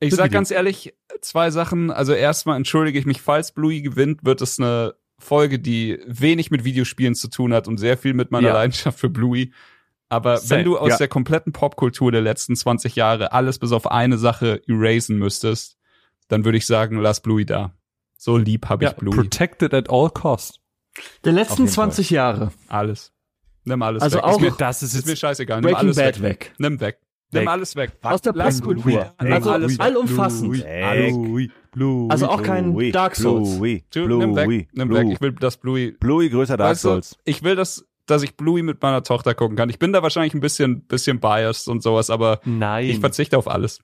Ich 0.00 0.14
sag 0.14 0.26
Video. 0.26 0.38
ganz 0.38 0.50
ehrlich, 0.50 0.94
zwei 1.20 1.50
Sachen. 1.50 1.90
Also 1.90 2.12
erstmal 2.14 2.56
entschuldige 2.56 2.98
ich 2.98 3.04
mich, 3.06 3.20
falls 3.20 3.52
Bluey 3.52 3.82
gewinnt, 3.82 4.24
wird 4.24 4.40
es 4.40 4.58
eine 4.58 4.94
Folge, 5.18 5.58
die 5.58 5.98
wenig 6.06 6.50
mit 6.50 6.64
Videospielen 6.64 7.14
zu 7.14 7.28
tun 7.28 7.52
hat 7.52 7.68
und 7.68 7.76
sehr 7.76 7.98
viel 7.98 8.14
mit 8.14 8.30
meiner 8.30 8.48
Ja. 8.48 8.54
Leidenschaft 8.54 8.98
für 8.98 9.10
Bluey. 9.10 9.52
Aber 10.08 10.38
Same. 10.38 10.60
wenn 10.60 10.64
du 10.64 10.78
aus 10.78 10.88
Ja. 10.90 10.96
der 10.96 11.08
kompletten 11.08 11.52
Popkultur 11.52 12.10
der 12.10 12.22
letzten 12.22 12.56
20 12.56 12.96
Jahre 12.96 13.32
alles 13.32 13.58
bis 13.58 13.72
auf 13.72 13.86
eine 13.90 14.16
Sache 14.16 14.62
erasen 14.66 15.18
müsstest, 15.18 15.76
dann 16.28 16.44
würde 16.46 16.56
ich 16.58 16.66
sagen, 16.66 16.96
lass 16.96 17.20
Bluey 17.20 17.44
da. 17.44 17.74
So 18.16 18.36
lieb 18.38 18.68
habe 18.68 18.84
ich 18.86 18.92
Bluey. 18.92 19.14
protected 19.14 19.74
at 19.74 19.90
all 19.90 20.08
costs. 20.10 20.59
Der 21.24 21.32
letzten 21.32 21.62
jeden 21.62 21.68
20 21.72 22.10
Jahre. 22.10 22.52
Alles. 22.68 23.12
Nimm 23.64 23.82
alles 23.82 24.02
Also 24.02 24.16
weg. 24.18 24.24
auch- 24.24 24.36
ist 24.36 24.40
mir, 24.40 24.50
Das 24.58 24.82
ist 24.82 24.94
ist 24.94 25.06
mir 25.06 25.16
scheißegal. 25.16 25.58
Nimm 25.60 25.64
Breaking 25.70 25.78
alles 25.78 25.96
Bad 25.96 26.22
weg. 26.22 26.22
weg. 26.22 26.54
Nimm 26.58 26.80
weg. 26.80 26.98
Nimm 27.32 27.42
Weg. 27.42 27.48
alles 27.48 27.76
weg. 27.76 27.92
Aus 28.02 28.22
der 28.22 28.32
Popkultur. 28.32 28.82
Bluey. 29.18 29.32
Also 29.32 29.50
alles 29.50 29.72
weg. 29.78 29.80
allumfassend. 29.80 30.64
Ey, 30.64 31.12
Bluey, 31.12 31.50
Bluey. 31.70 32.08
Also 32.10 32.28
auch 32.28 32.42
kein 32.42 32.72
Bluey, 32.72 32.90
Dark 32.90 33.14
Souls. 33.14 33.56
Bluey, 33.56 33.84
Du, 33.92 34.08
nimm 34.08 34.34
weg. 34.34 34.46
Bluey, 34.46 34.68
Nimm 34.72 34.88
Bluey. 34.88 35.04
weg. 35.06 35.12
Ich 35.12 35.20
will, 35.20 35.32
dass 35.32 35.56
Bluey 35.58 35.92
Bluey 35.92 36.28
größer 36.28 36.56
Dark 36.56 36.70
Weißt 36.72 36.84
du, 36.84 36.88
Souls. 36.88 37.16
ich 37.24 37.44
will, 37.44 37.54
dass, 37.54 37.86
dass 38.06 38.22
ich 38.24 38.36
Bluey 38.36 38.62
mit 38.62 38.82
meiner 38.82 39.04
Tochter 39.04 39.34
gucken 39.34 39.56
kann. 39.56 39.70
Ich 39.70 39.78
bin 39.78 39.92
da 39.92 40.02
wahrscheinlich 40.02 40.34
ein 40.34 40.40
bisschen, 40.40 40.80
bisschen 40.86 41.20
biased 41.20 41.68
und 41.68 41.84
sowas, 41.84 42.10
aber 42.10 42.40
Nein. 42.44 42.86
ich 42.86 42.98
verzichte 42.98 43.38
auf 43.38 43.46
alles. 43.46 43.78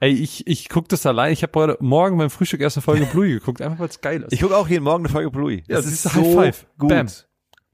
Ey, 0.00 0.12
ich, 0.12 0.46
ich 0.46 0.68
guck 0.68 0.88
das 0.88 1.04
allein. 1.06 1.32
Ich 1.32 1.42
habe 1.42 1.58
heute 1.58 1.76
Morgen 1.80 2.18
beim 2.18 2.30
Frühstück 2.30 2.60
erste 2.60 2.80
Folge 2.80 3.06
Bluey 3.12 3.30
geguckt, 3.32 3.60
einfach 3.60 3.80
weil 3.80 3.88
es 3.88 4.00
geil 4.00 4.22
ist. 4.22 4.32
Ich 4.32 4.40
gucke 4.40 4.56
auch 4.56 4.68
jeden 4.68 4.84
Morgen 4.84 5.04
eine 5.04 5.12
Folge 5.12 5.30
Bluey. 5.30 5.64
Ja, 5.66 5.76
das 5.76 5.86
siehst 5.86 6.06
ist 6.06 6.14
du, 6.16 6.24
so 6.24 6.40
High 6.40 6.56
Five. 6.56 6.66
gut. 6.78 6.88
Bam. 6.90 7.06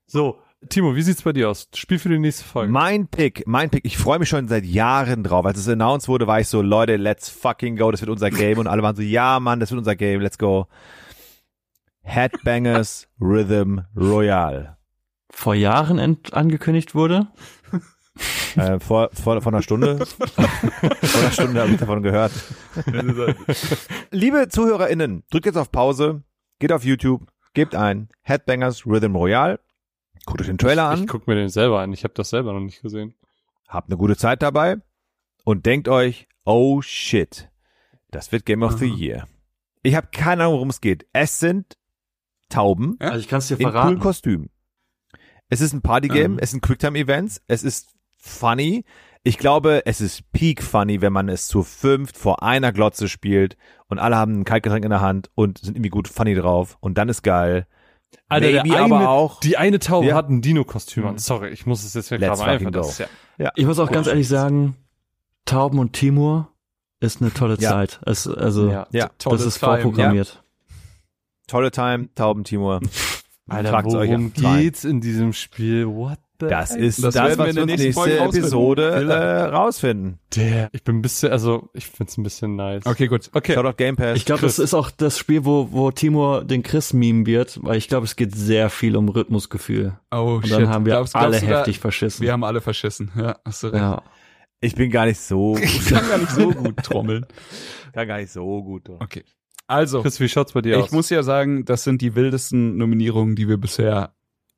so, 0.06 0.38
Timo, 0.70 0.96
wie 0.96 1.02
sieht's 1.02 1.20
bei 1.20 1.34
dir 1.34 1.50
aus? 1.50 1.68
Spiel 1.74 1.98
für 1.98 2.08
die 2.08 2.18
nächste 2.18 2.44
Folge. 2.44 2.72
Mein 2.72 3.06
Pick, 3.08 3.46
mein 3.46 3.68
Pick. 3.68 3.84
Ich 3.84 3.98
freue 3.98 4.18
mich 4.18 4.30
schon 4.30 4.48
seit 4.48 4.64
Jahren 4.64 5.22
drauf. 5.22 5.44
Als 5.44 5.58
es 5.58 5.68
announced 5.68 6.08
wurde, 6.08 6.26
war 6.26 6.40
ich 6.40 6.48
so, 6.48 6.62
Leute, 6.62 6.96
let's 6.96 7.28
fucking 7.28 7.76
go. 7.76 7.90
Das 7.90 8.00
wird 8.00 8.10
unser 8.10 8.30
Game. 8.30 8.58
Und 8.58 8.66
alle 8.66 8.82
waren 8.82 8.96
so, 8.96 9.02
ja, 9.02 9.38
Mann, 9.40 9.60
das 9.60 9.70
wird 9.70 9.78
unser 9.78 9.94
Game. 9.94 10.22
Let's 10.22 10.38
go. 10.38 10.66
Headbangers 12.02 13.08
Rhythm 13.20 13.80
Royale. 13.94 14.76
Vor 15.30 15.54
Jahren 15.54 15.98
angekündigt 16.32 16.94
wurde. 16.94 17.26
Äh, 18.56 18.78
vor, 18.78 19.10
vor, 19.12 19.40
vor 19.42 19.52
einer 19.52 19.62
Stunde. 19.62 20.04
vor 20.06 21.20
einer 21.20 21.30
Stunde 21.32 21.60
habe 21.60 21.72
ich 21.72 21.78
davon 21.78 22.02
gehört. 22.02 22.32
Liebe 24.10 24.48
ZuhörerInnen, 24.48 25.24
drückt 25.30 25.46
jetzt 25.46 25.56
auf 25.56 25.72
Pause, 25.72 26.22
geht 26.58 26.72
auf 26.72 26.84
YouTube, 26.84 27.26
gebt 27.54 27.74
ein 27.74 28.08
Headbangers 28.22 28.86
Rhythm 28.86 29.16
Royale, 29.16 29.60
guckt 30.26 30.40
euch 30.40 30.46
den 30.46 30.58
Trailer 30.58 30.92
Ich 30.94 31.00
an, 31.00 31.06
guck 31.06 31.26
mir 31.26 31.34
den 31.34 31.48
selber 31.48 31.80
an. 31.80 31.92
Ich 31.92 32.04
habe 32.04 32.14
das 32.14 32.30
selber 32.30 32.52
noch 32.52 32.60
nicht 32.60 32.82
gesehen. 32.82 33.14
habt 33.68 33.88
eine 33.88 33.96
gute 33.96 34.16
Zeit 34.16 34.42
dabei 34.42 34.76
und 35.44 35.66
denkt 35.66 35.88
euch, 35.88 36.28
oh 36.44 36.80
shit, 36.82 37.50
das 38.10 38.30
wird 38.30 38.46
Game 38.46 38.62
of 38.62 38.78
the 38.78 38.86
Year. 38.86 39.26
Ich 39.82 39.96
habe 39.96 40.08
keine 40.12 40.44
Ahnung, 40.44 40.54
worum 40.54 40.70
es 40.70 40.80
geht. 40.80 41.06
Es 41.12 41.40
sind 41.40 41.76
Tauben 42.48 42.96
Ja? 43.00 43.08
Also 43.08 43.20
ich 43.20 43.28
kann 43.28 43.38
es 43.40 43.48
dir 43.48 43.54
in 43.54 43.64
coolen 43.64 43.72
verraten. 43.72 43.98
Kostümen. 43.98 44.50
Es 45.48 45.60
ist 45.60 45.72
ein 45.72 45.82
Partygame, 45.82 46.34
Mhm. 46.34 46.38
es 46.38 46.52
sind 46.52 46.62
Quicktime-Events, 46.62 47.42
es 47.48 47.64
ist 47.64 47.88
funny. 48.24 48.84
Ich 49.22 49.38
glaube, 49.38 49.86
es 49.86 50.00
ist 50.00 50.30
peak 50.32 50.62
funny, 50.62 51.00
wenn 51.00 51.12
man 51.12 51.28
es 51.28 51.46
zu 51.46 51.62
fünft 51.62 52.18
vor 52.18 52.42
einer 52.42 52.72
Glotze 52.72 53.08
spielt 53.08 53.56
und 53.88 53.98
alle 53.98 54.16
haben 54.16 54.40
ein 54.40 54.44
Kaltgetränk 54.44 54.84
in 54.84 54.90
der 54.90 55.00
Hand 55.00 55.30
und 55.34 55.58
sind 55.58 55.76
irgendwie 55.76 55.90
gut 55.90 56.08
funny 56.08 56.34
drauf 56.34 56.76
und 56.80 56.98
dann 56.98 57.08
ist 57.08 57.22
geil. 57.22 57.66
Alter, 58.28 58.50
der 58.52 58.62
Maybe 58.64 58.76
eine, 58.76 58.94
aber 58.96 59.08
auch. 59.08 59.40
Die 59.40 59.56
eine 59.56 59.78
Taube 59.78 60.08
Ja. 60.08 60.14
hat 60.14 60.28
ein 60.28 60.40
Dino-Kostüm 60.42 61.06
an. 61.06 61.18
Sorry, 61.18 61.48
ich 61.50 61.64
muss 61.66 61.84
es 61.84 61.94
jetzt 61.94 62.10
Let's 62.10 62.20
gerade 62.22 62.36
fucking 62.36 62.66
einfach. 62.68 62.72
go. 62.82 62.86
Das 62.86 63.00
ist 63.00 63.08
ja, 63.38 63.50
Ich 63.56 63.66
muss 63.66 63.78
auch 63.78 63.90
ganz 63.90 64.06
ehrlich 64.06 64.28
sagen, 64.28 64.76
Tauben 65.46 65.78
und 65.78 65.92
Timur 65.94 66.50
ist 67.00 67.20
eine 67.20 67.32
tolle 67.32 67.56
Ja. 67.58 67.70
Zeit. 67.70 68.00
Es, 68.06 68.28
also, 68.28 68.70
Ja. 68.70 68.86
Ja, 68.92 69.10
Tolle 69.18 69.38
das 69.38 69.46
ist 69.46 69.58
Time, 69.58 69.72
vorprogrammiert. 69.82 70.42
tolle 71.46 71.70
Time, 71.70 72.08
Tauben 72.14 72.44
Timur. 72.44 72.80
Alter, 73.48 73.70
Tragt's 73.70 73.94
euch 73.94 74.08
worum 74.08 74.32
geht's 74.32 74.84
in 74.84 75.00
diesem 75.00 75.32
Spiel? 75.32 75.86
What 75.86 76.18
Das 76.38 76.74
ist 76.74 77.02
Das 77.02 77.14
das, 77.14 77.36
werden 77.36 77.38
wir 77.38 77.44
was 77.44 77.48
in 77.50 77.54
der 77.56 77.66
nächste, 77.66 77.84
nächsten 77.86 78.00
Folge 78.02 78.18
rausfinden. 78.18 78.40
Episode 78.42 78.90
äh, 78.90 79.42
rausfinden. 79.44 80.18
der. 80.34 80.68
Ich 80.72 80.82
bin 80.82 80.96
ein 80.98 81.02
bisschen, 81.02 81.30
also 81.30 81.68
ich 81.72 81.86
find's 81.86 82.18
ein 82.18 82.22
bisschen 82.24 82.56
nice. 82.56 82.84
Okay, 82.86 83.06
gut. 83.06 83.30
Okay. 83.32 83.52
Schau 83.54 83.62
doch 83.62 83.76
Game 83.76 83.96
Pass. 83.96 84.16
Ich 84.16 84.24
glaube, 84.24 84.42
das 84.42 84.58
ist 84.58 84.74
auch 84.74 84.90
das 84.90 85.16
Spiel, 85.18 85.44
wo, 85.44 85.68
wo 85.70 85.90
Timur 85.92 86.44
den 86.44 86.62
Chris 86.62 86.92
meme 86.92 87.24
wird, 87.26 87.60
weil 87.62 87.76
ich 87.76 87.88
glaube, 87.88 88.04
es 88.04 88.16
geht 88.16 88.34
sehr 88.34 88.68
viel 88.68 88.96
um 88.96 89.08
Rhythmusgefühl. 89.08 89.96
Oh, 90.10 90.36
Und 90.36 90.48
shit. 90.48 90.52
dann 90.58 90.68
haben 90.68 90.84
wir 90.86 90.94
Glaubst- 90.94 91.14
alle 91.14 91.30
glaubst 91.30 91.42
du 91.42 91.46
da- 91.50 91.58
heftig 91.58 91.78
verschissen. 91.78 92.22
Wir 92.22 92.32
haben 92.32 92.44
alle 92.44 92.60
verschissen. 92.60 93.10
Ja, 93.16 93.38
hast 93.44 93.62
du 93.62 93.68
recht. 93.68 93.76
ja. 93.82 94.02
ich 94.60 94.74
bin 94.74 94.90
gar 94.90 95.06
nicht 95.06 95.20
so, 95.20 95.56
Ich 95.62 95.86
kann 95.88 96.08
gar 96.08 96.18
nicht 96.18 96.30
so 96.32 96.50
gut 96.50 96.76
trommeln. 96.78 97.26
kann 97.92 98.08
gar 98.08 98.18
nicht 98.18 98.32
so 98.32 98.62
gut. 98.62 98.88
Okay. 98.90 99.24
Also, 99.66 100.02
Chris, 100.02 100.20
wie 100.20 100.28
schaut's 100.28 100.52
bei 100.52 100.60
dir 100.60 100.76
ich 100.76 100.82
aus? 100.84 100.90
muss 100.92 101.08
ja 101.10 101.22
sagen, 101.22 101.64
das 101.64 101.84
sind 101.84 102.02
die 102.02 102.14
wildesten 102.16 102.76
Nominierungen, 102.76 103.34
die 103.36 103.48
wir 103.48 103.56
bisher 103.56 104.12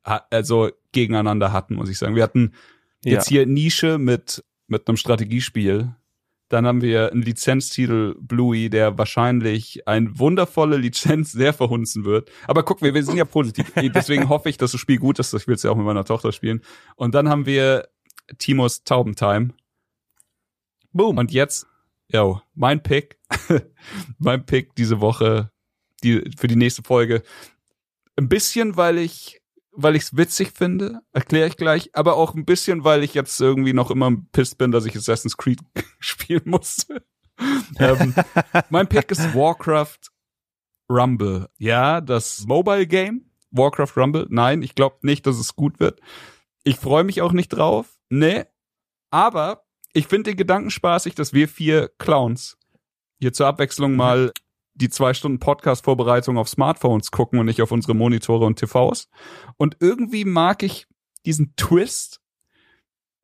also 0.07 0.71
gegeneinander 0.93 1.53
hatten, 1.53 1.75
muss 1.75 1.89
ich 1.89 1.99
sagen. 1.99 2.15
Wir 2.15 2.23
hatten 2.23 2.53
jetzt 3.05 3.29
hier 3.29 3.47
Nische 3.47 3.99
mit 3.99 4.43
mit 4.69 4.89
einem 4.89 4.97
Strategiespiel. 4.97 5.95
Dann 6.49 6.67
haben 6.67 6.81
wir 6.81 7.11
einen 7.11 7.23
Lizenztitel 7.23 8.15
Bluey, 8.21 8.71
der 8.71 8.97
wahrscheinlich 8.99 9.87
eine 9.89 10.17
wundervolle 10.19 10.77
Lizenz 10.77 11.33
sehr 11.33 11.53
verhunzen 11.53 12.05
wird. 12.05 12.31
Aber 12.47 12.63
guck, 12.63 12.83
wir, 12.83 12.95
wir 12.95 13.03
sind 13.03 13.17
ja 13.17 13.25
positiv. 13.25 13.73
Deswegen 13.95 14.29
hoffe 14.29 14.49
ich, 14.49 14.57
dass 14.57 14.73
das 14.73 14.81
Spiel 14.81 14.99
gut 14.99 15.19
ist. 15.19 15.35
Ich 15.35 15.49
will 15.49 15.57
es 15.57 15.65
ja 15.65 15.73
auch 15.73 15.77
mit 15.77 15.87
meiner 15.87 16.05
Tochter 16.05 16.31
spielen. 16.31 16.63
Und 16.95 17.15
dann 17.17 17.29
haben 17.29 17.47
wir 17.47 17.89
Timos 18.39 18.85
Taubentime. 18.85 19.51
Boom. 20.93 21.19
Und 21.19 21.33
jetzt, 21.33 21.67
yo, 22.13 22.41
mein 22.55 22.81
Pick, 22.81 23.19
mein 24.19 24.47
Pick 24.47 24.77
diese 24.77 25.01
Woche, 25.01 25.51
die, 26.05 26.31
für 26.37 26.47
die 26.47 26.57
nächste 26.57 26.85
Folge. 26.85 27.23
Ein 28.15 28.29
bisschen, 28.29 28.77
weil 28.77 28.99
ich, 28.99 29.41
weil 29.77 29.97
ich 29.97 30.05
es 30.05 30.17
witzig 30.17 30.53
finde, 30.53 31.01
erkläre 31.13 31.49
ich 31.49 31.57
gleich, 31.57 31.91
aber 31.95 32.17
auch 32.17 32.35
ein 32.35 32.45
bisschen, 32.45 32.85
weil 32.85 33.05
ich 33.05 33.15
jetzt 33.15 33.41
irgendwie 33.41 33.73
noch 33.73 33.91
immer 33.91 34.13
pisst 34.33 34.59
bin, 34.59 34.73
dass 34.73 34.87
ich 34.87 34.97
Assassin's 34.97 35.37
Creed 35.37 35.61
spielen 35.99 36.43
musste. 36.45 37.05
ähm, 37.79 38.15
mein 38.71 38.89
Pick 38.89 39.11
ist 39.11 39.35
Warcraft 39.35 40.11
Rumble. 40.91 41.49
Ja, 41.59 42.01
das 42.01 42.45
Mobile 42.47 42.87
Game. 42.87 43.31
Warcraft 43.51 43.97
Rumble. 43.97 44.27
Nein, 44.31 44.63
ich 44.63 44.75
glaube 44.75 44.99
nicht, 45.03 45.27
dass 45.27 45.37
es 45.37 45.55
gut 45.55 45.81
wird. 45.81 46.01
Ich 46.65 46.77
freue 46.77 47.05
mich 47.05 47.23
auch 47.23 47.33
nicht 47.33 47.49
drauf. 47.49 47.99
Nee. 48.09 48.45
Aber 49.11 49.65
ich 49.93 50.09
finde 50.09 50.31
den 50.31 50.37
Gedanken 50.37 50.71
spaßig, 50.71 51.15
dass 51.15 51.33
wir 51.33 51.49
vier 51.49 51.91
Clowns 51.99 52.59
hier 53.19 53.33
zur 53.33 53.47
Abwechslung 53.47 53.97
mal 53.97 54.33
die 54.77 54.89
zwei 54.89 55.15
Stunden 55.15 55.39
Podcast-Vorbereitung 55.39 56.39
auf 56.39 56.49
Smartphones 56.49 57.11
gucken 57.11 57.39
und 57.39 57.47
nicht 57.47 57.63
auf 57.63 57.73
unsere 57.73 57.95
Monitore 57.95 58.45
und 58.45 58.59
TVs. 58.59 59.09
Und 59.57 59.77
irgendwie 59.81 60.25
mag 60.25 60.63
ich 60.63 60.87
diesen 61.25 61.55
Twist, 61.57 62.21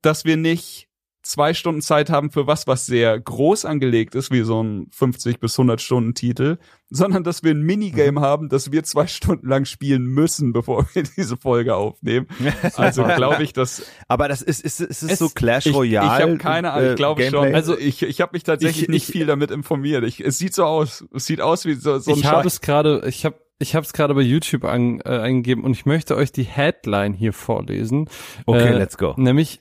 dass 0.00 0.24
wir 0.24 0.36
nicht 0.36 0.88
zwei 1.22 1.54
Stunden 1.54 1.80
Zeit 1.82 2.10
haben 2.10 2.30
für 2.30 2.46
was, 2.46 2.66
was 2.66 2.86
sehr 2.86 3.18
groß 3.20 3.64
angelegt 3.64 4.14
ist, 4.14 4.30
wie 4.32 4.42
so 4.42 4.62
ein 4.62 4.88
50 4.92 5.38
bis 5.40 5.54
100 5.58 5.80
Stunden 5.80 6.14
Titel, 6.14 6.58
sondern 6.90 7.22
dass 7.24 7.42
wir 7.44 7.52
ein 7.52 7.62
Minigame 7.62 8.20
haben, 8.20 8.48
das 8.48 8.72
wir 8.72 8.82
zwei 8.84 9.06
Stunden 9.08 9.48
lang 9.48 9.64
spielen 9.64 10.04
müssen, 10.04 10.52
bevor 10.52 10.86
wir 10.92 11.02
diese 11.16 11.36
Folge 11.36 11.74
aufnehmen. 11.76 12.26
Also 12.76 13.04
glaube 13.04 13.42
ich, 13.42 13.52
dass 13.52 13.82
Aber 14.08 14.28
das 14.28 14.42
ist, 14.42 14.60
ist, 14.64 14.80
ist 14.80 15.02
es 15.02 15.12
Es- 15.12 15.18
so 15.18 15.28
Clash 15.28 15.66
ich, 15.66 15.74
Royale? 15.74 16.06
ich 16.16 16.22
habe 16.22 16.38
keine 16.38 16.72
Ahnung, 16.72 16.86
ich 16.86 16.92
äh, 16.92 16.96
glaube 16.96 17.22
Gameplay? 17.22 17.46
schon. 17.46 17.54
Also 17.54 17.78
ich, 17.78 18.02
ich 18.02 18.20
habe 18.20 18.30
mich 18.34 18.42
tatsächlich 18.42 18.82
Ich- 18.84 18.88
nicht 18.88 19.08
ich- 19.08 19.12
viel 19.12 19.26
damit 19.26 19.50
informiert. 19.50 20.04
Ich, 20.04 20.20
es 20.20 20.38
sieht 20.38 20.54
so 20.54 20.64
aus. 20.64 21.04
Es 21.14 21.26
sieht 21.26 21.40
aus 21.40 21.64
wie 21.64 21.74
so, 21.74 21.98
so 21.98 22.12
ein 22.12 22.18
ich 22.18 22.24
habe 22.24 22.46
es 22.48 22.60
gerade, 22.60 23.02
ich 23.06 23.24
habe 23.24 23.36
ich 23.58 23.76
habe 23.76 23.86
es 23.86 23.92
gerade 23.92 24.12
bei 24.14 24.22
YouTube 24.22 24.64
an, 24.64 25.00
äh, 25.04 25.10
eingegeben 25.10 25.62
und 25.62 25.70
ich 25.72 25.86
möchte 25.86 26.16
euch 26.16 26.32
die 26.32 26.42
Headline 26.42 27.12
hier 27.14 27.32
vorlesen. 27.32 28.08
Okay, 28.44 28.70
Äh, 28.74 28.76
let's 28.78 28.98
go. 28.98 29.14
Nämlich 29.16 29.60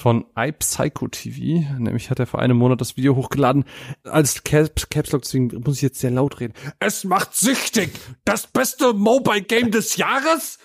von 0.00 0.24
iPsycho 0.36 1.08
TV. 1.08 1.64
Nämlich 1.78 2.10
hat 2.10 2.18
er 2.18 2.26
vor 2.26 2.40
einem 2.40 2.56
Monat 2.56 2.80
das 2.80 2.96
Video 2.96 3.16
hochgeladen. 3.16 3.64
Als 4.04 4.42
Caps, 4.44 4.88
Caps 4.88 5.12
Lock, 5.12 5.22
deswegen 5.22 5.48
muss 5.64 5.76
ich 5.76 5.82
jetzt 5.82 6.00
sehr 6.00 6.10
laut 6.10 6.40
reden. 6.40 6.54
Es 6.78 7.04
macht 7.04 7.34
süchtig! 7.36 7.90
Das 8.24 8.46
beste 8.46 8.94
Mobile 8.94 9.42
Game 9.42 9.70
des 9.70 9.96
Jahres? 9.96 10.58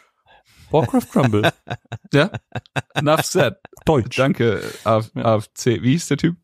Warcraft 0.72 1.08
Rumble. 1.16 1.52
Ja? 2.14 2.32
Enough 2.94 3.24
said. 3.24 3.56
Deutsch. 3.86 4.18
Danke, 4.18 4.62
AF, 4.84 5.12
Ja. 5.16 5.24
AFC. 5.36 5.66
Wie 5.82 5.92
hieß 5.92 6.08
der 6.08 6.18
Typ? 6.18 6.38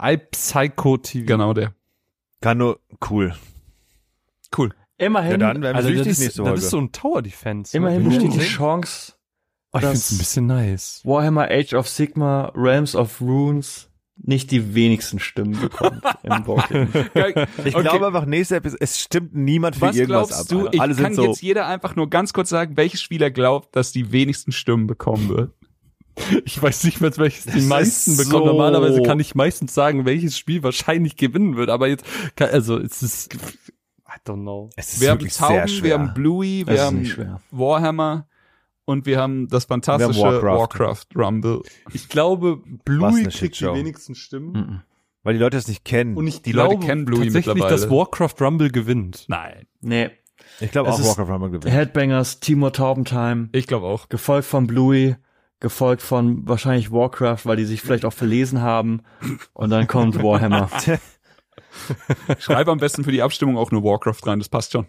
iPsycho 0.00 0.96
TV. 0.96 1.26
Genau 1.26 1.52
der. 1.52 1.74
Kann 2.40 2.58
nur 2.58 2.80
cool. 3.10 3.34
Cool. 4.56 4.74
Immerhin, 4.98 5.32
Ja, 5.32 5.36
dann 5.52 5.62
werden 5.62 5.74
wir 5.74 5.74
Also 5.76 5.88
das 5.90 5.96
süchtig 5.98 6.12
ist, 6.12 6.18
nächste 6.20 6.38
das 6.42 6.48
Folge. 6.48 6.60
ist 6.64 6.70
so 6.70 6.78
ein 6.78 6.92
Tower 6.92 7.22
Defense. 7.22 7.76
immerhin 7.76 8.04
besteht 8.08 8.34
die 8.34 8.38
Chance, 8.40 9.12
Oh, 9.72 9.78
ich 9.78 9.84
find's 9.84 10.12
ein 10.12 10.18
bisschen 10.18 10.46
nice. 10.46 11.00
Warhammer 11.04 11.48
Age 11.50 11.74
of 11.74 11.88
Sigma, 11.88 12.52
Realms 12.54 12.94
of 12.94 13.20
Runes 13.20 13.88
nicht 14.24 14.50
die 14.50 14.74
wenigsten 14.74 15.18
Stimmen 15.18 15.58
bekommt 15.58 16.02
im 16.22 16.44
Boardgame. 16.44 16.88
Ich 17.64 17.74
Okay. 17.74 17.82
glaube 17.82 18.06
einfach, 18.06 18.26
nächste 18.26 18.56
Episode, 18.56 18.82
es 18.82 19.00
stimmt 19.00 19.34
niemand 19.34 19.76
für 19.76 19.82
Was 19.82 19.96
irgendwas 19.96 20.28
glaubst 20.28 20.52
ab. 20.52 20.58
du? 20.60 20.68
Ich 20.70 20.80
Alle 20.80 20.94
kann 20.94 21.04
sind 21.06 21.14
so, 21.14 21.26
jetzt 21.26 21.42
jeder 21.42 21.66
einfach 21.66 21.96
nur 21.96 22.08
ganz 22.10 22.32
kurz 22.32 22.50
sagen, 22.50 22.76
welches 22.76 23.00
Spieler 23.02 23.30
glaubt, 23.30 23.74
dass 23.74 23.90
die 23.92 24.12
wenigsten 24.12 24.52
Stimmen 24.52 24.86
bekommen 24.86 25.28
wird. 25.28 25.52
Ich 26.44 26.62
weiß 26.62 26.84
nicht 26.84 27.00
mehr, 27.00 27.16
welches 27.16 27.46
die 27.46 27.52
Das 27.52 27.64
meisten 27.64 28.10
ist 28.12 28.18
bekommen. 28.18 28.44
so- 28.44 28.52
Normalerweise 28.52 29.02
kann 29.02 29.18
ich 29.18 29.34
meistens 29.34 29.72
sagen, 29.72 30.04
welches 30.04 30.36
Spiel 30.36 30.62
wahrscheinlich 30.62 31.16
gewinnen 31.16 31.56
wird. 31.56 31.70
Aber 31.70 31.88
jetzt, 31.88 32.04
kann, 32.36 32.50
also 32.50 32.76
es 32.78 33.02
ist, 33.02 33.32
I 33.34 33.38
don't 34.28 34.42
know. 34.42 34.68
es 34.76 34.92
ist 34.92 35.00
Wir 35.00 35.10
haben 35.12 35.26
Tauben, 35.26 35.82
wir 35.82 35.94
haben 35.94 36.12
Bluey, 36.12 36.64
wir 36.66 36.82
haben 36.82 37.06
schwer. 37.06 37.40
Warhammer 37.50 38.28
und 38.84 39.06
wir 39.06 39.18
haben 39.20 39.48
das 39.48 39.66
fantastische 39.66 40.24
haben 40.24 40.42
Warcraft. 40.42 40.78
Warcraft. 40.80 41.04
Rumble. 41.16 41.62
Ich 41.92 42.08
glaube, 42.08 42.60
Bluey 42.84 43.24
kriegt 43.24 43.60
die 43.60 43.64
wenigsten 43.66 44.14
Stimmen. 44.14 44.52
Mhm. 44.52 44.80
Weil 45.24 45.34
die 45.34 45.40
Leute 45.40 45.56
das 45.56 45.68
nicht 45.68 45.84
kennen. 45.84 46.16
Und 46.16 46.26
ich 46.26 46.42
Die 46.42 46.50
glaube 46.50 46.74
Leute 46.74 46.86
kennen 46.86 47.04
Bluey 47.04 47.24
tatsächlich, 47.26 47.54
mittlerweile. 47.54 47.76
dass 47.76 47.88
Warcraft 47.90 48.34
Rumble 48.40 48.70
gewinnt. 48.70 49.24
Nein. 49.28 49.66
Nee, 49.80 50.10
ich 50.58 50.72
glaube 50.72 50.88
Es 50.90 50.96
auch 50.96 50.98
ist- 51.00 51.06
Warcraft 51.16 51.32
Rumble 51.32 51.50
gewinnt. 51.50 51.72
Headbangers, 51.72 52.40
Timur 52.40 52.72
Taubentime, 52.72 53.48
Ich 53.52 53.68
glaube 53.68 53.86
auch. 53.86 54.08
gefolgt 54.08 54.46
von 54.48 54.66
Bluey, 54.66 55.14
gefolgt 55.60 56.02
von 56.02 56.48
wahrscheinlich 56.48 56.90
Warcraft, 56.90 57.38
weil 57.44 57.56
die 57.56 57.64
sich 57.66 57.82
vielleicht 57.82 58.04
auch 58.04 58.12
verlesen 58.12 58.62
haben. 58.62 59.02
Und 59.52 59.70
dann 59.70 59.86
kommt 59.86 60.20
Warhammer. 60.20 60.68
Schreib 62.38 62.68
am 62.68 62.78
besten 62.78 63.04
für 63.04 63.12
die 63.12 63.22
Abstimmung 63.22 63.56
auch 63.56 63.70
nur 63.70 63.82
Warcraft 63.84 64.26
rein, 64.26 64.38
das 64.38 64.48
passt 64.48 64.72
schon. 64.72 64.86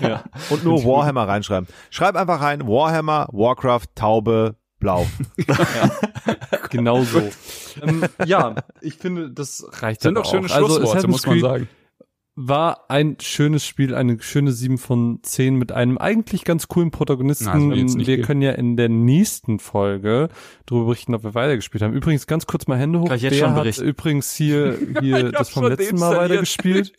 ja. 0.00 0.24
Und 0.50 0.64
nur 0.64 0.84
Warhammer 0.84 1.26
reinschreiben. 1.26 1.68
Schreib 1.90 2.16
einfach 2.16 2.40
rein, 2.40 2.66
Warhammer, 2.66 3.28
Warcraft, 3.32 3.86
Taube, 3.94 4.56
Blau. 4.78 5.06
Genau 6.70 7.02
so. 7.04 7.22
ähm, 7.82 8.04
ja, 8.26 8.56
ich 8.80 8.94
finde, 8.94 9.30
das 9.30 9.64
reicht 9.80 10.02
Sind 10.02 10.14
dann 10.14 10.22
doch 10.24 10.30
schöne 10.30 10.46
auch. 10.48 10.54
Also 10.54 10.66
Schlussworte, 10.66 10.90
Assassin's 10.90 11.12
muss 11.12 11.26
man 11.26 11.40
sagen. 11.40 11.68
War 12.36 12.90
ein 12.90 13.16
schönes 13.18 13.64
Spiel, 13.64 13.94
eine 13.94 14.20
schöne 14.20 14.52
7 14.52 14.76
von 14.76 15.20
10 15.22 15.56
mit 15.56 15.72
einem 15.72 15.96
eigentlich 15.96 16.44
ganz 16.44 16.68
coolen 16.68 16.90
Protagonisten. 16.90 17.46
Na, 17.46 17.74
wir 17.74 17.88
viel. 18.04 18.22
können 18.22 18.42
ja 18.42 18.52
in 18.52 18.76
der 18.76 18.90
nächsten 18.90 19.58
Folge 19.58 20.28
darüber 20.66 20.84
berichten, 20.84 21.14
ob 21.14 21.24
wir 21.24 21.34
weitergespielt 21.34 21.82
haben. 21.82 21.94
Übrigens 21.94 22.26
ganz 22.26 22.46
kurz 22.46 22.66
mal 22.66 22.78
Hände 22.78 23.00
hoch. 23.00 23.08
Kann 23.08 23.16
ich 23.16 23.22
jetzt 23.22 23.32
Wer 23.32 23.40
schon 23.40 23.54
hat 23.54 23.62
berichten? 23.62 23.84
übrigens 23.84 24.34
hier, 24.34 24.78
hier 25.00 25.32
das 25.32 25.48
vom 25.48 25.64
letzten 25.66 25.98
Mal 25.98 26.14
weitergespielt? 26.14 26.92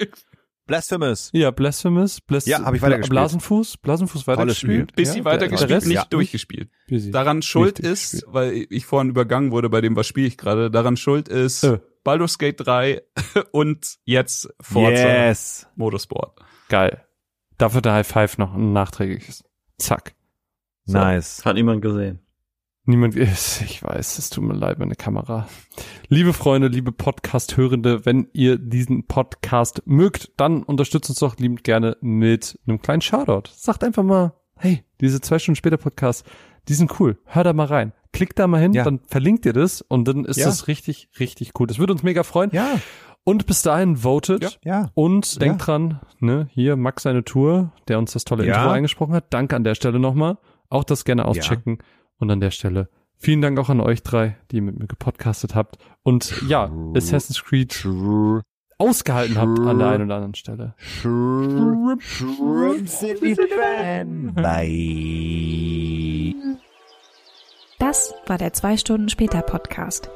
Blasphemous. 0.66 1.30
Ja, 1.34 1.52
Blasphemous. 1.52 2.20
Blas 2.20 2.46
Ja, 2.48 2.66
hab 2.66 2.74
ich 2.74 2.82
weitergespielt. 2.82 3.12
Blasenfuß. 3.12 3.78
Blasenfuß 3.78 4.28
weitergespielt. 4.28 4.96
Bisschen 4.96 5.20
ja, 5.20 5.26
weitergespielt, 5.26 5.72
Rest? 5.72 5.88
nicht 5.88 5.96
ja. 5.96 6.06
durchgespielt. 6.10 6.70
Busy. 6.90 7.12
Daran 7.12 7.42
schuld 7.44 7.80
ist, 7.80 8.26
weil 8.28 8.66
ich 8.70 8.86
vorhin 8.86 9.10
übergangen 9.10 9.52
wurde 9.52 9.70
bei 9.70 9.82
dem, 9.82 9.96
was 9.96 10.08
spiele 10.08 10.28
ich 10.28 10.36
gerade, 10.38 10.70
daran 10.72 10.98
schuld 10.98 11.30
ist 11.30 11.64
Äh. 11.64 11.80
Baldur's 12.08 12.38
Gate 12.38 12.66
3 12.66 13.02
und 13.52 13.98
jetzt 14.06 14.48
Forza 14.62 15.28
Yes. 15.28 15.68
Motorsport. 15.76 16.40
Geil. 16.70 17.06
Dafür 17.58 17.82
der 17.82 17.96
High 17.96 18.08
Five 18.08 18.38
noch 18.38 18.54
ein 18.54 18.72
nachträgliches. 18.72 19.44
Zack. 19.78 20.16
So. 20.86 20.98
Nice. 20.98 21.44
Hat 21.44 21.56
niemand 21.56 21.82
gesehen. 21.82 22.20
Niemand 22.86 23.18
ist, 23.18 23.62
ich 23.66 23.84
weiß, 23.84 24.20
es 24.20 24.30
tut 24.30 24.46
mir 24.46 24.54
leid, 24.54 24.80
meine 24.80 24.96
Kamera. 24.96 25.50
Liebe 26.08 26.32
Freunde, 26.32 26.70
liebe 26.70 26.94
Podcast-Hörende, 26.94 28.06
wenn 28.06 28.30
ihr 28.32 28.58
diesen 28.58 29.06
Podcast 29.08 29.82
mögt, 29.84 30.32
dann 30.38 30.64
unterstützt 30.64 31.10
uns 31.10 31.20
doch 31.20 31.36
liebend 31.36 31.66
gerne 31.66 31.98
mit 32.00 32.58
einem 32.68 32.82
kleinen 32.82 33.02
Shoutout. 33.02 33.50
Sagt 33.54 33.84
einfach 33.84 34.04
mal, 34.04 34.32
hey, 34.56 34.86
diese 35.02 35.20
zwei 35.20 35.40
Stunden 35.40 35.58
später 35.58 35.76
Podcast, 35.76 36.26
die 36.70 36.74
sind 36.74 37.02
cool. 37.02 37.20
Hör 37.26 37.44
da 37.44 37.52
mal 37.52 37.68
rein. 37.68 37.92
Klickt 38.14 38.40
da 38.40 38.48
mal 38.48 38.62
hin, 38.62 38.74
Ja. 38.74 38.84
dann 38.84 39.00
verlinkt 39.08 39.46
ihr 39.46 39.54
das 39.54 39.82
und 39.82 40.08
dann 40.08 40.26
ist 40.26 40.38
Ja. 40.38 40.46
das 40.48 40.68
richtig, 40.68 41.10
richtig 41.20 41.52
cool. 41.60 41.68
Das 41.68 41.80
würde 41.80 41.94
uns 41.94 42.04
mega 42.04 42.24
freuen. 42.24 42.50
Ja. 42.54 42.80
Und 43.24 43.46
bis 43.46 43.62
dahin 43.62 43.98
votet. 43.98 44.60
Ja. 44.64 44.82
Ja. 44.82 44.90
Und 44.94 45.42
denkt 45.42 45.68
dran, 45.68 46.00
ne, 46.20 46.48
hier 46.52 46.78
Max 46.78 47.04
seine 47.04 47.24
Tour, 47.26 47.74
der 47.88 48.00
uns 48.00 48.14
das 48.14 48.24
tolle 48.24 48.46
Ja. 48.46 48.56
Intro 48.58 48.70
eingesprochen 48.72 49.14
hat. 49.14 49.26
Danke 49.34 49.56
an 49.56 49.64
der 49.64 49.76
Stelle 49.76 50.00
nochmal. 50.00 50.38
Auch 50.70 50.84
das 50.86 51.04
gerne 51.06 51.26
auschecken. 51.26 51.80
Und 52.20 52.32
an 52.32 52.40
der 52.40 52.52
Stelle 52.52 52.90
Vielen 53.20 53.42
Dank 53.42 53.58
auch 53.58 53.70
an 53.70 53.82
euch 53.82 54.04
drei, 54.04 54.38
die 54.52 54.62
mit 54.62 54.78
mir 54.78 54.86
gepodcastet 54.86 55.56
habt 55.56 55.80
und 56.04 56.40
ja, 56.48 56.70
Assassin's 56.96 57.44
Creed 57.44 57.84
ausgehalten 58.78 59.40
habt 59.40 59.58
an 59.58 59.80
der 59.80 59.88
einen 59.88 60.04
oder 60.06 60.16
anderen 60.18 60.36
Stelle. 60.36 60.76
Bye. 64.36 66.36
Das 67.80 68.16
war 68.26 68.40
der 68.40 68.54
2 68.54 68.78
Stunden 68.78 69.08
später 69.08 69.44
Podcast. 69.44 70.10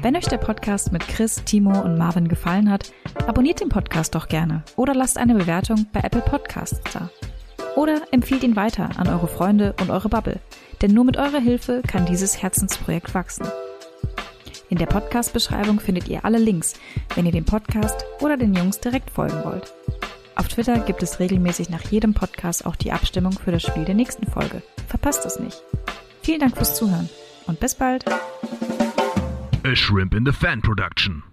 Wenn 0.00 0.14
euch 0.16 0.26
der 0.26 0.38
Podcast 0.38 0.92
mit 0.92 1.06
Chris, 1.08 1.42
Timo 1.44 1.80
und 1.80 1.98
Marvin 1.98 2.28
gefallen 2.28 2.70
hat, 2.70 2.92
abonniert 3.26 3.60
den 3.60 3.68
Podcast 3.68 4.14
doch 4.14 4.28
gerne 4.28 4.62
oder 4.76 4.94
lasst 4.94 5.18
eine 5.18 5.34
Bewertung 5.34 5.86
bei 5.92 6.00
Apple 6.00 6.20
Podcasts 6.20 6.80
da. 6.92 7.10
Oder 7.74 8.02
empfiehlt 8.12 8.44
ihn 8.44 8.54
weiter 8.54 8.90
an 8.96 9.08
eure 9.08 9.26
Freunde 9.26 9.74
und 9.80 9.90
eure 9.90 10.08
Bubble, 10.08 10.38
denn 10.82 10.94
nur 10.94 11.04
mit 11.04 11.16
eurer 11.16 11.40
Hilfe 11.40 11.82
kann 11.84 12.06
dieses 12.06 12.40
Herzensprojekt 12.40 13.14
wachsen. 13.14 13.48
In 14.68 14.78
der 14.78 14.86
Podcast-Beschreibung 14.86 15.80
findet 15.80 16.06
ihr 16.06 16.24
alle 16.24 16.38
Links, 16.38 16.74
wenn 17.16 17.26
ihr 17.26 17.32
dem 17.32 17.44
Podcast 17.44 18.04
oder 18.20 18.36
den 18.36 18.54
Jungs 18.54 18.78
direkt 18.78 19.10
folgen 19.10 19.42
wollt. 19.42 19.74
Auf 20.38 20.46
Twitter 20.46 20.78
gibt 20.78 21.02
es 21.02 21.18
regelmäßig 21.18 21.68
nach 21.68 21.82
jedem 21.90 22.14
Podcast 22.14 22.64
auch 22.64 22.76
die 22.76 22.92
Abstimmung 22.92 23.32
für 23.32 23.50
das 23.50 23.64
Spiel 23.64 23.84
der 23.84 23.96
nächsten 23.96 24.24
Folge. 24.30 24.62
Verpasst 24.86 25.26
es 25.26 25.40
nicht. 25.40 25.60
Vielen 26.22 26.38
Dank 26.38 26.56
fürs 26.56 26.76
Zuhören 26.76 27.08
und 27.48 27.58
bis 27.58 27.74
bald. 27.74 28.04
A 29.64 29.74
Shrimp 29.74 30.14
in 30.14 30.24
the 30.24 30.32
Fan 30.32 30.62
Production. 30.62 31.24